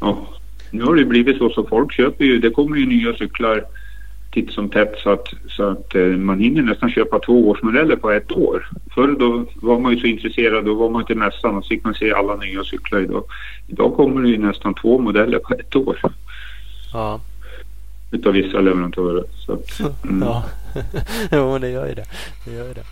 ja, 0.00 0.26
nu 0.70 0.82
har 0.82 0.94
det 0.94 1.04
blivit 1.04 1.38
så 1.38 1.50
så 1.50 1.66
folk 1.66 1.92
köper 1.92 2.24
ju, 2.24 2.38
det 2.38 2.50
kommer 2.50 2.76
ju 2.76 2.86
nya 2.86 3.14
cyklar 3.14 3.64
titt 4.38 4.52
som 4.54 4.68
tätt 4.68 4.94
så 4.98 5.10
att, 5.10 5.28
så 5.48 5.70
att 5.70 5.94
eh, 5.94 6.02
man 6.02 6.40
hinner 6.40 6.62
nästan 6.62 6.90
köpa 6.90 7.18
två 7.18 7.48
årsmodeller 7.48 7.96
på 7.96 8.10
ett 8.10 8.32
år. 8.32 8.68
Förr 8.94 9.16
då 9.18 9.44
var 9.54 9.78
man 9.78 9.92
ju 9.92 10.00
så 10.00 10.06
intresserad, 10.06 10.64
då 10.64 10.74
var 10.74 10.90
man 10.90 11.04
till 11.04 11.16
mässan 11.16 11.56
och 11.56 11.64
så 11.64 11.68
fick 11.68 11.84
man 11.84 11.94
se 11.94 12.12
alla 12.12 12.36
nya 12.36 12.64
cyklar 12.64 13.00
idag. 13.00 13.24
Idag 13.66 13.94
kommer 13.96 14.22
det 14.22 14.28
ju 14.28 14.38
nästan 14.38 14.74
två 14.74 14.98
modeller 14.98 15.38
på 15.38 15.54
ett 15.54 15.76
år. 15.76 16.00
Ja. 16.92 17.20
Utav 18.10 18.32
vissa 18.32 18.60
leverantörer. 18.60 19.24
Så 19.46 19.52
att, 19.52 19.80
mm. 20.04 20.22
Ja, 20.22 20.44
jo 21.32 21.58
det 21.58 21.70
gör 21.70 21.86
ju 21.86 21.94
det. 21.94 22.04
det, 22.44 22.54
gör 22.54 22.74
det. 22.74 22.84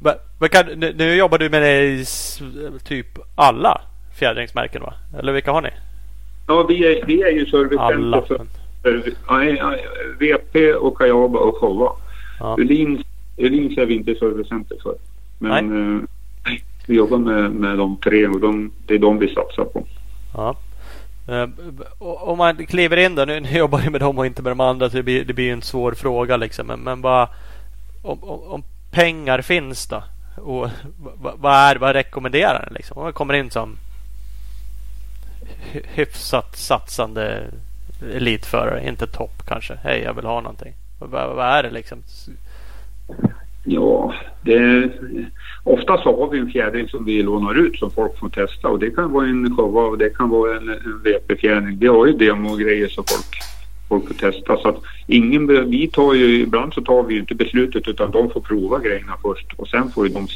Men, 0.00 0.14
men 0.40 0.48
kan, 0.48 0.66
nu, 0.96 1.14
jobbar 1.14 1.38
du 1.38 1.50
med 1.50 1.62
det 1.62 1.82
i 1.82 2.04
typ 2.84 3.18
alla 3.34 3.80
fjädringsmärken 4.18 4.82
va? 4.82 4.94
Eller 5.18 5.32
vilka 5.32 5.52
har 5.52 5.62
ni? 5.62 5.70
Ja, 6.48 6.66
vi 6.68 6.84
är, 6.84 7.06
vi 7.06 7.22
är 7.22 7.30
ju 7.30 7.46
servicecenter 7.46 8.20
för, 8.28 8.46
VP 10.18 10.74
och 10.74 10.98
Kayaba 10.98 11.38
och 11.38 11.56
Showa. 11.56 11.92
Ja. 12.40 12.56
Öhlins, 12.58 13.06
Öhlins 13.36 13.78
är 13.78 13.86
vi 13.86 13.94
inte 13.94 14.14
servicecenter 14.14 14.76
för. 14.82 14.94
Men 15.38 15.96
eh, 15.96 16.02
vi 16.86 16.96
jobbar 16.96 17.18
med, 17.18 17.50
med 17.50 17.78
de 17.78 17.96
tre 17.96 18.26
och 18.26 18.40
de, 18.40 18.72
det 18.86 18.94
är 18.94 18.98
de 18.98 19.18
vi 19.18 19.34
satsar 19.34 19.64
på. 19.64 19.86
Ja. 20.34 20.56
Uh, 21.28 21.48
om 21.98 22.38
man 22.38 22.66
kliver 22.66 22.96
in 22.96 23.14
då, 23.14 23.24
nu, 23.24 23.40
nu 23.40 23.58
jobbar 23.58 23.80
jag 23.80 23.92
med 23.92 24.00
dem 24.00 24.18
och 24.18 24.26
inte 24.26 24.42
med 24.42 24.50
de 24.50 24.60
andra 24.60 24.90
så 24.90 24.96
det 24.96 25.02
blir, 25.02 25.24
det 25.24 25.34
blir 25.34 25.52
en 25.52 25.62
svår 25.62 25.92
fråga 25.92 26.36
liksom. 26.36 26.66
Men, 26.66 26.80
men 26.80 27.00
bara 27.00 27.28
om, 28.02 28.24
om, 28.24 28.62
pengar 28.90 29.40
finns 29.40 29.86
då? 29.86 30.02
Och 30.36 30.68
vad, 31.22 31.34
vad, 31.38 31.54
är, 31.54 31.76
vad 31.76 31.92
rekommenderar 31.92 32.64
den 32.64 32.74
liksom? 32.74 32.96
Om 32.98 33.04
man 33.04 33.12
kommer 33.12 33.34
in 33.34 33.50
som 33.50 33.76
hyfsat 35.72 36.56
satsande 36.56 37.50
elitförare. 38.14 38.88
Inte 38.88 39.06
topp 39.06 39.42
kanske. 39.46 39.74
Hej, 39.82 40.02
jag 40.02 40.14
vill 40.14 40.24
ha 40.24 40.40
någonting. 40.40 40.72
Vad, 40.98 41.10
vad 41.10 41.46
är 41.46 41.62
det 41.62 41.70
liksom? 41.70 42.02
Ja, 43.64 44.14
det, 44.42 44.90
Oftast 45.64 46.04
har 46.04 46.30
vi 46.30 46.38
en 46.38 46.50
fjädring 46.50 46.88
som 46.88 47.04
vi 47.04 47.22
lånar 47.22 47.54
ut 47.54 47.78
som 47.78 47.90
folk 47.90 48.18
får 48.18 48.28
testa 48.28 48.68
och 48.68 48.78
det 48.78 48.90
kan 48.90 49.12
vara 49.12 49.26
en 49.26 49.56
showa 49.56 49.82
och 49.82 49.98
det 49.98 50.10
kan 50.16 50.30
vara 50.30 50.56
en, 50.56 50.68
en 50.68 51.02
VP-fjädring. 51.04 51.78
Vi 51.78 51.86
har 51.86 52.06
ju 52.06 52.12
demogrejer 52.12 52.88
som 52.88 53.04
folk, 53.08 53.42
folk 53.88 54.06
får 54.06 54.14
testa. 54.14 54.56
Så 54.56 54.68
att 54.68 54.82
ingen, 55.06 55.70
vi 55.70 55.88
tar 55.88 56.14
ju, 56.14 56.40
ibland 56.40 56.74
så 56.74 56.80
tar 56.80 57.02
vi 57.02 57.14
ju 57.14 57.20
inte 57.20 57.34
beslutet 57.34 57.88
utan 57.88 58.10
de 58.10 58.30
får 58.30 58.40
prova 58.40 58.78
grejerna 58.78 59.16
först 59.22 59.52
och 59.56 59.68
sen 59.68 59.90
får 59.90 60.08
ju 60.08 60.14
de 60.14 60.26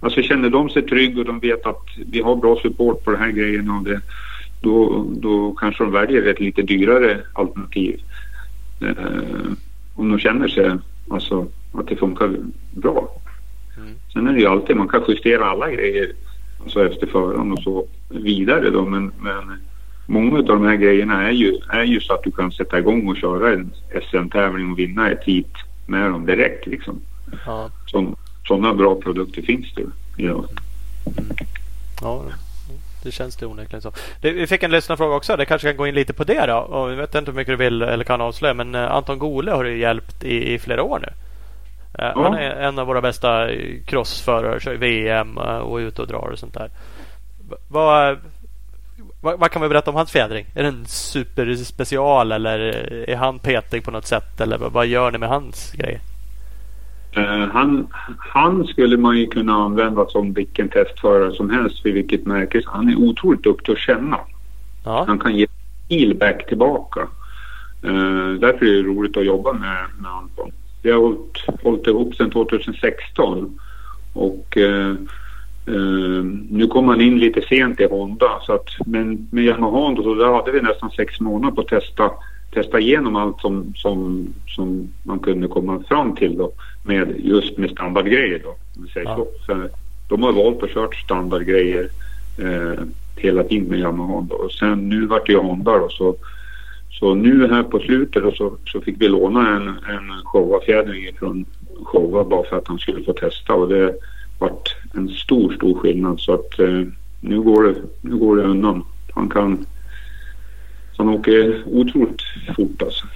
Alltså 0.00 0.22
känner 0.22 0.50
de 0.50 0.70
sig 0.70 0.82
trygga 0.82 1.20
och 1.20 1.24
de 1.24 1.40
vet 1.40 1.66
att 1.66 1.82
vi 2.12 2.20
har 2.20 2.36
bra 2.36 2.56
support 2.62 3.04
på 3.04 3.10
den 3.10 3.20
här 3.20 3.30
grejen 3.30 3.70
och 3.70 3.84
det, 3.84 4.00
då, 4.64 5.06
då 5.12 5.54
kanske 5.54 5.84
de 5.84 5.92
väljer 5.92 6.26
ett 6.26 6.40
lite 6.40 6.62
dyrare 6.62 7.20
alternativ. 7.32 8.00
Eh, 8.80 9.52
om 9.94 10.10
de 10.10 10.18
känner 10.18 10.48
sig 10.48 10.70
alltså, 11.10 11.46
att 11.72 11.88
det 11.88 11.96
funkar 11.96 12.36
bra. 12.72 13.08
Mm. 13.76 13.94
Sen 14.12 14.26
är 14.26 14.32
det 14.32 14.40
ju 14.40 14.46
alltid, 14.46 14.76
man 14.76 14.88
kan 14.88 15.02
justera 15.08 15.44
alla 15.44 15.70
grejer 15.70 16.12
alltså 16.62 16.86
efter 16.86 17.06
förhand 17.06 17.52
och 17.52 17.62
så 17.62 17.86
vidare 18.08 18.70
då 18.70 18.84
men, 18.84 19.12
men 19.20 19.58
många 20.06 20.38
av 20.38 20.44
de 20.44 20.64
här 20.64 20.76
grejerna 20.76 21.28
är 21.28 21.32
ju, 21.32 21.58
är 21.68 21.84
ju 21.84 22.00
så 22.00 22.14
att 22.14 22.22
du 22.22 22.30
kan 22.30 22.52
sätta 22.52 22.78
igång 22.78 23.08
och 23.08 23.16
köra 23.16 23.52
en 23.52 23.72
SM-tävling 24.10 24.72
och 24.72 24.78
vinna 24.78 25.10
ett 25.10 25.24
hit 25.24 25.52
med 25.86 26.10
dem 26.10 26.26
direkt 26.26 26.66
liksom. 26.66 27.00
Ja. 27.46 27.70
sådana 28.48 28.74
bra 28.74 28.94
produkter 28.94 29.42
finns 29.42 29.74
det 29.74 29.82
idag. 30.16 30.44
Mm. 31.06 31.36
Ja, 32.00 32.24
det 33.04 33.12
känns 33.12 33.36
det 33.36 33.46
onekligen 33.46 33.82
så. 33.82 33.92
Det, 34.20 34.32
vi 34.32 34.46
fick 34.46 34.62
en 34.62 34.70
lyssnarfråga 34.70 35.16
också. 35.16 35.36
Det 35.36 35.44
kanske 35.44 35.68
kan 35.68 35.76
gå 35.76 35.86
in 35.86 35.94
lite 35.94 36.12
på 36.12 36.24
det 36.24 36.46
då. 36.46 36.56
Och 36.56 36.92
jag 36.92 36.96
vet 36.96 37.14
inte 37.14 37.30
hur 37.30 37.36
mycket 37.36 37.52
du 37.52 37.56
vill 37.56 37.82
eller 37.82 38.04
kan 38.04 38.20
avslöja. 38.20 38.54
Men 38.54 38.74
eh, 38.74 38.90
Anton 38.90 39.18
Gole 39.18 39.50
har 39.50 39.64
du 39.64 39.78
hjälpt 39.78 40.24
i, 40.24 40.54
i 40.54 40.58
flera 40.58 40.82
år 40.82 40.98
nu. 40.98 41.08
Eh, 41.98 42.12
ja. 42.14 42.22
Han 42.22 42.34
är 42.34 42.50
en 42.50 42.78
av 42.78 42.86
våra 42.86 43.00
bästa 43.00 43.48
crossförare. 43.86 44.60
Kör 44.60 44.74
VM 44.74 45.38
eh, 45.38 45.58
och 45.58 45.80
är 45.80 45.84
ute 45.84 46.02
och 46.02 46.08
drar 46.08 46.28
och 46.32 46.38
sånt 46.38 46.54
där. 46.54 46.70
Vad, 47.68 48.18
vad, 49.20 49.38
vad, 49.38 49.50
kan 49.50 49.62
vi 49.62 49.68
berätta 49.68 49.90
om 49.90 49.96
hans 49.96 50.10
fjädring? 50.10 50.46
Är 50.54 50.62
den 50.62 50.86
superspecial 50.86 52.32
eller 52.32 52.58
är 53.08 53.16
han 53.16 53.38
petig 53.38 53.84
på 53.84 53.90
något 53.90 54.06
sätt? 54.06 54.40
Eller 54.40 54.58
vad 54.58 54.86
gör 54.86 55.10
ni 55.10 55.18
med 55.18 55.28
hans 55.28 55.72
grejer? 55.72 56.00
Uh, 57.16 57.48
han, 57.52 57.86
han 58.18 58.66
skulle 58.66 58.96
man 58.96 59.18
ju 59.18 59.26
kunna 59.26 59.54
använda 59.54 60.06
som 60.06 60.32
vilken 60.32 60.68
testförare 60.68 61.32
som 61.32 61.50
helst 61.50 61.82
för 61.82 61.90
vilket 61.90 62.26
märke. 62.26 62.62
Han 62.66 62.88
är 62.88 62.96
otroligt 62.96 63.42
duktig 63.42 63.72
att 63.72 63.78
känna. 63.78 64.18
Ja. 64.84 65.04
Han 65.06 65.18
kan 65.18 65.36
ge 65.36 65.46
feedback 65.88 66.46
tillbaka. 66.48 67.00
Uh, 67.84 68.32
därför 68.32 68.66
är 68.66 68.72
det 68.72 68.82
roligt 68.82 69.16
att 69.16 69.26
jobba 69.26 69.52
med, 69.52 69.86
med 69.98 70.10
Anton. 70.10 70.52
Vi 70.82 70.90
har 70.90 70.98
hållit, 70.98 71.62
hållit 71.62 71.86
ihop 71.86 72.14
sedan 72.14 72.30
2016 72.30 73.58
och 74.12 74.56
uh, 74.56 74.94
nu 76.50 76.66
kom 76.66 76.88
han 76.88 77.00
in 77.00 77.18
lite 77.18 77.42
sent 77.42 77.80
i 77.80 77.84
Honda 77.84 78.40
så 78.42 78.52
att, 78.52 78.68
men 78.86 79.28
med 79.30 79.44
Yamaha 79.44 79.96
så 79.96 80.14
där 80.14 80.32
hade 80.32 80.52
vi 80.52 80.60
nästan 80.60 80.90
sex 80.90 81.20
månader 81.20 81.54
på 81.54 81.60
att 81.60 81.68
testa 81.68 82.10
testa 82.54 82.80
igenom 82.80 83.16
allt 83.16 83.40
som, 83.40 83.72
som, 83.76 84.28
som 84.46 84.88
man 85.02 85.18
kunde 85.18 85.48
komma 85.48 85.82
fram 85.88 86.16
till 86.16 86.38
då 86.38 86.52
med 86.82 87.14
just 87.18 87.58
med 87.58 87.70
standardgrejer 87.70 88.40
då. 88.44 88.48
Om 88.48 88.84
vi 88.84 88.88
säger 88.88 89.08
ja. 89.08 89.16
så. 89.16 89.28
så. 89.46 89.68
De 90.08 90.22
har 90.22 90.32
valt 90.32 90.62
och 90.62 90.68
kört 90.68 90.94
standardgrejer 90.94 91.88
eh, 92.38 92.84
hela 93.16 93.44
tiden 93.44 93.68
med 93.68 93.78
Yamaha. 93.78 94.26
Då. 94.30 94.36
Och 94.36 94.52
sen 94.52 94.88
nu 94.88 95.06
vart 95.06 95.26
det 95.26 95.36
Honda 95.36 95.78
då, 95.78 95.88
så, 95.88 96.16
så 96.90 97.14
nu 97.14 97.48
här 97.48 97.62
på 97.62 97.78
slutet 97.78 98.22
då, 98.22 98.32
så, 98.32 98.56
så 98.66 98.80
fick 98.80 99.00
vi 99.00 99.08
låna 99.08 99.56
en, 99.56 99.68
en 99.68 100.12
Showa-fjädring 100.24 101.16
från 101.18 101.44
Showa 101.84 102.24
bara 102.24 102.44
för 102.44 102.56
att 102.56 102.68
han 102.68 102.78
skulle 102.78 103.04
få 103.04 103.12
testa 103.12 103.54
och 103.54 103.68
det 103.68 103.94
vart 104.38 104.76
en 104.94 105.08
stor, 105.08 105.52
stor 105.52 105.78
skillnad 105.78 106.20
så 106.20 106.34
att 106.34 106.58
eh, 106.58 106.82
nu, 107.20 107.40
går 107.40 107.62
det, 107.62 107.74
nu 108.00 108.16
går 108.16 108.36
det 108.36 108.42
undan. 108.42 108.84
Han 109.14 109.28
kan 109.28 109.66
han 110.96 111.08
åker 111.08 111.62
otroligt 111.66 112.22
fort 112.56 112.82
alltså. 112.82 113.06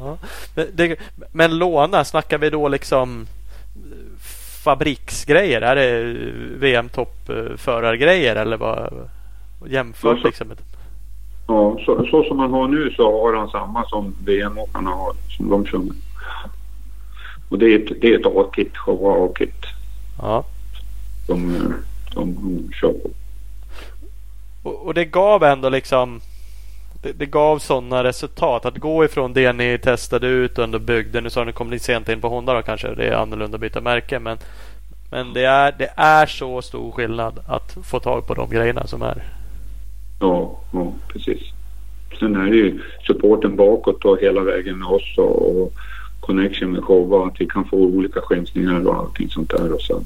Ja. 0.00 0.18
Men, 0.54 0.66
det, 0.74 0.96
men 1.32 1.58
låna, 1.58 2.04
snackar 2.04 2.38
vi 2.38 2.50
då 2.50 2.68
liksom 2.68 3.26
fabriksgrejer? 4.64 5.60
Är 5.60 5.76
det 5.76 6.02
VM-toppförargrejer 6.58 8.36
eller 8.36 8.56
vad? 8.56 9.08
Jämfört 9.66 10.16
Ja, 10.16 10.22
så- 10.22 10.26
liksom? 10.28 10.48
med- 10.48 10.58
Ja, 11.48 11.76
så, 11.86 12.06
så 12.10 12.24
som 12.24 12.38
han 12.38 12.50
har 12.52 12.68
nu 12.68 12.90
så 12.96 13.20
har 13.22 13.36
han 13.36 13.50
samma 13.50 13.84
som 13.88 14.14
VM-åkarna 14.24 14.90
har, 14.90 15.12
som 15.36 15.50
de 15.50 15.66
kör 15.66 15.78
med. 15.78 15.96
Och 17.48 17.58
det 17.58 17.66
är 17.66 17.78
ett, 17.78 18.00
det 18.00 18.08
är 18.14 18.18
ett 18.20 18.26
A-kit, 18.26 18.76
Showa 18.76 19.26
A-kit 19.26 19.64
Ja. 20.22 20.44
som 21.26 21.54
eh, 21.54 21.60
de, 22.14 22.34
de 22.34 22.72
kör 22.72 22.92
på. 22.92 23.10
Och, 24.62 24.86
och 24.86 24.94
det 24.94 25.04
gav 25.04 25.42
ändå 25.44 25.68
liksom 25.68 26.20
det, 27.02 27.12
det 27.12 27.26
gav 27.26 27.58
sådana 27.58 28.04
resultat. 28.04 28.66
Att 28.66 28.78
gå 28.78 29.04
ifrån 29.04 29.32
det 29.32 29.52
ni 29.52 29.78
testade 29.78 30.26
ut 30.26 30.58
under 30.58 30.78
byggde. 30.78 31.20
Nu 31.20 31.30
sa 31.30 31.44
ni 31.44 31.52
kom 31.52 31.70
ni 31.70 31.78
sent 31.78 32.08
in 32.08 32.20
på 32.20 32.28
Honda 32.28 32.54
då 32.54 32.62
kanske. 32.62 32.94
Det 32.94 33.06
är 33.06 33.12
annorlunda 33.12 33.54
att 33.54 33.60
byta 33.60 33.80
märke. 33.80 34.18
Men, 34.18 34.38
men 35.10 35.32
det, 35.32 35.44
är, 35.44 35.74
det 35.78 35.92
är 35.96 36.26
så 36.26 36.62
stor 36.62 36.92
skillnad 36.92 37.40
att 37.46 37.76
få 37.84 38.00
tag 38.00 38.26
på 38.26 38.34
de 38.34 38.50
grejerna 38.50 38.86
som 38.86 39.02
är. 39.02 39.22
Ja, 40.20 40.60
ja, 40.72 40.92
precis. 41.08 41.40
Sen 42.18 42.36
är 42.36 42.50
det 42.50 42.56
ju 42.56 42.80
supporten 43.06 43.56
bakåt 43.56 44.04
och 44.04 44.18
hela 44.20 44.40
vägen 44.40 44.78
med 44.78 44.88
oss 44.88 45.18
och, 45.18 45.62
och 45.62 45.72
connection 46.20 46.72
med 46.72 46.84
Showa. 46.84 47.26
Att 47.26 47.40
vi 47.40 47.46
kan 47.46 47.64
få 47.64 47.76
olika 47.76 48.20
skymsningar 48.20 48.86
och 48.86 48.96
allting 48.96 49.28
sånt 49.30 49.50
där. 49.50 49.72
Och 49.72 49.80
så, 49.80 49.96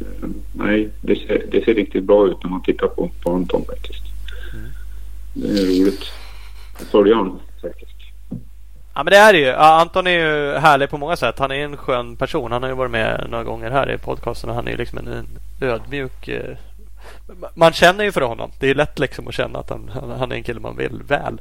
eh, 0.00 0.28
nej, 0.52 0.88
det 1.00 1.16
ser, 1.16 1.44
det 1.50 1.64
ser 1.64 1.74
riktigt 1.74 2.04
bra 2.04 2.26
ut 2.26 2.42
när 2.42 2.50
man 2.50 2.62
tittar 2.62 2.86
på, 2.86 3.10
på 3.22 3.32
Anton 3.32 3.64
faktiskt. 3.64 4.02
Det 5.34 5.48
är 5.48 5.82
roligt 5.82 6.04
att 6.80 6.86
följa. 6.86 7.30
Ja 8.94 9.02
men 9.02 9.10
det 9.10 9.16
är 9.16 9.32
det 9.32 9.38
ju. 9.38 9.50
Anton 9.50 10.06
är 10.06 10.10
ju 10.10 10.58
härlig 10.58 10.90
på 10.90 10.98
många 10.98 11.16
sätt. 11.16 11.38
Han 11.38 11.50
är 11.50 11.64
en 11.64 11.76
skön 11.76 12.16
person. 12.16 12.52
Han 12.52 12.62
har 12.62 12.70
ju 12.70 12.76
varit 12.76 12.90
med 12.90 13.26
några 13.30 13.44
gånger 13.44 13.70
här 13.70 13.92
i 13.92 13.98
podcasten. 13.98 14.50
och 14.50 14.56
Han 14.56 14.66
är 14.66 14.70
ju 14.70 14.76
liksom 14.76 14.98
en, 14.98 15.08
en 15.08 15.26
ödmjuk... 15.60 16.28
Eh, 16.28 16.56
man 17.54 17.72
känner 17.72 18.04
ju 18.04 18.12
för 18.12 18.20
honom. 18.20 18.50
Det 18.58 18.70
är 18.70 18.74
lätt 18.74 18.98
liksom 18.98 19.28
att 19.28 19.34
känna 19.34 19.58
att 19.58 19.70
han, 19.70 19.90
han, 20.18 20.32
är 20.32 20.36
en 20.36 20.42
kille 20.42 20.60
man 20.60 20.76
vill 20.76 21.02
väl. 21.02 21.40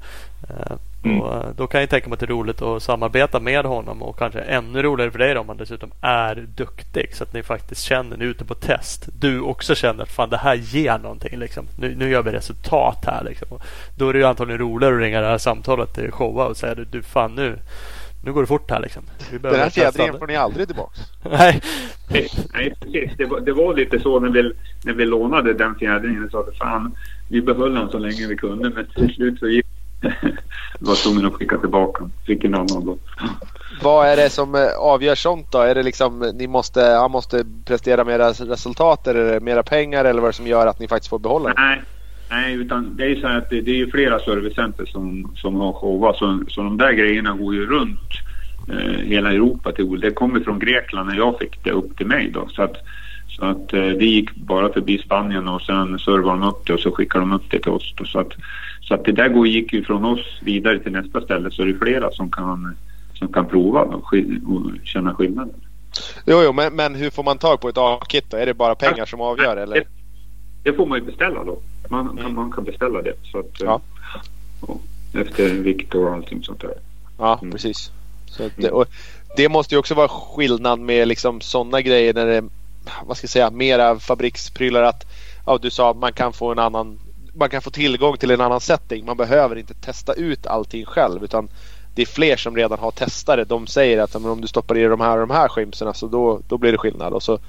Eh, 0.50 0.76
Mm. 1.06 1.22
och, 1.22 1.34
eh, 1.36 1.50
då 1.56 1.68
kan 1.68 1.82
jag 1.82 1.90
tänka 1.90 2.10
mig 2.10 2.14
att 2.14 2.20
det 2.20 2.26
är 2.26 2.28
roligt 2.28 2.62
att 2.62 2.84
samarbeta 2.84 3.40
med 3.40 3.66
honom 3.66 4.04
och 4.04 4.20
kanske 4.20 4.40
ännu 4.40 4.82
roligare 4.82 5.12
för 5.12 5.20
dig 5.20 5.34
då, 5.34 5.40
om 5.40 5.48
han 5.48 5.58
dessutom 5.58 5.92
är 6.02 6.36
duktig. 6.36 7.16
Så 7.16 7.24
att 7.24 7.34
ni 7.34 7.44
faktiskt 7.44 7.82
känner, 7.82 8.18
ni 8.18 8.26
är 8.26 8.30
ute 8.30 8.46
på 8.46 8.56
test. 8.56 9.10
Du 9.20 9.42
också 9.42 9.76
känner 9.76 10.04
att 10.04 10.12
fan 10.12 10.30
det 10.30 10.38
här 10.38 10.56
ger 10.56 10.98
någonting. 10.98 11.40
Liksom. 11.40 11.66
Nu, 11.78 11.96
nu 11.96 12.10
gör 12.10 12.24
vi 12.24 12.32
resultat 12.32 13.06
här. 13.06 13.24
Liksom. 13.24 13.48
Och 13.52 13.62
Då 13.98 14.10
är 14.10 14.14
det 14.14 14.20
ju 14.20 14.26
antagligen 14.26 14.60
roligare 14.60 14.96
att 14.96 15.02
ringa 15.02 15.22
det 15.22 15.28
här 15.28 15.38
samtalet 15.38 15.94
till 15.94 16.12
showa 16.12 16.46
och 16.46 16.58
säga 16.58 16.76
du, 16.76 16.86
du 16.86 17.02
fan 17.02 17.36
nu, 17.36 17.60
nu 18.24 18.34
går 18.34 18.42
det 18.42 18.48
fort 18.48 18.72
här 18.72 18.80
liksom. 18.80 19.04
Vi 19.32 19.38
Den 19.38 19.56
här 19.56 19.70
fjädringen 19.70 20.14
det." 20.14 20.20
får 20.20 20.28
ni 20.28 20.36
aldrig 20.36 20.68
tillbaka. 20.68 21.02
Nej, 21.30 21.62
Nej, 22.54 22.74
precis. 22.80 23.12
Det 23.18 23.26
var, 23.26 23.40
det 23.40 23.54
var 23.54 23.74
lite 23.74 24.00
så 24.00 24.20
när 24.20 24.30
vi, 24.30 24.52
när 24.84 24.94
vi 24.94 25.06
lånade 25.06 25.54
den 25.54 25.76
fjädringen. 25.76 26.30
Så 26.32 26.40
att 26.40 26.58
fan, 26.58 26.96
vi 27.30 27.42
behöll 27.42 27.74
den 27.74 27.90
så 27.90 27.98
länge 27.98 28.28
vi 28.28 28.36
kunde. 28.36 28.70
Men 28.70 28.88
till 28.96 29.16
slut 29.16 29.40
så 29.40 29.48
gick 29.48 29.66
Vi 30.80 30.86
var 30.88 30.96
tvungna 30.96 31.28
att 31.28 31.34
skicka 31.34 31.58
tillbaka. 31.58 32.10
Fick 32.26 32.44
en 32.44 32.56
annan 32.56 32.86
då. 32.86 32.98
Vad 33.82 34.08
är 34.08 34.16
det 34.16 34.30
som 34.30 34.56
eh, 34.56 34.68
avgör 34.78 35.16
sånt 35.16 35.52
då? 35.52 35.58
Är 35.58 35.76
det 35.76 35.84
liksom 35.84 36.20
ni 36.20 36.48
måste, 36.48 36.82
han 36.82 37.12
måste 37.12 37.46
prestera 37.66 38.04
mera 38.04 38.30
resultat 38.30 39.08
eller 39.08 39.34
det 39.34 39.40
mera 39.40 39.64
pengar 39.64 40.06
eller 40.06 40.22
vad 40.22 40.28
är 40.28 40.32
det 40.32 40.36
som 40.36 40.48
gör 40.48 40.68
att 40.68 40.80
ni 40.80 40.88
faktiskt 40.88 41.10
får 41.10 41.20
behålla 41.20 41.50
den? 41.50 41.56
Nej, 41.58 41.82
nej 42.34 42.54
utan 42.54 42.96
det 42.98 43.06
är 43.06 43.16
så 43.16 43.28
att 43.28 43.50
det, 43.50 43.62
det 43.62 43.82
är 43.82 43.88
flera 43.88 44.20
servicecenter 44.20 44.86
som, 44.86 45.32
som 45.36 45.56
har 45.56 45.74
showa. 45.74 46.14
Så, 46.14 46.44
så 46.48 46.64
de 46.64 46.78
där 46.78 46.92
grejerna 46.92 47.34
går 47.34 47.56
ju 47.56 47.66
runt 47.66 48.12
eh, 48.70 49.00
hela 49.06 49.32
Europa. 49.32 49.72
Till, 49.72 50.00
det 50.00 50.12
kommer 50.12 50.40
från 50.40 50.60
Grekland 50.60 51.10
när 51.10 51.16
jag 51.16 51.40
fick 51.40 51.64
det 51.64 51.72
upp 51.72 51.98
till 51.98 52.08
mig 52.08 52.30
då. 52.34 52.48
Så 52.50 52.62
att, 52.64 52.76
så 53.28 53.46
att 53.46 53.74
eh, 53.74 53.80
det 53.80 54.06
gick 54.06 54.36
bara 54.36 54.74
förbi 54.74 54.98
Spanien 54.98 55.48
och 55.48 55.62
sen 55.62 56.00
servade 56.00 56.40
de 56.40 56.44
upp 56.44 56.68
det 56.68 56.74
och 56.74 56.80
så 56.80 56.92
skickade 56.92 57.22
de 57.22 57.32
upp 57.34 57.50
det 57.50 57.60
till 57.60 57.72
oss. 57.72 57.94
Då. 57.98 58.06
Så, 58.06 58.20
att, 58.20 58.34
så 58.82 58.94
att 58.94 59.06
det 59.06 59.12
där 59.12 59.30
går, 59.30 59.48
gick 59.48 59.74
ju 59.74 59.84
från 59.84 60.06
oss 60.06 60.40
vidare 60.42 60.80
till 60.80 60.92
nästa 60.92 61.22
ställe 61.22 61.52
så 61.52 61.64
det 61.64 61.72
är 61.72 61.78
flera 61.78 62.12
som 62.12 62.32
kan, 62.32 62.76
som 63.14 63.28
kan 63.28 63.46
prova 63.46 63.82
och, 63.82 64.14
och 64.48 64.62
känna 64.84 65.16
skillnaden. 65.16 65.56
Jo, 66.26 66.42
jo 66.46 66.54
men, 66.54 66.76
men 66.76 66.96
hur 66.96 67.10
får 67.10 67.24
man 67.24 67.38
tag 67.38 67.62
på 67.62 67.70
ett 67.70 67.78
A-kit 67.78 68.26
då? 68.30 68.38
Är 68.38 68.46
det 68.46 68.54
bara 68.54 68.76
pengar 68.76 69.06
som 69.06 69.22
avgör 69.22 69.58
eller? 69.58 69.76
Det, 69.76 69.88
det 70.64 70.74
får 70.74 70.86
man 70.86 71.00
ju 71.00 71.06
beställa 71.06 71.44
då. 71.44 71.60
Man, 71.90 72.16
man, 72.24 72.34
man 72.36 72.52
kan 72.52 72.64
beställa 72.64 73.02
det. 73.02 73.14
Så 73.32 73.40
att, 73.40 73.62
eh, 73.62 73.66
Ja. 73.68 73.82
ja, 74.68 74.78
efter 75.22 75.50
vikt 75.50 75.96
och 75.96 76.10
allting 76.14 76.44
sånt 76.44 76.62
där. 76.62 76.74
Ja, 77.18 77.38
Mm. 77.42 77.52
precis. 77.52 77.92
Så 78.28 78.46
att, 78.46 78.52
det- 78.58 78.72
och 78.72 78.86
det 79.38 79.50
måste 79.50 79.76
ju 79.76 79.80
också 79.80 79.94
vara 79.94 80.08
skillnad 80.08 80.80
med 80.80 81.08
liksom 81.08 81.42
sådana 81.42 81.82
grejer 81.82 82.14
när 82.14 82.26
det 82.26 82.36
är, 82.38 82.44
vad 83.06 83.18
ska 83.18 83.26
jag 83.26 83.30
säga, 83.30 83.50
mera 83.50 84.00
fabriksprylar 84.00 84.84
att 84.84 85.04
ja, 85.46 85.60
du 85.62 85.70
sa 85.70 85.92
att 85.92 85.98
man 85.98 86.14
kan 86.14 86.34
få 86.34 86.52
en 86.52 86.60
annan 86.60 87.00
man 87.36 87.50
kan 87.50 87.62
få 87.62 87.72
tillgång 87.72 88.18
till 88.18 88.32
en 88.32 88.42
annan 88.42 88.60
setting. 88.62 89.06
Man 89.06 89.18
behöver 89.18 89.56
inte 89.56 89.74
testa 89.74 90.14
ut 90.14 90.48
allting 90.48 90.86
själv 90.86 91.24
utan 91.24 91.50
det 91.96 92.02
är 92.02 92.06
fler 92.06 92.38
som 92.38 92.56
redan 92.56 92.80
har 92.80 92.92
testat 92.92 93.38
det. 93.38 93.44
De 93.46 93.68
säger 93.68 94.02
att 94.02 94.16
om 94.16 94.42
du 94.42 94.48
stoppar 94.48 94.78
i 94.78 94.84
de 94.84 95.02
här 95.02 95.18
och 95.20 95.28
de 95.28 95.34
här 95.34 95.48
skimserna 95.50 95.94
så 95.94 96.08
då, 96.08 96.40
då 96.48 96.58
blir 96.58 96.72
det 96.72 96.78
skillnad. 96.78 97.14
Och 97.14 97.24
så, 97.24 97.40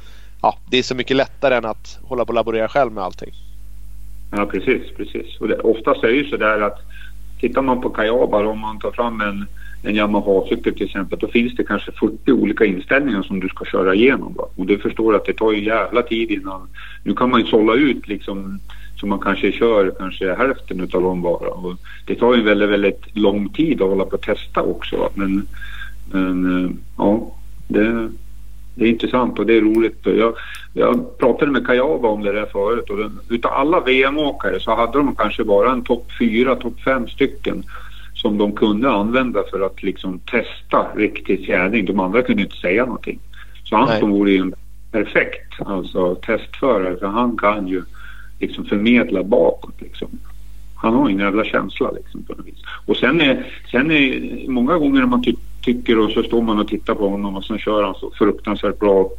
ja, 0.42 0.58
det 0.70 0.78
är 0.78 0.82
så 0.82 0.94
mycket 0.94 1.16
lättare 1.16 1.54
än 1.54 1.64
att 1.64 1.98
hålla 2.02 2.24
på 2.24 2.28
och 2.28 2.34
laborera 2.34 2.68
själv 2.68 2.92
med 2.92 3.04
allting. 3.04 3.34
Ja, 4.36 4.46
precis. 4.46 4.82
precis. 4.96 5.40
Och 5.40 5.48
det, 5.48 5.58
oftast 5.58 6.04
är 6.04 6.08
det 6.08 6.14
ju 6.14 6.24
så 6.24 6.36
där 6.36 6.60
att 6.60 6.78
tittar 7.40 7.62
man 7.62 7.80
på 7.80 7.90
kajabar, 7.90 8.44
om 8.44 8.58
man 8.58 8.78
tar 8.78 8.90
fram 8.90 9.20
en, 9.20 9.46
en 9.82 9.94
Yamaha-cykel 9.94 10.74
till 10.74 10.86
exempel 10.86 11.18
då 11.18 11.28
finns 11.28 11.54
det 11.54 11.64
kanske 11.64 11.92
40 11.92 12.32
olika 12.32 12.64
inställningar 12.64 13.22
som 13.22 13.40
du 13.40 13.48
ska 13.48 13.64
köra 13.64 13.94
igenom. 13.94 14.34
Va? 14.34 14.44
Och 14.56 14.66
du 14.66 14.78
förstår 14.78 15.14
att 15.16 15.24
det 15.24 15.32
tar 15.32 15.52
ju 15.52 15.64
jävla 15.64 16.02
tid 16.02 16.30
innan... 16.30 16.68
Nu 17.04 17.14
kan 17.14 17.30
man 17.30 17.40
ju 17.40 17.46
sålla 17.46 17.74
ut 17.74 18.08
liksom 18.08 18.60
så 19.00 19.06
man 19.06 19.18
kanske 19.18 19.52
kör 19.52 19.90
kanske 19.98 20.34
hälften 20.34 20.80
av 20.80 21.02
dem 21.02 21.22
bara. 21.22 21.48
Och 21.48 21.76
det 22.06 22.14
tar 22.14 22.34
ju 22.34 22.42
väldigt, 22.42 22.68
väldigt 22.68 23.16
lång 23.16 23.48
tid 23.48 23.82
att 23.82 23.88
hålla 23.88 24.04
på 24.04 24.16
och 24.16 24.22
testa 24.22 24.62
också. 24.62 24.96
Va? 24.96 25.08
Men, 25.14 25.46
men 26.12 26.64
eh, 26.64 26.70
ja, 26.98 27.34
det, 27.68 28.08
det 28.74 28.84
är 28.84 28.88
intressant 28.88 29.38
och 29.38 29.46
det 29.46 29.56
är 29.56 29.60
roligt. 29.60 29.98
Jag, 30.02 30.34
jag 30.72 31.18
pratade 31.18 31.50
med 31.50 31.66
Kayaba 31.66 32.08
om 32.08 32.22
det 32.22 32.32
där 32.32 32.46
förut 32.46 32.90
och 32.90 32.96
den, 32.96 33.20
utav 33.28 33.52
alla 33.52 33.80
VM-åkare 33.80 34.60
så 34.60 34.74
hade 34.74 34.98
de 34.98 35.14
kanske 35.16 35.44
bara 35.44 35.72
en 35.72 35.84
topp 35.84 36.06
fyra, 36.18 36.56
topp 36.56 36.80
fem 36.80 37.08
stycken 37.08 37.64
som 38.14 38.38
de 38.38 38.52
kunde 38.52 38.90
använda 38.90 39.42
för 39.50 39.66
att 39.66 39.82
liksom 39.82 40.18
testa 40.18 40.86
riktig 40.96 41.46
fjädring. 41.46 41.84
De 41.84 42.00
andra 42.00 42.22
kunde 42.22 42.42
inte 42.42 42.56
säga 42.56 42.84
någonting. 42.84 43.18
Så. 43.64 43.76
Anton 43.76 44.10
vore 44.10 44.30
ju 44.30 44.38
en 44.38 44.54
perfekt 44.92 45.60
alltså, 45.66 46.14
testförare 46.14 46.96
för 46.96 47.06
han 47.06 47.36
kan 47.36 47.68
ju 47.68 47.82
liksom 48.40 48.64
förmedla 48.64 49.22
bakåt 49.22 49.80
liksom. 49.80 50.08
Han 50.76 50.94
har 50.94 51.08
en 51.08 51.18
jävla 51.18 51.44
känsla 51.44 51.90
liksom 51.90 52.22
på 52.22 52.32
något 52.32 52.46
vis. 52.46 52.62
Och 52.86 52.96
sen 52.96 53.20
är, 53.20 53.46
sen 53.70 53.90
är 53.90 54.48
många 54.48 54.78
gånger 54.78 55.00
när 55.00 55.06
man 55.06 55.22
ty- 55.22 55.34
tycker 55.64 55.98
och 55.98 56.10
så 56.10 56.22
står 56.22 56.42
man 56.42 56.58
och 56.58 56.68
tittar 56.68 56.94
på 56.94 57.08
honom 57.08 57.36
och 57.36 57.44
sen 57.44 57.58
kör 57.58 57.82
han 57.82 57.94
så 57.94 58.10
fruktansvärt 58.18 58.78
bra 58.78 59.10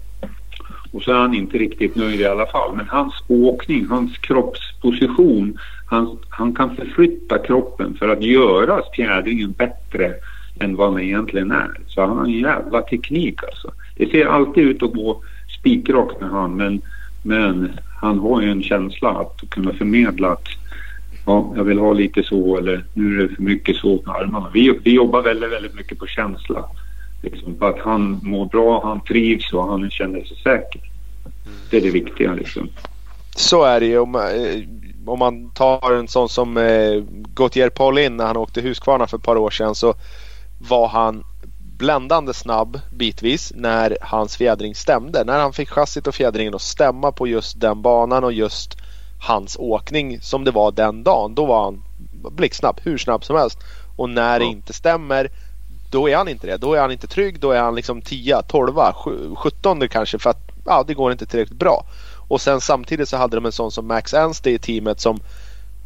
och 0.91 1.01
så 1.01 1.11
är 1.11 1.15
han 1.15 1.33
inte 1.33 1.57
riktigt 1.57 1.95
nöjd 1.95 2.21
i 2.21 2.25
alla 2.25 2.45
fall. 2.45 2.75
Men 2.75 2.87
hans 2.89 3.13
åkning, 3.27 3.87
hans 3.87 4.17
kroppsposition, 4.17 5.57
han, 5.85 6.17
han 6.29 6.55
kan 6.55 6.75
förflytta 6.75 7.37
kroppen 7.37 7.95
för 7.99 8.09
att 8.09 8.23
göra 8.23 8.81
fjädringen 8.95 9.51
bättre 9.51 10.13
än 10.59 10.75
vad 10.75 10.93
den 10.93 11.03
egentligen 11.03 11.51
är. 11.51 11.71
Så 11.87 12.01
han 12.01 12.17
har 12.17 12.25
en 12.25 12.39
jävla 12.39 12.81
teknik 12.81 13.43
alltså. 13.43 13.71
Det 13.95 14.11
ser 14.11 14.25
alltid 14.25 14.63
ut 14.63 14.83
att 14.83 14.93
gå 14.93 15.21
spikrakt 15.59 16.21
med 16.21 16.29
han 16.29 16.55
men, 16.55 16.81
men 17.21 17.71
han 17.95 18.19
har 18.19 18.41
ju 18.41 18.51
en 18.51 18.63
känsla 18.63 19.09
att 19.09 19.49
kunna 19.49 19.73
förmedla 19.73 20.31
att 20.31 20.47
ja, 21.25 21.53
jag 21.55 21.63
vill 21.63 21.79
ha 21.79 21.93
lite 21.93 22.23
så 22.23 22.57
eller 22.57 22.85
nu 22.93 23.19
är 23.19 23.27
det 23.27 23.35
för 23.35 23.43
mycket 23.43 23.75
så 23.75 24.01
med 24.05 24.15
armarna. 24.15 24.49
Vi, 24.53 24.79
vi 24.83 24.93
jobbar 24.93 25.21
väldigt, 25.21 25.51
väldigt 25.51 25.75
mycket 25.75 25.99
på 25.99 26.07
känsla. 26.07 26.65
Liksom, 27.21 27.55
på 27.55 27.65
att 27.65 27.79
han 27.79 28.19
mår 28.23 28.45
bra, 28.45 28.83
han 28.83 29.01
trivs 29.01 29.53
och 29.53 29.67
han 29.67 29.89
känner 29.89 30.23
sig 30.23 30.37
säker. 30.37 30.81
Det 31.69 31.77
är 31.77 31.81
det 31.81 31.89
viktiga 31.89 32.33
liksom. 32.33 32.69
Så 33.35 33.63
är 33.63 33.79
det 33.79 33.85
ju. 33.85 33.99
Om, 33.99 34.15
eh, 34.15 34.21
om 35.05 35.19
man 35.19 35.49
tar 35.49 35.93
en 35.93 36.07
sån 36.07 36.29
som 36.29 36.57
eh, 36.57 37.03
Gautier 37.35 37.69
Paulin 37.69 38.17
när 38.17 38.25
han 38.25 38.37
åkte 38.37 38.61
Husqvarna 38.61 39.07
för 39.07 39.17
ett 39.17 39.23
par 39.23 39.37
år 39.37 39.49
sedan 39.49 39.75
så 39.75 39.93
var 40.69 40.87
han 40.87 41.23
bländande 41.77 42.33
snabb 42.33 42.79
bitvis 42.91 43.53
när 43.55 43.97
hans 44.01 44.37
fjädring 44.37 44.75
stämde. 44.75 45.23
När 45.23 45.39
han 45.39 45.53
fick 45.53 45.69
chassit 45.69 46.07
och 46.07 46.15
fjädringen 46.15 46.55
att 46.55 46.61
stämma 46.61 47.11
på 47.11 47.27
just 47.27 47.61
den 47.61 47.81
banan 47.81 48.23
och 48.23 48.33
just 48.33 48.77
hans 49.25 49.57
åkning 49.59 50.21
som 50.21 50.43
det 50.43 50.51
var 50.51 50.71
den 50.71 51.03
dagen. 51.03 51.35
Då 51.35 51.45
var 51.45 51.63
han 51.63 51.83
blixtsnabb, 52.31 52.79
hur 52.83 52.97
snabb 52.97 53.23
som 53.23 53.35
helst. 53.35 53.59
Och 53.95 54.09
när 54.09 54.39
det 54.39 54.45
inte 54.45 54.73
stämmer 54.73 55.29
då 55.91 56.09
är 56.09 56.15
han 56.15 56.27
inte 56.27 56.47
det. 56.47 56.57
Då 56.57 56.73
är 56.73 56.81
han 56.81 56.91
inte 56.91 57.07
trygg. 57.07 57.39
Då 57.39 57.51
är 57.51 57.61
han 57.61 57.75
liksom 57.75 58.01
10, 58.01 58.41
12, 58.41 58.73
17 59.35 59.87
kanske 59.89 60.19
för 60.19 60.29
att 60.29 60.51
ja, 60.65 60.83
det 60.87 60.93
går 60.93 61.11
inte 61.11 61.25
tillräckligt 61.25 61.59
bra. 61.59 61.85
Och 62.27 62.41
sen 62.41 62.61
samtidigt 62.61 63.09
så 63.09 63.17
hade 63.17 63.37
de 63.37 63.45
en 63.45 63.51
sån 63.51 63.71
som 63.71 63.87
Max 63.87 64.13
Ernst 64.13 64.47
i 64.47 64.59
teamet 64.59 64.99
som 64.99 65.19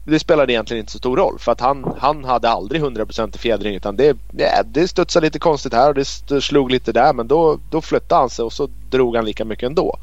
det 0.06 0.20
spelade 0.20 0.54
egentligen 0.54 0.80
inte 0.80 0.92
så 0.92 0.98
stor 0.98 1.18
roll 1.18 1.40
för 1.40 1.52
att 1.52 1.60
han, 1.60 1.96
han 2.00 2.24
hade 2.24 2.50
aldrig 2.50 2.82
100% 2.82 3.36
i 3.36 3.38
fjädring 3.38 3.76
utan 3.76 3.96
det, 3.96 4.18
ja, 4.38 4.64
det 4.66 4.88
studsade 4.88 5.26
lite 5.26 5.40
konstigt 5.40 5.74
här 5.74 5.90
och 5.90 5.96
det 5.96 6.06
slog 6.42 6.72
lite 6.72 6.92
där 6.92 7.14
men 7.14 7.28
då, 7.28 7.60
då 7.72 7.82
flyttade 7.82 8.22
han 8.22 8.30
sig 8.30 8.46
och 8.46 8.54
så 8.54 8.70
drog 8.90 9.16
han 9.16 9.26
lika 9.26 9.46
mycket 9.46 9.68
ändå. 9.68 9.98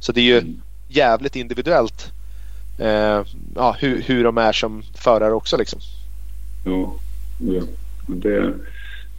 Så 0.00 0.12
det 0.12 0.20
är 0.20 0.24
ju 0.24 0.42
jävligt 0.88 1.36
individuellt 1.36 2.12
eh, 2.78 3.24
ja, 3.54 3.76
hur, 3.78 4.02
hur 4.02 4.24
de 4.24 4.38
är 4.38 4.52
som 4.52 4.82
förare 4.94 5.32
också 5.32 5.56
liksom. 5.56 5.80
Ja, 6.64 6.94
ja. 7.38 7.62
Det, 8.06 8.54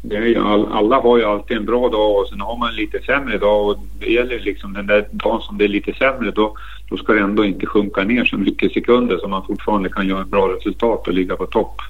det 0.01 0.15
är 0.15 0.25
ju 0.25 0.39
all, 0.39 0.71
alla 0.71 0.99
har 0.99 1.17
ju 1.17 1.23
alltid 1.23 1.57
en 1.57 1.65
bra 1.65 1.89
dag 1.89 2.19
och 2.19 2.27
sen 2.29 2.41
har 2.41 2.57
man 2.57 2.69
en 2.69 2.75
lite 2.75 3.01
sämre 3.01 3.37
dag 3.37 3.67
och 3.67 3.77
det 3.99 4.11
gäller 4.11 4.39
liksom 4.39 4.73
den 4.73 4.87
där 4.87 5.07
dagen 5.11 5.41
som 5.41 5.57
det 5.57 5.63
är 5.63 5.67
lite 5.67 5.93
sämre 5.93 6.31
då, 6.31 6.57
då 6.89 6.97
ska 6.97 7.13
det 7.13 7.21
ändå 7.21 7.45
inte 7.45 7.65
sjunka 7.65 8.03
ner 8.03 8.25
så 8.25 8.37
mycket 8.37 8.73
sekunder 8.73 9.17
så 9.17 9.27
man 9.27 9.45
fortfarande 9.45 9.89
kan 9.89 10.07
göra 10.07 10.21
ett 10.21 10.27
bra 10.27 10.47
resultat 10.47 11.07
och 11.07 11.13
ligga 11.13 11.35
på 11.35 11.45
topp. 11.45 11.81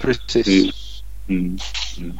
Precis. 0.00 1.02
Mm. 1.28 1.58
Mm. 1.98 2.18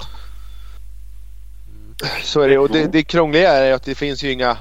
Så 2.23 2.41
är 2.41 2.49
det 2.49 2.59
och 2.59 2.71
det, 2.71 2.93
det 2.93 3.03
krångliga 3.03 3.53
är 3.53 3.73
att 3.73 3.85
det 3.85 3.95
finns 3.95 4.25
ju 4.25 4.33
inga 4.33 4.57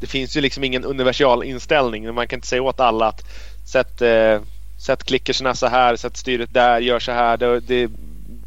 det 0.00 0.06
finns 0.06 0.36
ju 0.36 0.40
liksom 0.40 0.64
ingen 0.64 0.84
universal 0.84 1.44
inställning. 1.44 2.14
Man 2.14 2.28
kan 2.28 2.36
inte 2.36 2.48
säga 2.48 2.62
åt 2.62 2.80
alla 2.80 3.06
att 3.06 3.22
sätt, 3.70 4.02
eh, 4.02 4.40
sätt 4.78 5.04
klickerserna 5.04 5.54
så 5.54 5.66
här, 5.66 5.96
sätt 5.96 6.16
styret 6.16 6.54
där, 6.54 6.80
gör 6.80 6.98
så 6.98 7.12
här. 7.12 7.36
Det, 7.36 7.60
det, 7.60 7.90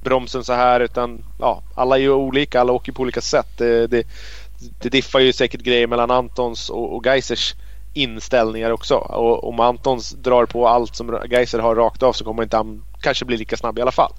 bromsen 0.04 0.44
så 0.44 0.54
här 0.54 0.80
utan 0.80 1.24
ja, 1.40 1.64
alla 1.76 1.98
är 1.98 2.02
ju 2.02 2.12
olika, 2.12 2.62
alla 2.62 2.74
åker 2.74 2.92
på 2.92 3.02
olika 3.02 3.22
sätt. 3.22 3.58
Det, 3.58 3.88
det, 3.88 4.08
det 4.82 4.90
diffar 4.90 5.20
ju 5.20 5.34
säkert 5.34 5.62
grejer 5.62 5.88
mellan 5.88 6.12
Antons 6.12 6.70
och, 6.70 6.96
och 6.96 7.06
Geisers 7.06 7.56
inställningar 7.94 8.72
också. 8.72 8.96
Och 8.96 9.48
om 9.48 9.60
Antons 9.60 10.12
drar 10.12 10.46
på 10.46 10.68
allt 10.68 10.96
som 10.96 11.20
Geiser 11.30 11.60
har 11.60 11.76
rakt 11.76 12.04
av 12.04 12.14
så 12.14 12.24
kommer 12.26 12.44
inte 12.44 12.58
han 12.58 12.84
kanske 13.02 13.26
bli 13.26 13.38
lika 13.38 13.58
snabb 13.58 13.80
i 13.80 13.82
alla 13.82 13.92
fall. 13.92 14.14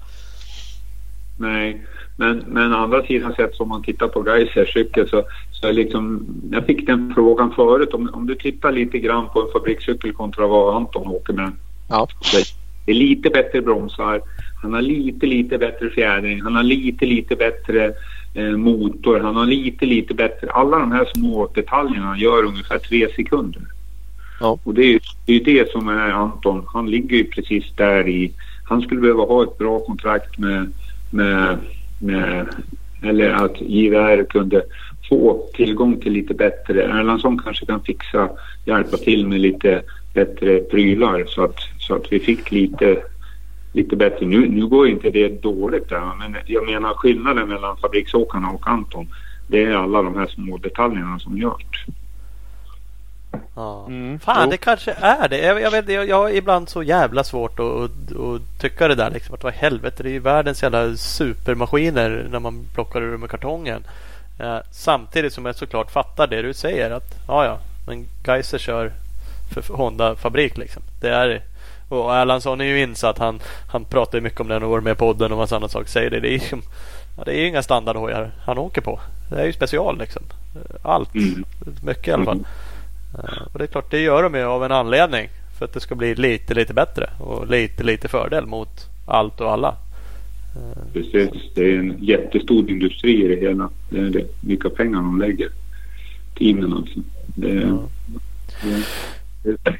Nej, 1.37 1.85
men, 2.17 2.43
men 2.47 2.73
andra 2.73 3.03
sidan 3.03 3.33
sett 3.33 3.59
om 3.59 3.69
man 3.69 3.83
tittar 3.83 4.07
på 4.07 4.25
Geisers 4.27 4.73
cykel 4.73 5.09
så, 5.09 5.23
så 5.51 5.67
är 5.67 5.73
liksom, 5.73 6.25
jag 6.51 6.65
fick 6.65 6.87
den 6.87 7.11
frågan 7.15 7.51
förut 7.51 7.93
om, 7.93 8.09
om 8.13 8.27
du 8.27 8.35
tittar 8.35 8.71
lite 8.71 8.99
grann 8.99 9.27
på 9.33 9.41
en 9.41 9.51
fabrikscykel 9.53 10.13
kontra 10.13 10.47
vad 10.47 10.75
Anton 10.75 11.07
åker 11.07 11.33
med. 11.33 11.51
Ja. 11.89 12.07
Det 12.85 12.91
är 12.91 12.95
lite 12.95 13.29
bättre 13.29 13.61
bromsar, 13.61 14.21
han 14.61 14.73
har 14.73 14.81
lite, 14.81 15.25
lite 15.25 15.57
bättre 15.57 15.89
fjädring, 15.89 16.41
han 16.41 16.55
har 16.55 16.63
lite, 16.63 17.05
lite 17.05 17.35
bättre 17.35 17.93
eh, 18.33 18.51
motor, 18.57 19.19
han 19.19 19.35
har 19.35 19.45
lite, 19.45 19.85
lite 19.85 20.13
bättre... 20.13 20.51
Alla 20.51 20.79
de 20.79 20.91
här 20.91 21.07
små 21.15 21.47
detaljerna 21.55 22.17
gör 22.17 22.43
ungefär 22.43 22.77
tre 22.77 23.07
sekunder. 23.15 23.61
Ja. 24.39 24.59
Och 24.63 24.73
det 24.73 24.81
är 24.81 24.91
ju 24.91 24.99
det, 25.25 25.39
det 25.39 25.71
som 25.71 25.87
är 25.87 26.11
Anton. 26.11 26.65
Han 26.73 26.89
ligger 26.89 27.17
ju 27.17 27.23
precis 27.23 27.65
där 27.75 28.07
i... 28.07 28.31
Han 28.63 28.81
skulle 28.81 29.01
behöva 29.01 29.23
ha 29.23 29.43
ett 29.43 29.57
bra 29.57 29.79
kontrakt 29.79 30.37
med, 30.37 30.71
med 31.11 31.57
eller 33.01 33.29
att 33.29 33.61
JVR 33.61 34.23
kunde 34.23 34.63
få 35.09 35.49
tillgång 35.53 35.99
till 35.99 36.13
lite 36.13 36.33
bättre. 36.33 36.83
Erlandsson 36.83 37.39
kanske 37.39 37.65
kan 37.65 37.83
fixa, 37.83 38.29
hjälpa 38.65 38.97
till 38.97 39.27
med 39.27 39.39
lite 39.39 39.81
bättre 40.13 40.59
prylar 40.59 41.25
så 41.27 41.43
att, 41.43 41.55
så 41.77 41.95
att 41.95 42.11
vi 42.11 42.19
fick 42.19 42.51
lite 42.51 43.01
lite 43.73 43.95
bättre. 43.95 44.25
Nu, 44.25 44.49
nu 44.49 44.67
går 44.67 44.87
inte 44.87 45.09
det 45.09 45.41
dåligt 45.41 45.89
där, 45.89 46.15
men 46.19 46.35
jag 46.45 46.65
menar 46.65 46.93
skillnaden 46.93 47.49
mellan 47.49 47.77
fabriksåkarna 47.77 48.49
och 48.49 48.67
Anton 48.67 49.07
det 49.47 49.63
är 49.63 49.75
alla 49.75 50.01
de 50.01 50.15
här 50.15 50.27
små 50.27 50.57
detaljerna 50.57 51.19
som 51.19 51.37
görs. 51.37 51.85
Ja. 53.55 53.85
Mm. 53.87 54.19
Fan, 54.19 54.49
det 54.49 54.57
kanske 54.57 54.91
är 54.91 55.27
det. 55.27 55.37
Jag, 55.37 55.61
jag, 55.61 55.71
vet, 55.71 55.89
jag, 55.89 56.09
jag 56.09 56.17
har 56.17 56.29
ibland 56.29 56.69
så 56.69 56.83
jävla 56.83 57.23
svårt 57.23 57.59
att, 57.59 57.65
att, 57.65 58.19
att 58.19 58.61
tycka 58.61 58.87
det 58.87 58.95
där. 58.95 59.09
Liksom, 59.09 59.35
att 59.35 59.43
vad 59.43 59.53
helvete, 59.53 60.03
det 60.03 60.09
är 60.09 60.13
ju 60.13 60.19
världens 60.19 60.63
jävla 60.63 60.95
supermaskiner 60.95 62.27
när 62.31 62.39
man 62.39 62.65
plockar 62.73 63.01
ur 63.01 63.17
med 63.17 63.29
kartongen. 63.29 63.83
Eh, 64.39 64.57
samtidigt 64.71 65.33
som 65.33 65.45
jag 65.45 65.55
såklart 65.55 65.91
fattar 65.91 66.27
det 66.27 66.41
du 66.41 66.53
säger. 66.53 66.91
att 66.91 67.15
ja, 67.27 67.45
ja, 67.45 67.59
men 67.87 68.07
Geiser 68.25 68.57
kör 68.57 68.91
för 69.53 69.73
Honda-fabrik. 69.73 70.57
Liksom. 70.57 70.83
Det 71.01 71.09
är 71.09 71.41
och 71.89 72.15
Erlandsson 72.15 72.61
är 72.61 72.65
ju 72.65 72.81
insatt. 72.81 73.17
Han, 73.17 73.39
han 73.67 73.85
pratar 73.85 74.17
ju 74.17 74.21
mycket 74.21 74.39
om 74.39 74.47
den 74.47 74.63
och 74.63 74.69
går 74.69 74.81
med 74.81 74.97
podden 74.97 75.31
och 75.31 75.37
massa 75.37 75.55
andra 75.55 75.69
saker. 75.69 75.89
Säger 75.89 76.09
det. 76.09 76.19
Det 76.19 76.27
är 76.27 76.31
ju 76.31 76.61
ja, 77.17 77.23
det 77.25 77.39
är 77.39 77.47
inga 77.47 77.63
standardhojar 77.63 78.31
han 78.45 78.57
åker 78.57 78.81
på. 78.81 78.99
Det 79.29 79.41
är 79.41 79.45
ju 79.45 79.53
special 79.53 79.97
liksom. 79.97 80.23
Allt. 80.81 81.15
Mm. 81.15 81.45
Mycket 81.83 82.07
i 82.07 82.11
alla 82.11 82.25
fall. 82.25 82.45
Och 83.53 83.59
det 83.59 83.65
är 83.65 83.67
klart, 83.67 83.91
det 83.91 83.99
gör 83.99 84.23
de 84.23 84.35
ju 84.35 84.43
av 84.43 84.63
en 84.63 84.71
anledning. 84.71 85.29
För 85.57 85.65
att 85.65 85.73
det 85.73 85.79
ska 85.79 85.95
bli 85.95 86.15
lite, 86.15 86.53
lite 86.53 86.73
bättre. 86.73 87.09
Och 87.19 87.47
lite, 87.47 87.83
lite 87.83 88.07
fördel 88.07 88.45
mot 88.45 88.89
allt 89.05 89.41
och 89.41 89.51
alla. 89.51 89.75
Precis. 90.93 91.29
Det 91.55 91.61
är 91.61 91.79
en 91.79 91.97
jättestor 91.99 92.69
industri 92.69 93.25
i 93.25 93.27
det 93.27 93.41
hela. 93.41 93.69
Det 93.89 93.99
är 93.99 94.09
det. 94.09 94.25
Vilka 94.41 94.69
pengar 94.69 94.97
de 94.97 95.19
lägger. 95.19 95.49
Teamen 96.37 96.73
alltså. 96.73 96.99
Det, 97.25 97.53
ja. 97.53 97.89
det, 99.43 99.57
det, 99.63 99.77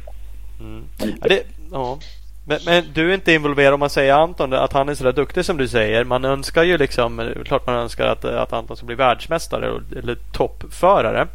mm. 0.60 0.84
ja, 0.98 1.28
det, 1.28 1.44
Ja. 1.72 1.99
Men, 2.48 2.60
men, 2.66 2.84
du 2.94 3.10
är 3.10 3.14
inte 3.14 3.34
involverad 3.34 3.74
om 3.74 3.80
man 3.80 3.90
säger 3.90 4.14
Anton 4.14 4.53
att 4.53 4.74
han 4.74 4.90
är 4.90 4.95
så 4.95 5.03
där 5.03 5.14
duktig 5.14 5.45
som 5.45 5.57
du 5.57 5.68
säger. 5.68 6.03
Man 6.03 6.26
önskar 6.26 6.64
ju 6.64 6.78
liksom, 6.78 7.32
klart 7.45 7.68
man 7.68 7.76
önskar 7.76 8.07
att, 8.07 8.26
att 8.26 8.53
Anton 8.53 8.78
ska 8.78 8.86
bli 8.86 8.95
världsmästare 8.95 9.82
eller 9.98 10.16
toppförare. 10.32 11.28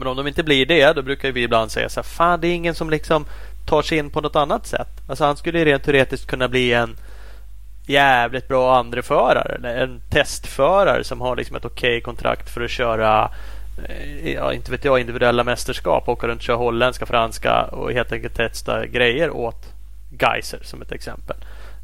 Men 0.00 0.08
om 0.08 0.16
de 0.16 0.26
inte 0.26 0.42
blir 0.42 0.66
det, 0.66 0.92
då 0.92 1.02
brukar 1.02 1.32
vi 1.32 1.42
ibland 1.42 1.70
säga 1.70 1.88
så 1.88 2.00
här, 2.00 2.04
fan 2.04 2.40
det 2.40 2.48
är 2.48 2.54
ingen 2.54 2.74
som 2.74 2.90
liksom 2.90 3.24
tar 3.66 3.82
sig 3.82 3.98
in 3.98 4.10
på 4.10 4.20
något 4.20 4.36
annat 4.36 4.66
sätt. 4.66 4.88
Alltså 5.08 5.24
han 5.24 5.36
skulle 5.36 5.64
rent 5.64 5.84
teoretiskt 5.84 6.26
kunna 6.26 6.48
bli 6.48 6.72
en 6.72 6.96
jävligt 7.86 8.48
bra 8.48 8.78
andreförare 8.78 9.54
eller 9.54 9.76
en 9.76 10.00
testförare 10.10 11.04
som 11.04 11.20
har 11.20 11.36
liksom 11.36 11.56
ett 11.56 11.64
okej 11.64 11.90
okay 11.90 12.00
kontrakt 12.00 12.50
för 12.50 12.60
att 12.64 12.70
köra 12.70 13.30
eh, 13.88 14.32
ja, 14.32 14.52
inte 14.52 14.70
vet 14.70 14.84
jag, 14.84 15.00
individuella 15.00 15.44
mästerskap. 15.44 16.08
Åka 16.08 16.26
runt 16.26 16.38
och 16.38 16.44
köra 16.44 16.56
holländska, 16.56 17.06
franska 17.06 17.62
och 17.62 17.92
helt 17.92 18.12
enkelt 18.12 18.34
testa 18.34 18.86
grejer 18.86 19.30
åt 19.30 19.66
Geiser 20.20 20.60
som 20.62 20.82
ett 20.82 20.92
exempel. 20.92 21.36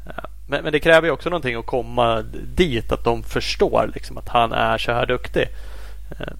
Eh, 0.05 0.23
men, 0.47 0.63
men, 0.63 0.71
det 0.71 0.79
kräver 0.79 1.07
ju 1.07 1.13
också 1.13 1.29
någonting 1.29 1.55
att 1.55 1.65
komma 1.65 2.21
dit, 2.55 2.91
att 2.91 3.03
de 3.03 3.23
förstår 3.23 3.91
liksom, 3.93 4.17
att 4.17 4.29
han 4.29 4.51
är 4.51 4.77
så 4.77 4.91
här 4.91 5.05
duktig. 5.05 5.47
Eh, 6.19 6.33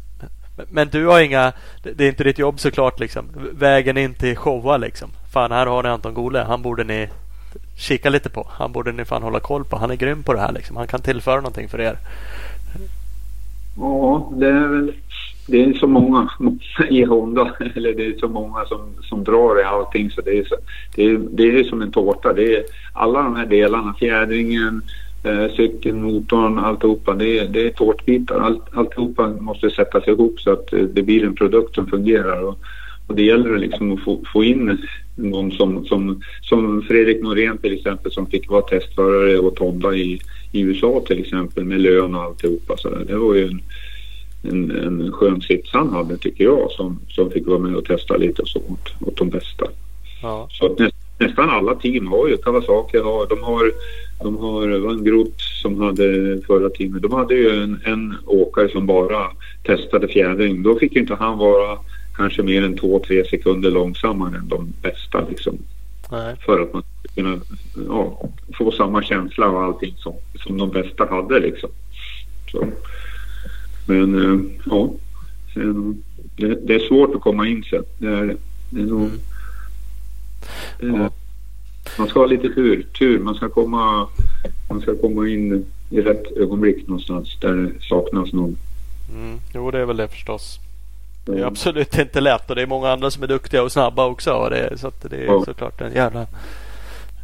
men 0.70 0.88
du 0.88 1.06
har 1.06 1.20
inga, 1.20 1.54
det 1.84 2.04
är 2.04 2.10
inte 2.10 2.24
ditt 2.24 2.40
jobb 2.40 2.60
såklart 2.60 3.00
liksom. 3.00 3.26
Vägen 3.52 3.98
in 3.98 4.14
till 4.14 4.36
showa 4.36 4.78
liksom. 4.78 5.10
Fan 5.34 5.52
här 5.52 5.66
har 5.66 5.84
ni 5.84 5.90
Anton 5.90 6.14
Gole, 6.14 6.40
han 6.40 6.62
borde 6.62 6.84
ni 6.84 7.10
kika 7.78 8.10
lite 8.10 8.30
på. 8.30 8.48
Han 8.52 8.72
borde 8.72 8.92
ni 8.92 9.06
fan 9.06 9.24
hålla 9.24 9.40
koll 9.40 9.66
på. 9.66 9.78
Han 9.78 9.92
är 9.92 9.96
grym 9.96 10.24
på 10.24 10.34
det 10.34 10.40
här 10.40 10.52
liksom. 10.52 10.78
Han 10.78 10.88
kan 10.88 11.02
tillföra 11.02 11.36
någonting 11.36 11.70
för 11.70 11.82
er. 11.82 11.98
Ja, 13.78 14.32
det 14.36 14.48
är 14.48 14.68
väl 14.68 14.94
det 15.48 15.64
är 15.64 15.74
så 15.74 15.88
många 15.88 16.30
i 16.90 17.04
Honda, 17.04 17.54
eller 17.76 17.94
det 17.94 18.06
är 18.06 18.18
så 18.20 18.28
många 18.28 18.66
som, 18.66 18.80
som 19.04 19.24
drar 19.24 19.60
i 19.60 19.64
allting 19.64 20.12
så 20.12 20.22
det 20.22 20.38
är, 20.38 20.44
så, 20.44 20.56
det 20.96 21.04
är, 21.04 21.20
det 21.32 21.60
är 21.60 21.64
som 21.64 21.82
en 21.82 21.92
tårta. 21.92 22.34
Det 22.34 22.56
är 22.56 22.64
alla 22.94 23.22
de 23.22 23.36
här 23.36 23.46
delarna, 23.46 23.94
fjädringen, 24.00 24.82
eh, 25.24 25.56
cykeln, 25.56 26.02
motorn, 26.02 26.60
alltihopa. 26.60 27.14
Det 27.14 27.40
är, 27.40 27.48
det 27.48 27.68
är 27.68 27.70
tårtbitar. 27.70 28.40
Allt, 28.40 28.64
alltihopa 28.72 29.28
måste 29.28 29.70
sättas 29.70 30.08
ihop 30.08 30.40
så 30.40 30.52
att 30.52 30.74
eh, 30.74 30.80
det 30.80 31.02
blir 31.02 31.26
en 31.26 31.36
produkt 31.36 31.76
som 31.76 31.88
fungerar. 31.88 32.42
Och, 32.42 32.60
och 33.08 33.16
det 33.16 33.24
gäller 33.24 33.58
liksom 33.58 33.94
att 33.94 34.04
få, 34.04 34.20
få 34.34 34.44
in 34.44 34.78
någon 35.16 35.52
som, 35.52 35.86
som, 35.86 36.22
som 36.42 36.82
Fredrik 36.82 37.24
Norén 37.24 37.58
till 37.58 37.74
exempel 37.74 38.12
som 38.12 38.28
fick 38.28 38.50
vara 38.50 38.62
testförare 38.62 39.40
åt 39.40 39.60
Honda 39.60 39.96
i, 39.96 40.20
i 40.52 40.62
USA 40.62 41.04
till 41.08 41.20
exempel 41.20 41.64
med 41.66 41.82
lön 41.82 42.16
och 42.16 42.22
alltihopa. 42.22 42.78
Så 42.78 42.90
där. 42.90 43.06
Det 43.06 43.18
var 43.18 43.36
ju 43.36 43.48
en, 43.48 43.62
en, 44.44 44.72
en 44.72 45.12
skön 45.12 45.42
sits 45.42 45.70
han 45.74 45.90
hade 45.90 46.18
tycker 46.18 46.44
jag 46.44 46.72
som, 46.72 47.00
som 47.10 47.32
fick 47.32 47.48
vara 47.48 47.60
med 47.60 47.76
och 47.76 47.86
testa 47.86 48.18
lite 48.18 48.42
och 48.42 48.48
så 48.48 48.60
åt, 48.60 49.08
åt 49.08 49.18
de 49.18 49.30
bästa. 49.30 49.66
Ja. 50.22 50.48
Så 50.52 50.66
att 50.66 50.80
nä, 50.80 50.90
nästan 51.20 51.50
alla 51.50 51.76
team 51.76 52.08
har 52.08 52.28
ju 52.28 52.38
Kawasaki 52.38 52.98
har, 52.98 53.28
de 53.28 53.44
har 53.44 53.72
de 54.20 54.38
har 54.38 54.80
Vangrot 54.80 55.42
som 55.62 55.82
hade 55.82 56.42
förra 56.48 56.70
teamet. 56.70 57.02
De 57.02 57.14
hade 57.14 57.36
ju 57.36 57.64
en, 57.64 57.82
en 57.86 58.16
åkare 58.26 58.70
som 58.70 58.86
bara 58.86 59.32
testade 59.64 60.08
fjädring. 60.08 60.64
Då 60.64 60.80
fick 60.80 60.96
ju 60.96 61.02
inte 61.02 61.16
han 61.16 61.38
vara 61.38 61.78
kanske 62.16 62.44
mer 62.44 62.64
än 62.64 62.78
två, 62.78 63.00
tre 63.00 63.26
sekunder 63.26 63.72
långsammare 63.72 64.38
än 64.38 64.48
de 64.48 64.74
bästa 64.82 65.26
liksom. 65.30 65.58
Nej. 66.12 66.36
För 66.46 66.62
att 66.62 66.74
man 66.74 66.84
skulle 66.84 67.30
kunna 67.30 67.42
ja, 67.88 68.30
få 68.58 68.72
samma 68.72 69.04
känsla 69.04 69.48
och 69.50 69.64
allting 69.64 69.94
som, 69.98 70.14
som 70.36 70.58
de 70.58 70.70
bästa 70.70 71.06
hade 71.06 71.40
liksom. 71.40 71.70
Så. 72.52 72.68
Men 73.88 74.16
eh, 74.16 74.40
ja, 74.66 74.92
det, 76.36 76.68
det, 76.68 76.76
är 76.76 76.88
svårt 76.88 77.16
att 77.16 77.22
komma 77.22 77.48
in 77.48 77.64
sen. 77.64 77.84
Det 77.98 78.08
är, 78.08 78.36
det 78.70 78.82
är 78.82 78.86
nog... 78.86 79.10
mm. 80.80 80.98
Det, 80.98 81.10
Man 81.98 82.08
ska 82.08 82.20
ha 82.20 82.26
lite 82.26 82.50
tur. 82.50 82.86
tur. 83.00 83.20
Man, 83.20 83.36
ska 83.36 83.50
komma, 83.50 84.08
man 84.70 84.82
ska 84.82 84.96
komma 84.96 85.28
in 85.28 85.66
i 85.90 86.02
rätt 86.02 86.32
ögonblick 86.38 86.88
någonstans 86.88 87.38
där 87.42 87.54
det 87.56 87.72
saknas 87.90 88.34
någon. 88.34 88.56
Mm. 89.16 89.38
Jo, 89.56 89.72
det 89.72 89.80
är 89.80 89.86
väl 89.86 89.98
det 89.98 90.08
förstås. 90.08 90.60
Det 91.26 91.32
är 91.32 91.36
Mm. 91.36 91.48
absolut 91.48 91.98
inte 92.00 92.22
lätt 92.22 92.50
och 92.50 92.56
det 92.56 92.62
är 92.62 92.68
många 92.68 92.90
andra 92.90 93.12
som 93.12 93.24
är 93.24 93.28
duktiga 93.28 93.64
och 93.64 93.72
snabba 93.72 94.06
också. 94.08 94.32
Och 94.32 94.50
det, 94.50 94.78
så 94.78 94.92
det 95.10 95.16
är 95.18 95.26
Ja. 95.26 95.44
såklart 95.46 95.82
en 95.82 95.94
jävla... 95.94 96.26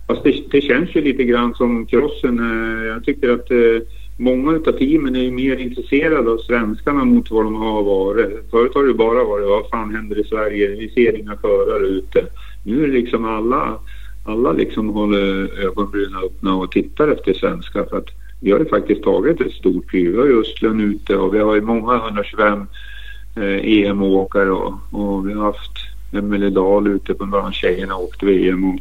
Fast 0.08 0.24
det, 0.24 0.44
det 0.52 0.62
känns 0.62 0.96
ju 0.96 1.02
lite 1.02 1.24
grann 1.24 1.54
som 1.56 1.86
crossen. 1.86 2.40
eh, 2.40 2.86
Jag 2.88 3.06
tycker 3.06 3.30
att 3.30 3.52
eh, 3.52 3.88
många 4.18 4.52
av 4.52 4.72
teamen 4.72 5.16
är 5.16 5.32
mer 5.32 5.56
intresserade 5.58 6.32
av 6.32 6.38
svenskarna 6.38 7.06
mot 7.06 7.32
vad 7.32 7.44
de 7.46 7.56
har 7.56 7.84
varit. 7.84 8.50
Förut 8.52 8.72
har 8.76 8.84
det 8.84 8.94
bara 8.94 9.24
varit 9.24 9.48
vad 9.50 9.70
fan 9.70 9.96
händer 9.96 10.20
i 10.20 10.24
Sverige? 10.24 10.68
Vi 10.68 10.90
ser 10.90 11.20
inga 11.20 11.38
förare 11.38 11.88
ute. 11.88 12.26
Nu 12.64 12.84
är 12.84 12.88
det 12.88 12.94
liksom 12.94 13.26
alla, 13.26 13.80
alla 14.24 14.52
liksom 14.52 14.90
håller 14.90 15.60
ögonbrynen 15.66 16.24
öppna 16.24 16.56
och 16.56 16.72
tittar 16.72 17.08
efter 17.08 17.34
svenskar. 17.34 17.86
För 17.90 17.98
att 17.98 18.10
vi 18.40 18.52
har 18.52 18.60
ju 18.60 18.66
faktiskt 18.66 19.04
tagit 19.04 19.42
ett 19.42 19.52
stort 19.52 19.90
kliv. 19.90 20.12
Vi 20.12 20.18
har 20.18 20.26
ju 20.26 20.42
Östlund 20.42 20.82
ute 20.82 21.16
och 21.16 21.36
vi 21.36 21.40
har 21.40 21.56
ju 21.56 21.62
många 21.62 21.96
125 21.96 22.68
eh, 23.36 23.44
EM-åkare 23.44 24.52
och, 24.52 24.74
och 24.92 25.30
vi 25.30 25.34
har 25.34 25.44
haft 25.44 25.78
Emelie 26.14 26.50
Dahl 26.50 26.88
ute 26.88 27.14
på 27.14 27.26
bland 27.26 27.54
tjejerna 27.54 27.96
och 27.96 28.04
åkte 28.04 28.26
VM. 28.26 28.70
Och, 28.70 28.80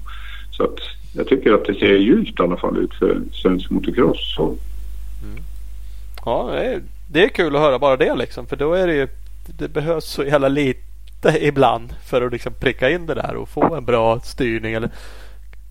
så 0.50 0.62
att 0.62 0.78
jag 1.14 1.26
tycker 1.26 1.52
att 1.52 1.64
det 1.64 1.74
ser 1.74 1.96
ljust 1.96 2.40
i 2.40 2.42
alla 2.42 2.56
fall 2.56 2.78
ut 2.78 2.94
för 2.94 3.20
svensk 3.32 3.70
motocross. 3.70 4.34
Så, 4.36 4.44
mm. 4.44 5.42
Ja, 6.24 6.50
det 6.52 6.64
är, 6.64 6.82
det 7.12 7.24
är 7.24 7.28
kul 7.28 7.56
att 7.56 7.62
höra 7.62 7.78
bara 7.78 7.96
det 7.96 8.14
liksom. 8.14 8.46
För 8.46 8.56
då 8.56 8.74
är 8.74 8.86
det 8.86 8.94
ju... 8.94 9.08
Det 9.58 9.68
behövs 9.68 10.04
så 10.04 10.24
jävla 10.24 10.48
lite 10.48 11.38
ibland 11.40 11.94
för 12.06 12.22
att 12.22 12.32
liksom 12.32 12.54
pricka 12.54 12.90
in 12.90 13.06
det 13.06 13.14
där 13.14 13.36
och 13.36 13.48
få 13.48 13.74
en 13.74 13.84
bra 13.84 14.20
styrning. 14.20 14.74
Eller 14.74 14.90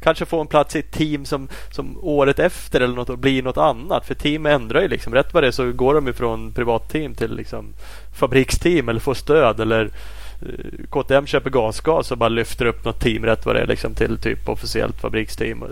kanske 0.04 0.26
få 0.26 0.42
en 0.42 0.48
plats 0.48 0.76
i 0.76 0.80
ett 0.80 0.92
team 0.92 1.26
som, 1.26 1.48
som 1.72 1.98
året 2.02 2.40
efter 2.40 2.82
eller 2.82 2.96
något 2.96 3.10
och 3.10 3.18
blir 3.18 3.44
något 3.44 3.58
annat. 3.58 4.06
För 4.06 4.16
team 4.16 4.46
ändrar 4.46 4.82
ju 4.82 4.88
liksom. 4.88 5.14
Rätt 5.14 5.34
vad 5.34 5.44
det 5.44 5.48
är 5.48 5.52
så 5.52 5.72
går 5.72 5.94
de 5.94 6.08
ifrån 6.08 6.52
privatteam 6.52 7.16
till 7.16 7.36
liksom 7.36 7.66
fabriksteam 8.16 8.90
eller 8.90 9.00
får 9.00 9.14
stöd. 9.14 9.60
Eller 9.60 9.90
eh, 10.42 10.86
KTM 10.90 11.26
köper 11.26 11.50
gasgas 11.50 12.12
och 12.12 12.18
bara 12.18 12.30
lyfter 12.30 12.66
upp 12.66 12.86
något 12.86 13.00
team 13.00 13.26
rätt 13.26 13.46
vad 13.46 13.56
det 13.56 13.62
är 13.62 13.68
liksom 13.68 13.94
till 13.96 14.18
typ 14.18 14.50
officiellt 14.50 15.02
fabriksteam. 15.02 15.64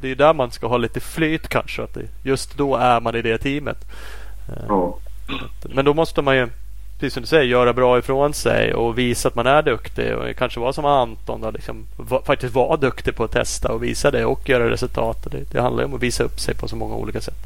Det- 0.00 0.10
är 0.10 0.14
där 0.14 0.34
man 0.34 0.50
ska 0.50 0.66
ha 0.66 0.76
lite 0.76 1.00
flyt 1.00 1.48
kanske. 1.48 1.82
Att 1.82 1.96
just 2.22 2.56
då 2.58 2.76
är 2.76 3.00
man 3.00 3.16
i 3.16 3.22
det 3.22 3.38
teamet. 3.38 3.78
Eh. 4.48 4.66
Men 5.74 5.84
då 5.84 5.94
måste 5.94 6.22
man 6.22 6.36
ju, 6.36 6.48
precis 7.00 7.14
som 7.14 7.20
du 7.20 7.26
säger, 7.26 7.44
göra 7.44 7.72
bra 7.72 7.98
ifrån 7.98 8.34
sig 8.34 8.74
och 8.74 8.98
visa 8.98 9.28
att 9.28 9.34
man 9.34 9.46
är 9.46 9.62
duktig. 9.62 10.14
Och 10.14 10.36
kanske 10.36 10.60
vara 10.60 10.72
som 10.72 10.84
Anton 10.84 11.40
då, 11.40 11.50
liksom, 11.50 11.86
va, 11.96 12.22
faktiskt 12.26 12.54
vara 12.54 12.76
duktig 12.76 13.16
på 13.16 13.24
att 13.24 13.32
testa 13.32 13.72
och 13.72 13.82
visa 13.82 14.10
det 14.10 14.24
och 14.24 14.48
göra 14.48 14.70
resultat. 14.70 15.26
Det, 15.30 15.52
det 15.52 15.60
handlar 15.60 15.82
ju 15.82 15.88
om 15.88 15.94
att 15.94 16.02
visa 16.02 16.24
upp 16.24 16.40
sig 16.40 16.54
på 16.54 16.68
så 16.68 16.76
många 16.76 16.94
olika 16.94 17.20
sätt. 17.20 17.38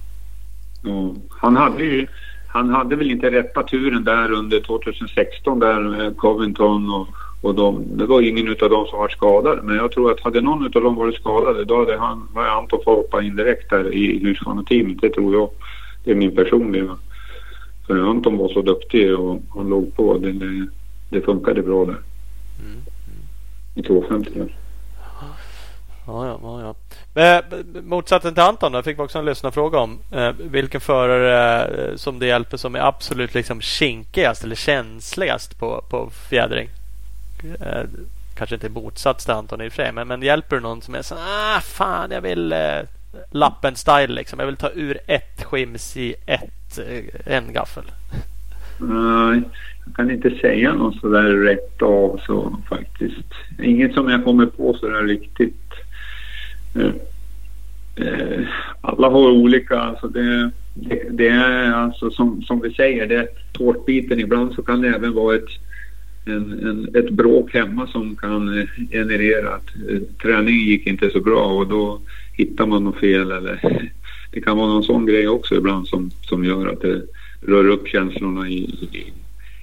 Mm. 0.85 1.15
han 1.31 1.57
hade 1.57 1.85
ju 1.85 2.07
han 2.49 2.71
hade 2.71 2.97
väl 2.97 3.11
inte 3.11 3.31
rätta 3.31 3.63
turen 3.63 4.05
där 4.05 4.33
under 4.33 4.61
2016 4.61 5.59
där 5.59 6.15
Covington 6.15 6.91
och, 6.91 7.09
och 7.43 7.55
de. 7.55 7.85
Det 7.97 8.07
var 8.07 8.23
ingen 8.23 8.49
av 8.49 8.71
dem 8.71 8.87
som 8.87 8.99
var 8.99 9.09
skadade. 9.09 9.63
Men 9.63 9.77
jag 9.77 9.93
tror 9.93 10.13
att 10.13 10.21
hade 10.21 10.41
någon 10.41 10.65
av 10.65 10.83
dem 10.83 10.95
varit 10.95 11.15
skadade 11.15 11.65
då 11.65 11.79
hade 11.79 11.99
han, 11.99 12.29
var 12.35 12.47
Anton 12.47 12.81
fått 12.85 12.97
hoppa 12.97 13.23
in 13.23 13.37
direkt 13.37 13.71
där 13.71 13.95
i 13.95 14.19
Husqvarna-teamet. 14.19 15.01
Det 15.01 15.11
tror 15.11 15.35
jag. 15.35 15.51
Det 16.05 16.11
är 16.11 16.15
min 16.15 16.37
personliga. 16.37 16.97
För 17.89 18.11
Anton 18.11 18.39
var 18.39 18.49
så 18.49 18.63
duktig 18.63 19.19
och 19.19 19.43
han 19.55 19.69
låg 19.69 19.97
på. 19.97 20.19
Det, 20.19 20.33
det, 21.11 21.21
funkade 21.21 21.63
bra 21.63 21.85
där. 21.85 21.97
I 23.75 23.83
250 23.83 24.31
där. 24.35 24.57
Ja, 26.07 26.39
ja, 26.43 26.75
ja. 27.15 27.23
Eh, 27.23 27.45
motsatsen 27.83 28.35
till 28.35 28.43
Anton 28.43 28.73
då, 28.73 28.83
fick 28.83 28.99
vi 28.99 29.03
också 29.03 29.19
en 29.19 29.25
lyssnarfråga 29.25 29.79
om. 29.79 29.99
Eh, 30.13 30.31
vilken 30.39 30.81
förare 30.81 31.65
eh, 31.65 31.97
som 31.97 32.19
det 32.19 32.27
hjälper 32.27 32.57
som 32.57 32.75
är 32.75 32.81
absolut 32.81 33.35
liksom 33.35 33.61
kinkigast 33.61 34.45
eller 34.45 34.57
känsligast 34.57 35.59
på, 35.59 35.85
på 35.91 36.11
fjädring? 36.31 36.69
Eh, 37.61 37.83
kanske 38.37 38.57
inte 38.57 38.69
motsats 38.69 39.25
till 39.25 39.35
Anton 39.35 39.61
i 39.61 39.69
och 39.69 39.73
för 39.73 39.83
sig, 39.83 39.93
men, 39.93 40.09
men 40.09 40.23
hjälper 40.23 40.57
det 40.57 40.63
någon 40.63 40.83
som 40.83 40.95
är 40.95 41.03
så 41.03 41.15
ah 41.15 41.61
fan 41.61 42.11
jag 42.11 42.21
vill 42.21 42.55
lappen 43.31 43.77
style 43.77 44.15
liksom. 44.15 44.39
Jag 44.39 44.47
vill 44.47 44.57
ta 44.57 44.71
ur 44.75 44.99
ett 45.07 45.45
skims 45.45 45.97
i 45.97 46.15
ett, 46.27 46.79
eh, 46.79 47.35
en 47.37 47.53
gaffel. 47.53 47.85
Nej, 48.81 49.43
jag 49.87 49.97
kan 49.97 50.11
inte 50.11 50.31
säga 50.31 50.75
något 50.75 51.01
sådär 51.01 51.23
rätt 51.23 51.83
av 51.83 52.21
så 52.27 52.57
faktiskt. 52.69 53.35
Inget 53.63 53.95
som 53.95 54.09
jag 54.09 54.25
kommer 54.25 54.47
på 54.47 54.75
sådär 54.75 55.03
riktigt. 55.03 55.73
Eh, 56.75 56.93
eh, 58.07 58.47
alla 58.81 59.09
har 59.09 59.31
olika, 59.31 59.79
alltså 59.79 60.09
det, 60.09 60.51
det, 60.75 61.03
det 61.11 61.29
är 61.29 61.73
alltså 61.73 62.11
som, 62.11 62.43
som 62.43 62.61
vi 62.61 62.75
säger, 62.75 63.07
det 63.07 63.17
är 63.17 63.29
tårtbiten. 63.53 64.21
Ibland 64.21 64.55
så 64.55 64.63
kan 64.63 64.81
det 64.81 64.89
även 64.89 65.15
vara 65.15 65.37
ett, 65.37 65.49
en, 66.27 66.69
en, 66.69 66.89
ett 66.95 67.11
bråk 67.11 67.55
hemma 67.55 67.87
som 67.87 68.17
kan 68.17 68.67
generera 68.91 69.55
att 69.55 69.69
eh, 69.91 70.01
träningen 70.23 70.67
gick 70.67 70.87
inte 70.87 71.11
så 71.11 71.21
bra 71.21 71.45
och 71.45 71.67
då 71.67 72.01
hittar 72.39 72.67
man 72.67 72.85
något 72.85 73.01
fel 73.01 73.31
eller 73.33 73.91
det 74.31 74.41
kan 74.41 74.57
vara 74.57 74.69
någon 74.69 74.83
sån 74.83 75.07
grej 75.07 75.29
också 75.29 75.55
ibland 75.55 75.89
som, 75.89 76.11
som 76.23 76.45
gör 76.45 76.67
att 76.67 76.81
det 76.81 77.03
rör 77.41 77.69
upp 77.69 77.89
känslorna 77.89 78.49
i, 78.49 78.59
i, 78.93 79.13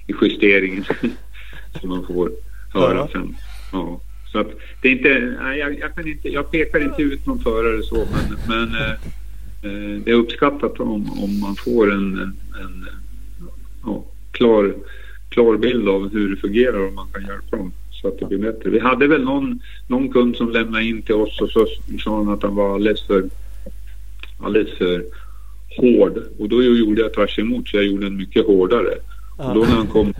i 0.06 0.14
justeringen 0.22 0.84
som 1.80 1.88
man 1.88 2.06
får 2.06 2.30
höra 2.72 2.94
Ja. 2.98 3.08
sen. 3.12 3.36
Ja. 3.72 4.00
Så 4.32 4.38
att 4.38 4.48
det 4.82 4.88
är 4.88 4.92
inte, 4.92 5.36
nej, 5.42 5.58
jag, 5.58 5.78
jag, 5.78 5.94
kan 5.94 6.08
inte, 6.08 6.28
jag 6.28 6.50
pekar 6.50 6.84
inte 6.84 7.02
ut 7.02 7.26
någon 7.26 7.38
förare 7.38 7.82
så 7.82 7.96
men, 7.96 8.38
men 8.48 8.74
eh, 8.82 8.90
eh, 9.62 10.00
det 10.04 10.10
är 10.10 10.14
uppskattat 10.14 10.80
om, 10.80 11.22
om 11.22 11.40
man 11.40 11.56
får 11.56 11.92
en, 11.92 12.18
en, 12.18 12.36
en 12.60 12.88
ja, 13.84 14.04
klar, 14.30 14.74
klar 15.28 15.56
bild 15.56 15.88
av 15.88 16.12
hur 16.12 16.30
det 16.30 16.36
fungerar 16.36 16.78
och 16.78 16.92
man 16.92 17.08
kan 17.12 17.22
hjälpa 17.26 17.56
dem 17.56 17.72
så 18.00 18.08
att 18.08 18.18
det 18.18 18.26
blir 18.26 18.38
bättre. 18.38 18.70
Vi 18.70 18.78
hade 18.78 19.06
väl 19.06 19.24
någon, 19.24 19.60
någon 19.86 20.12
kund 20.12 20.36
som 20.36 20.50
lämnade 20.50 20.84
in 20.84 21.02
till 21.02 21.14
oss 21.14 21.40
och 21.40 21.50
så 21.50 21.66
sa 22.04 22.16
han 22.16 22.28
att 22.28 22.42
han 22.42 22.54
var 22.54 22.74
alldeles 22.74 23.02
för, 23.06 23.24
alldeles 24.40 24.78
för 24.78 25.04
hård 25.76 26.22
och 26.38 26.48
då 26.48 26.62
gjorde 26.62 27.00
jag 27.00 27.14
tvärs 27.14 27.38
emot 27.38 27.68
så 27.68 27.76
jag 27.76 27.86
gjorde 27.86 28.06
den 28.06 28.16
mycket 28.16 28.46
hårdare. 28.46 28.94
Och 29.36 29.54
då 29.54 29.60
när 29.60 29.76
han 29.76 29.86
kom 29.86 30.12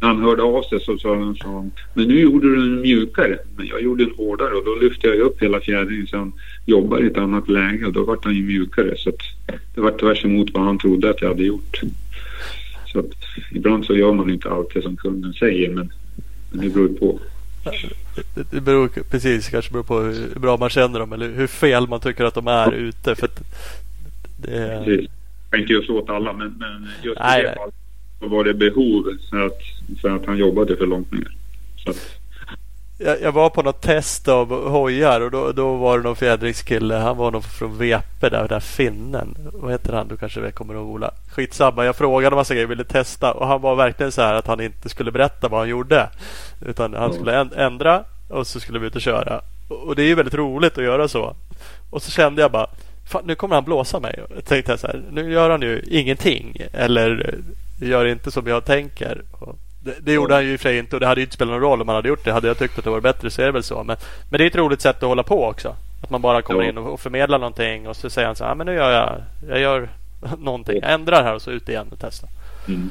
när 0.00 0.08
han 0.08 0.22
hörde 0.22 0.42
av 0.42 0.62
sig 0.62 0.80
så 0.80 0.98
sa 0.98 1.16
han, 1.16 1.36
så, 1.36 1.70
men 1.94 2.08
nu 2.08 2.20
gjorde 2.20 2.48
du 2.48 2.56
den 2.56 2.80
mjukare. 2.80 3.38
Men 3.56 3.66
jag 3.66 3.82
gjorde 3.82 4.04
den 4.04 4.14
hårdare 4.16 4.54
och 4.54 4.64
då 4.64 4.74
lyfte 4.74 5.06
jag 5.06 5.18
upp 5.18 5.42
hela 5.42 5.60
fjädringen 5.60 6.06
så 6.06 6.16
han 6.16 6.32
jobbar 6.66 7.04
i 7.04 7.06
ett 7.06 7.16
annat 7.16 7.48
läge 7.48 7.86
och 7.86 7.92
då 7.92 8.04
vart 8.04 8.24
han 8.24 8.34
ju 8.34 8.42
mjukare. 8.42 8.96
Så 8.96 9.08
att 9.08 9.20
det 9.74 9.80
var 9.80 9.90
tvärs 9.90 10.24
emot 10.24 10.50
vad 10.52 10.62
han 10.62 10.78
trodde 10.78 11.10
att 11.10 11.22
jag 11.22 11.28
hade 11.28 11.44
gjort. 11.44 11.80
Så 12.86 12.98
att 12.98 13.12
ibland 13.52 13.84
så 13.84 13.96
gör 13.96 14.12
man 14.12 14.30
inte 14.30 14.50
alltid 14.50 14.82
som 14.82 14.96
kunden 14.96 15.32
säger 15.32 15.70
men, 15.70 15.92
men 16.56 16.64
det 16.68 16.74
beror 16.74 16.88
på. 16.88 17.18
Det, 18.50 18.60
beror 18.60 18.88
precis 18.88 19.48
kanske 19.48 19.72
beror 19.72 19.82
på 19.82 20.00
hur 20.00 20.38
bra 20.40 20.56
man 20.56 20.70
känner 20.70 20.98
dem 20.98 21.12
eller 21.12 21.28
hur 21.32 21.46
fel 21.46 21.88
man 21.88 22.00
tycker 22.00 22.24
att 22.24 22.34
de 22.34 22.46
är 22.46 22.72
ute. 22.72 23.14
För 23.14 23.28
det, 24.42 24.50
är- 24.56 24.84
Precis. 24.84 25.10
Jag 25.50 25.60
inte 25.60 25.86
så 25.86 25.98
åt 25.98 26.10
alla 26.10 26.32
men, 26.32 26.54
men 26.58 26.88
just 27.02 27.18
Nej, 27.20 27.40
i 27.40 27.42
det 27.46 27.54
fallet 27.54 27.74
så 28.20 28.28
var 28.28 28.44
det 28.44 28.54
behov 28.54 29.04
för 29.30 29.46
att, 29.46 29.58
för 30.00 30.10
att 30.16 30.26
han 30.26 30.38
jobbade 30.38 30.76
för 30.76 30.86
långt 30.86 31.12
ner. 31.12 31.28
Så 31.76 31.90
att, 31.90 31.96
jag, 32.98 33.22
jag 33.22 33.32
var 33.32 33.50
på 33.50 33.62
något 33.62 33.80
test 33.82 34.28
av 34.28 34.68
hojar 34.68 35.20
och 35.20 35.30
då, 35.30 35.52
då 35.52 35.76
var 35.76 35.98
det 35.98 36.04
någon 36.04 36.16
fjädringskille. 36.16 36.94
Han 36.94 37.16
var 37.16 37.30
nog 37.30 37.44
från 37.44 37.78
Vepe 37.78 38.28
där, 38.28 38.48
där 38.48 38.60
finnen. 38.60 39.36
Vad 39.52 39.72
heter 39.72 39.92
han? 39.92 40.08
Du 40.08 40.16
kanske 40.16 40.50
kommer 40.50 40.74
ihåg 40.74 40.88
Ola. 40.88 41.10
Skitsamma. 41.30 41.84
Jag 41.84 41.96
frågade 41.96 42.36
massa 42.36 42.54
grejer. 42.54 42.66
Ville 42.66 42.84
testa 42.84 43.32
och 43.32 43.46
han 43.46 43.60
var 43.60 43.74
verkligen 43.76 44.12
så 44.12 44.22
här 44.22 44.34
att 44.34 44.46
han 44.46 44.60
inte 44.60 44.88
skulle 44.88 45.12
berätta 45.12 45.48
vad 45.48 45.60
han 45.60 45.68
gjorde. 45.68 46.08
Utan 46.66 46.94
han 46.94 47.12
skulle 47.12 47.32
änd- 47.42 47.58
ändra 47.58 48.04
och 48.28 48.46
så 48.46 48.60
skulle 48.60 48.78
vi 48.78 48.86
ut 48.86 48.94
och 48.96 49.00
köra. 49.00 49.40
Och 49.68 49.96
det 49.96 50.02
är 50.02 50.06
ju 50.06 50.14
väldigt 50.14 50.34
roligt 50.34 50.78
att 50.78 50.84
göra 50.84 51.08
så. 51.08 51.36
Och 51.90 52.02
så 52.02 52.10
kände 52.10 52.42
jag 52.42 52.52
bara 52.52 52.66
Fan, 53.08 53.22
nu 53.26 53.34
kommer 53.34 53.54
han 53.54 53.64
blåsa 53.64 54.00
mig. 54.00 54.22
Och 54.22 54.44
tänkte 54.44 54.72
jag 54.72 54.80
så 54.80 54.86
här, 54.86 55.02
nu 55.10 55.32
gör 55.32 55.50
han 55.50 55.62
ju 55.62 55.84
ingenting. 55.90 56.56
Eller 56.72 57.38
gör 57.80 58.04
inte 58.06 58.30
som 58.30 58.46
jag 58.46 58.64
tänker. 58.64 59.22
Och 59.32 59.56
det, 59.86 59.94
det 60.00 60.12
gjorde 60.12 60.34
han 60.34 60.44
ju 60.44 60.52
i 60.52 60.56
och 60.56 60.60
för 60.60 60.68
sig 60.68 60.78
inte 60.78 60.96
och 60.96 61.00
det 61.00 61.06
hade 61.06 61.20
ju 61.20 61.24
inte 61.24 61.34
spelat 61.34 61.52
någon 61.52 61.60
roll 61.60 61.80
om 61.82 61.88
han 61.88 61.94
hade 61.94 62.08
gjort 62.08 62.24
det. 62.24 62.32
Hade 62.32 62.48
jag 62.48 62.58
tyckt 62.58 62.78
att 62.78 62.84
det 62.84 62.90
var 62.90 63.00
bättre 63.00 63.30
så 63.30 63.42
är 63.42 63.46
det 63.46 63.52
väl 63.52 63.62
så. 63.62 63.82
Men, 63.84 63.96
men 64.30 64.38
det 64.38 64.44
är 64.44 64.46
ett 64.46 64.56
roligt 64.56 64.80
sätt 64.80 64.96
att 64.96 65.08
hålla 65.08 65.22
på 65.22 65.44
också. 65.44 65.76
Att 66.02 66.10
man 66.10 66.22
bara 66.22 66.42
kommer 66.42 66.62
Ja. 66.62 66.68
in 66.68 66.78
och, 66.78 66.92
och 66.92 67.00
förmedlar 67.00 67.38
någonting 67.38 67.88
och 67.88 67.96
så 67.96 68.10
säger 68.10 68.26
han 68.26 68.36
så 68.36 68.44
här, 68.44 68.50
"Ah, 68.52 68.54
men 68.54 68.66
nu 68.66 68.74
gör 68.74 68.90
jag, 68.90 69.22
jag 69.48 69.60
gör 69.60 69.88
någonting. 70.38 70.78
Jag 70.82 70.92
ändrar 70.92 71.22
här 71.22 71.34
och 71.34 71.42
så 71.42 71.50
ut 71.50 71.68
igen 71.68 71.86
och 71.92 71.98
testa. 72.00 72.26
Mm. 72.68 72.90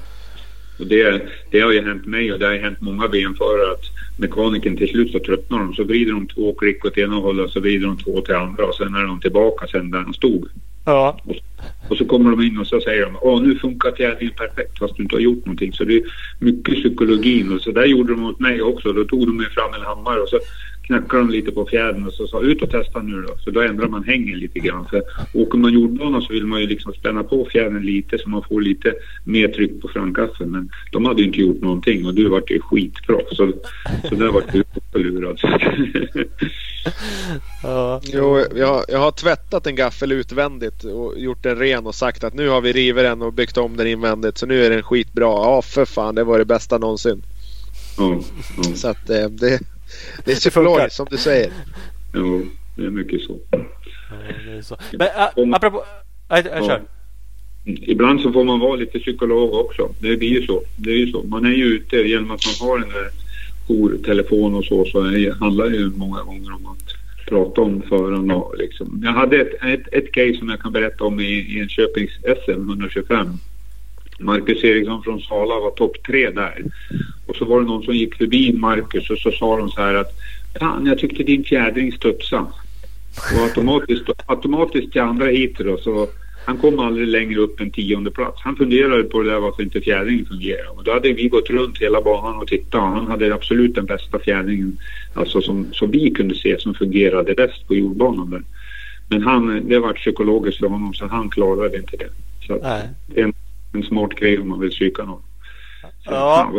Och 0.80 0.88
det, 0.88 1.22
det 1.52 1.60
har 1.62 1.72
ju 1.72 1.86
hänt 1.88 2.06
mig 2.06 2.34
och 2.34 2.40
det 2.40 2.46
har 2.46 2.56
hänt 2.56 2.82
många 2.82 3.08
VM-förare 3.08 3.72
att 3.72 4.20
mekaniken 4.20 4.78
till 4.78 4.90
slut 4.90 5.12
så 5.12 5.20
tröttnar 5.20 5.60
de. 5.60 5.74
Så 5.74 5.84
vrider 5.84 6.12
de 6.12 6.28
två 6.28 6.54
klick 6.54 6.86
åt 6.86 6.98
ena 6.98 7.16
hållet 7.16 7.46
och 7.46 7.52
så 7.52 7.60
vrider 7.60 7.88
de 7.88 7.98
två 7.98 8.22
till 8.22 8.36
andra 8.36 8.66
och 8.66 8.76
sen 8.76 8.96
är 8.96 9.04
de 9.04 9.20
tillbaka 9.22 9.68
sen 9.68 9.92
där 9.92 10.02
de 10.02 10.14
stod. 10.14 10.48
Ja, 10.86 11.20
Och 11.90 11.98
så 11.98 12.06
kommer 12.06 12.32
de 12.32 12.42
in 12.42 12.58
och 12.58 12.68
så 12.68 12.82
säger 12.82 13.06
de 13.06 13.18
Åh 13.22 13.42
nu 13.42 13.56
funkar 13.56 13.92
fjädringen 13.92 14.36
perfekt 14.36 14.80
fast 14.80 14.96
du 14.96 15.04
inte 15.04 15.16
har 15.16 15.22
gjort 15.22 15.46
någonting. 15.46 15.74
Så 15.74 15.84
det 15.84 15.98
är 15.98 16.04
mycket 16.40 16.76
psykologin 16.76 17.56
och 17.56 17.62
så 17.62 17.72
där 17.72 17.86
gjorde 17.86 18.14
de 18.14 18.22
mot 18.22 18.40
mig 18.40 18.62
också. 18.62 18.94
Då 18.94 19.04
tog 19.04 19.28
de 19.28 19.38
mig 19.38 19.50
fram 19.50 19.74
en 19.74 19.82
hammare 19.82 20.20
och 20.20 20.30
så 20.30 20.40
knackade 20.86 21.24
de 21.24 21.30
lite 21.30 21.52
på 21.52 21.66
fjädern 21.66 22.08
och 22.08 22.14
så 22.14 22.28
sa 22.28 22.42
ut 22.42 22.62
och 22.62 22.70
testa 22.70 23.02
nu 23.02 23.22
då. 23.22 23.36
Så 23.44 23.52
då 23.52 23.62
ändrar 23.62 23.88
man 23.88 24.04
hängen 24.04 24.40
lite 24.40 24.60
grann. 24.60 24.86
För 24.90 25.04
åker 25.34 25.58
man 25.58 25.74
jordbana 25.74 26.22
så 26.22 26.34
vill 26.34 26.46
man 26.46 26.62
ju 26.62 26.68
liksom 26.68 26.94
spänna 26.94 27.24
på 27.24 27.48
fjädern 27.52 27.86
lite 27.86 28.18
så 28.18 28.30
man 28.30 28.44
får 28.44 28.62
lite 28.62 28.94
mer 29.24 29.48
tryck 29.48 29.82
på 29.82 29.88
framkassan. 29.88 30.52
Men 30.52 30.70
de 30.92 31.06
hade 31.06 31.22
ju 31.22 31.28
inte 31.28 31.42
gjort 31.42 31.62
någonting 31.62 32.06
och 32.06 32.14
du 32.14 32.30
vart 32.30 32.52
ju 32.52 32.60
skitbra. 32.60 33.18
Så, 33.32 33.52
så 34.10 34.16
där 34.16 34.32
vart 34.32 34.52
du 34.54 34.62
också 34.62 34.98
lurad. 34.98 35.40
Ja. 37.64 38.02
Jo, 38.04 38.40
jag, 38.56 38.86
jag 38.88 39.00
har 39.00 39.12
tvättat 39.12 39.68
en 39.68 39.76
gaffel 39.76 40.12
utvändigt 40.12 40.84
och 40.84 41.20
gjort 41.20 41.44
den 41.44 41.56
ren 41.56 41.88
och 41.88 41.96
sagt 41.96 42.24
att 42.24 42.34
nu 42.34 42.50
har 42.50 42.62
vi 42.62 42.74
rivit 42.74 43.04
den 43.04 43.22
och 43.22 43.34
byggt 43.34 43.58
om 43.58 43.78
den 43.78 43.88
invändigt 43.88 44.38
så 44.38 44.46
nu 44.46 44.66
är 44.66 44.70
den 44.70 44.84
skitbra. 44.84 45.26
Ja 45.26 45.62
för 45.62 45.86
fan 45.86 46.16
det 46.16 46.24
var 46.24 46.40
det 46.40 46.46
bästa 46.46 46.78
någonsin. 46.78 47.24
ja, 47.98 48.20
ja, 48.58 48.64
Så 48.76 48.88
att 48.88 49.10
eh, 49.10 49.26
det, 49.30 49.60
det 50.26 50.32
är 50.32 50.36
psykologiskt 50.36 50.96
som 50.96 51.08
du 51.10 51.18
säger. 51.18 51.52
ja, 52.14 52.42
det 52.76 52.86
är 52.86 52.90
mycket 52.90 53.22
så. 53.22 53.40
Ja, 53.52 53.60
det 54.46 54.58
är 54.58 54.62
så. 54.62 54.78
Men 54.92 55.08
ä, 55.08 55.56
apropå... 55.56 55.84
Jag 56.30 56.66
kör. 56.66 56.82
Ibland 57.66 58.22
så 58.22 58.32
får 58.32 58.44
man 58.44 58.60
vara 58.60 58.76
lite 58.76 59.00
psykolog 59.00 59.54
också. 59.54 59.90
Det 60.00 60.18
blir 60.18 60.30
ju 60.30 60.48
så. 60.48 60.62
Det 60.76 60.90
är 60.90 60.98
ju 60.98 61.12
så. 61.12 61.24
Man 61.24 61.46
är 61.46 61.50
ju 61.50 61.66
ute 61.66 61.96
genom 61.98 62.32
att 62.32 62.42
man 62.46 62.70
har 62.70 62.80
den 62.80 62.90
där 62.90 63.10
jourtelefon 63.68 64.56
och 64.56 64.66
så. 64.66 64.86
Så 64.86 65.00
är, 65.00 65.32
handlar 65.32 65.70
det 65.70 65.76
ju 65.76 65.90
många 65.90 66.24
gånger 66.24 66.54
om 66.54 66.66
att 66.66 66.96
prata 67.28 67.62
om 67.62 67.82
förarna. 67.82 68.36
och 68.36 68.58
Liksom. 68.58 69.02
Jag 69.04 69.12
hade 69.12 69.42
ett, 69.42 69.64
ett, 69.64 69.94
ett 69.94 70.12
case 70.12 70.36
som 70.40 70.50
jag 70.50 70.60
kan 70.60 70.72
berätta 70.72 71.04
om 71.04 71.20
i, 71.20 71.24
i 71.24 71.60
Enköpings 71.60 72.12
SM 72.46 72.70
125. 72.70 73.28
Marcus 74.20 74.64
Eriksson 74.64 75.04
från 75.04 75.22
Sala 75.22 75.60
var 75.60 75.72
topp 75.72 76.04
tre 76.08 76.30
där. 76.30 76.64
Och 77.28 77.36
så 77.36 77.46
var 77.46 77.62
det 77.62 77.68
någon 77.68 77.84
som 77.84 77.96
gick 77.96 78.16
förbi 78.16 78.54
Marcus 78.54 79.10
och 79.10 79.18
så 79.18 79.32
sa 79.32 79.58
de 79.58 79.70
så 79.70 79.82
här 79.82 79.96
att 79.96 80.12
Fan, 80.60 80.86
jag 80.86 81.00
tyckte 81.00 81.24
din 81.24 81.44
fjädring 81.44 81.92
studsade. 81.92 82.46
Och 83.36 83.44
automatiskt, 83.44 84.04
automatiskt 84.26 84.92
till 84.92 85.02
andra 85.02 85.26
heatet 85.26 85.66
då 85.66 85.78
så 85.78 86.08
han 86.46 86.58
kom 86.58 86.80
aldrig 86.80 87.08
längre 87.08 87.40
upp 87.40 87.60
än 87.60 87.72
tionde 87.72 88.12
plats. 88.12 88.42
Han 88.42 88.56
funderade 88.56 89.04
på 89.04 89.22
det 89.22 89.30
där 89.30 89.40
varför 89.40 89.64
inte 89.64 89.82
fjädringen 89.82 90.26
fungerar. 90.26 90.78
Och 90.78 90.84
då 90.84 90.92
hade 90.92 91.14
vi 91.14 91.28
gått 91.28 91.50
runt 91.50 91.82
hela 91.82 92.02
banan 92.02 92.38
och 92.38 92.48
tittat. 92.48 92.82
Han 92.82 93.08
hade 93.08 93.34
absolut 93.34 93.76
den 93.76 93.86
bästa 93.86 94.20
fjädringen 94.20 94.78
alltså 95.14 95.42
som, 95.42 95.68
som 95.74 95.92
vi 95.92 96.10
kunde 96.10 96.36
se 96.36 96.60
som 96.60 96.74
fungerade 96.74 97.34
bäst 97.34 97.68
på 97.68 97.76
jordbanan 97.76 98.30
där. 98.30 98.44
Men 99.10 99.22
han, 99.22 99.70
det 99.70 99.80
var 99.80 99.94
psykologiskt 99.94 100.60
för 100.60 100.68
honom 100.68 100.94
så 100.94 101.08
han 101.08 101.30
klarade 101.30 101.78
inte 101.78 101.98
det. 101.98 102.10
Så 102.48 102.54
att 102.54 102.84
en, 103.16 103.34
en 103.74 103.84
smart 103.84 104.12
grej 104.16 104.40
om 104.40 104.50
man 104.50 104.60
vill 104.60 104.70
psyka 104.70 105.04
någon. 105.04 105.22
Så, 106.04 106.12
Ja. 106.12 106.52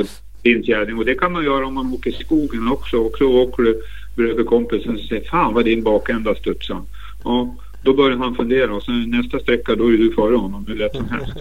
Och 0.99 1.05
det 1.05 1.15
kan 1.15 1.33
man 1.33 1.45
göra 1.45 1.67
om 1.67 1.75
man 1.75 1.93
åker 1.93 2.11
i 2.11 2.13
skogen 2.25 2.69
också. 2.69 2.97
Och 2.97 3.13
så 3.19 3.25
åker 3.43 3.63
du 3.63 3.83
bredvid 4.17 4.47
kompisen 4.47 4.95
och 4.95 5.01
säger 5.01 5.29
fan 5.29 5.55
vad 5.55 5.65
din 5.65 5.83
bakända 5.85 6.35
studsar. 6.35 6.83
Ja, 7.25 7.55
då 7.83 7.95
börjar 7.95 8.17
han 8.19 8.35
fundera 8.35 8.75
och 8.75 8.83
sen 8.83 9.11
nästa 9.11 9.39
sträcka 9.39 9.75
då 9.75 9.89
är 9.93 9.99
du 9.99 10.15
före 10.15 10.37
honom 10.37 10.65
hur 10.69 10.75
lätt 10.77 10.97
som 10.97 11.09
helst. 11.09 11.33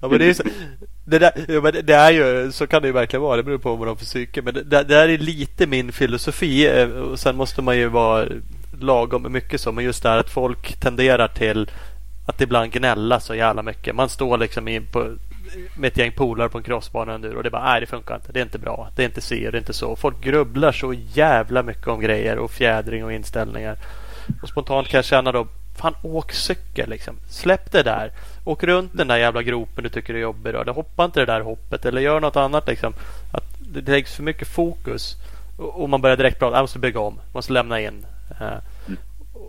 Ja, 0.00 0.08
men 0.08 0.18
det, 0.18 0.24
är 0.24 0.34
så, 0.34 0.42
det, 1.04 1.18
där, 1.18 1.30
ja, 1.48 1.60
men 1.60 1.72
det- 1.86 1.94
är 1.94 2.10
ju, 2.10 2.52
så 2.52 2.66
kan 2.66 2.82
det 2.82 2.88
ju 2.88 2.92
verkligen 2.92 3.22
vara. 3.22 3.36
Det 3.36 3.42
beror 3.42 3.58
på 3.58 3.68
vad 3.70 3.78
man 3.78 3.88
har 3.88 3.94
för 3.96 4.04
psyke. 4.04 4.42
Men 4.42 4.54
det, 4.54 4.62
det 4.62 4.82
där 4.84 5.08
är 5.08 5.18
lite 5.18 5.66
min 5.66 5.92
filosofi. 5.92 6.66
eh, 6.66 6.88
Och 6.88 7.18
sen 7.18 7.36
måste 7.36 7.62
man 7.62 7.78
ju 7.78 7.88
vara 7.88 8.28
lagom 8.80 9.32
mycket 9.32 9.60
så. 9.60 9.72
Men 9.72 9.84
just 9.84 10.02
det 10.02 10.08
här 10.08 10.18
att 10.18 10.30
folk 10.30 10.80
tenderar 10.80 11.28
till 11.28 11.70
att 12.26 12.40
ibland 12.40 12.72
gnälla 12.72 13.20
så 13.20 13.34
jävla 13.34 13.62
mycket. 13.62 13.94
Man 13.94 14.08
står 14.08 14.38
liksom 14.38 14.68
in 14.68 14.86
på, 14.86 15.16
med 15.76 15.88
ett 15.88 15.96
gäng 15.96 16.12
polare 16.12 16.48
på 16.48 16.58
en 16.58 16.64
crossbana 16.64 17.18
nu 17.18 17.36
och 17.36 17.42
det 17.42 17.50
bara 17.50 17.64
nej 17.64 17.80
det 17.80 17.86
funkar 17.86 18.14
inte. 18.14 18.32
Det 18.32 18.40
är 18.40 18.44
inte 18.44 18.58
bra. 18.58 18.88
Det 18.96 19.02
är 19.02 19.06
inte 19.06 19.20
si 19.20 19.48
och 19.48 19.52
det 19.52 19.58
är 19.58 19.60
inte 19.60 19.72
så. 19.72 19.96
Folk 19.96 20.20
grubblar 20.20 20.72
så 20.72 20.92
jävla 20.92 21.62
mycket 21.62 21.88
om 21.88 22.00
grejer 22.00 22.38
och 22.38 22.50
fjädring 22.50 23.04
och 23.04 23.12
inställningar. 23.12 23.76
Och 24.42 24.48
spontant 24.48 24.88
kan 24.88 24.98
jag 24.98 25.04
känna 25.04 25.32
då 25.32 25.46
Fan 25.76 25.94
åk 26.02 26.32
cykel 26.32 26.90
liksom. 26.90 27.16
Släpp 27.28 27.72
det 27.72 27.82
där. 27.82 28.12
Åk 28.44 28.62
runt 28.62 28.90
den 28.94 29.08
där 29.08 29.16
jävla 29.16 29.42
gropen 29.42 29.84
du 29.84 29.90
tycker 29.90 30.14
är 30.14 30.18
jobbig. 30.18 30.54
Då. 30.54 30.72
Hoppa 30.72 31.04
inte 31.04 31.20
det 31.20 31.26
där 31.26 31.40
hoppet 31.40 31.84
eller 31.84 32.00
gör 32.00 32.20
något 32.20 32.36
annat 32.36 32.68
liksom. 32.68 32.92
Att 33.32 33.44
det 33.58 33.92
läggs 33.92 34.14
för 34.14 34.22
mycket 34.22 34.48
fokus. 34.48 35.16
Och 35.56 35.88
man 35.88 36.00
börjar 36.00 36.16
direkt 36.16 36.38
prata. 36.38 36.56
Jag 36.56 36.62
måste 36.62 36.78
bygga 36.78 37.00
om. 37.00 37.14
Jag 37.24 37.34
Måste 37.34 37.52
lämna 37.52 37.80
in. 37.80 38.06
Eh, 38.40 38.58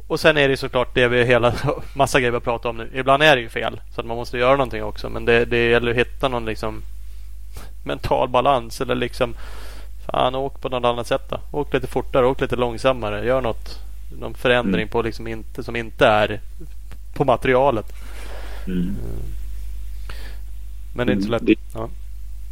och 0.08 0.20
sen 0.20 0.38
är 0.38 0.48
det 0.50 0.58
såklart 0.58 0.96
det 0.96 1.08
vi 1.08 1.24
hela 1.26 1.54
massa 1.96 2.20
grejer 2.20 2.32
vi 2.32 2.40
pratar 2.40 2.70
om 2.70 2.78
nu. 2.78 2.90
Ibland 2.94 3.24
är 3.24 3.36
det 3.36 3.42
ju 3.42 3.50
fel. 3.50 3.82
Så 3.96 4.02
att 4.02 4.08
man 4.08 4.18
måste 4.18 4.38
göra 4.38 4.52
någonting 4.52 4.84
också. 4.84 5.10
Men 5.10 5.26
det, 5.26 5.46
det 5.46 5.70
gäller 5.70 5.92
att 5.92 5.98
hitta 5.98 6.28
någon 6.28 6.46
liksom 6.46 6.82
mental 7.86 8.30
balans. 8.30 8.82
Eller 8.82 8.96
liksom 8.96 9.36
Fan 10.12 10.36
åk 10.36 10.62
på 10.62 10.70
något 10.70 10.86
annat 10.86 11.08
sätt 11.08 11.30
då. 11.30 11.40
Åk 11.52 11.74
lite 11.74 11.88
fortare, 11.88 12.26
åk 12.26 12.42
lite 12.42 12.56
långsammare. 12.56 13.26
Gör 13.26 13.42
något. 13.42 13.80
Någon 14.20 14.34
förändring 14.34 14.82
Mm. 14.82 14.90
på 14.92 15.02
liksom 15.02 15.28
inte, 15.28 15.64
som 15.64 15.76
inte 15.76 16.08
är 16.08 16.40
på 17.16 17.26
materialet. 17.26 17.86
Mm. 18.68 18.96
Men 20.96 21.08
det 21.08 21.14
är 21.14 21.16
inte 21.16 21.26
så 21.26 21.32
lätt. 21.32 21.46
Det- 21.46 21.56
Ja. 21.74 21.90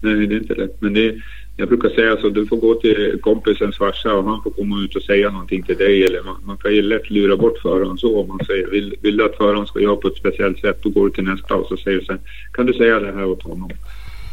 Nej, 0.01 0.27
det 0.27 0.35
är 0.35 0.41
inte 0.41 0.53
lätt. 0.53 0.81
Men 0.81 0.93
det, 0.93 1.15
jag 1.57 1.67
brukar 1.67 1.89
säga 1.89 2.17
så, 2.17 2.29
du 2.29 2.45
får 2.45 2.57
gå 2.57 2.73
till 2.73 3.19
kompisens 3.21 3.77
farsa 3.77 4.13
och 4.13 4.23
han 4.23 4.43
får 4.43 4.51
komma 4.51 4.81
ut 4.81 4.95
och 4.95 5.01
säga 5.01 5.31
någonting 5.31 5.63
till 5.63 5.77
dig. 5.77 6.05
Eller 6.05 6.23
man, 6.23 6.35
man 6.43 6.57
kan 6.57 6.73
ju 6.73 6.81
lätt 6.81 7.09
lura 7.09 7.37
bort 7.37 7.57
föraren 7.61 7.97
så 7.97 8.21
om 8.21 8.27
man 8.27 8.39
säger 8.45 8.67
vill, 8.67 8.95
vill 9.01 9.17
du 9.17 9.25
att 9.25 9.37
föraren 9.37 9.67
ska 9.67 9.79
göra 9.79 9.95
på 9.95 10.07
ett 10.07 10.17
speciellt 10.17 10.59
sätt 10.59 10.79
då 10.83 10.89
går 10.89 11.05
du 11.05 11.11
till 11.11 11.23
nästa 11.23 11.55
och 11.55 11.67
så 11.67 11.77
säger 11.77 11.99
du 11.99 12.05
sen 12.05 12.19
kan 12.53 12.65
du 12.65 12.73
säga 12.73 12.99
det 12.99 13.11
här 13.11 13.25
åt 13.25 13.43
honom? 13.43 13.69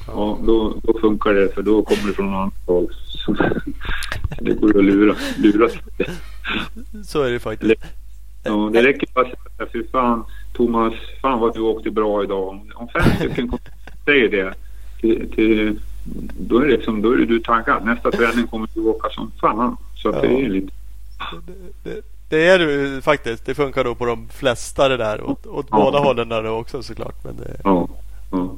Ja, 0.07 0.39
då, 0.47 0.75
då 0.83 0.99
funkar 1.01 1.35
det 1.35 1.55
för 1.55 1.63
då 1.63 1.83
kommer 1.83 2.07
det 2.07 2.13
från 2.13 2.27
någon 2.27 2.35
annan 2.35 2.53
håll. 2.67 2.89
Det 4.41 4.53
går 4.53 4.79
att 4.79 4.85
lura. 4.85 5.17
lura. 5.39 5.69
Så 7.05 7.23
är 7.23 7.31
det 7.31 7.39
faktiskt. 7.39 7.85
Ja, 8.45 8.71
det 8.73 8.83
räcker 8.83 9.09
bara 9.15 9.27
att 9.27 9.57
säga 9.57 9.69
fy 9.73 9.85
fan 9.93 10.25
Thomas, 10.53 10.95
fan 11.21 11.41
vad 11.41 11.55
du 11.55 11.61
åkte 11.61 11.91
bra 11.91 12.25
idag. 12.25 12.49
Om, 12.49 12.73
om 12.75 12.89
fem 12.89 13.03
stycken 13.17 13.53
säger 14.05 14.29
det 14.29 14.55
till, 15.01 15.31
till, 15.35 15.81
då 16.41 16.59
är 16.59 16.67
det 16.67 16.77
liksom, 16.77 17.03
då 17.03 17.13
är 17.13 17.17
du 17.17 17.39
taggad. 17.41 17.85
Nästa 17.85 18.11
träning 18.11 18.47
kommer 18.47 18.69
du 18.75 18.81
åka 18.81 19.09
som 19.11 19.31
fan. 19.41 19.77
Så 19.97 20.09
att 20.09 20.21
det 20.23 20.29
är 20.29 20.49
lite, 20.49 20.73
Det, 21.85 22.01
det 22.29 22.47
är 22.49 22.59
det 22.59 23.03
faktiskt. 23.03 23.47
Det 23.47 23.55
funkar 23.55 23.85
nog 23.85 23.99
på 23.99 24.07
de 24.07 24.29
flesta 24.29 24.89
det 24.89 24.97
där. 24.97 25.23
Åt, 25.23 25.47
åt 25.47 25.67
Ja. 25.71 25.77
båda 25.77 25.99
hållen 25.99 26.29
där 26.29 26.47
också 26.51 26.83
såklart. 26.83 27.25
Men 27.25 27.37
det... 27.37 27.57
ja. 27.65 27.89
ja. 28.33 28.57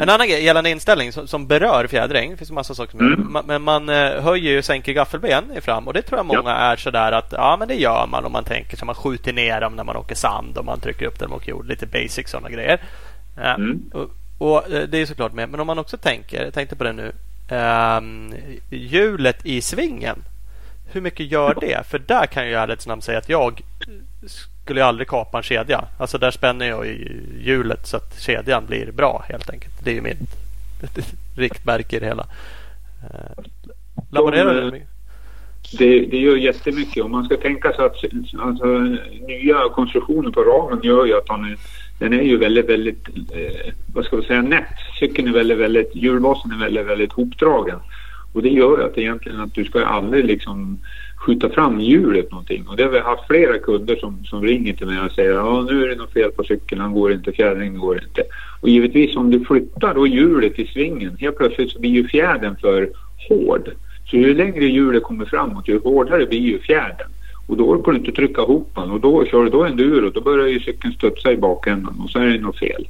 En 0.00 0.08
annan 0.10 0.28
grej 0.28 0.44
gällande 0.44 0.70
inställning 0.70 1.12
som, 1.12 1.26
som 1.26 1.46
berör 1.46 1.86
fjädring. 1.86 2.30
Det 2.30 2.36
finns 2.36 2.50
en 2.50 2.54
massa 2.54 2.74
saker 2.74 2.90
som 2.90 3.00
Mm. 3.00 3.36
ma- 3.36 3.44
Men 3.46 3.62
man 3.62 3.88
eh, 3.88 4.22
höjer 4.22 4.50
ju 4.52 4.58
och 4.58 4.64
sänker 4.64 4.92
gaffelben 4.92 5.44
i 5.56 5.60
fram. 5.60 5.86
Och 5.88 5.92
det 5.94 6.02
tror 6.02 6.18
jag 6.18 6.26
många 6.26 6.50
är 6.56 6.76
sådär 6.76 7.12
att 7.12 7.32
ja 7.32 7.56
men 7.58 7.68
det 7.68 7.74
gör 7.74 8.06
man 8.06 8.24
om 8.24 8.32
man 8.32 8.44
tänker 8.44 8.76
sig. 8.76 8.86
Man 8.86 8.94
skjuter 8.94 9.32
ner 9.32 9.60
dem 9.60 9.72
när 9.76 9.84
man 9.84 9.96
åker 9.96 10.14
sand 10.14 10.58
och 10.58 10.64
man 10.64 10.80
trycker 10.80 11.06
upp 11.06 11.18
dem 11.18 11.32
och 11.32 11.48
jord. 11.48 11.66
Lite 11.66 11.86
basic 11.86 12.28
sådana 12.30 12.50
grejer. 12.50 12.80
Eh, 13.36 13.54
Mm. 13.54 13.80
Och, 14.40 14.72
eh, 14.72 14.88
det 14.88 14.98
är 14.98 15.06
såklart 15.06 15.32
med. 15.32 15.48
Men 15.48 15.60
om 15.60 15.66
man 15.66 15.78
också 15.78 15.96
tänker, 15.96 16.44
jag 16.44 16.54
tänkte 16.54 16.76
på 16.76 16.84
det 16.84 16.92
nu. 16.92 17.12
ehm, 17.48 18.34
hjulet 18.70 19.46
i 19.46 19.60
svingen. 19.60 20.24
Hur 20.92 21.00
mycket 21.00 21.26
gör 21.30 21.54
det? 21.60 21.86
För 21.86 21.98
där 21.98 22.26
kan 22.26 22.50
jag 22.50 22.62
ärligt 22.62 22.80
snabbt 22.80 23.04
säga 23.04 23.18
att 23.18 23.28
jag 23.28 23.60
skulle 24.66 24.84
aldrig 24.84 25.08
kapa 25.08 25.36
en 25.38 25.42
kedja. 25.42 25.84
Alltså 25.98 26.18
där 26.18 26.30
spänner 26.30 26.66
jag 26.68 26.86
i 26.86 27.22
hjulet 27.40 27.86
så 27.86 27.96
att 27.96 28.20
kedjan 28.20 28.66
blir 28.66 28.92
bra 28.92 29.24
helt 29.28 29.50
enkelt. 29.50 29.74
Det 29.84 29.90
är 29.90 29.94
ju 29.94 30.00
mitt 30.02 30.36
riktmärke 31.36 31.96
i 31.96 31.98
det 32.00 32.06
hela. 32.06 32.26
Eh, 33.02 33.44
Laborerar 34.10 34.54
du? 34.54 34.82
Det, 35.72 36.00
det 36.00 36.18
gör 36.18 36.36
jättemycket. 36.36 37.04
Om 37.04 37.10
man 37.10 37.24
ska 37.24 37.36
tänka 37.36 37.72
sig 37.72 37.84
att 37.84 37.96
alltså, 38.38 38.66
nya 39.26 39.68
konstruktioner 39.74 40.30
på 40.30 40.40
ramen 40.40 40.80
gör 40.82 41.04
ju 41.04 41.16
att 41.16 41.26
den 41.26 41.44
är, 41.44 41.56
den 41.98 42.12
är 42.12 42.22
ju 42.22 42.36
väldigt, 42.36 42.68
väldigt, 42.68 43.08
eh, 43.08 43.72
vad 43.94 44.04
ska 44.04 44.16
vi 44.16 44.26
säga, 44.26 44.42
nätt. 44.42 44.76
Cykeln 45.00 45.28
är 45.28 45.32
väldigt, 45.32 45.58
väldigt, 45.58 45.94
hjulbasen 45.94 46.52
är 46.52 46.58
väldigt, 46.58 46.86
väldigt 46.86 47.12
hopdragen. 47.12 47.78
Och 48.32 48.42
det 48.42 48.48
gör 48.48 48.78
ju 48.78 48.84
att 48.84 48.98
egentligen 48.98 49.40
att 49.40 49.54
du 49.54 49.64
ska 49.64 49.84
aldrig 49.84 50.24
liksom 50.24 50.78
skjuta 51.16 51.48
fram 51.48 51.80
hjulet 51.80 52.30
någonting. 52.30 52.68
Och 52.68 52.76
det 52.76 52.82
har 52.82 52.90
vi 52.90 52.98
haft 52.98 53.26
flera 53.26 53.58
kunder 53.58 53.96
som, 53.96 54.24
som 54.24 54.42
ringer 54.42 54.72
till 54.72 54.86
mig 54.86 55.00
och 55.00 55.12
säger 55.12 55.30
ja 55.30 55.66
nu 55.70 55.84
är 55.84 55.88
det 55.88 55.94
något 55.94 56.12
fel 56.12 56.30
på 56.30 56.44
cykeln, 56.44 56.80
han 56.80 56.92
går 56.92 57.12
inte, 57.12 57.32
fjädringen 57.32 57.78
går 57.78 58.02
inte. 58.02 58.22
Och 58.60 58.68
givetvis 58.68 59.16
om 59.16 59.30
du 59.30 59.44
flyttar 59.44 59.94
då 59.94 60.06
hjulet 60.06 60.58
i 60.58 60.66
svingen, 60.66 61.16
helt 61.16 61.36
plötsligt 61.36 61.70
så 61.70 61.80
blir 61.80 61.90
ju 61.90 62.08
fjädern 62.08 62.56
för 62.60 62.90
hård. 63.28 63.70
Så 64.10 64.16
ju 64.16 64.34
längre 64.34 64.64
hjulet 64.64 65.02
kommer 65.02 65.24
framåt, 65.24 65.68
ju 65.68 65.80
hårdare 65.80 66.26
blir 66.26 66.40
ju 66.40 66.58
fjärden 66.58 67.06
Och 67.46 67.56
då 67.56 67.64
orkar 67.64 67.92
du 67.92 67.98
inte 67.98 68.12
trycka 68.12 68.42
ihop 68.42 68.70
den 68.74 68.90
och 68.90 69.00
då 69.00 69.24
kör 69.24 69.44
du 69.44 69.50
då 69.50 69.64
enduro, 69.64 70.10
då 70.10 70.20
börjar 70.20 70.46
ju 70.46 70.60
cykeln 70.60 70.92
studsa 70.92 71.32
i 71.32 71.36
bakändan 71.36 72.00
och 72.00 72.10
så 72.10 72.18
är 72.18 72.26
det 72.26 72.38
något 72.38 72.58
fel. 72.58 72.88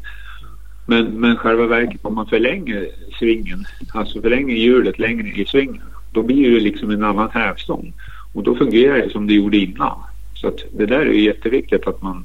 Men, 0.86 1.05
men 1.05 1.36
själva 1.36 1.66
verket, 1.66 2.01
om 2.02 2.14
man 2.14 2.26
förlänger 2.26 2.88
svingen, 3.18 3.64
alltså 3.94 4.20
förlänger 4.20 4.56
hjulet 4.56 4.98
längre 4.98 5.28
i 5.28 5.44
svingen, 5.44 5.82
då 6.12 6.22
blir 6.22 6.51
det 6.51 6.60
liksom 6.60 6.90
en 6.90 7.05
annan 7.05 7.30
hävstång. 7.30 7.92
Och 8.34 8.42
då 8.42 8.55
fungerar 8.55 8.98
det 8.98 9.10
som 9.10 9.26
det 9.26 9.34
gjorde 9.34 9.56
innan. 9.56 9.98
Så 10.34 10.48
att 10.48 10.59
det 10.72 10.86
där 10.86 11.01
är 11.01 11.12
ju 11.12 11.24
jätteviktigt 11.24 11.86
att 11.86 12.02
man, 12.02 12.24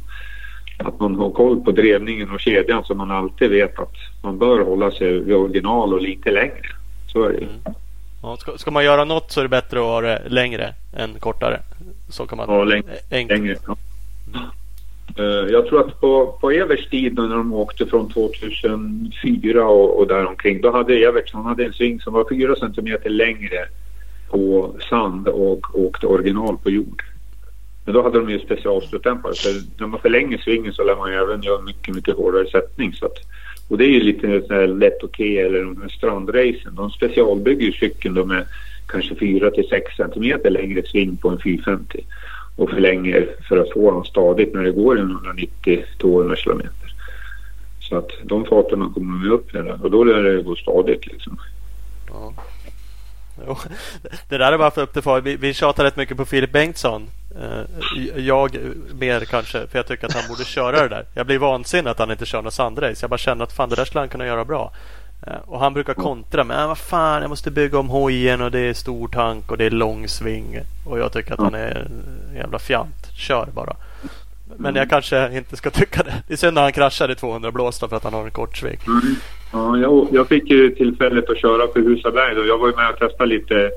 att 0.77 0.99
man 0.99 1.15
har 1.15 1.29
koll 1.29 1.61
på 1.61 1.71
drevningen 1.71 2.31
och 2.31 2.39
kedjan 2.39 2.83
så 2.83 2.95
man 2.95 3.11
alltid 3.11 3.49
vet 3.49 3.79
att 3.79 3.95
man 4.23 4.37
bör 4.37 4.59
hålla 4.59 4.91
sig 4.91 5.19
vid 5.19 5.35
original 5.35 5.93
och 5.93 6.01
lite 6.01 6.31
längre. 6.31 6.67
Så 7.07 7.23
är 7.23 7.29
det 7.29 7.37
ju. 7.37 7.43
Mm. 7.43 7.75
Ja, 8.21 8.37
ska, 8.37 8.57
ska, 8.57 8.71
man 8.71 8.83
göra 8.83 9.05
något 9.05 9.31
så 9.31 9.39
är 9.39 9.43
det 9.43 9.49
bättre 9.49 9.79
att 9.79 9.85
ha 9.85 10.01
det 10.01 10.21
längre 10.27 10.73
än 10.93 11.19
kortare. 11.19 11.59
Så 12.09 12.27
kan 12.27 12.37
man... 12.37 12.49
Ja, 12.49 12.63
längre. 12.63 12.95
Längre 13.09 13.55
ja. 13.67 13.77
Uh, 15.19 15.51
jag 15.51 15.67
tror 15.67 15.87
att 15.87 16.01
på, 16.01 16.37
på 16.41 16.51
Evers 16.51 16.89
tid 16.89 17.15
när 17.15 17.29
de 17.29 17.53
åkte 17.53 17.85
från 17.85 18.09
2004 18.09 19.67
och, 19.67 19.99
och 19.99 20.07
däromkring. 20.07 20.61
Då 20.61 20.71
hade 20.71 21.13
han 21.33 21.45
hade 21.45 21.65
en 21.65 21.73
sving 21.73 22.01
som 22.01 22.13
var 22.13 22.25
4 22.29 22.55
centimeter 22.55 23.09
längre 23.09 23.67
på 24.29 24.75
sand 24.89 25.27
och 25.27 25.79
åkte 25.79 26.07
original 26.07 26.57
på 26.57 26.69
jord. 26.69 27.03
Men 27.85 27.93
då 27.93 28.03
hade 28.03 28.19
de 28.19 28.29
ju 28.29 28.39
specialslutdämpare 28.39 29.35
så 29.35 29.49
när 29.77 29.87
man 29.87 29.99
förlänger 29.99 30.37
svingen 30.37 30.73
så 30.73 30.83
lär 30.83 30.95
man 30.95 31.11
ju 31.11 31.17
även 31.17 31.41
göra 31.41 31.61
mycket, 31.61 31.95
mycket 31.95 32.15
hårdare 32.15 32.47
sättning. 32.49 32.93
Så 32.93 33.05
att, 33.05 33.17
och 33.67 33.77
det 33.77 33.85
är 33.85 33.89
ju 33.89 33.99
lite 33.99 34.41
så 34.47 34.53
här 34.53 34.67
lätt 34.67 35.03
okej 35.03 35.39
eller 35.39 35.63
de 35.63 35.81
här 35.81 35.89
strandracen. 35.89 36.75
De 36.75 36.89
specialbygger 36.89 37.65
ju 37.65 37.71
cykeln 37.71 38.15
då 38.15 38.25
med 38.25 38.45
kanske 38.85 39.15
4 39.15 39.51
till 39.51 39.67
6 39.69 39.95
centimeter 39.95 40.49
längre 40.49 40.83
sving 40.85 41.17
på 41.17 41.29
en 41.29 41.39
450 41.39 42.05
och 42.55 42.69
förlänger 42.69 43.29
för 43.47 43.57
att 43.57 43.71
få 43.71 43.91
dem 43.91 44.05
stadigt 44.05 44.53
när 44.53 44.63
det 44.63 44.71
går 44.71 44.97
190-200 44.97 46.35
kilometer. 46.35 46.93
Så 47.79 47.97
att 47.97 48.09
de 48.23 48.45
farterna 48.45 48.91
kommer 48.93 49.23
vi 49.23 49.29
upp 49.29 49.53
med 49.53 49.81
och 49.81 49.91
då 49.91 50.03
lär 50.03 50.23
det 50.23 50.43
gå 50.43 50.55
stadigt 50.55 51.07
liksom. 51.07 51.37
Ja. 52.07 52.33
Det 54.29 54.37
där 54.37 54.51
är 54.51 54.57
bara 54.57 54.71
för 54.71 54.81
upp 54.81 54.93
till 54.93 55.01
far. 55.01 55.21
Vi, 55.21 55.35
vi 55.35 55.53
tjatar 55.53 55.83
rätt 55.83 55.95
mycket 55.95 56.17
på 56.17 56.25
Filip 56.25 56.51
Bengtsson. 56.51 57.09
Eh, 57.41 58.21
jag 58.21 58.57
mer 58.99 59.25
kanske, 59.25 59.67
för 59.67 59.79
jag 59.79 59.87
tycker 59.87 60.07
att 60.07 60.13
han 60.13 60.27
borde 60.29 60.45
köra 60.45 60.81
det 60.81 60.87
där. 60.87 61.05
Jag 61.13 61.25
blir 61.25 61.37
vansinnig 61.37 61.91
att 61.91 61.99
han 61.99 62.11
inte 62.11 62.25
kör 62.25 62.41
något 62.41 62.53
sandrace. 62.53 63.03
Jag 63.03 63.09
bara 63.09 63.17
känner 63.17 63.43
att 63.43 63.53
fan, 63.53 63.69
det 63.69 63.75
där 63.75 63.85
skulle 63.85 64.01
han 64.01 64.09
kunna 64.09 64.25
göra 64.25 64.45
bra. 64.45 64.71
Eh, 65.27 65.33
och 65.45 65.59
han 65.59 65.73
brukar 65.73 65.93
kontra 65.93 66.43
med 66.43 66.61
äh, 66.61 66.67
vad 66.67 66.77
fan, 66.77 67.21
jag 67.21 67.29
måste 67.29 67.51
bygga 67.51 67.79
om 67.79 67.89
hojen 67.89 68.41
och 68.41 68.51
det 68.51 68.59
är 68.59 68.73
stor 68.73 69.07
tank 69.07 69.51
och 69.51 69.57
det 69.57 69.65
är 69.65 69.71
lång 69.71 70.07
sving. 70.07 70.59
Och 70.85 70.99
jag 70.99 71.13
tycker 71.13 71.33
att 71.33 71.39
han 71.39 71.55
är 71.55 71.75
en 71.75 72.35
jävla 72.35 72.59
fjant. 72.59 73.11
Kör 73.13 73.45
bara. 73.45 73.75
Men 74.57 74.75
jag 74.75 74.89
kanske 74.89 75.37
inte 75.37 75.57
ska 75.57 75.69
tycka 75.69 76.03
det. 76.03 76.23
Det 76.27 76.33
är 76.33 76.37
synd 76.37 76.53
när 76.53 76.61
han 76.61 76.71
kraschar 76.71 77.11
i 77.11 77.15
200 77.15 77.51
blåsta 77.51 77.87
för 77.87 77.95
att 77.95 78.03
han 78.03 78.13
har 78.13 78.25
en 78.25 78.31
kort 78.31 78.57
sving. 78.57 78.79
Mm. 78.87 79.15
Ja, 79.53 79.77
jag, 79.77 80.07
jag, 80.11 80.27
fick 80.27 80.49
ju 80.49 80.75
tillfället 80.75 81.29
att 81.29 81.37
köra 81.37 81.67
för 81.73 81.79
Husaberg 81.79 82.37
och 82.37 82.47
jag 82.47 82.57
var 82.57 82.67
ju 82.67 82.75
med 82.75 82.89
och 82.89 82.99
testade 82.99 83.29
lite 83.29 83.71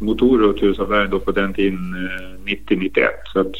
motorer 0.00 0.48
åt 0.48 0.62
Husaberg 0.62 1.08
då 1.08 1.18
på 1.18 1.32
den 1.32 1.54
tiden 1.54 2.10
eh, 2.46 2.52
90-91. 2.52 3.06
Så 3.32 3.40
att 3.40 3.52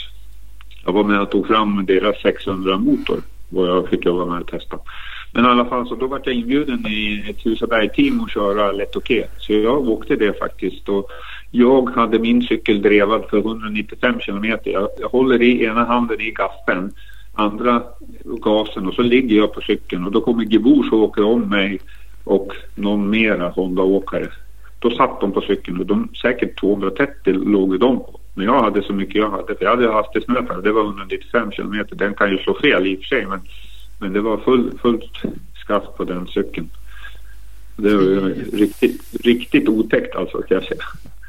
jag 0.84 0.93
var 0.93 1.05
med 1.05 1.20
och 1.20 1.30
tog 1.30 1.47
fram 1.47 1.86
deras 1.86 2.22
600 2.22 2.78
motor 2.78 3.22
och 3.55 3.66
jag 3.66 3.88
fick 3.88 4.06
jag 4.06 4.12
vara 4.12 4.26
med 4.26 4.40
och 4.40 4.48
testa. 4.48 4.78
Men 5.32 5.44
i 5.44 5.48
alla 5.48 5.64
fall 5.64 5.88
så 5.88 5.94
då 5.94 6.06
var 6.06 6.20
jag 6.24 6.34
inbjuden 6.34 6.86
i 6.86 7.24
ett 7.30 7.47
Husaberg-team 7.47 8.20
att 8.20 8.30
köra 8.30 8.72
lätt 8.72 8.97
okej. 8.97 9.28
Så 9.38 9.52
jag 9.52 9.88
åkte 9.88 10.16
det 10.16 10.38
faktiskt. 10.38 10.88
Och 10.88 11.10
jag 11.51 11.90
hade 11.90 12.18
min 12.18 12.43
cykel 12.43 12.82
drevad 12.82 13.24
för 13.31 13.39
195 13.39 14.20
kilometer. 14.20 14.70
Jag, 14.70 14.89
jag 14.98 15.09
håller 15.09 15.43
i 15.43 15.64
ena 15.64 15.85
handen 15.85 16.20
i 16.20 16.31
gaffeln, 16.31 16.93
andra 17.35 17.82
gasen 18.24 18.86
och 18.86 18.94
så 18.94 19.02
ligger 19.02 19.36
jag 19.36 19.55
på 19.55 19.60
cykeln 19.60 20.05
och 20.05 20.12
då 20.12 20.20
kommer 20.20 20.44
Gibors 20.44 20.93
och 20.93 20.98
åker 20.98 21.24
om 21.24 21.40
mig 21.40 21.78
och 22.24 22.52
någon 22.74 23.10
mera 23.10 23.48
Honda-åkare. 23.48 24.28
Då 24.78 24.90
satt 24.90 25.20
de 25.20 25.32
på 25.32 25.40
cykeln 25.40 25.81
och 25.81 25.86
de, 25.86 26.09
säkert 26.23 26.60
230 26.60 27.32
låg 27.32 27.81
de 27.81 27.98
på. 27.98 28.20
Men 28.35 28.47
jag 28.47 28.62
hade 28.62 28.82
så 28.82 28.93
mycket 28.93 29.14
jag 29.14 29.31
hade. 29.31 29.55
För 29.55 29.64
jag 29.64 29.70
hade 29.70 29.93
hastighetsmätare. 29.93 30.60
Det 30.60 30.73
var 30.73 30.85
195 30.85 31.52
kilometer. 31.52 31.97
Den 31.97 32.14
kan 32.14 32.31
ju 32.31 32.39
slå 32.39 32.55
fel 32.55 32.86
i 32.86 32.94
och 32.94 32.98
för 32.98 33.06
sig. 33.06 33.27
Men, 33.27 33.40
men 34.01 34.12
det 34.12 34.20
var 34.20 34.36
full, 34.36 34.78
fullt 34.82 35.23
skaft 35.55 35.97
på 35.97 36.05
den 36.05 36.27
cykeln. 36.27 36.68
Det 37.77 37.97
var 37.97 38.56
riktigt, 38.56 39.24
riktigt 39.24 39.68
otäckt 39.68 40.16
alltså 40.16 40.39
kan 40.39 40.55
jag 40.55 40.64
säga. 40.64 40.82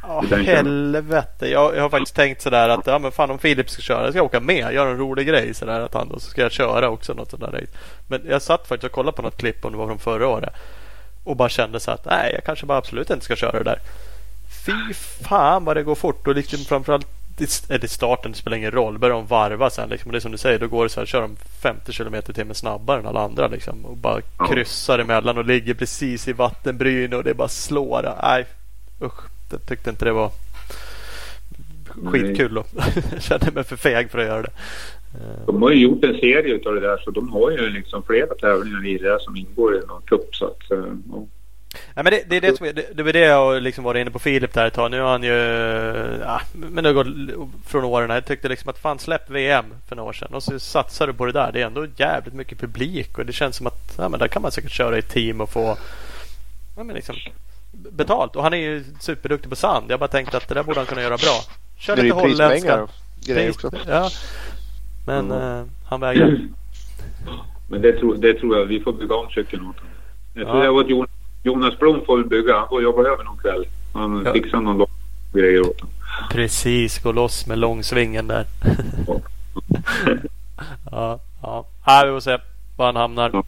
Ja, 0.08 0.24
helvete. 0.38 1.48
Jag, 1.48 1.76
jag 1.76 1.82
har 1.82 1.90
faktiskt 1.90 2.16
tänkt 2.16 2.42
sådär 2.42 2.70
att 2.70 2.88
ja, 2.88 3.00
men 3.00 3.12
fan 3.12 3.32
om 3.32 3.40
Filip 3.40 3.70
ska 3.70 3.82
köra, 3.82 4.04
jag 4.04 4.14
ska 4.14 4.22
åka 4.22 4.40
med. 4.40 4.74
Göra 4.74 4.90
en 4.90 4.98
rolig 4.98 5.28
grej 5.28 5.54
sådär 5.54 5.82
att 5.82 5.94
han 5.94 6.10
då 6.10 6.20
så 6.20 6.30
ska 6.30 6.42
jag 6.42 6.52
köra 6.52 6.90
också 6.90 7.14
något 7.14 7.32
sådär 7.32 7.48
race. 7.48 7.72
Men 8.08 8.22
jag 8.30 8.42
satt 8.42 8.68
faktiskt 8.68 8.84
och 8.84 8.92
kollade 8.92 9.16
på 9.16 9.22
något 9.22 9.38
klipp 9.38 9.66
om 9.66 9.72
det 9.72 9.78
var 9.78 9.88
från 9.88 10.00
förra 10.00 10.28
året. 10.28 10.54
Och 11.24 11.36
bara 11.36 11.50
kände 11.50 11.80
så 11.80 11.92
att 11.92 12.06
nej, 12.06 12.32
jag 12.34 12.44
kanske 12.44 12.66
bara 12.66 12.78
absolut 12.78 13.10
inte 13.10 13.26
ska 13.26 13.36
köra 13.36 13.58
det 13.58 13.64
där. 13.64 13.80
Fy 14.66 14.94
fan 15.24 15.66
vad 15.66 15.78
det 15.78 15.84
går 15.84 15.96
fort 15.96 16.28
och 16.28 16.36
liksom 16.36 16.60
framförallt 16.60 17.08
i 17.40 17.88
starten 17.88 18.32
det 18.32 18.38
spelar 18.38 18.58
ingen 18.58 18.72
roll. 18.72 18.98
Börjar 18.98 19.16
de 19.16 19.26
varva 19.26 19.70
sen 19.70 19.90
liksom. 19.90 20.12
Det 20.12 20.18
är 20.18 20.20
som 20.20 20.32
du 20.32 20.38
säger, 20.38 20.60
då 20.60 20.68
går 20.68 20.84
det 20.84 20.90
så 20.90 21.00
här, 21.00 21.08
kör 21.08 21.22
de 21.22 21.36
50 21.62 21.94
km 21.94 22.16
i 22.16 22.22
timmen 22.22 22.56
snabbare 22.56 23.00
än 23.00 23.08
alla 23.08 23.22
andra 23.22 23.48
liksom. 23.48 23.86
Och 23.86 23.98
bara 23.98 24.22
kryssar 24.50 25.00
emellan 25.00 25.38
och 25.38 25.46
ligger 25.46 25.74
precis 25.74 26.28
i 26.28 26.34
vattenbryn 26.34 27.14
och 27.14 27.24
det 27.24 27.34
bara 27.34 27.48
slår. 27.48 28.16
Nej, 28.24 28.46
usch. 29.02 29.37
Jag 29.52 29.66
tyckte 29.66 29.90
inte 29.90 30.06
det 30.06 30.12
var 30.12 30.32
skitkul. 32.06 32.64
Jag 33.12 33.22
kände 33.22 33.52
mig 33.52 33.64
för 33.64 33.76
feg 33.76 34.12
för 34.12 34.20
att 34.20 34.26
göra 34.26 34.42
det. 34.42 34.52
De 35.46 35.62
har 35.62 35.72
ju 35.72 35.82
gjort 35.82 36.04
en 36.04 36.14
serie 36.14 36.60
av 36.66 36.74
det 36.74 36.80
där 36.80 36.98
så 36.98 37.12
de 37.12 37.30
har 37.30 37.52
ju 37.52 37.70
liksom 37.70 38.04
flera 38.04 38.36
tävlingar 38.36 38.88
i 38.88 38.98
det 38.98 39.10
där 39.10 39.20
som 39.20 39.36
ingår 39.36 39.76
i 39.76 39.80
någon 39.88 40.02
cup. 40.02 40.36
Så 40.36 40.46
att, 40.46 40.72
eh, 40.72 40.94
ja. 41.12 41.26
Ja, 41.96 42.04
men 42.04 42.06
det, 42.06 42.24
det, 42.30 42.38
är 42.38 42.42
det, 42.42 42.58
som, 42.58 42.66
det, 42.66 42.86
det 42.94 43.04
var 43.04 43.14
det 43.14 43.20
jag 43.20 43.64
liksom 43.64 43.84
var 43.84 43.96
inne 43.96 44.12
på 44.12 44.20
Filip 44.20 44.54
där 44.54 44.68
ett 44.68 44.74
tag. 44.74 44.92
Nu 44.92 45.00
har 45.00 45.12
han 45.12 45.24
ju... 45.24 45.34
Ja, 46.22 46.42
men 46.54 46.84
det 46.84 46.90
har 46.90 46.94
gått 46.94 47.50
från 47.66 47.84
åren. 47.84 48.10
Jag 48.10 48.26
tyckte 48.26 48.50
liksom 48.50 48.70
att 48.70 48.80
fan 48.80 49.00
släpp 49.00 49.30
VM 49.30 49.66
för 49.88 49.96
några 49.96 50.10
år 50.10 50.14
sedan 50.14 50.34
och 50.34 50.44
så 50.44 50.60
satsar 50.60 51.08
du 51.08 51.14
på 51.14 51.26
det 51.26 51.32
där. 51.32 51.52
Det 51.52 51.62
är 51.62 51.66
ändå 51.66 51.86
jävligt 51.96 52.34
mycket 52.34 52.60
publik 52.60 53.18
och 53.18 53.26
det 53.26 53.34
känns 53.34 53.56
som 53.56 53.68
att 53.68 53.96
ja, 53.98 54.10
men 54.10 54.20
där 54.20 54.28
kan 54.28 54.42
man 54.42 54.52
säkert 54.52 54.72
köra 54.72 54.98
i 54.98 55.02
team 55.02 55.42
och 55.42 55.50
få 55.50 55.78
ja, 56.78 56.84
men 56.84 56.96
liksom, 56.96 57.16
betalt. 57.72 58.36
Och 58.36 58.44
han 58.44 58.54
är 58.54 58.58
ju 58.58 58.84
superduktig 59.00 59.50
på 59.50 59.56
sand. 59.56 59.86
Jag 59.92 60.00
bara 60.00 60.08
tänkte 60.08 60.38
att 60.38 60.48
det 60.48 60.54
där 60.54 60.64
borde 60.64 60.80
han 60.80 60.86
kunna 60.88 61.02
göra 61.02 61.18
bra. 61.18 61.42
Kör 61.78 61.98
lite 61.98 62.16
holländska. 62.16 62.88
Pris, 63.26 63.58
ja. 63.88 64.10
Men 65.06 65.32
mm. 65.32 65.60
uh, 65.60 65.66
han 65.86 66.00
vägrar. 66.00 66.40
Men 67.68 67.82
det 67.82 67.94
tror, 67.94 68.16
det 68.16 68.34
tror 68.34 68.58
jag. 68.58 68.66
Vi 68.66 68.80
får 68.80 68.94
bygga 68.94 69.16
om 69.16 69.28
honom. 69.52 69.76
Jag 70.34 70.48
tror 70.48 70.90
ja. 70.90 71.08
Jonas 71.44 71.80
Blom 71.80 72.06
får 72.06 72.24
bygga. 72.24 72.60
Han 72.60 72.68
får 72.68 72.84
jobba 72.84 73.02
över 73.02 73.24
någon 73.24 73.38
kväll. 73.38 73.66
Han 73.94 74.24
ja. 74.26 74.34
fixar 74.34 74.62
någon 74.62 74.78
lång 74.78 74.90
grejer 75.34 75.62
åt 75.62 75.80
honom. 75.82 75.96
Precis. 76.32 77.00
Gå 77.00 77.12
loss 77.12 77.48
med 77.48 77.58
långsvingen 77.58 78.28
där. 78.28 78.46
ja, 80.92 81.20
ja. 81.42 81.68
Här, 81.82 82.06
vi 82.06 82.12
får 82.12 82.20
se 82.20 82.38
var 82.78 82.86
han 82.86 82.96
hamnar. 82.96 83.32
Ja. 83.34 83.44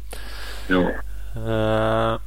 ja. 0.67 0.91
Uh, 1.37 2.19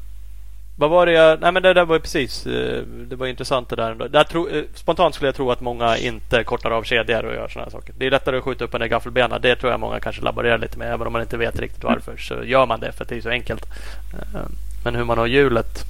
vad 0.77 0.91
var 0.91 1.07
det 1.07 1.13
jag... 1.13 1.41
Nej 1.41 1.53
men 1.53 1.63
det 1.63 1.75
där 1.75 1.85
var 1.85 1.97
ju 1.97 2.01
precis. 2.01 2.47
Eh, 2.47 2.83
det 2.87 3.17
var 3.17 3.27
intressant 3.27 3.69
det 3.69 3.77
där. 3.77 4.09
där 4.09 4.25
tro, 4.25 4.49
eh, 4.49 4.65
spontant 4.75 5.15
skulle 5.15 5.29
jag 5.29 5.35
tro 5.35 5.51
att 5.51 5.61
många 5.61 5.97
inte 5.97 6.45
kortar 6.45 6.71
av 6.71 6.83
kedjor 6.83 7.25
och 7.25 7.35
gör 7.35 7.49
sådana 7.49 7.71
saker. 7.71 7.95
Det 7.99 8.07
är 8.07 8.11
lättare 8.11 8.37
att 8.37 8.45
skjuta 8.45 8.65
upp 8.65 8.75
en 8.75 8.89
gaffelbena. 8.89 9.39
Det 9.39 9.57
tror 9.57 9.73
jag 9.73 9.81
många 9.81 10.01
kanske 10.01 10.23
laborerar 10.23 10.59
lite 10.59 10.79
med. 10.79 10.93
Även 10.93 11.07
om 11.07 11.13
man 11.13 11.23
inte 11.23 11.37
vet 11.37 11.61
riktigt 11.61 11.85
varför 11.85 12.17
så 12.17 12.45
gör 12.45 12.67
man 12.67 12.81
det 12.81 12.93
för 12.93 13.05
att 13.05 13.09
det 13.09 13.17
är 13.17 13.21
så 13.21 13.29
enkelt. 13.29 13.65
Eh, 14.13 14.41
men 14.85 14.95
hur 14.95 15.05
man 15.05 15.19
har 15.19 15.27
hjulet. 15.27 15.85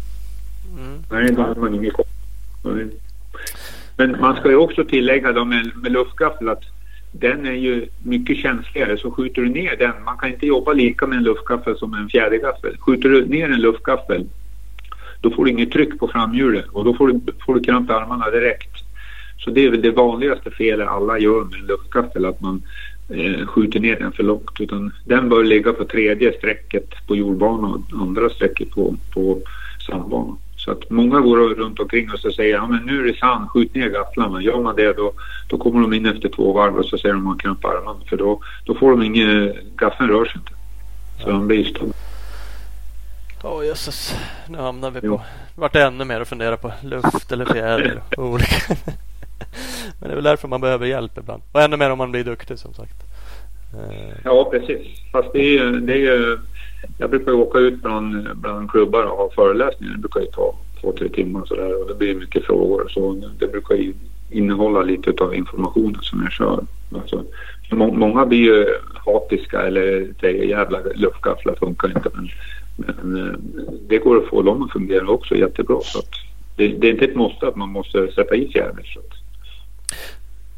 Mm. 0.79 1.03
Nej, 1.11 1.33
då 1.33 1.43
har 1.43 1.55
man 1.55 1.75
ingen 1.75 1.91
koll. 1.91 2.07
Men 3.97 4.21
man 4.21 4.37
ska 4.37 4.49
ju 4.49 4.57
också 4.57 4.85
tillägga 4.85 5.33
då 5.33 5.45
med, 5.45 5.71
med 5.77 5.93
luftgaffel 5.93 6.49
att 6.49 6.63
den 7.13 7.47
är 7.47 7.53
ju 7.53 7.87
mycket 8.03 8.37
känsligare 8.37 8.99
så 8.99 9.11
skjuter 9.11 9.43
du 9.43 9.49
ner 9.49 9.77
den, 9.77 10.05
man 10.05 10.19
kan 10.19 10.29
inte 10.29 10.47
jobba 10.47 10.73
lika 10.73 11.07
med 11.07 11.19
en 11.19 11.25
luftgaffel 11.25 11.79
som 11.79 11.95
en 11.95 12.09
fjädergaffel. 12.09 12.77
Skjuter 12.79 13.09
du 13.09 13.27
ner 13.27 13.45
en 13.45 13.61
luftgaffel 13.61 14.27
då 15.23 15.31
får 15.31 15.45
du 15.45 15.51
inget 15.51 15.73
tryck 15.73 15.99
på 15.99 16.09
framhjulet 16.09 16.65
och 16.73 16.85
då 16.85 16.95
får 16.95 17.09
du, 17.09 17.21
får 17.47 17.55
du 17.55 17.61
kramp 17.61 17.91
i 17.91 17.93
armarna 17.93 18.31
direkt. 18.31 18.77
Så 19.39 19.51
det 19.51 19.65
är 19.65 19.71
väl 19.71 19.83
det 19.83 19.91
vanligaste 19.91 20.51
felet 20.51 20.89
alla 20.89 21.19
gör 21.19 21.45
med 21.45 21.61
en 21.61 21.67
luftgaffel, 21.67 22.27
att 22.27 22.41
man 22.41 22.63
eh, 23.09 23.47
skjuter 23.47 23.81
ner 23.81 23.97
den 23.97 24.13
för 24.13 24.23
långt. 24.23 24.61
Utan 24.61 24.93
den 25.05 25.29
bör 25.29 25.45
ligga 25.45 25.73
på 25.73 25.85
tredje 25.85 26.33
strecket 26.33 27.07
på 27.07 27.17
jordbanan 27.17 27.85
och 27.93 28.01
andra 28.01 28.31
strecket 28.31 28.71
på, 28.71 28.97
på 29.15 29.39
sandbanan. 29.87 30.39
Så 30.57 30.71
att 30.71 30.91
många 30.91 31.21
går 31.21 31.37
runt 31.37 31.81
omkring 31.81 32.11
och 32.11 32.19
så 32.19 32.31
säger 32.31 32.55
ja 32.55 32.67
men 32.67 32.87
nu 32.87 33.01
är 33.01 33.05
det 33.13 33.19
sand, 33.19 33.49
skjut 33.49 33.75
ner 33.75 33.89
gafflarna. 33.89 34.43
Gör 34.43 34.63
man 34.63 34.77
det 34.77 34.93
då, 34.93 35.13
då 35.49 35.59
kommer 35.59 35.81
de 35.81 35.93
in 35.93 36.07
efter 36.07 36.29
två 36.29 36.53
varv 36.53 36.77
och 36.77 36.87
så 36.87 36.99
säger 36.99 37.15
de 37.15 37.19
att 37.19 37.25
man 37.25 37.39
kramp 37.39 37.65
armarna 37.65 38.01
för 38.09 38.17
då, 38.17 38.41
då 38.65 38.75
får 38.75 38.91
de 38.91 39.03
inget, 39.03 39.57
gaffeln 39.77 40.11
rör 40.11 40.25
sig 40.25 40.35
inte. 40.37 40.53
Så 41.23 41.31
de 41.31 41.47
blir 41.47 41.65
stånd. 41.65 41.93
Åh 43.45 43.61
oh, 43.61 43.67
jösses, 43.67 44.15
nu 44.49 44.59
hamnar 44.59 44.91
vi 44.91 45.01
på... 45.01 45.21
Vart 45.55 45.77
ännu 45.77 46.05
mer 46.05 46.21
att 46.21 46.29
fundera 46.29 46.57
på 46.57 46.73
luft 46.83 47.33
eller 47.33 47.45
fjäder 47.45 48.03
och 48.17 48.25
olika. 48.33 48.77
Men 50.01 50.09
det 50.09 50.13
är 50.13 50.15
väl 50.15 50.25
därför 50.25 50.49
man 50.49 50.61
behöver 50.61 50.87
hjälp 50.87 51.19
ibland. 51.19 51.43
Och 51.53 51.63
ännu 51.63 51.77
mer 51.77 51.91
om 51.91 51.99
man 51.99 52.11
blir 52.11 52.25
duktig 52.25 52.59
som 52.59 52.75
sagt. 52.75 52.97
Eh. 53.75 54.17
Ja 54.25 54.49
precis. 54.51 54.87
Fast 55.13 55.33
det 55.33 55.39
är 55.39 55.53
ju... 55.53 55.81
Det 55.81 55.93
är 55.93 55.97
ju 55.97 56.39
jag 56.99 57.11
brukar 57.11 57.33
åka 57.33 57.59
ut 57.59 57.83
bland, 57.83 58.37
bland 58.37 58.71
klubbar 58.71 59.03
och 59.03 59.17
ha 59.17 59.31
föreläsningar. 59.31 59.95
Det 59.95 60.01
brukar 60.01 60.21
ju 60.21 60.27
ta 60.27 60.55
två, 60.81 60.93
tre 60.93 61.09
timmar 61.09 61.45
sådär 61.45 61.83
och 61.83 61.89
det 61.89 61.95
blir 61.95 62.15
mycket 62.15 62.45
frågor. 62.45 62.89
Så 62.89 63.23
det 63.39 63.47
brukar 63.47 63.75
ju 63.75 63.95
innehålla 64.31 64.83
lite 64.83 65.25
av 65.25 65.35
informationen 65.35 66.03
som 66.03 66.23
jag 66.23 66.33
kör. 66.33 66.65
Alltså, 66.95 67.25
må, 67.71 67.93
många 67.93 68.27
blir 68.27 68.39
ju 68.39 68.67
hatiska 69.07 69.63
eller 69.63 70.09
säger 70.21 70.45
jävla 70.45 70.79
luftgafflar 70.95 71.55
funkar 71.55 71.89
inte. 71.89 72.11
Men 72.15 72.29
men 72.77 73.29
eh, 73.29 73.35
det 73.89 73.99
går 73.99 74.17
att 74.17 74.29
få 74.29 74.43
dem 74.43 74.63
att 74.63 74.73
fungera 74.73 75.09
också 75.09 75.35
jättebra. 75.37 75.81
Så 75.83 76.03
det, 76.57 76.69
det, 76.69 76.87
är 76.87 76.93
inte 76.93 77.05
ett 77.05 77.17
måste 77.17 77.49
att 77.49 77.57
man 77.57 77.69
måste 77.69 78.13
sätta 78.13 78.37
i. 78.37 78.53
Så. 78.85 79.01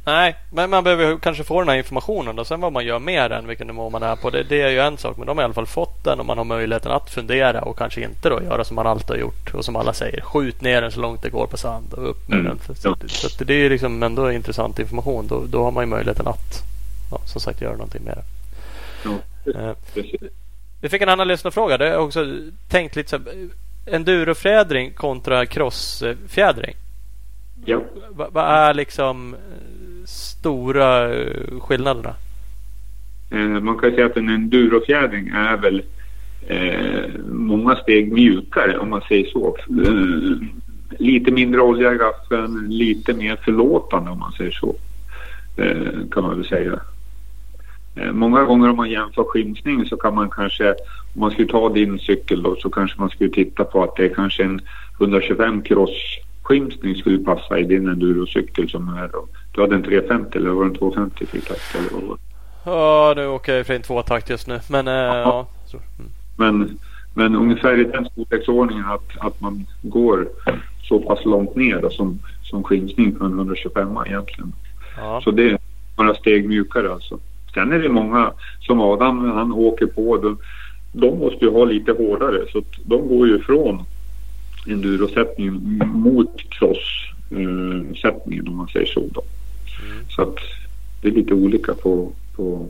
Nej, 0.07 0.37
men 0.53 0.71
man 0.71 0.85
behöver 0.85 1.19
kanske 1.19 1.45
få 1.45 1.61
den 1.61 1.69
här 1.69 1.77
informationen 1.77 2.39
och 2.39 2.47
sen 2.47 2.61
vad 2.61 2.73
man 2.73 2.85
gör 2.85 2.99
med 2.99 3.31
den, 3.31 3.47
vilken 3.47 3.67
nivå 3.67 3.91
man 3.91 4.03
är 4.03 4.17
på. 4.17 4.31
Det, 4.31 4.43
det 4.43 4.63
är 4.63 4.71
ju 4.71 4.79
en 4.79 4.99
sak, 4.99 5.17
men 5.17 5.27
de 5.27 5.39
har 5.39 5.43
i 5.43 5.45
alla 5.45 5.55
fall 5.55 5.67
fått 5.67 6.05
den 6.05 6.21
och 6.21 6.27
man 6.27 6.39
har 6.39 6.45
möjligheten 6.45 6.93
att 6.93 7.11
fundera 7.11 7.63
och 7.63 7.79
kanske 7.79 8.05
inte 8.05 8.29
då 8.29 8.43
göra 8.43 8.65
som 8.65 8.77
man 8.77 8.87
alltid 8.87 9.11
har 9.11 9.17
gjort 9.17 9.55
och 9.55 9.65
som 9.65 9.77
alla 9.77 9.93
säger. 9.93 10.21
Skjut 10.21 10.61
ner 10.61 10.83
den 10.83 10.93
så 10.93 11.01
långt 11.01 11.23
det 11.23 11.31
går 11.31 11.47
på 11.47 11.57
sand 11.57 11.93
och 11.93 12.11
upp 12.11 12.29
med 12.29 12.39
mm. 12.39 12.59
den. 12.67 12.77
Så, 12.77 12.89
ja. 12.89 13.09
så, 13.09 13.45
det 13.45 13.55
är 13.55 13.59
ju 13.59 13.69
liksom 13.69 14.03
ändå 14.03 14.33
intressant 14.33 14.79
information. 14.79 15.27
Då, 15.27 15.45
då 15.49 15.65
har 15.65 15.71
man 15.71 15.85
ju 15.85 15.91
möjligheten 15.91 16.27
att 16.27 16.63
ja, 17.11 17.19
som 17.27 17.41
sagt 17.41 17.61
göra 17.61 17.73
någonting 17.73 18.03
med 18.05 18.17
det. 18.17 18.25
Ja, 19.05 19.61
eh, 19.61 19.77
vi 20.85 20.89
fick 20.89 21.03
en 21.03 21.09
annan 21.09 21.29
lyssnarfråga. 21.29 21.79
Det 21.79 21.91
har 21.91 21.97
också 21.97 22.27
tänkt 22.69 22.97
lite 22.97 23.11
så 23.11 23.17
här, 23.17 23.49
endurofjädring 23.87 24.93
kontra 24.93 25.47
crossfjädring. 25.47 26.75
Ja. 27.65 27.83
Vad 28.11 28.45
är 28.45 28.75
liksom 28.75 29.37
stora 30.07 31.15
eh, 31.15 31.61
skillnaderna? 31.61 32.15
Eh, 33.31 33.39
man 33.39 33.79
kan 33.79 33.91
säga 33.91 34.07
att 34.07 34.17
en 34.17 34.29
endurofjädring 34.29 35.29
är 35.29 35.57
väl 35.57 35.83
eh, 36.47 37.21
många 37.29 37.77
steg 37.77 38.13
mjukare 38.13 38.79
om 38.79 38.91
man 38.91 39.03
säger 39.09 39.31
så. 39.31 39.57
Eh, 39.87 40.49
lite 40.99 41.31
mindre 41.31 41.61
olja 41.61 41.93
i 41.93 41.97
gaffeln, 41.97 42.69
lite 42.69 43.13
mer 43.13 43.37
förlåtande 43.37 44.11
om 44.11 44.19
man 44.19 44.33
säger 44.33 44.51
så. 44.53 44.77
Eh, 45.57 46.09
kan 46.11 46.23
man 46.23 46.37
väl 46.37 46.49
säga. 46.49 46.81
Eh, 47.97 48.13
många 48.13 48.45
gånger 48.45 48.71
om 48.71 48.77
man 48.77 48.91
jämför 48.91 49.25
skimsning 49.25 49.87
så 49.87 49.97
kan 49.97 50.15
man 50.15 50.31
kanske, 50.31 50.71
om 51.15 51.21
man 51.21 51.31
skulle 51.31 51.49
ta 51.49 51.69
din 51.69 51.99
cykel 51.99 52.43
då, 52.43 52.57
så 52.57 52.71
kanske 52.71 53.01
man 53.01 53.11
skulle 53.11 53.31
titta 53.31 53.65
på 53.65 53.83
att 53.83 53.97
det 53.97 54.05
är 54.05 54.15
kanske 54.15 54.45
en 54.45 54.61
125 54.99 55.63
cross 55.63 56.19
skimsning 56.45 56.97
skulle 56.97 57.19
passa 57.19 57.59
i 57.59 57.65
din 57.65 57.89
endurocykel 57.89 58.71
som 58.71 58.89
är 58.89 59.09
då. 59.09 59.27
Du 59.53 59.61
hade 59.61 59.75
en 59.75 59.83
350 59.83 60.39
eller 60.39 60.51
var 60.51 60.65
det 60.65 60.71
en 60.71 60.75
250 60.75 61.27
fyrtakt 61.27 61.75
eller 61.75 61.91
vad 61.91 62.03
var? 62.03 62.19
Ja, 62.65 63.13
nu 63.17 63.27
åker 63.27 63.55
jag 63.55 63.67
för 63.67 63.75
en 63.75 63.83
tvåtakt 63.83 64.31
just 64.31 64.47
nu. 64.47 64.61
Men 64.71 64.89
äh, 64.89 64.95
ja. 64.95 65.47
ja 65.73 65.79
mm. 65.99 66.11
men, 66.37 66.79
men 67.15 67.37
ungefär 67.37 67.81
i 67.81 67.85
den 67.85 68.07
storleksordningen 68.07 68.85
att, 68.85 69.19
att 69.19 69.41
man 69.41 69.67
går 69.83 70.29
så 70.83 70.99
pass 70.99 71.25
långt 71.25 71.57
ner 71.57 71.81
då, 71.83 71.91
som, 71.91 72.19
som 72.43 72.65
skimsning 72.65 73.15
på 73.15 73.25
en 73.25 73.33
125 73.33 73.99
egentligen. 74.07 74.53
Ja. 74.97 75.21
Så 75.25 75.31
det 75.31 75.51
är 75.51 75.59
några 75.97 76.15
steg 76.15 76.49
mjukare 76.49 76.93
alltså. 76.93 77.19
Sen 77.55 77.73
är 77.73 77.79
det 77.79 77.89
många 77.89 78.33
som 78.61 78.81
Adam, 78.81 79.31
han 79.31 79.53
åker 79.53 79.87
på. 79.87 80.17
De, 80.17 80.39
de 80.93 81.19
måste 81.19 81.45
ju 81.45 81.51
ha 81.51 81.65
lite 81.65 81.93
hårdare 81.93 82.41
så 82.53 82.63
de 82.85 83.09
går 83.09 83.29
ju 83.29 83.39
från 83.39 83.83
endurosättningen 84.67 85.83
mot 85.95 86.51
cross-sättningen 86.51 88.49
om 88.49 88.57
man 88.57 88.69
säger 88.69 88.87
så. 88.87 89.01
Då. 89.13 89.23
Mm. 89.87 90.05
Så 90.09 90.23
att 90.23 90.37
det 91.03 91.09
är 91.09 91.13
lite 91.13 91.35
olika 91.35 91.75
på, 91.75 92.13
på 92.37 92.69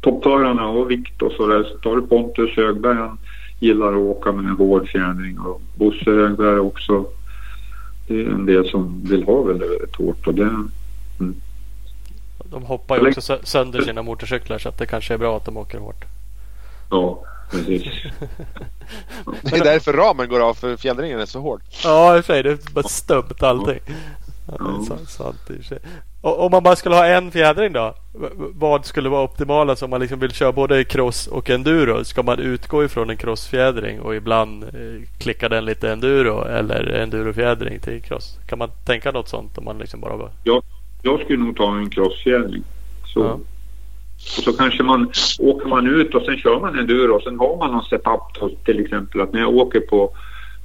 toppförarna 0.00 0.68
och 0.68 0.90
vikt 0.90 1.22
och 1.22 1.32
sådär. 1.32 1.64
Så 1.64 1.78
tar 1.78 1.96
du 1.96 2.02
Pontus 2.02 2.56
Högberg, 2.56 2.96
han 2.96 3.18
gillar 3.60 3.92
att 3.92 3.98
åka 3.98 4.32
med 4.32 4.44
en 4.44 4.56
hård 4.56 4.88
fjädring 4.88 5.38
och 5.38 5.62
Bosse 5.74 6.10
Högberg 6.10 6.58
också. 6.58 7.06
Det 8.06 8.20
är 8.20 8.26
en 8.26 8.46
del 8.46 8.68
som 8.68 9.04
vill 9.04 9.22
ha 9.22 9.42
väldigt, 9.42 9.70
väldigt 9.70 9.96
hårt 9.96 10.26
och 10.26 10.34
det, 10.34 10.42
mm. 11.20 11.34
De 12.50 12.64
hoppar 12.64 12.98
ju 12.98 13.08
också 13.08 13.38
sönder 13.42 13.82
sina 13.82 14.02
motorcyklar 14.02 14.58
så 14.58 14.68
att 14.68 14.78
det 14.78 14.86
kanske 14.86 15.14
är 15.14 15.18
bra 15.18 15.36
att 15.36 15.44
de 15.44 15.56
åker 15.56 15.78
hårt. 15.78 16.04
Ja, 16.90 17.24
precis. 17.50 17.84
det 19.42 19.56
är 19.56 19.64
därför 19.64 19.92
ramen 19.92 20.28
går 20.28 20.40
av 20.40 20.54
för 20.54 20.76
fjädringen 20.76 21.20
är 21.20 21.26
så 21.26 21.40
hård. 21.40 21.62
Ja, 21.84 22.16
i 22.16 22.20
och 22.20 22.24
för 22.24 22.32
sig. 22.32 22.42
Det 22.42 22.50
är 22.50 22.72
bara 22.72 22.88
stumt 22.88 23.34
allting. 23.40 23.80
Ja. 24.46 24.84
sant, 24.88 25.10
sant, 25.10 25.50
om 26.24 26.50
man 26.50 26.62
bara 26.62 26.76
skulle 26.76 26.94
ha 26.94 27.06
en 27.06 27.30
fjädring 27.30 27.72
då? 27.72 27.94
Vad 28.54 28.86
skulle 28.86 29.08
vara 29.08 29.22
optimalast 29.22 29.82
om 29.82 29.90
man 29.90 30.00
liksom 30.00 30.18
vill 30.18 30.32
köra 30.32 30.52
både 30.52 30.84
cross 30.84 31.26
och 31.26 31.50
enduro? 31.50 32.04
Ska 32.04 32.22
man 32.22 32.38
utgå 32.38 32.84
ifrån 32.84 33.10
en 33.10 33.16
crossfjädring 33.16 34.00
och 34.00 34.14
ibland 34.14 34.64
eh, 34.64 35.08
klicka 35.18 35.48
den 35.48 35.64
lite 35.64 35.92
enduro 35.92 36.44
eller 36.44 36.86
endurofjädring 36.86 37.80
till 37.80 38.02
cross? 38.02 38.38
Kan 38.46 38.58
man 38.58 38.70
tänka 38.84 39.10
något 39.10 39.28
sånt 39.28 39.58
om 39.58 39.64
man 39.64 39.78
liksom 39.78 40.00
bara... 40.00 40.16
Var... 40.16 40.30
Ja, 41.04 41.10
jag 41.10 41.20
skulle 41.20 41.44
nog 41.44 41.56
ta 41.56 41.76
en 41.76 41.90
crossfjädring. 41.90 42.62
Så. 43.06 43.20
Ja. 43.20 43.38
Och 44.36 44.42
så 44.44 44.52
kanske 44.52 44.82
man 44.82 45.12
åker 45.38 45.68
man 45.68 45.86
ut 45.86 46.14
och 46.14 46.22
sen 46.22 46.36
kör 46.36 46.60
man 46.60 46.78
enduro 46.78 47.14
och 47.14 47.22
sen 47.22 47.38
har 47.38 47.56
man 47.56 47.72
någon 47.72 47.84
setup 47.84 48.64
till 48.64 48.80
exempel 48.80 49.20
att 49.20 49.32
när 49.32 49.40
jag 49.40 49.56
åker 49.56 49.80
på 49.80 50.10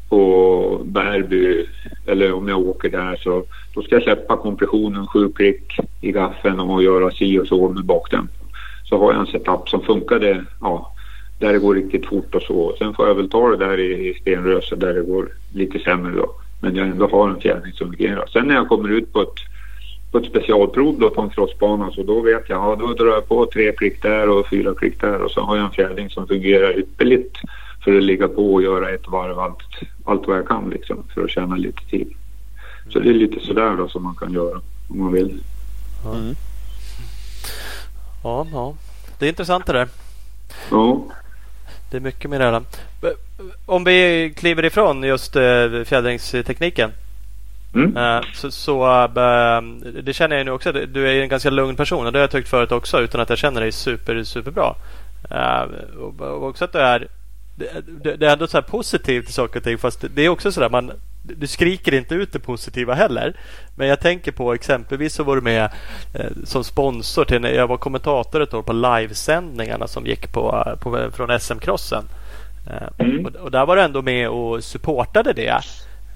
på 0.10 0.82
Bärby 0.86 1.66
eller 2.06 2.34
om 2.34 2.48
jag 2.48 2.60
åker 2.60 2.90
där 2.90 3.16
så 3.16 3.44
då 3.74 3.82
ska 3.82 3.96
jag 3.96 4.04
släppa 4.04 4.38
kompressionen 4.38 5.08
sju 5.08 5.32
klick 5.32 5.80
i 6.02 6.12
gaffeln 6.12 6.60
och 6.60 6.84
göra 6.84 7.12
si 7.12 7.40
och 7.40 7.48
så 7.48 7.70
med 7.70 7.86
bakdämparen. 7.86 8.48
Så 8.84 8.98
har 8.98 9.14
jag 9.14 9.20
en 9.20 9.28
setup 9.28 9.70
som 9.70 9.82
funkade 9.82 10.46
ja, 10.62 10.94
där 11.40 11.54
det 11.54 11.60
går 11.60 11.76
riktigt 11.76 12.06
fort 12.06 12.36
och 12.36 12.42
så. 12.42 12.76
Sen 12.78 12.94
får 12.94 13.08
jag 13.08 13.16
väl 13.16 13.30
ta 13.30 13.50
det 13.50 13.66
där 13.66 13.80
i, 13.80 14.10
i 14.10 14.14
Stenröse 14.14 14.76
där 14.76 14.94
det 14.94 15.02
går 15.02 15.30
lite 15.54 15.80
sämre 15.80 16.16
då. 16.16 16.32
Men 16.62 16.76
jag 16.76 16.88
ändå 16.88 17.08
har 17.08 17.30
en 17.30 17.42
fjädring 17.42 17.74
som 17.74 17.88
fungerar. 17.88 18.26
Sen 18.34 18.48
när 18.48 18.56
jag 18.56 18.68
kommer 18.70 18.90
ut 18.90 19.14
på 19.14 19.22
ett, 19.22 19.40
på 20.12 20.18
ett 20.18 20.26
specialprov 20.26 21.00
då 21.00 21.10
på 21.10 21.22
en 21.22 21.30
crossbana 21.30 21.92
så 21.92 22.04
då 22.04 22.22
vet 22.22 22.50
jag, 22.50 22.60
ja 22.60 22.76
då 22.76 22.94
drar 22.94 23.14
jag 23.14 23.28
på 23.28 23.46
tre 23.46 23.72
klick 23.72 24.02
där 24.02 24.30
och 24.30 24.48
fyra 24.50 24.74
klick 24.74 25.02
där 25.02 25.22
och 25.22 25.32
så 25.32 25.42
har 25.42 25.56
jag 25.56 25.66
en 25.66 25.72
fjädring 25.72 26.10
som 26.10 26.28
fungerar 26.28 26.80
ypperligt 26.80 27.38
för 27.84 27.98
att 27.98 28.04
ligga 28.04 28.28
på 28.28 28.54
och 28.54 28.64
göra 28.64 28.90
ett 28.90 29.08
varv 29.08 29.40
allt, 29.40 29.58
allt 30.06 30.28
vad 30.28 30.38
jag 30.38 30.48
kan 30.48 30.70
liksom 30.70 31.04
för 31.14 31.24
att 31.24 31.30
tjäna 31.30 31.56
lite 31.56 31.82
tid. 31.90 32.14
Så 32.90 33.00
det 33.00 33.10
är 33.10 33.14
lite 33.14 33.40
sådär 33.40 33.76
då 33.78 33.88
som 33.88 34.04
man 34.04 34.16
kan 34.16 34.34
göra 34.34 34.62
om 34.90 35.00
man 35.00 35.12
vill. 35.12 35.44
Mm. 36.06 36.36
Ja, 38.24 38.48
ja, 38.52 38.76
det 39.20 39.26
är 39.26 39.30
intressant 39.30 39.66
det 39.66 39.74
där. 39.74 39.88
Ja. 40.72 41.04
Det 41.92 41.98
är 41.98 42.02
mycket 42.02 42.30
med 42.30 42.42
det 42.42 42.46
här. 42.46 42.62
Om 43.66 43.84
vi 43.84 44.34
kliver 44.38 44.66
ifrån 44.66 45.04
just 45.04 45.36
uh, 45.36 45.84
fjädringstekniken. 45.84 46.92
Mm. 47.76 47.98
Uh, 47.98 48.22
så, 48.34 48.52
så 48.52 49.04
uh, 49.04 49.62
det 50.04 50.14
känner 50.14 50.36
jag 50.36 50.46
nu 50.46 50.52
också. 50.52 50.72
Du 50.72 51.10
är 51.10 51.22
en 51.22 51.30
ganska 51.30 51.50
lugn 51.50 51.76
person 51.76 52.06
och 52.06 52.12
det 52.12 52.20
har 52.20 52.24
jag 52.24 52.32
tyckt 52.32 52.50
förut 52.50 52.72
också 52.72 53.00
utan 53.00 53.22
att 53.22 53.30
jag 53.30 53.38
känner 53.38 53.62
dig 53.62 53.72
super, 53.72 54.24
superbra. 54.24 54.76
Uh, 55.32 55.64
och, 56.00 56.48
också 56.48 56.66
att 56.66 56.74
du 56.74 56.80
är 56.80 57.08
det, 58.04 58.26
är 58.26 58.34
ändå 58.34 58.48
så 58.48 58.58
här 58.58 58.62
positivt 58.62 59.26
till 59.26 59.34
saker 59.34 59.60
och 59.60 59.64
ting 59.64 59.78
fast 59.78 60.06
det 60.16 60.22
är 60.22 60.30
också 60.30 60.52
så 60.52 60.60
där 60.60 60.70
man 60.70 60.92
du 61.24 61.48
skriker 61.48 61.94
inte 61.94 62.16
ut 62.16 62.34
det 62.34 62.40
positiva 62.40 62.94
heller. 62.94 63.36
Men 63.76 63.88
jag 63.88 64.00
tänker 64.00 64.32
på 64.32 64.54
exempelvis 64.54 65.14
så 65.14 65.24
var 65.24 65.36
du 65.36 65.42
med 65.42 65.72
eh, 66.14 66.26
som 66.44 66.64
sponsor 66.64 67.26
till 67.26 67.42
när 67.42 67.52
jag 67.52 67.68
var 67.68 67.78
kommentator 67.78 68.42
ett 68.42 68.54
år 68.54 68.62
på 68.62 68.74
livesändningarna 68.74 69.88
som 69.88 70.06
gick 70.06 70.34
på, 70.34 70.76
på 70.82 71.10
från 71.14 71.40
SM-crossen. 71.40 72.04
Eh, 72.68 73.06
mm. 73.06 73.26
och, 73.26 73.36
och, 73.36 73.52
där 73.52 73.66
var 73.66 73.76
du 73.76 73.82
ändå 73.82 74.02
med 74.02 74.30
och 74.30 74.64
supportade 74.64 75.34
det. 75.34 75.62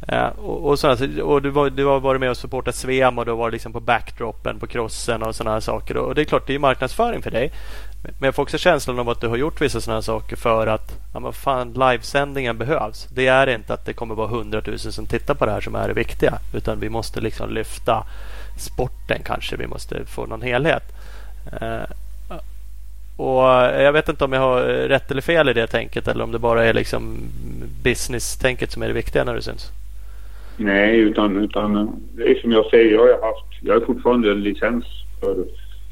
Eh, 0.08 0.28
och, 0.28 0.70
och, 0.70 0.80
sådana, 0.80 1.24
och 1.24 1.42
du, 1.42 1.50
var, 1.50 1.70
du 1.70 1.86
har 1.86 2.00
varit 2.00 2.22
med 2.22 2.30
och 2.30 2.38
supportat 2.38 2.76
Svem 2.76 3.18
och 3.18 3.26
du 3.26 3.32
var 3.32 3.52
liksom 3.52 3.74
på 3.74 3.80
backdropen 3.80 4.60
på 4.60 4.68
crossen 4.68 5.24
och 5.24 5.36
sådana 5.36 5.62
saker. 5.62 5.98
Och 5.98 6.16
det 6.16 6.22
är 6.22 6.26
klart, 6.26 6.48
det 6.48 6.56
är 6.56 6.60
marknadsföring 6.60 7.22
för 7.22 7.32
dig. 7.32 7.52
Men 8.04 8.28
jag 8.28 8.36
får 8.36 8.44
också 8.44 8.58
känslan 8.58 9.00
av 9.00 9.10
att 9.10 9.22
du 9.22 9.28
har 9.28 9.38
gjort 9.38 9.62
vissa 9.62 9.82
sådana 9.82 10.02
saker 10.02 10.36
för 10.36 10.68
att 10.68 11.00
ja, 11.14 11.20
men 11.20 11.34
fan, 11.34 11.74
livesändningen 11.74 12.58
behövs. 12.58 13.08
Det 13.10 13.28
är 13.28 13.48
inte 13.48 13.74
att 13.74 13.86
det 13.86 13.94
kommer 13.94 14.16
vara 14.16 14.28
hundratusen 14.28 14.92
som 14.92 15.06
tittar 15.06 15.34
på 15.34 15.46
det 15.46 15.52
här 15.52 15.62
som 15.62 15.76
är 15.76 15.88
det 15.88 15.94
viktiga. 15.94 16.40
Utan 16.54 16.80
vi 16.80 16.90
måste 16.90 17.22
liksom 17.22 17.50
lyfta 17.50 18.04
sporten 18.58 19.22
kanske. 19.26 19.56
Vi 19.56 19.68
måste 19.68 20.06
få 20.06 20.26
någon 20.26 20.42
helhet. 20.42 20.84
Eh, 21.62 21.84
och 23.18 23.44
Jag 23.82 23.94
vet 23.94 24.10
inte 24.10 24.26
om 24.26 24.34
jag 24.34 24.42
har 24.42 24.62
rätt 24.64 25.12
eller 25.12 25.22
fel 25.22 25.50
i 25.50 25.54
det 25.54 25.68
tänket 25.68 26.08
eller 26.08 26.24
om 26.24 26.32
det 26.32 26.40
bara 26.40 26.66
är 26.66 26.74
liksom 26.74 27.18
business-tänket 27.84 28.72
som 28.72 28.84
är 28.84 28.88
det 28.88 28.94
viktiga 28.94 29.24
när 29.24 29.36
du 29.36 29.42
syns. 29.42 29.72
Nej, 30.58 31.00
utan, 31.00 31.38
utan 31.38 32.02
det 32.12 32.24
är 32.24 32.36
som 32.36 32.52
jag 32.52 32.66
säger. 32.66 32.92
Jag 32.92 33.02
har 33.02 33.08
haft, 33.08 33.46
jag 33.62 33.74
har 33.74 33.82
fortfarande 33.82 34.34
licens 34.34 34.86
för 35.20 35.46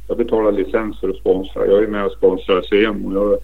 jag 0.08 0.18
betalar 0.18 0.52
licens 0.52 1.00
för 1.00 1.10
att 1.10 1.16
sponsra. 1.16 1.66
Jag 1.66 1.84
är 1.84 1.88
med 1.88 2.06
och 2.06 2.12
sponsrar 2.12 2.62
CM 2.62 2.96
liksom 2.96 3.18
och 3.18 3.32
jag 3.32 3.38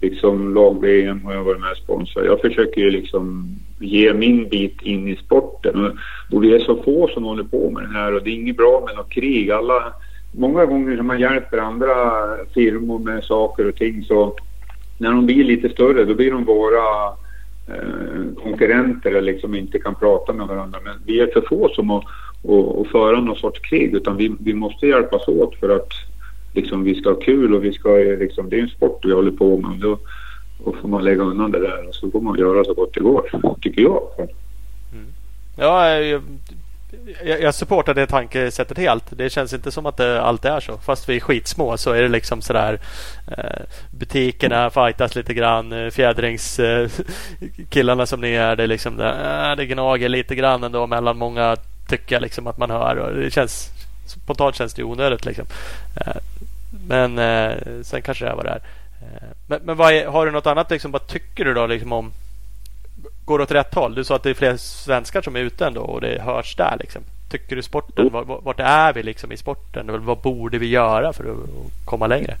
liksom 0.00 0.54
lag-VM 0.54 1.24
har 1.24 1.34
jag 1.34 1.44
varit 1.44 1.60
med 1.60 1.70
och 1.70 1.76
sponsrat. 1.76 2.24
Jag 2.24 2.40
försöker 2.40 2.80
ju 2.80 2.90
liksom 2.90 3.54
ge 3.78 4.14
min 4.14 4.48
bit 4.48 4.82
in 4.82 5.08
i 5.08 5.16
sporten 5.16 5.84
och, 5.84 5.92
och 6.36 6.44
vi 6.44 6.54
är 6.54 6.58
så 6.58 6.82
få 6.82 7.08
som 7.08 7.24
håller 7.24 7.44
på 7.44 7.70
med 7.70 7.82
det 7.82 7.98
här 7.98 8.14
och 8.14 8.22
det 8.22 8.30
är 8.30 8.34
inget 8.34 8.56
bra 8.56 8.82
med 8.86 8.96
något 8.96 9.10
krig. 9.10 9.50
Alla, 9.50 9.92
många 10.32 10.66
gånger 10.66 10.96
när 10.96 11.02
man 11.02 11.20
hjälper 11.20 11.58
andra 11.58 11.94
firmor 12.54 12.98
med 12.98 13.24
saker 13.24 13.68
och 13.68 13.76
ting 13.76 14.04
så 14.04 14.36
när 14.98 15.10
de 15.10 15.26
blir 15.26 15.44
lite 15.44 15.68
större 15.68 16.04
då 16.04 16.14
blir 16.14 16.30
de 16.30 16.44
våra 16.44 17.14
Eh, 17.70 18.42
konkurrenter 18.42 19.10
eller 19.10 19.32
liksom 19.32 19.54
inte 19.54 19.78
kan 19.78 19.94
prata 19.94 20.32
med 20.32 20.46
varandra. 20.46 20.78
Men 20.84 20.94
vi 21.06 21.20
är 21.20 21.26
för 21.26 21.40
få 21.40 21.68
som 21.68 21.90
att 21.90 22.04
att, 22.44 22.78
att 22.78 22.88
föra 22.88 23.20
någon 23.20 23.36
sorts 23.36 23.60
krig 23.60 23.94
utan 23.94 24.16
vi, 24.16 24.36
vi 24.40 24.54
måste 24.54 24.86
hjälpas 24.86 25.28
åt 25.28 25.56
för 25.56 25.76
att 25.76 25.92
liksom, 26.54 26.84
vi 26.84 26.94
ska 26.94 27.08
ha 27.08 27.16
kul 27.16 27.54
och 27.54 27.64
vi 27.64 27.72
ska 27.72 27.88
liksom, 27.96 28.50
det 28.50 28.58
är 28.58 28.62
en 28.62 28.68
sport 28.68 29.04
vi 29.04 29.12
håller 29.12 29.30
på 29.30 29.56
med. 29.56 29.78
Då, 29.80 29.98
då 30.64 30.72
får 30.72 30.88
man 30.88 31.04
lägga 31.04 31.22
undan 31.22 31.50
det 31.50 31.60
där 31.60 31.88
och 31.88 31.94
så 31.94 32.10
får 32.10 32.20
man 32.20 32.38
göra 32.38 32.64
så 32.64 32.74
gott 32.74 32.94
det 32.94 33.00
går, 33.00 33.30
tycker 33.60 33.82
jag. 33.82 34.02
Mm. 34.92 35.06
Ja, 35.56 35.96
jag, 37.24 37.42
jag 37.42 37.54
supportar 37.54 37.94
det 37.94 38.06
tankesättet 38.06 38.78
helt. 38.78 39.04
Det 39.10 39.30
känns 39.30 39.52
inte 39.52 39.72
som 39.72 39.86
att 39.86 39.96
det 39.96 40.22
alltid 40.22 40.50
är 40.50 40.60
så. 40.60 40.78
Fast 40.78 41.08
vi 41.08 41.16
är 41.16 41.20
skitsmå 41.20 41.76
så 41.76 41.92
är 41.92 42.02
det 42.02 42.08
liksom 42.08 42.42
sådär 42.42 42.80
eh, 43.38 43.62
Butikerna 43.90 44.70
fightas 44.70 45.14
lite 45.14 45.34
grann. 45.34 45.72
Eh, 45.72 45.90
fjädringskillarna 45.90 48.02
eh, 48.02 48.06
som 48.06 48.20
ni 48.20 48.32
är. 48.32 48.56
Det, 48.56 48.62
är 48.62 48.66
liksom 48.66 48.96
där, 48.96 49.50
eh, 49.50 49.56
det 49.56 49.66
gnager 49.66 50.08
lite 50.08 50.34
grann 50.34 50.64
ändå 50.64 50.86
mellan 50.86 51.18
många 51.18 51.56
tycker 51.88 52.14
jag 52.14 52.22
liksom 52.22 52.46
att 52.46 52.58
man 52.58 52.70
hör. 52.70 52.96
Och 52.96 53.14
det 53.14 53.30
känns 53.30 53.70
Spontant 54.06 54.56
känns 54.56 54.74
det 54.74 54.84
onödigt 54.84 55.24
liksom. 55.24 55.46
Eh, 55.96 56.16
men 56.88 57.18
eh, 57.18 57.52
sen 57.82 58.02
kanske 58.02 58.24
det 58.24 58.30
är 58.30 58.34
vad 58.34 58.44
det 58.44 58.50
är. 58.50 58.62
Men, 59.46 59.60
men 59.62 59.80
är, 59.80 60.06
har 60.06 60.26
du 60.26 60.32
något 60.32 60.46
annat 60.46 60.70
liksom? 60.70 60.90
Vad 60.90 61.06
tycker 61.06 61.44
du 61.44 61.54
då 61.54 61.66
liksom 61.66 61.92
om 61.92 62.12
Går 63.30 63.40
åt 63.40 63.52
rätt 63.52 63.74
håll? 63.74 63.94
Du 63.94 64.04
sa 64.04 64.16
att 64.16 64.22
det 64.22 64.30
är 64.30 64.34
fler 64.34 64.56
svenskar 64.56 65.22
som 65.22 65.36
är 65.36 65.40
ute 65.40 65.66
ändå 65.66 65.80
och 65.80 66.00
det 66.00 66.22
hörs 66.22 66.56
där 66.56 66.76
liksom. 66.80 67.02
Tycker 67.30 67.56
du 67.56 67.62
sporten, 67.62 68.08
vart, 68.12 68.44
vart 68.44 68.60
är 68.60 68.92
vi 68.92 69.02
liksom 69.02 69.32
i 69.32 69.36
sporten? 69.36 70.04
Vad 70.04 70.18
borde 70.18 70.58
vi 70.58 70.66
göra 70.66 71.12
för 71.12 71.24
att 71.24 71.36
komma 71.84 72.06
längre? 72.06 72.34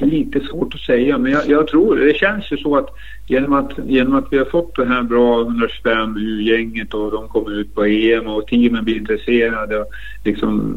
Lite 0.00 0.40
svårt 0.40 0.74
att 0.74 0.80
säga, 0.80 1.18
men 1.18 1.32
jag, 1.32 1.48
jag, 1.48 1.68
tror 1.68 1.96
det 1.96 2.16
känns 2.16 2.52
ju 2.52 2.56
så 2.56 2.76
att 2.76 2.88
genom, 3.26 3.52
att 3.52 3.72
genom 3.86 4.14
att 4.14 4.26
vi 4.30 4.38
har 4.38 4.44
fått 4.44 4.76
det 4.76 4.86
här 4.86 5.02
bra 5.02 5.40
125 5.40 6.16
U-gänget 6.16 6.94
och 6.94 7.10
de 7.10 7.28
kommer 7.28 7.60
ut 7.60 7.74
på 7.74 7.84
EM 7.84 8.26
och 8.26 8.46
teamen 8.46 8.84
blir 8.84 8.96
intresserade. 8.96 9.80
Och 9.80 9.86
liksom, 10.24 10.74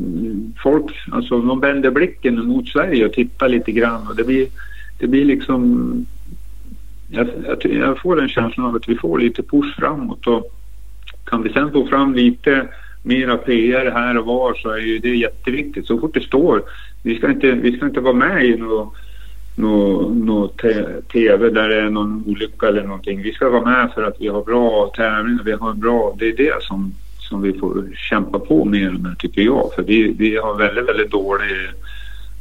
folk, 0.64 0.85
alltså 1.11 1.41
de 1.41 1.60
vänder 1.60 1.91
blicken 1.91 2.45
mot 2.45 2.68
Sverige 2.68 3.06
och 3.06 3.14
tittar 3.14 3.49
lite 3.49 3.72
grann 3.72 4.07
och 4.07 4.15
det 4.15 4.23
blir, 4.23 4.48
det 4.99 5.07
blir 5.07 5.26
liksom 5.26 6.06
jag, 7.14 7.27
jag, 7.45 7.73
jag 7.73 8.02
får 8.02 8.15
den 8.15 8.30
känslan 8.30 8.65
av 8.65 8.76
att 8.76 8.90
vi 8.90 8.95
får 8.95 9.19
lite 9.19 9.44
push 9.44 9.76
framåt 9.80 10.27
och 10.27 10.52
kan 11.26 11.44
vi 11.44 11.53
sen 11.53 11.72
få 11.72 11.88
fram 11.88 12.14
lite 12.14 12.68
mera 13.03 13.38
PR 13.38 13.91
här 13.91 14.18
och 14.18 14.26
var 14.26 14.53
så 14.53 14.69
är 14.69 14.77
ju 14.77 14.99
det 14.99 15.15
jätteviktigt. 15.15 15.88
Så 15.88 15.99
fort 15.99 16.14
det 16.14 16.22
står, 16.22 16.64
vi 17.02 17.18
ska 17.18 17.31
inte, 17.31 17.52
vi 17.52 17.77
ska 17.77 17.85
inte 17.85 17.99
vara 17.99 18.14
med 18.14 18.45
i 18.45 18.57
något 18.57 18.94
nå, 19.56 20.10
nå 20.10 20.48
tv 21.11 21.49
där 21.49 21.69
det 21.69 21.81
är 21.81 21.90
någon 21.90 22.23
olycka 22.27 22.68
eller 22.68 22.84
någonting. 22.84 23.22
Vi 23.22 23.31
ska 23.31 23.49
vara 23.49 23.65
med 23.65 23.91
för 23.94 24.03
att 24.03 24.15
vi 24.19 24.27
har 24.27 24.44
bra 24.44 24.91
tävlingar, 24.95 25.44
vi 25.44 25.52
har 25.52 25.73
bra, 25.73 26.15
det 26.19 26.27
är 26.27 26.38
det 26.38 26.64
som, 26.64 26.94
som 27.19 27.41
vi 27.41 27.53
får 27.53 27.88
kämpa 27.95 28.40
på 28.40 28.65
mer 28.65 28.91
med 28.91 29.18
tycker 29.19 29.41
jag. 29.41 29.72
För 29.76 29.84
vi, 29.84 30.15
vi 30.18 30.38
har 30.38 30.57
väldigt, 30.57 30.90
väldigt 30.90 31.11
dålig, 31.11 31.69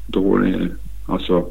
dålig 0.07 0.69
alltså, 1.09 1.51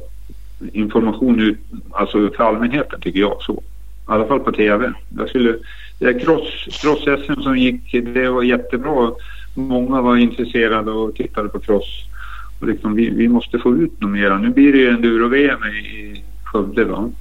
information 0.73 1.39
ut, 1.39 1.59
alltså 1.91 2.29
för 2.29 2.43
allmänheten 2.43 3.01
tycker 3.01 3.19
jag 3.19 3.41
så. 3.41 3.53
I 3.53 4.13
alla 4.13 4.25
fall 4.25 4.39
på 4.39 4.51
tv. 4.51 4.93
Jag 5.17 5.29
skulle, 5.29 5.55
det 5.99 6.13
cross, 6.13 6.67
cross-SM 6.81 7.41
som 7.41 7.57
gick, 7.57 7.91
det 7.91 8.29
var 8.29 8.43
jättebra. 8.43 9.11
Många 9.55 10.01
var 10.01 10.17
intresserade 10.17 10.91
och 10.91 11.15
tittade 11.15 11.49
på 11.49 11.59
cross. 11.59 12.05
Och 12.59 12.67
liksom, 12.67 12.95
vi, 12.95 13.09
vi 13.09 13.27
måste 13.27 13.59
få 13.59 13.75
ut 13.77 14.01
något 14.01 14.11
mera. 14.11 14.37
Nu 14.37 14.49
blir 14.49 14.73
det 14.73 14.77
ju 14.77 14.89
enduro-VM 14.89 15.63
i 15.63 16.23
Skövde, 16.43 16.85
va? 16.85 17.11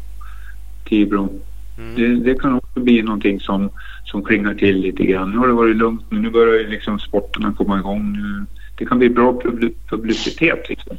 Tibro. 0.89 1.41
Mm. 1.79 1.95
Det, 1.95 2.31
det, 2.31 2.39
kan 2.39 2.55
också 2.55 2.81
bli 2.81 3.03
någonting 3.03 3.41
som, 3.41 3.71
som 4.05 4.25
klingar 4.25 4.55
till 4.55 4.77
lite 4.77 5.05
grann. 5.05 5.31
Nu 5.31 5.39
har 5.39 5.47
det 5.47 5.53
varit 5.53 5.77
lugnt, 5.77 6.05
men 6.09 6.23
nu 6.23 6.31
börjar 6.31 6.69
liksom 6.69 6.99
sporterna 6.99 7.55
komma 7.59 7.79
igång. 7.79 8.13
Nu, 8.13 8.47
det 8.79 8.87
kan 8.87 8.99
bli 8.99 9.11
bra 9.11 9.41
publicitet. 9.89 10.69
Liksom. 10.69 10.97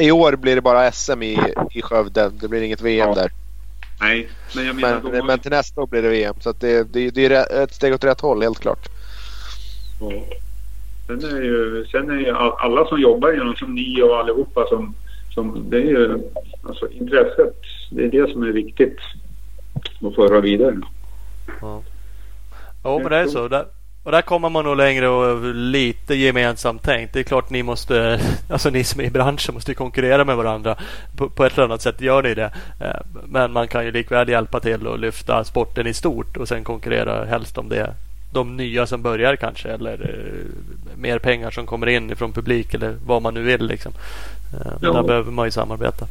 I 0.00 0.10
år 0.10 0.36
blir 0.36 0.54
det 0.54 0.62
bara 0.62 0.92
SM 0.92 1.22
i, 1.22 1.38
i 1.70 1.82
Skövde. 1.82 2.30
Det 2.40 2.48
blir 2.48 2.62
inget 2.62 2.80
VM 2.80 3.08
ja. 3.08 3.14
där. 3.14 3.30
Nej, 4.00 4.28
men 4.56 4.66
jag 4.66 4.76
menar... 4.76 5.00
Men, 5.12 5.26
men 5.26 5.38
till 5.38 5.50
nästa 5.50 5.80
år 5.80 5.86
blir 5.86 6.02
det 6.02 6.08
VM. 6.08 6.34
Så 6.40 6.52
det, 6.52 6.92
det, 6.92 7.10
det 7.10 7.26
är 7.26 7.62
ett 7.62 7.74
steg 7.74 7.94
åt 7.94 8.04
rätt 8.04 8.20
håll, 8.20 8.42
helt 8.42 8.60
klart. 8.60 8.88
Ja. 10.00 10.12
Sen 11.06 11.24
är 11.24 11.42
ju, 11.42 11.86
sen 11.90 12.10
är 12.10 12.14
ju 12.14 12.30
alla 12.58 12.86
som 12.86 13.00
jobbar 13.00 13.32
inom, 13.32 13.56
som 13.56 13.74
ni 13.74 14.02
och 14.02 14.18
allihopa 14.18 14.66
som, 14.68 14.94
som 15.34 15.70
det 15.70 15.76
är 15.76 15.86
ju 15.86 16.18
alltså 16.62 16.88
intresset, 16.90 17.56
det 17.90 18.04
är 18.04 18.10
det 18.10 18.32
som 18.32 18.42
är 18.42 18.52
viktigt 18.52 18.98
att 20.02 20.14
föra 20.14 20.40
vidare. 20.40 20.76
Ja, 21.60 21.82
ja 22.84 22.98
men 22.98 23.10
det 23.10 23.16
är 23.16 23.26
så. 23.26 23.48
Där, 23.48 23.66
och 24.08 24.12
där 24.12 24.22
kommer 24.22 24.48
man 24.48 24.64
nog 24.64 24.76
längre 24.76 25.08
och 25.08 25.54
lite 25.54 26.14
gemensamt 26.14 26.82
tänkt. 26.82 27.12
Det 27.12 27.20
är 27.20 27.24
klart 27.24 27.50
ni 27.50 27.62
måste, 27.62 28.20
alltså 28.50 28.70
ni 28.70 28.84
som 28.84 29.00
är 29.00 29.04
i 29.04 29.10
branschen 29.10 29.54
måste 29.54 29.74
konkurrera 29.74 30.24
med 30.24 30.36
varandra 30.36 30.76
på, 31.16 31.28
på 31.28 31.44
ett 31.44 31.52
eller 31.52 31.64
annat 31.64 31.82
sätt. 31.82 32.00
Gör 32.00 32.22
ni 32.22 32.34
det? 32.34 32.50
Eh, 32.80 33.00
men 33.24 33.52
man 33.52 33.68
kan 33.68 33.84
ju 33.84 33.92
likväl 33.92 34.28
hjälpa 34.28 34.60
till 34.60 34.86
och 34.86 34.98
lyfta 34.98 35.44
sporten 35.44 35.86
i 35.86 35.94
stort 35.94 36.36
och 36.36 36.48
sen 36.48 36.64
konkurrera 36.64 37.24
helst 37.24 37.58
om 37.58 37.68
det 37.68 37.94
de 38.32 38.56
nya 38.56 38.86
som 38.86 39.02
börjar 39.02 39.36
kanske 39.36 39.68
eller 39.68 39.92
eh, 39.92 40.96
mer 40.96 41.18
pengar 41.18 41.50
som 41.50 41.66
kommer 41.66 41.86
in 41.86 42.16
från 42.16 42.32
publik 42.32 42.74
eller 42.74 42.96
vad 43.06 43.22
man 43.22 43.34
nu 43.34 43.42
vill. 43.42 43.66
Liksom. 43.66 43.92
Eh. 44.52 44.80
Där 44.80 45.02
behöver 45.02 45.32
man 45.32 45.46
ju 45.46 45.50
samarbeta. 45.50 46.06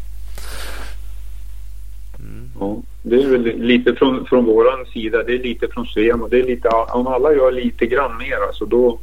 Mm. 2.19 2.52
Ja, 2.60 2.77
det 3.03 3.23
är 3.23 3.27
väl 3.27 3.41
lite 3.57 3.95
från, 3.95 4.26
från 4.26 4.45
våran 4.45 4.85
sida. 4.85 5.23
Det 5.23 5.34
är 5.34 5.44
lite 5.44 5.68
från 5.68 5.85
Svem 5.85 6.22
och 6.22 6.30
det 6.30 6.39
är 6.39 6.44
lite, 6.44 6.69
om 6.69 7.07
alla 7.07 7.34
gör 7.34 7.52
lite 7.52 7.85
grann 7.85 8.18
mer 8.18 8.38
alltså 8.48 8.65
då, 8.65 8.99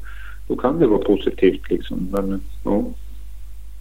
då 0.49 0.57
kan 0.57 0.79
det 0.79 0.87
vara 0.87 1.03
positivt 1.03 1.71
liksom. 1.71 2.09
Men 2.13 2.41
ja, 2.65 2.85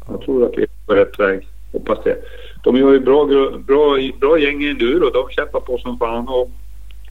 jag 0.07 0.21
tror 0.21 0.45
att 0.45 0.57
vi 0.57 0.61
är 0.61 0.69
på 0.85 0.93
rätt 0.93 1.19
väg. 1.19 1.47
Hoppas 1.71 2.03
det. 2.03 2.17
De 2.63 2.77
gör 2.77 2.91
ju 2.91 2.99
bra, 2.99 3.25
bra, 3.67 3.97
bra 4.19 4.39
gäng 4.39 4.63
i 4.63 4.69
enduro. 4.69 5.09
De 5.09 5.29
kämpar 5.29 5.59
på 5.59 5.77
som 5.77 5.97
fan. 5.97 6.27
Och 6.27 6.51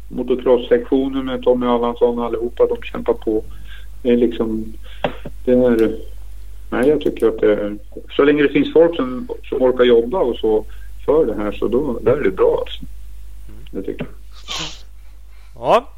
motocross-sektionen 0.09 1.25
med 1.25 1.43
Tommy 1.43 1.67
Allansson 1.67 2.19
och 2.19 2.25
allihopa, 2.25 2.67
de 2.67 2.83
kämpar 2.83 3.13
på. 3.13 3.45
Det 4.03 4.11
är 4.11 4.17
liksom... 4.17 4.73
Det 5.45 5.53
är... 5.53 5.97
Nej, 6.71 6.89
jag 6.89 7.01
tycker 7.01 7.29
att 7.29 7.41
det 7.41 7.53
är... 7.53 7.77
Så 8.17 8.25
länge 8.25 8.43
det 8.43 8.49
finns 8.49 8.73
folk 8.73 8.97
som, 8.97 9.29
som 9.49 9.63
orkar 9.63 9.85
jobba 9.85 10.19
och 10.19 10.37
så 10.37 10.65
för 11.05 11.27
det 11.27 11.35
här 11.35 11.53
så 11.53 11.69
då 11.69 11.99
där 11.99 12.17
är 12.17 12.23
det 12.23 12.31
bra 12.31 12.59
alltså. 12.61 12.85
Det 13.71 13.83
tycker 13.83 14.05
jag. 14.05 14.15
Ja, 15.55 15.89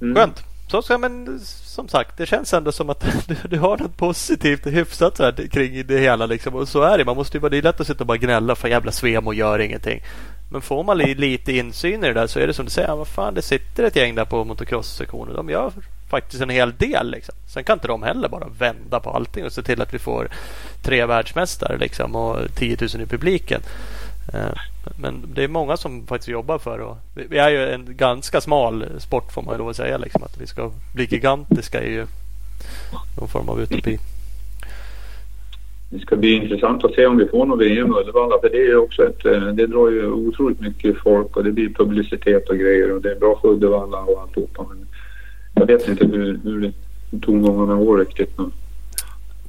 mm. 0.00 0.14
skönt. 0.14 0.44
Så, 0.70 0.82
så, 0.82 0.98
men 0.98 1.40
som 1.44 1.88
sagt, 1.88 2.16
det 2.16 2.26
känns 2.26 2.54
ändå 2.54 2.72
som 2.72 2.90
att 2.90 3.00
du, 3.26 3.36
du 3.48 3.58
har 3.58 3.78
något 3.78 3.96
positivt 3.96 4.66
och 4.66 4.72
hyfsat 4.72 5.16
så 5.16 5.22
här, 5.22 5.48
kring 5.48 5.86
det 5.86 5.98
hela. 5.98 6.26
Liksom. 6.26 6.54
Och 6.54 6.68
så 6.68 6.82
är 6.82 6.98
det. 6.98 7.04
Man 7.04 7.16
måste 7.16 7.38
ju, 7.38 7.48
det 7.48 7.58
är 7.58 7.62
lätt 7.62 7.80
att 7.80 7.86
sitta 7.86 8.00
och 8.00 8.06
bara 8.06 8.18
gnälla 8.18 8.54
för 8.54 8.68
jävla 8.68 8.92
svem 8.92 9.26
och 9.26 9.34
gör 9.34 9.58
ingenting. 9.58 10.02
Men 10.50 10.60
får 10.60 10.84
man 10.84 10.98
lite 10.98 11.52
insyn 11.52 12.04
i 12.04 12.06
det 12.06 12.12
där 12.12 12.26
så 12.26 12.38
är 12.38 12.46
det 12.46 12.54
som 12.54 12.64
du 12.64 12.70
säger. 12.70 12.96
Vad 12.96 13.08
fan, 13.08 13.34
det 13.34 13.42
sitter 13.42 13.84
ett 13.84 13.96
gäng 13.96 14.14
där 14.14 14.24
på 14.24 14.44
motocross-sektionen. 14.44 15.34
De 15.34 15.48
gör 15.50 15.72
faktiskt 16.08 16.42
en 16.42 16.50
hel 16.50 16.76
del. 16.76 17.10
Liksom. 17.10 17.34
Sen 17.46 17.64
kan 17.64 17.76
inte 17.76 17.88
de 17.88 18.02
heller 18.02 18.28
bara 18.28 18.48
vända 18.58 19.00
på 19.00 19.10
allting 19.10 19.44
och 19.44 19.52
se 19.52 19.62
till 19.62 19.82
att 19.82 19.94
vi 19.94 19.98
får 19.98 20.28
tre 20.82 21.06
världsmästare 21.06 21.78
liksom, 21.78 22.16
och 22.16 22.38
10 22.54 22.76
000 22.80 23.02
i 23.02 23.06
publiken. 23.06 23.60
Eh, 24.34 24.58
men 25.00 25.22
det 25.34 25.44
är 25.44 25.48
många 25.48 25.76
som 25.76 26.06
faktiskt 26.06 26.28
jobbar 26.28 26.58
för 26.58 26.78
det. 26.78 27.24
Vi 27.28 27.38
är 27.38 27.50
ju 27.50 27.58
en 27.58 27.96
ganska 27.96 28.40
smal 28.40 28.84
sport 28.98 29.32
får 29.32 29.42
man 29.42 29.54
ju 29.54 29.58
lov 29.58 29.68
att 29.68 29.76
säga. 29.76 29.98
Liksom, 29.98 30.22
att 30.22 30.40
vi 30.40 30.46
ska 30.46 30.70
bli 30.94 31.04
gigantiska 31.04 31.80
är 31.80 31.90
ju 31.90 32.06
någon 33.18 33.28
form 33.28 33.48
av 33.48 33.60
utopi. 33.60 33.98
Det 35.90 35.98
ska 35.98 36.16
bli 36.16 36.32
intressant 36.32 36.84
att 36.84 36.94
se 36.94 37.06
om 37.06 37.16
vi 37.16 37.28
får 37.28 37.46
något 37.46 37.60
VM 37.60 37.86
i 37.86 38.00
Uddevalla 38.00 38.38
för 38.40 38.48
det 38.48 38.66
är 38.66 38.76
också 38.76 39.06
ett, 39.06 39.24
eh, 39.26 39.46
det 39.46 39.66
drar 39.66 39.90
ju 39.90 40.10
otroligt 40.10 40.60
mycket 40.60 40.96
folk 40.98 41.36
och 41.36 41.44
det 41.44 41.52
blir 41.52 41.68
publicitet 41.68 42.48
och 42.48 42.56
grejer 42.56 42.92
och 42.92 43.02
det 43.02 43.10
är 43.10 43.18
bra 43.18 43.38
för 43.40 43.48
Uddevalla 43.48 43.98
och 43.98 44.22
alltihopa. 44.22 44.66
Men 44.68 44.86
jag 45.54 45.66
vet 45.66 45.88
inte 45.88 46.06
hur, 46.06 46.40
hur 46.44 46.72
tongångarna 47.20 47.74
går 47.74 47.98
riktigt 47.98 48.38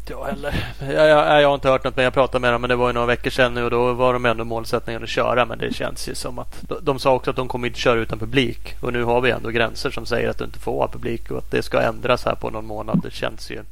jag, 0.10 0.26
heller. 0.26 0.74
Jag, 0.80 1.08
jag, 1.08 1.42
jag 1.42 1.48
har 1.48 1.56
inte 1.56 1.70
hört 1.70 1.84
något 1.84 1.96
men 1.96 2.04
jag 2.04 2.14
pratade 2.14 2.42
med 2.42 2.54
dem 2.54 2.62
men 2.62 2.70
det 2.70 2.76
var 2.76 2.88
ju 2.88 2.94
några 2.94 3.08
veckor 3.08 3.30
sedan 3.30 3.54
nu 3.54 3.64
och 3.64 3.70
då 3.70 3.94
var 3.94 4.14
de 4.14 4.26
ändå 4.26 4.44
målsättningen 4.44 5.04
att 5.04 5.10
köra 5.10 5.46
men 5.46 5.58
det 5.58 5.74
känns 5.74 6.10
ju 6.10 6.16
som 6.16 6.40
att 6.40 6.56
de, 6.62 6.76
de 6.82 7.00
sa 7.00 7.14
också 7.14 7.30
att 7.30 7.36
de 7.36 7.48
kommer 7.48 7.68
inte 7.68 7.80
köra 7.80 8.00
utan 8.00 8.20
publik 8.20 8.76
och 8.82 8.94
nu 8.94 9.04
har 9.04 9.22
vi 9.22 9.32
ändå 9.32 9.50
gränser 9.50 9.90
som 9.90 10.06
säger 10.06 10.30
att 10.30 10.38
du 10.38 10.46
inte 10.46 10.60
får 10.60 10.82
ha 10.82 10.88
publik 10.88 11.32
och 11.32 11.38
att 11.38 11.52
det 11.52 11.62
ska 11.62 11.82
ändras 11.82 12.26
här 12.26 12.36
på 12.36 12.50
någon 12.50 12.66
månad. 12.66 13.00
Det 13.04 13.12
känns 13.12 13.52
ju 13.52 13.64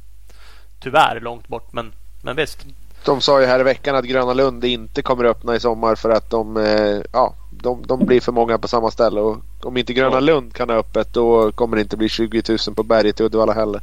tyvärr 0.80 1.20
långt 1.20 1.48
bort 1.48 1.72
men 1.72 1.92
men 2.22 2.36
visst. 2.36 2.66
De 3.04 3.20
sa 3.20 3.40
ju 3.40 3.46
här 3.46 3.60
i 3.60 3.62
veckan 3.62 3.96
att 3.96 4.04
Gröna 4.04 4.32
Lund 4.32 4.64
inte 4.64 5.02
kommer 5.02 5.24
öppna 5.24 5.56
i 5.56 5.60
sommar 5.60 5.94
för 5.94 6.10
att 6.10 6.30
de, 6.30 6.56
eh, 6.56 7.02
ja, 7.12 7.34
de, 7.50 7.82
de 7.86 8.06
blir 8.06 8.20
för 8.20 8.32
många 8.32 8.58
på 8.58 8.68
samma 8.68 8.90
ställe. 8.90 9.20
Och 9.20 9.38
om 9.62 9.76
inte 9.76 9.92
Gröna 9.92 10.20
Lund 10.20 10.54
kan 10.54 10.68
ha 10.68 10.76
öppet 10.76 11.14
då 11.14 11.52
kommer 11.52 11.76
det 11.76 11.82
inte 11.82 11.96
bli 11.96 12.08
20 12.08 12.42
000 12.48 12.74
på 12.76 12.82
berget 12.82 13.20
i 13.20 13.24
Uddevalla 13.24 13.52
heller. 13.52 13.80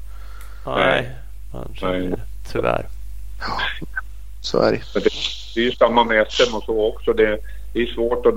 Nej, 0.66 1.16
Nej. 1.82 2.14
Tyvärr. 2.52 2.88
Ja, 3.40 3.62
så 4.42 4.60
är 4.60 4.72
det. 4.72 4.82
Det 5.56 5.62
är 5.62 5.66
ju 5.66 5.72
samma 5.72 6.04
med 6.04 6.26
SM 6.30 6.56
och 6.56 6.64
så 6.64 6.86
också. 6.86 7.14
Det, 7.14 7.40
det 7.74 7.82
är 7.82 7.86
svårt 7.86 8.26
att, 8.26 8.36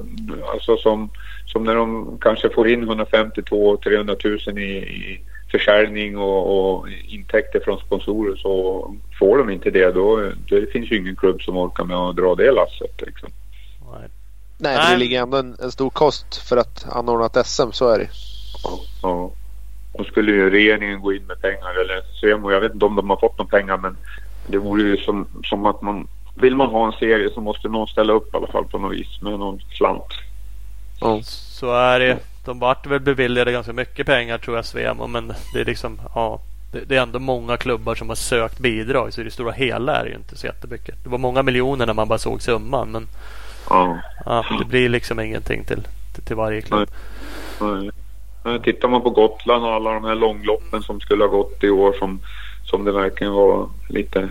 alltså 0.53 0.77
som, 0.77 1.11
som 1.47 1.65
när 1.65 1.75
de 1.75 2.19
kanske 2.21 2.51
får 2.51 2.69
in 2.69 2.83
150 2.83 3.43
300 3.83 4.17
000 4.25 4.59
i, 4.59 4.63
i 4.63 5.21
försäljning 5.51 6.19
och, 6.19 6.75
och, 6.75 6.89
intäkter 7.09 7.61
från 7.61 7.79
sponsorer 7.79 8.37
så 8.37 8.95
får 9.19 9.39
de 9.39 9.51
inte 9.51 9.71
det 9.71 9.93
då 9.93 10.33
det 10.49 10.73
finns 10.73 10.93
ju 10.93 10.97
ingen 10.97 11.17
klubb 11.17 11.43
som 11.43 11.57
orkar 11.57 11.85
med 11.85 11.97
att 11.97 12.17
dra 12.17 12.35
det 12.35 12.51
lasset. 12.51 13.01
Liksom. 13.07 13.29
Nej. 13.93 14.09
Nej, 14.61 14.93
det 14.93 14.97
ligger 14.97 15.23
ändå 15.23 15.37
en, 15.37 15.57
en, 15.63 15.73
stor 15.73 15.91
kost 15.91 16.37
för 16.49 16.57
att 16.57 16.87
anordna 16.89 17.27
ett 17.27 17.47
SM, 17.47 17.71
så 17.73 17.89
är 17.89 17.99
det. 17.99 18.09
Ja, 18.65 18.81
ja. 19.03 19.31
Då 19.99 20.05
skulle 20.05 20.33
ju 20.33 20.51
regeringen 20.51 21.01
gå 21.01 21.13
in 21.13 21.27
med 21.27 21.41
pengar 21.41 21.81
eller 21.81 22.03
Svemo. 22.21 22.53
Jag 22.53 22.61
vet 22.61 22.75
inte 22.75 22.87
om 22.87 22.97
de 22.97 23.11
har 23.11 23.17
fått 23.17 23.39
några 23.39 23.51
pengar 23.51 23.77
men 23.77 23.97
det 24.47 24.59
vore 24.59 24.83
ju 24.83 24.97
som, 24.97 25.27
som 25.45 25.67
att 25.67 25.83
man 25.83 26.09
vill 26.35 26.57
man 26.57 26.69
ha 26.69 26.87
en 26.87 26.93
serie 26.93 27.31
så 27.35 27.41
måste 27.41 27.69
någon 27.69 27.89
ställa 27.89 28.13
upp 28.13 28.35
i 28.35 28.37
alla 28.37 28.47
fall 28.47 28.65
på 28.65 28.79
något 28.79 28.93
vis 28.93 29.23
med 29.23 29.39
någon 29.39 29.61
slant. 29.61 30.13
Ja. 31.01 31.21
Så 31.23 31.73
är 31.73 32.01
det. 32.01 32.19
De 32.45 32.59
vart 32.59 32.87
väl 32.87 33.01
beviljade 33.01 33.53
ganska 33.53 33.73
mycket 33.73 34.07
pengar 34.07 34.39
tror 34.39 34.57
jag 34.57 34.65
Svemo 34.65 35.07
men 35.07 35.33
det 35.55 35.61
är 35.61 35.65
liksom 35.65 36.01
ja 36.15 36.41
det, 36.73 36.85
det, 36.85 36.97
är 36.97 37.03
ändå 37.03 37.19
många 37.19 37.57
klubbar 37.57 37.95
som 37.95 38.09
har 38.09 38.17
sökt 38.17 38.59
bidrag 38.59 39.13
så 39.13 39.21
i 39.21 39.25
det 39.25 39.31
stora 39.31 39.53
hela 39.53 39.97
är 39.97 40.05
det 40.05 40.11
ju 40.11 40.17
inte 40.17 40.39
så 40.39 40.47
jättemycket. 40.47 41.05
Det 41.05 41.09
var 41.09 41.19
många 41.19 41.43
miljoner 41.43 41.87
när 41.87 41.95
man 41.95 42.09
bara 42.09 42.19
såg 42.19 42.43
summan 42.43 42.91
men 42.91 43.09
ja. 43.71 43.99
ja 44.25 44.45
det 44.59 44.65
blir 44.65 44.89
liksom 44.89 45.21
ingenting 45.21 45.65
till, 45.65 45.83
till, 46.15 46.25
till 46.25 46.37
varje 46.37 46.61
klubb. 46.61 46.89
Nej. 47.61 47.91
Nej. 48.49 48.61
Tittar 48.63 48.89
man 48.89 49.03
på 49.03 49.11
Gotland 49.11 49.65
och 49.65 49.73
alla 49.73 49.93
de 49.93 50.05
här 50.05 50.15
långloppen 50.15 50.83
som 50.83 51.01
skulle 51.01 51.25
ha 51.25 51.31
gått 51.31 51.65
i 51.65 51.71
år 51.71 51.93
som, 51.99 52.21
som 52.65 52.85
det 52.85 52.93
verkligen 52.93 53.33
var 53.33 53.69
lite 53.89 54.29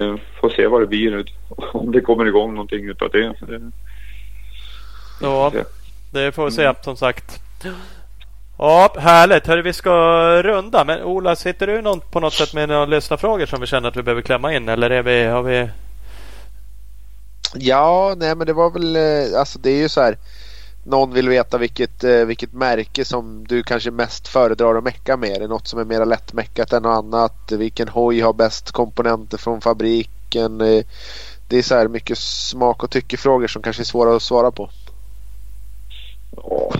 eh, 0.00 0.14
Får 0.40 0.50
se 0.50 0.66
vad 0.66 0.80
det 0.80 0.86
blir 0.86 1.24
om 1.72 1.92
det 1.92 2.00
kommer 2.00 2.26
igång 2.26 2.54
någonting 2.54 2.84
utav 2.84 3.10
det. 3.10 3.34
Ja, 5.20 5.52
det 6.12 6.32
får 6.32 6.44
vi 6.44 6.50
se 6.50 6.74
som 6.82 6.96
sagt. 6.96 7.40
Ja, 8.58 8.94
härligt. 8.98 9.46
Hörru, 9.46 9.62
vi 9.62 9.72
ska 9.72 9.92
runda. 10.42 10.84
Men 10.84 11.02
Ola, 11.02 11.36
sitter 11.36 11.66
du 11.66 11.82
någon, 11.82 12.00
på 12.00 12.20
något 12.20 12.32
sätt 12.32 12.54
med 12.54 12.68
några 12.68 12.86
lyssnarfrågor 12.86 13.46
som 13.46 13.60
vi 13.60 13.66
känner 13.66 13.88
att 13.88 13.96
vi 13.96 14.02
behöver 14.02 14.22
klämma 14.22 14.54
in? 14.54 14.68
Eller 14.68 14.90
är 14.90 15.02
vi, 15.02 15.24
har 15.24 15.42
vi... 15.42 15.68
Ja, 17.54 18.14
nej 18.16 18.34
men 18.34 18.46
det 18.46 18.52
var 18.52 18.70
väl, 18.70 18.96
eh, 18.96 19.40
alltså 19.40 19.58
det 19.58 19.70
är 19.70 19.78
ju 19.78 19.88
så 19.88 20.00
här. 20.00 20.16
Någon 20.88 21.14
vill 21.14 21.28
veta 21.28 21.58
vilket, 21.58 22.04
eh, 22.04 22.24
vilket 22.24 22.52
märke 22.52 23.04
som 23.04 23.44
du 23.48 23.62
kanske 23.62 23.90
mest 23.90 24.28
föredrar 24.28 24.74
att 24.74 24.84
mecka 24.84 25.16
med. 25.16 25.30
Är 25.30 25.40
det 25.40 25.46
något 25.46 25.68
som 25.68 25.80
är 25.80 25.84
mer 25.84 26.04
lättmeckat 26.04 26.72
än 26.72 26.82
något 26.82 27.04
annat? 27.04 27.52
Vilken 27.52 27.88
hoj 27.88 28.20
har 28.20 28.32
bäst 28.32 28.70
komponenter 28.72 29.38
från 29.38 29.60
fabriken? 29.60 30.60
Eh, 30.60 30.84
det 31.48 31.58
är 31.58 31.62
så 31.62 31.74
här 31.74 31.88
mycket 31.88 32.18
smak 32.18 32.84
och 32.84 32.90
tyckefrågor 32.90 33.46
som 33.46 33.62
kanske 33.62 33.82
är 33.82 33.84
svåra 33.84 34.16
att 34.16 34.22
svara 34.22 34.50
på. 34.50 34.70
Ja, 36.36 36.72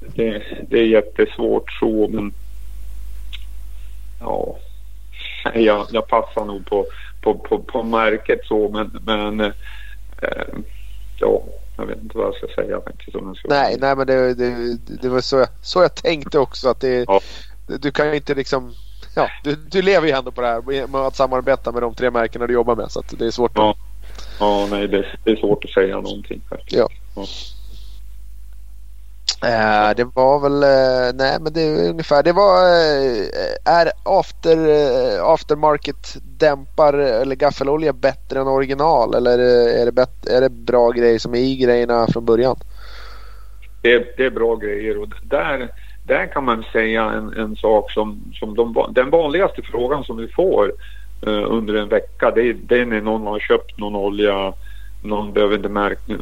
det, 0.00 0.42
det 0.68 0.78
är 0.78 0.86
jättesvårt 0.86 1.72
så 1.72 2.08
men 2.08 2.32
ja, 4.20 4.58
jag, 5.54 5.86
jag 5.90 6.08
passar 6.08 6.44
nog 6.44 6.66
på, 6.66 6.86
på, 7.20 7.34
på, 7.34 7.58
på 7.58 7.82
märket 7.82 8.40
så 8.44 8.68
men, 8.68 8.98
men 9.04 9.40
eh, 9.40 10.54
ja, 11.20 11.42
jag 11.76 11.86
vet 11.86 12.02
inte 12.02 12.18
vad 12.18 12.26
jag 12.26 12.34
ska 12.34 12.62
säga 12.62 12.80
faktiskt. 12.80 13.16
Om 13.16 13.26
jag 13.26 13.36
ska 13.36 13.48
nej, 13.48 13.76
nej 13.80 13.96
men 13.96 14.06
det, 14.06 14.34
det, 14.34 14.76
det 15.02 15.08
var 15.08 15.20
så 15.20 15.36
jag, 15.36 15.48
så 15.62 15.82
jag 15.82 15.94
tänkte 15.94 16.38
också 16.38 16.68
att 16.68 16.80
det, 16.80 17.04
ja. 17.08 17.20
du 17.66 17.90
kan 17.90 18.08
ju 18.08 18.16
inte 18.16 18.34
liksom 18.34 18.74
Ja, 19.16 19.30
du, 19.44 19.56
du 19.56 19.82
lever 19.82 20.06
ju 20.06 20.12
ändå 20.12 20.30
på 20.30 20.40
det 20.40 20.46
här 20.46 20.86
med 20.86 21.00
att 21.00 21.16
samarbeta 21.16 21.72
med 21.72 21.82
de 21.82 21.94
tre 21.94 22.10
märkena 22.10 22.46
du 22.46 22.54
jobbar 22.54 22.76
med 22.76 22.90
så 22.90 23.00
att 23.00 23.18
det 23.18 23.26
är 23.26 23.30
svårt. 23.30 23.52
Ja, 23.54 23.74
ja 24.40 24.66
nej 24.70 24.88
det, 24.88 25.06
det 25.24 25.30
är 25.30 25.36
svårt 25.36 25.64
att 25.64 25.70
säga 25.70 25.94
någonting 25.94 26.40
faktiskt. 26.48 26.76
Ja. 26.76 26.88
ja. 27.14 27.24
Eh, 29.44 29.94
det 29.96 30.04
var 30.04 30.40
väl, 30.40 30.62
eh, 30.62 31.14
nej 31.14 31.38
men 31.40 31.52
det 31.52 31.60
är 31.60 31.90
ungefär, 31.90 32.22
det 32.22 32.32
var, 32.32 32.56
eh, 32.62 33.78
är 33.78 33.90
after, 34.04 34.56
eh, 34.56 35.24
aftermarket 35.24 36.16
dämpar 36.38 36.92
eller 36.92 37.36
gaffelolja 37.36 37.92
bättre 37.92 38.40
än 38.40 38.46
original 38.46 39.14
eller 39.14 39.38
är 39.80 39.84
det, 39.84 39.92
bet, 39.92 40.26
är 40.26 40.40
det 40.40 40.50
bra 40.50 40.90
grejer 40.90 41.18
som 41.18 41.34
är 41.34 41.38
i 41.38 41.56
grejerna 41.56 42.06
från 42.12 42.24
början? 42.24 42.56
Det 43.82 43.92
är, 43.92 44.06
det 44.16 44.24
är 44.24 44.30
bra 44.30 44.56
grejer 44.56 45.00
och 45.00 45.08
där, 45.22 45.68
där 46.06 46.26
kan 46.26 46.44
man 46.44 46.64
säga 46.72 47.04
en, 47.04 47.32
en 47.32 47.56
sak 47.56 47.92
som, 47.92 48.32
som 48.34 48.54
de, 48.54 48.86
den 48.90 49.10
vanligaste 49.10 49.62
frågan 49.62 50.04
som 50.04 50.16
vi 50.16 50.28
får 50.28 50.72
eh, 51.26 51.44
under 51.52 51.74
en 51.74 51.88
vecka 51.88 52.30
det, 52.30 52.52
det 52.52 52.78
är 52.78 52.86
när 52.86 53.00
någon 53.00 53.26
har 53.26 53.38
köpt 53.38 53.78
någon 53.78 53.96
olja 53.96 54.52
någon 55.02 55.32
behöver 55.32 55.56
inte 55.56 55.68
märka 55.68 56.12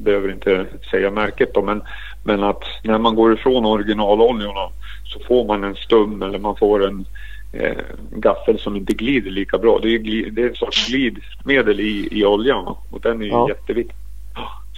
behöver 0.00 0.32
inte 0.32 0.66
säga 0.90 1.10
märket 1.10 1.54
då, 1.54 1.62
men, 1.62 1.82
men 2.24 2.42
att 2.42 2.62
när 2.82 2.98
man 2.98 3.14
går 3.14 3.34
ifrån 3.34 3.64
originaloljorna 3.64 4.70
så 5.04 5.20
får 5.20 5.44
man 5.44 5.64
en 5.64 5.76
stum 5.76 6.22
eller 6.22 6.38
man 6.38 6.56
får 6.56 6.86
en 6.86 7.04
eh, 7.52 7.76
gaffel 8.10 8.58
som 8.58 8.76
inte 8.76 8.92
glider 8.92 9.30
lika 9.30 9.58
bra. 9.58 9.78
Det 9.82 9.94
är, 9.94 9.98
glid, 9.98 10.34
det 10.34 10.42
är 10.42 10.48
en 10.48 10.54
sorts 10.54 10.88
glidmedel 10.88 11.80
i, 11.80 12.08
i 12.10 12.24
oljan 12.24 12.76
och 12.90 13.00
den 13.00 13.22
är 13.22 13.26
ja. 13.26 13.48
jätteviktig. 13.48 13.96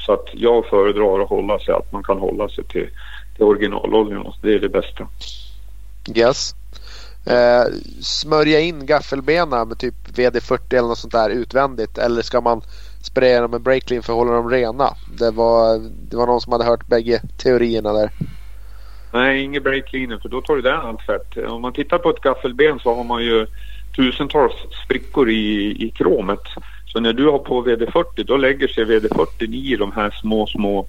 Så 0.07 0.12
att 0.12 0.28
jag 0.32 0.66
föredrar 0.66 1.23
att 1.23 1.28
hålla 1.28 1.59
sig, 1.59 1.74
att 1.74 1.93
man 1.93 2.03
kan 2.03 2.19
hålla 2.19 2.49
sig 2.49 2.65
till, 2.65 2.89
till 3.35 3.45
originaloljorna. 3.45 4.35
Det 4.43 4.55
är 4.55 4.59
det 4.59 4.69
bästa. 4.69 5.09
Yes. 6.15 6.55
Eh, 7.27 7.65
smörja 8.01 8.61
in 8.61 8.87
gaffelbena 8.87 9.65
med 9.65 9.78
typ 9.78 9.95
VD40 10.15 10.74
eller 10.74 10.89
något 10.89 10.99
sånt 10.99 11.12
där 11.12 11.31
utvändigt 11.31 11.99
eller 11.99 12.23
ska 12.23 12.41
man 12.41 12.62
spraya 13.11 13.41
dem 13.41 13.51
med 13.51 13.61
breaklean 13.61 14.03
för 14.03 14.12
att 14.12 14.19
hålla 14.19 14.32
dem 14.32 14.51
rena. 14.51 14.89
Det 15.19 15.31
var, 15.31 15.78
det 16.11 16.16
var 16.16 16.27
någon 16.27 16.41
som 16.41 16.53
hade 16.53 16.65
hört 16.65 16.87
bägge 16.87 17.23
teorierna 17.37 17.93
där. 17.93 18.11
Nej, 19.12 19.43
inget 19.43 19.62
breaklean 19.62 20.20
för 20.20 20.28
då 20.28 20.41
tar 20.41 20.57
du 20.57 20.62
där 20.62 20.89
allt 20.89 21.03
fett. 21.03 21.37
Om 21.49 21.62
man 21.62 21.73
tittar 21.73 21.99
på 21.99 22.11
ett 22.11 22.20
gaffelben 22.20 22.78
så 22.78 22.95
har 22.95 23.05
man 23.05 23.23
ju 23.23 23.47
tusentals 23.97 24.55
sprickor 24.85 25.31
i, 25.31 25.77
i 25.87 25.91
kromet. 25.91 26.43
Så 26.87 27.01
när 27.01 27.12
du 27.12 27.28
har 27.28 27.39
på 27.39 27.62
VD40 27.62 28.24
då 28.27 28.37
lägger 28.37 28.69
sig 28.69 28.85
VD40 28.85 29.55
i 29.55 29.77
de 29.77 29.93
här 29.93 30.11
små, 30.11 30.47
små 30.47 30.87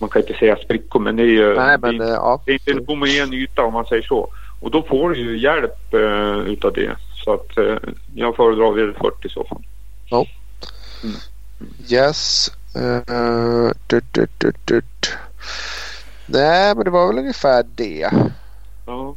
man 0.00 0.08
kan 0.08 0.22
inte 0.22 0.34
säga 0.34 0.56
sprickor 0.56 1.00
men 1.00 1.16
det 1.16 1.22
är 1.22 1.26
ju 1.26 1.54
Nej, 1.54 1.78
men, 1.82 1.98
det, 1.98 2.04
är, 2.04 2.12
ja. 2.12 2.42
det 2.46 2.52
är 2.52 2.54
inte 2.54 2.70
en 2.70 2.86
homogen 2.86 3.32
yta 3.32 3.62
om 3.62 3.72
man 3.72 3.84
säger 3.84 4.02
så. 4.02 4.28
Och 4.60 4.70
då 4.70 4.82
får 4.82 5.10
du 5.10 5.20
ju 5.20 5.38
hjälp 5.38 5.94
uh, 5.94 6.52
utav 6.52 6.72
det. 6.72 6.96
Så 7.24 7.32
att 7.32 7.58
uh, 7.58 7.76
jag 8.14 8.36
föredrar 8.36 8.66
VD40 8.66 9.26
i 9.26 9.28
så 9.28 9.44
fall. 9.44 9.62
Ja. 10.10 10.26
Mm. 11.02 11.16
Yes. 11.88 12.50
Uh, 12.76 13.70
dut, 13.86 14.04
dut, 14.12 14.30
dut, 14.38 14.66
dut. 14.66 15.16
Nej, 16.26 16.74
men 16.74 16.84
det 16.84 16.90
var 16.90 17.06
väl 17.06 17.18
ungefär 17.18 17.64
det. 17.74 18.10
Ja. 18.86 19.16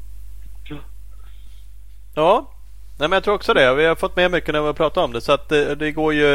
Ja. 2.16 2.52
Nej, 2.98 3.10
men 3.10 3.12
jag 3.12 3.24
tror 3.24 3.36
också 3.36 3.54
det. 3.54 3.76
Vi 3.76 3.86
har 3.86 3.96
fått 3.96 4.16
med 4.16 4.32
mycket 4.32 4.54
när 4.54 4.62
vi 4.62 4.66
har 4.66 4.74
pratat 4.74 5.04
om 5.04 5.14
det. 5.14 5.22
Så 5.22 5.32
att 5.32 5.50
det, 5.50 5.76
det 5.76 5.92
går 5.92 6.14
ju 6.14 6.26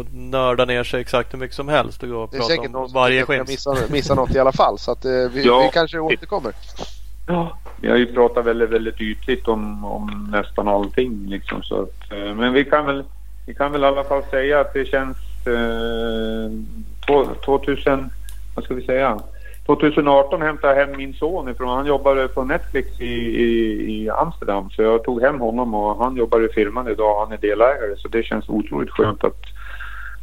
att 0.00 0.06
nörda 0.12 0.64
ner 0.64 0.84
sig 0.84 1.00
exakt 1.00 1.34
hur 1.34 1.38
mycket 1.38 1.56
som 1.56 1.68
helst. 1.68 2.00
Det 2.00 2.06
går 2.06 2.24
att 2.24 2.30
prata 2.30 2.78
om 2.78 2.92
varje 2.92 3.24
skins. 3.24 3.48
Missa, 3.48 3.76
missa 3.90 4.14
något 4.14 4.34
i 4.34 4.38
alla 4.38 4.52
fall. 4.52 4.78
Så 4.78 4.92
att 4.92 5.04
uh, 5.04 5.30
vi, 5.30 5.46
ja. 5.46 5.62
vi 5.62 5.70
kanske 5.72 5.98
återkommer. 5.98 6.52
Ja, 7.26 7.58
vi 7.80 7.88
har 7.88 7.96
ju 7.96 8.12
pratat 8.12 8.44
väldigt, 8.46 8.70
väldigt 8.70 9.00
ytligt 9.00 9.48
om, 9.48 9.84
om 9.84 10.28
nästan 10.32 10.68
allting. 10.68 11.26
Liksom, 11.26 11.62
så 11.62 11.82
att, 11.82 12.12
uh, 12.12 12.34
men 12.34 12.52
vi 12.52 12.64
kan 12.64 12.86
väl 12.86 13.04
vi 13.46 13.54
kan 13.54 13.72
väl 13.72 13.82
i 13.82 13.86
alla 13.86 14.04
fall 14.04 14.22
säga 14.30 14.60
att 14.60 14.74
det 14.74 14.84
känns 14.84 15.16
eh, 15.46 16.50
2000, 17.44 18.10
vad 18.54 18.64
ska 18.64 18.74
vi 18.74 18.82
säga? 18.82 19.20
2018 19.66 20.42
hämtade 20.42 20.74
jag 20.74 20.86
hem 20.86 20.96
min 20.96 21.14
son 21.14 21.48
ifrån, 21.48 21.76
han 21.76 21.86
jobbade 21.86 22.28
på 22.28 22.44
Netflix 22.44 23.00
i, 23.00 23.04
i, 23.04 24.02
i, 24.02 24.10
Amsterdam. 24.10 24.70
Så 24.70 24.82
jag 24.82 25.04
tog 25.04 25.22
hem 25.22 25.40
honom 25.40 25.74
och 25.74 26.04
han 26.04 26.16
jobbar 26.16 26.44
i 26.44 26.48
firman 26.48 26.88
idag, 26.88 27.24
han 27.24 27.32
är 27.32 27.36
delägare. 27.36 27.96
Så 27.96 28.08
det 28.08 28.22
känns 28.22 28.48
otroligt 28.48 28.90
skönt 28.90 29.24
att, 29.24 29.42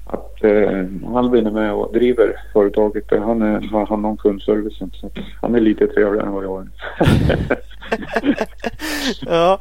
att 0.06 0.44
eh, 0.44 0.86
han 1.14 1.36
är 1.36 1.52
med 1.52 1.74
och 1.74 1.94
driver 1.94 2.36
företaget. 2.54 3.04
Han 3.10 3.42
är, 3.42 3.72
har 3.72 3.86
hand 3.86 4.06
om 4.06 4.18
kundservicen. 4.18 4.92
Så 4.94 5.10
han 5.42 5.56
är 5.56 5.60
lite 5.60 5.88
trevligare 5.88 6.28
än 6.28 6.34
vad 6.34 6.46
jag 6.46 6.62
är. 6.62 6.68
ja, 9.26 9.60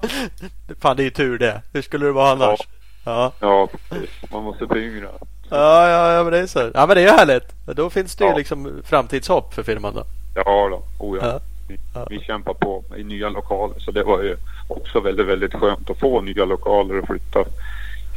fan 0.81 0.97
det 0.97 1.07
är 1.07 1.11
tur 1.11 1.39
det. 1.39 1.63
Hur 1.73 1.83
skulle 1.83 2.07
det 2.07 2.13
vara 2.13 2.31
annars? 2.31 2.61
Ja. 2.61 2.78
Ja, 3.09 3.33
ja 3.41 3.69
precis. 3.89 4.11
Man 4.33 4.45
måste 4.45 4.67
föryngra. 4.67 5.09
Ja, 5.51 5.89
ja, 5.89 6.13
ja, 6.13 6.23
men 6.23 6.33
det 6.33 6.39
är 6.39 6.47
så. 6.47 6.71
Ja, 6.75 6.87
men 6.87 6.97
det 6.97 7.03
är 7.03 7.19
härligt. 7.19 7.53
Då 7.67 7.91
finns 7.91 8.17
det 8.17 8.25
ja. 8.25 8.31
ju 8.31 8.37
liksom 8.37 8.83
framtidshopp 8.85 9.55
för 9.55 9.63
firman 9.63 9.95
då. 9.95 10.05
Ja, 10.35 10.69
då. 10.71 11.07
Oh, 11.07 11.19
ja. 11.23 11.41
Vi, 11.69 11.79
vi 12.11 12.21
kämpar 12.21 12.55
på 12.55 12.85
i 12.97 13.05
nya 13.05 13.29
lokaler 13.29 13.79
så 13.79 13.91
det 13.91 14.03
var 14.03 14.23
ju 14.23 14.37
också 14.69 15.01
väldigt, 15.01 15.27
väldigt 15.27 15.55
skönt 15.55 15.91
att 15.91 15.99
få 15.99 16.21
nya 16.21 16.45
lokaler 16.45 16.99
och 16.99 17.07
flytta 17.07 17.45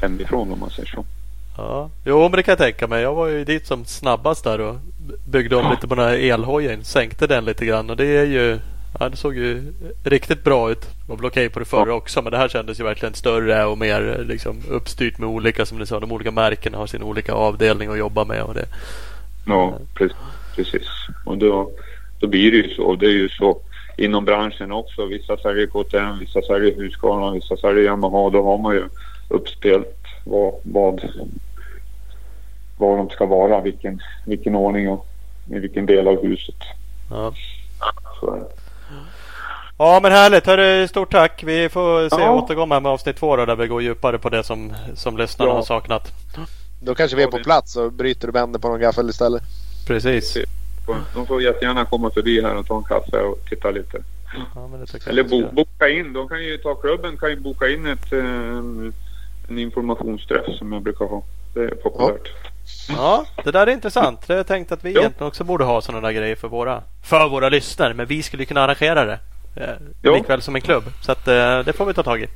hemifrån 0.01 0.51
om 0.51 0.59
man 0.59 0.69
säger 0.69 0.89
så. 0.89 1.05
Ja, 1.57 1.89
jo 2.05 2.21
men 2.21 2.31
det 2.31 2.43
kan 2.43 2.51
jag 2.51 2.59
tänka 2.59 2.87
mig. 2.87 3.01
Jag 3.01 3.13
var 3.13 3.27
ju 3.27 3.45
dit 3.45 3.67
som 3.67 3.85
snabbast 3.85 4.43
där 4.43 4.61
och 4.61 4.75
byggde 5.25 5.55
om 5.55 5.71
lite 5.71 5.87
på 5.87 5.95
den 5.95 6.05
här 6.05 6.17
elhojen. 6.17 6.83
Sänkte 6.83 7.27
den 7.27 7.45
lite 7.45 7.65
grann 7.65 7.89
och 7.89 7.97
det 7.97 8.17
är 8.17 8.25
ju 8.25 8.59
Ja, 9.01 9.09
det 9.09 9.17
såg 9.17 9.35
ju 9.35 9.73
riktigt 10.03 10.43
bra 10.43 10.71
ut. 10.71 10.81
Det 10.81 11.09
var 11.09 11.17
väl 11.17 11.25
okej 11.25 11.49
på 11.49 11.59
det 11.59 11.65
förra 11.65 11.93
också 11.93 12.21
men 12.21 12.31
det 12.31 12.37
här 12.37 12.47
kändes 12.47 12.79
ju 12.79 12.83
verkligen 12.83 13.13
större 13.13 13.65
och 13.65 13.77
mer 13.77 14.25
liksom, 14.27 14.57
uppstyrt 14.69 15.17
med 15.17 15.29
olika 15.29 15.65
som 15.65 15.79
ni 15.79 15.85
sa. 15.85 15.99
De 15.99 16.11
olika 16.11 16.31
märkena 16.31 16.77
har 16.77 16.87
sin 16.87 17.03
olika 17.03 17.33
avdelning 17.33 17.89
att 17.89 17.97
jobba 17.97 18.25
med. 18.25 18.43
Och 18.43 18.53
det. 18.53 18.65
Ja, 19.47 19.77
precis. 20.55 20.87
Och 21.25 21.37
då, 21.37 21.71
då 22.19 22.27
blir 22.27 22.51
det 22.51 22.57
ju 22.57 22.75
så. 22.75 22.95
Det 22.95 23.05
är 23.05 23.11
ju 23.11 23.29
så 23.29 23.61
inom 23.97 24.25
branschen 24.25 24.71
också. 24.71 25.05
Vissa 25.05 25.37
säljer 25.37 25.67
KTM, 25.67 26.19
vissa 26.19 26.41
säljer 26.41 26.75
Husqvarna, 26.75 27.31
vissa 27.31 27.57
säljer 27.57 27.83
Yamaha. 27.83 28.29
Då 28.29 28.43
har 28.43 28.57
man 28.57 28.75
ju 28.75 28.83
uppspelt 29.29 29.97
vad, 30.25 30.53
vad, 30.63 31.01
vad 32.77 32.97
de 32.97 33.09
ska 33.09 33.25
vara, 33.25 33.61
vilken, 33.61 34.01
vilken 34.25 34.55
ordning 34.55 34.89
och 34.89 35.07
i 35.49 35.59
vilken 35.59 35.85
del 35.85 36.07
av 36.07 36.21
huset. 36.23 36.55
Ja. 37.09 37.33
Så. 38.19 38.47
Ja 39.83 39.99
men 40.01 40.11
härligt. 40.11 40.45
Hörru, 40.45 40.87
stort 40.87 41.11
tack. 41.11 41.43
Vi 41.43 41.69
får 41.69 42.09
se 42.09 42.21
Ja. 42.21 42.31
återkomma 42.31 42.79
med 42.79 42.91
avsnitt 42.91 43.15
två 43.17 43.35
då, 43.35 43.45
där 43.45 43.55
vi 43.55 43.67
går 43.67 43.81
djupare 43.81 44.17
på 44.17 44.29
det 44.29 44.43
som, 44.43 44.73
som 44.95 45.17
lyssnarna 45.17 45.51
Ja. 45.51 45.55
har 45.55 45.61
saknat. 45.63 46.11
Då 46.81 46.95
kanske 46.95 47.17
vi 47.17 47.23
är 47.23 47.27
på 47.27 47.37
plats 47.37 47.75
och 47.75 47.91
bryter 47.93 48.27
och 48.27 48.35
vänder 48.35 48.59
på 48.59 48.67
någon 48.67 48.79
gaffel 48.79 49.09
istället. 49.09 49.43
Precis. 49.87 50.37
De 51.15 51.27
får 51.27 51.41
jättegärna 51.41 51.85
komma 51.85 52.11
förbi 52.11 52.41
här 52.41 52.55
och 52.55 52.67
ta 52.67 52.77
en 52.77 52.83
kaffe 52.83 53.17
och 53.21 53.37
titta 53.49 53.71
lite. 53.71 53.97
Ja, 54.55 54.69
Eller 55.07 55.23
bo, 55.23 55.51
boka 55.51 55.89
in. 55.89 56.13
De 56.13 56.27
kan 56.27 56.43
ju 56.43 56.57
ta 56.57 56.75
klubben 56.75 57.17
kan 57.17 57.29
ju 57.29 57.39
boka 57.39 57.69
in 57.69 57.85
ett, 57.87 58.13
eh, 58.13 58.19
en 59.49 59.57
informationsträff 59.59 60.45
som 60.57 60.73
jag 60.73 60.81
brukar 60.81 61.05
ha. 61.05 61.23
Det 61.53 61.63
är 61.63 61.75
populärt. 61.75 62.27
Ja, 62.89 63.25
det 63.43 63.51
där 63.51 63.67
är 63.67 63.71
intressant. 63.71 64.27
Det 64.27 64.33
har 64.33 64.37
jag 64.37 64.47
tänkt 64.47 64.71
att 64.71 64.83
vi 64.85 64.89
egentligen 64.89 65.27
också 65.27 65.43
borde 65.43 65.63
ha 65.63 65.81
sådana 65.81 66.07
där 66.07 66.13
grejer 66.13 66.35
för 66.35 66.47
våra, 66.47 66.83
för 67.03 67.29
våra 67.29 67.49
lyssnare. 67.49 67.93
Men 67.93 68.05
vi 68.05 68.23
skulle 68.23 68.45
kunna 68.45 68.61
arrangera 68.61 69.05
det. 69.05 69.19
Eh, 69.55 69.69
Jo. 70.01 70.13
likväl 70.15 70.41
som 70.41 70.55
en 70.55 70.61
klubb. 70.61 70.83
Så 71.01 71.11
att, 71.11 71.27
eh, 71.27 71.59
det 71.59 71.73
får 71.73 71.85
vi 71.85 71.93
ta 71.93 72.03
tag 72.03 72.21
i. 72.21 72.27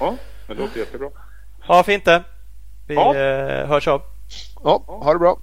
Ja, 0.00 0.16
det 0.46 0.54
låter 0.54 0.78
jättebra. 0.80 1.08
Ja, 1.68 1.82
fint 1.82 2.04
det. 2.04 2.22
Vi 2.86 2.94
Ja. 2.94 3.14
eh, 3.16 3.66
hörs 3.68 3.88
av. 3.88 4.02
Ja, 4.64 4.82
ha 4.86 5.12
det 5.12 5.18
bra. 5.18 5.38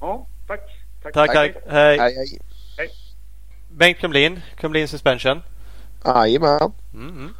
Ja, 0.00 0.26
tack. 0.46 0.60
Tack, 1.02 1.14
Tack, 1.14 1.32
tack. 1.32 1.52
Hej. 1.68 1.98
Hej, 1.98 2.14
hej. 2.78 2.90
Bengt 3.68 3.98
Kumlin, 4.00 4.40
Kumlin 4.56 4.88
Suspension. 4.88 5.42
Jajamän. 6.04 6.72
Mm, 6.94 7.08
mm. 7.08 7.34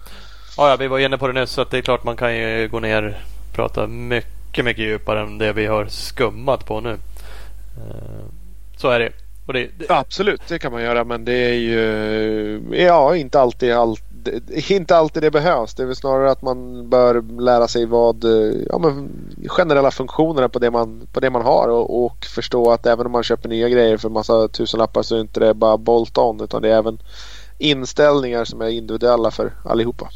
Ja, 0.57 0.69
ja, 0.71 0.77
vi 0.77 0.87
var 0.89 0.99
inne 0.99 1.19
på 1.19 1.27
det 1.27 1.41
nyss 1.41 1.51
så 1.51 1.61
att 1.63 1.71
det 1.71 1.79
är 1.79 1.83
klart 1.83 2.05
man 2.05 2.17
kan 2.17 2.37
ju 2.37 2.69
gå 2.69 2.81
ner 2.81 3.03
och 3.51 3.55
prata 3.57 3.87
mycket, 3.87 4.65
mycket 4.65 4.85
djupare 4.85 5.21
än 5.21 5.39
det 5.39 5.53
vi 5.53 5.67
har 5.67 5.87
skummat 5.87 6.67
på 6.67 6.81
nu. 6.81 6.99
Eh, 7.77 8.25
Så 8.77 8.89
är 8.91 8.99
det. 9.01 9.13
Och 9.47 9.53
det, 9.53 9.71
det 9.79 9.91
Absolut, 9.91 10.43
det 10.49 10.59
kan 10.59 10.73
man 10.73 10.83
göra 10.83 11.05
men 11.05 11.25
det 11.25 11.33
är 11.33 11.55
ju 11.55 12.77
ja, 12.77 13.17
inte 13.17 13.41
alltid, 13.41 13.73
all, 13.73 13.97
inte 14.69 14.97
alltid 14.97 15.23
det 15.23 15.31
behövs. 15.31 15.75
Det 15.75 15.83
är 15.83 15.87
väl 15.87 15.97
snarare 15.97 16.31
att 16.31 16.43
man 16.43 16.91
bör 16.91 17.41
lära 17.41 17.69
sig 17.69 17.87
vad 17.87 18.25
ja, 18.69 18.79
men 18.79 19.11
generella 19.49 19.91
funktionerna 19.91 20.49
på 20.49 20.59
det 20.59 20.71
man, 20.71 21.07
på 21.13 21.21
det 21.21 21.31
man 21.31 21.43
har 21.43 21.69
och, 21.69 22.05
och 22.05 22.25
förstå 22.25 22.71
att 22.71 22.87
även 22.87 23.07
om 23.07 23.13
man 23.13 23.23
köper 23.23 23.49
nya 23.49 23.69
grejer 23.69 23.97
för 23.97 24.09
massa 24.09 24.49
tusenlappar 24.49 25.03
så 25.03 25.15
är 25.15 25.17
det 25.17 25.23
inte 25.23 25.41
det 25.41 25.55
bara 25.55 25.77
bolt 25.77 26.19
on 26.19 26.41
utan 26.41 26.63
det 26.63 26.69
är 26.69 26.79
även 26.79 26.99
inställningar 27.59 28.45
som 28.45 28.61
är 28.61 28.69
individuella 28.69 29.31
för 29.31 29.53
allihopa. 29.65 30.09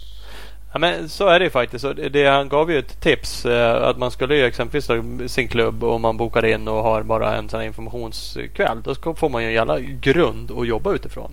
Ja, 0.72 0.78
men 0.78 1.08
så 1.08 1.26
är 1.26 1.38
det 1.38 1.44
ju 1.44 1.50
faktiskt. 1.50 1.84
Det, 2.10 2.26
han 2.26 2.48
gav 2.48 2.70
ju 2.72 2.78
ett 2.78 3.00
tips 3.00 3.46
eh, 3.46 3.82
att 3.88 3.98
man 3.98 4.10
skulle 4.10 4.36
ju 4.36 4.44
exempelvis 4.44 4.90
sin 5.32 5.48
klubb 5.48 5.84
och 5.84 6.00
man 6.00 6.16
bokar 6.16 6.44
in 6.44 6.68
och 6.68 6.82
har 6.82 7.02
bara 7.02 7.36
en 7.36 7.48
sån 7.48 7.62
informationskväll. 7.62 8.82
Då 9.02 9.14
får 9.14 9.28
man 9.28 9.42
ju 9.42 9.48
en 9.48 9.54
jävla 9.54 9.80
grund 9.80 10.50
att 10.58 10.66
jobba 10.66 10.92
utifrån. 10.92 11.30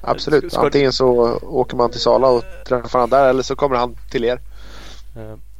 Absolut. 0.00 0.40
Ska- 0.44 0.50
ska- 0.50 0.66
Antingen 0.66 0.92
så 0.92 1.38
åker 1.42 1.76
man 1.76 1.90
till 1.90 2.00
Sala 2.00 2.28
och 2.28 2.44
träffar 2.68 2.98
han 2.98 3.10
där 3.10 3.28
eller 3.28 3.42
så 3.42 3.56
kommer 3.56 3.76
han 3.76 3.96
till 4.10 4.24
er. 4.24 4.38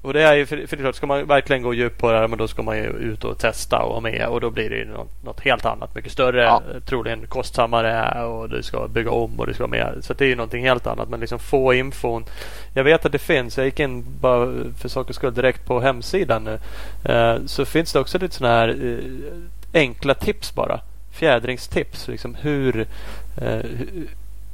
Eh, 0.02 0.06
Och 0.06 0.12
det 0.14 0.22
är 0.22 0.34
ju 0.34 0.46
för, 0.46 0.56
det 0.56 0.72
är 0.72 0.76
klart, 0.76 0.94
ska 0.94 1.06
man 1.06 1.26
verkligen 1.26 1.62
gå 1.62 1.74
djupt 1.74 1.98
på 2.00 2.12
det 2.12 2.18
här 2.18 2.28
men 2.28 2.38
då 2.38 2.48
ska 2.48 2.62
man 2.62 2.76
ju 2.76 2.84
ut 2.84 3.24
och 3.24 3.38
testa 3.38 3.82
och 3.82 3.90
vara 3.90 4.00
med 4.00 4.26
och 4.28 4.40
då 4.40 4.50
blir 4.50 4.70
det 4.70 4.76
ju 4.76 4.84
något, 4.84 5.24
något 5.24 5.40
helt 5.40 5.64
annat. 5.64 5.94
Mycket 5.94 6.12
större, 6.12 6.42
Ja. 6.42 6.62
eh, 6.74 6.80
troligen 6.80 7.26
kostsammare 7.26 8.24
och 8.24 8.48
du 8.48 8.62
ska 8.62 8.88
bygga 8.88 9.10
om 9.10 9.40
och 9.40 9.46
du 9.46 9.54
ska 9.54 9.62
vara 9.66 9.70
med. 9.70 10.04
Så 10.04 10.14
det 10.14 10.24
är 10.24 10.28
ju 10.28 10.36
någonting 10.36 10.64
helt 10.64 10.86
annat. 10.86 11.08
Men 11.08 11.20
liksom 11.20 11.38
få 11.38 11.74
infon. 11.74 12.24
Jag 12.74 12.84
vet 12.84 13.06
att 13.06 13.12
det 13.12 13.18
finns. 13.18 13.56
Jag 13.56 13.66
gick 13.66 13.80
in 13.80 14.04
bara 14.20 14.46
för 14.80 14.88
sakens 14.88 15.16
skull 15.16 15.34
direkt 15.34 15.66
på 15.66 15.80
hemsidan 15.80 16.44
nu. 16.44 16.58
Eh, 17.12 17.36
Så 17.46 17.64
finns 17.64 17.92
det 17.92 18.00
också 18.00 18.18
lite 18.18 18.34
sådana 18.34 18.54
här 18.54 18.68
eh, 18.68 19.80
enkla 19.80 20.14
tips 20.14 20.54
bara. 20.54 20.80
Fjädringstips. 21.12 22.08
Liksom 22.08 22.34
hur, 22.34 22.86
eh, 23.40 23.60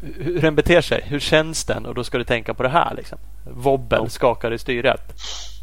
hur, 0.02 0.40
den 0.40 0.54
beter 0.54 0.80
sig. 0.80 1.04
Hur 1.06 1.20
känns 1.20 1.64
den? 1.64 1.86
Och 1.86 1.94
då 1.94 2.04
ska 2.04 2.18
du 2.18 2.24
tänka 2.24 2.54
på 2.54 2.62
det 2.62 2.68
här. 2.68 2.94
Liksom. 2.96 3.18
Wobbel, 3.44 3.98
Ja. 4.02 4.08
skakar 4.08 4.52
i 4.52 4.58
styret. 4.58 5.12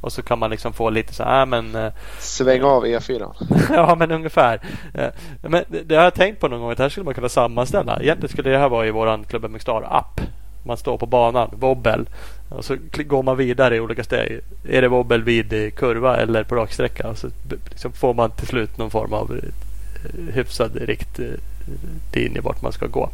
Och 0.01 0.11
så 0.13 0.21
kan 0.21 0.39
man 0.39 0.49
liksom 0.49 0.73
få 0.73 0.89
lite 0.89 1.13
så 1.13 1.23
här, 1.23 1.45
men 1.45 1.75
eh, 1.75 1.91
Sväng 2.19 2.63
av 2.63 2.85
E 2.87 2.97
E4. 2.99 3.31
ja, 3.75 3.95
men 3.95 4.11
ungefär. 4.11 4.61
Eh, 4.93 5.07
Men 5.41 5.63
det 5.85 5.95
har 5.95 6.03
jag 6.03 6.13
tänkt 6.13 6.39
på 6.39 6.47
någon 6.47 6.61
gång 6.61 6.71
att 6.71 6.77
det 6.77 6.83
här 6.83 6.89
skulle 6.89 7.03
man 7.03 7.13
kunna 7.13 7.29
sammanställa. 7.29 7.99
Egentligen 8.01 8.29
skulle 8.29 8.49
det 8.49 8.57
här 8.57 8.69
vara 8.69 8.87
i 8.87 8.91
våran 8.91 9.23
Club 9.23 9.49
MX 9.51 9.67
app. 9.69 10.21
Man 10.65 10.77
står 10.77 10.97
på 10.97 11.05
banan, 11.05 11.49
wobbel. 11.53 12.09
Och 12.49 12.65
så 12.65 12.77
går 13.05 13.23
man 13.23 13.37
vidare 13.37 13.75
i 13.75 13.79
olika 13.79 14.03
steg. 14.03 14.39
Är 14.69 14.81
det 14.81 14.87
wobbel 14.87 15.23
vid 15.23 15.75
kurva 15.75 16.17
eller 16.17 16.43
på 16.43 16.55
raksträcka? 16.55 17.07
Och 17.07 17.17
så 17.17 17.27
liksom 17.69 17.91
får 17.91 18.13
man 18.13 18.31
till 18.31 18.47
slut 18.47 18.77
någon 18.77 18.91
form 18.91 19.13
av 19.13 19.31
eh, 19.37 20.33
hyfsad 20.33 20.75
riktlinje 20.75 22.41
vart 22.41 22.61
man 22.61 22.71
ska 22.71 22.87
gå. 22.87 23.09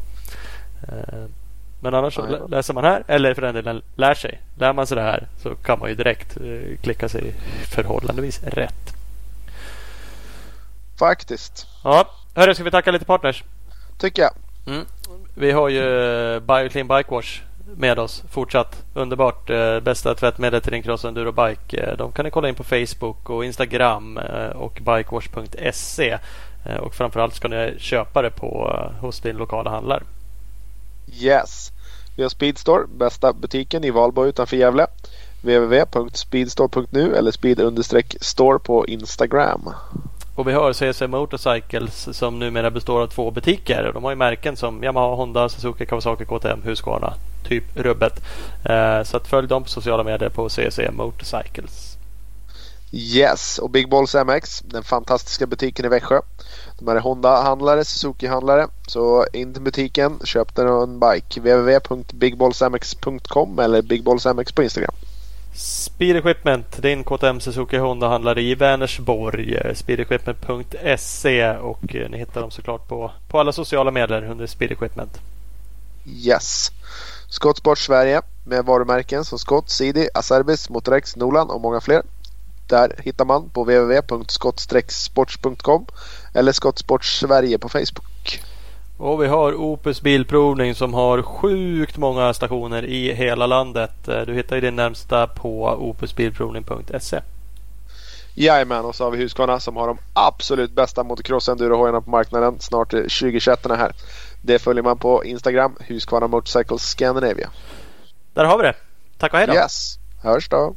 Eh, 0.91 1.25
Men 1.79 1.93
annars 1.93 2.13
så 2.15 2.47
läser 2.47 2.73
man 2.73 2.83
här 2.83 3.03
eller 3.07 3.33
för 3.33 3.41
den 3.41 3.55
delen 3.55 3.81
lär 3.95 4.13
sig. 4.13 4.41
Lär 4.59 4.73
man 4.73 4.87
sig 4.87 4.95
det 4.95 5.03
här 5.03 5.27
så 5.43 5.55
kan 5.55 5.79
man 5.79 5.89
ju 5.89 5.95
direkt 5.95 6.37
eh, 6.37 6.77
klicka 6.81 7.09
sig 7.09 7.33
förhållandevis 7.69 8.43
rätt. 8.43 8.93
Faktiskt. 10.99 11.67
Ja, 11.83 12.09
hörru, 12.35 12.53
ska 12.55 12.63
vi 12.63 12.71
tacka 12.71 12.91
lite 12.91 13.05
partners? 13.05 13.43
Tycker 13.97 14.21
jag. 14.21 14.31
Vi 15.35 15.51
har 15.51 15.69
ju 15.69 15.79
eh, 16.35 16.39
Bioclean 16.39 16.87
Bike 16.87 17.11
Wash 17.11 17.41
med 17.75 17.99
oss 17.99 18.23
fortsatt. 18.29 18.83
Underbart. 18.93 19.47
Bästa 19.83 20.15
tvättmedlet 20.15 20.63
till 20.63 20.71
din 20.71 20.83
cross 20.83 21.03
och 21.03 21.07
enduro 21.07 21.31
bike. 21.31 21.95
De 21.97 22.11
kan 22.11 22.25
ni 22.25 22.31
kolla 22.31 22.49
in 22.49 22.55
på 22.55 22.63
Facebook 22.63 23.29
och 23.29 23.45
Instagram 23.45 24.17
och 24.55 24.81
bikewash.se. 24.81 26.17
Och 26.79 26.95
framförallt 26.95 27.33
ska 27.35 27.47
ni 27.47 27.75
köpa 27.79 28.21
det 28.21 28.29
på, 28.29 28.81
hos 29.01 29.19
din 29.19 29.37
lokala 29.37 29.69
handlare. 29.69 30.03
Yes. 31.13 31.71
Vi 32.15 32.23
har 32.23 32.29
Speedstore, 32.29 32.87
bästa 32.87 33.33
butiken 33.33 33.83
i 33.83 33.91
Valbo 33.91 34.25
utanför 34.25 34.57
Gävle. 34.57 34.87
www.speedstore.nu 35.41 37.15
eller 37.15 37.31
speed-store 37.31 38.59
på 38.59 38.85
Instagram. 38.87 39.69
Och 40.35 40.47
vi 40.47 40.53
har 40.53 40.73
CC 40.73 41.07
Motorcycles 41.07 42.17
som 42.17 42.39
numera 42.39 42.71
består 42.71 43.01
av 43.01 43.07
två 43.07 43.31
butiker. 43.31 43.91
De 43.93 44.03
har 44.03 44.11
ju 44.11 44.15
märken 44.15 44.57
som 44.57 44.83
Yamaha, 44.83 45.15
Honda, 45.15 45.49
Suzuki, 45.49 45.85
Kawasaki, 45.85 46.25
KTM, 46.25 46.61
Husqvarna. 46.63 47.13
Typ 47.47 47.63
rubbet. 47.77 48.13
Eh, 48.65 49.03
Så 49.03 49.17
att 49.17 49.27
följ 49.27 49.47
dem 49.47 49.63
på 49.63 49.69
sociala 49.69 50.03
medier 50.03 50.29
på 50.29 50.49
CC 50.49 50.79
Motorcycles. 50.91 51.97
Yes, 52.91 53.59
och 53.59 53.69
Big 53.69 53.89
Balls 53.89 54.15
MX, 54.15 54.59
den 54.59 54.83
fantastiska 54.83 55.45
butiken 55.45 55.85
i 55.85 55.89
Växjö. 55.89 56.19
De 56.79 56.87
här 56.87 56.95
är 56.95 56.99
Honda-handlare, 56.99 57.83
Suzuki-handlare. 57.83 58.67
Så 58.87 59.25
in 59.33 59.53
till 59.53 59.61
butiken, 59.61 60.19
köp 60.23 60.55
den 60.55 60.67
en 60.67 60.99
bike. 60.99 61.39
www.bigballsmx.com 61.39 63.59
eller 63.59 63.81
bigballsmx 63.81 64.51
på 64.51 64.63
Instagram. 64.63 64.93
Speed 65.57 66.15
Equipment, 66.15 66.81
din 66.81 67.03
KTM 67.03 67.39
Suzuki 67.39 67.77
Honda-handlare 67.77 68.41
i 68.41 68.55
Vänersborg. 68.55 69.55
Eh, 69.55 69.73
Speedequipment.se 69.73 71.57
och 71.57 71.95
eh, 71.95 72.09
ni 72.09 72.17
hittar 72.17 72.41
dem 72.41 72.51
såklart 72.51 72.87
på, 72.87 73.11
på 73.27 73.39
alla 73.39 73.51
sociala 73.51 73.91
medier 73.91 74.31
under 74.31 74.47
Speed 74.47 74.71
Equipment. 74.71 75.19
Yes. 76.05 76.71
Skottsport 77.29 77.77
Sverige 77.77 78.21
med 78.45 78.65
varumärken 78.65 79.25
som 79.25 79.39
Scott, 79.39 79.69
Sidi, 79.69 80.09
Acerbis, 80.13 80.69
Motorex, 80.69 81.15
Nolan 81.15 81.49
och 81.49 81.61
många 81.61 81.81
fler. 81.81 82.01
Där 82.67 82.95
hittar 83.03 83.25
man 83.25 83.49
på 83.49 83.63
www.skott-sports.com 83.63 85.85
eller 86.37 86.51
Skottsport 86.51 87.05
Sverige 87.05 87.57
på 87.57 87.69
Facebook. 87.69 88.41
Och 88.97 89.23
vi 89.23 89.27
har 89.27 89.53
Opus 89.53 90.01
Bilprovning 90.01 90.75
som 90.75 90.93
har 90.93 91.21
sjukt 91.21 91.97
många 91.97 92.33
stationer 92.33 92.85
i 92.85 93.13
hela 93.13 93.47
landet. 93.47 94.07
Eh, 94.07 94.21
Du 94.21 94.33
hittar 94.33 94.55
ju 94.55 94.61
din 94.61 94.75
närmsta 94.75 95.27
på 95.27 95.63
opusbilprovning.se. 95.79 97.21
Jajamän, 98.35 98.85
och 98.85 98.95
så 98.95 99.03
har 99.03 99.11
vi 99.11 99.17
Husqvarna 99.17 99.59
som 99.59 99.75
har 99.75 99.87
de 99.87 99.97
absolut 100.13 100.71
bästa 100.71 101.03
motocross 101.03 101.49
endurohojarna 101.49 102.01
på 102.01 102.09
marknaden. 102.09 102.55
Snart 102.59 102.93
är 102.93 102.97
2021 103.01 103.65
här. 103.65 103.91
Det 104.41 104.59
följer 104.59 104.83
man 104.83 104.97
på 104.97 105.25
Instagram, 105.25 105.75
Husqvarna 105.79 106.27
Motorcycles 106.27 106.81
Scandinavia. 106.81 107.49
Där 108.33 108.45
har 108.45 108.57
vi 108.57 108.63
det. 108.63 108.75
Tack 109.17 109.33
och 109.33 109.39
hej 109.39 109.47
då! 109.47 109.53
Yes, 109.53 109.99
hörs 110.23 110.49
då. 110.49 110.75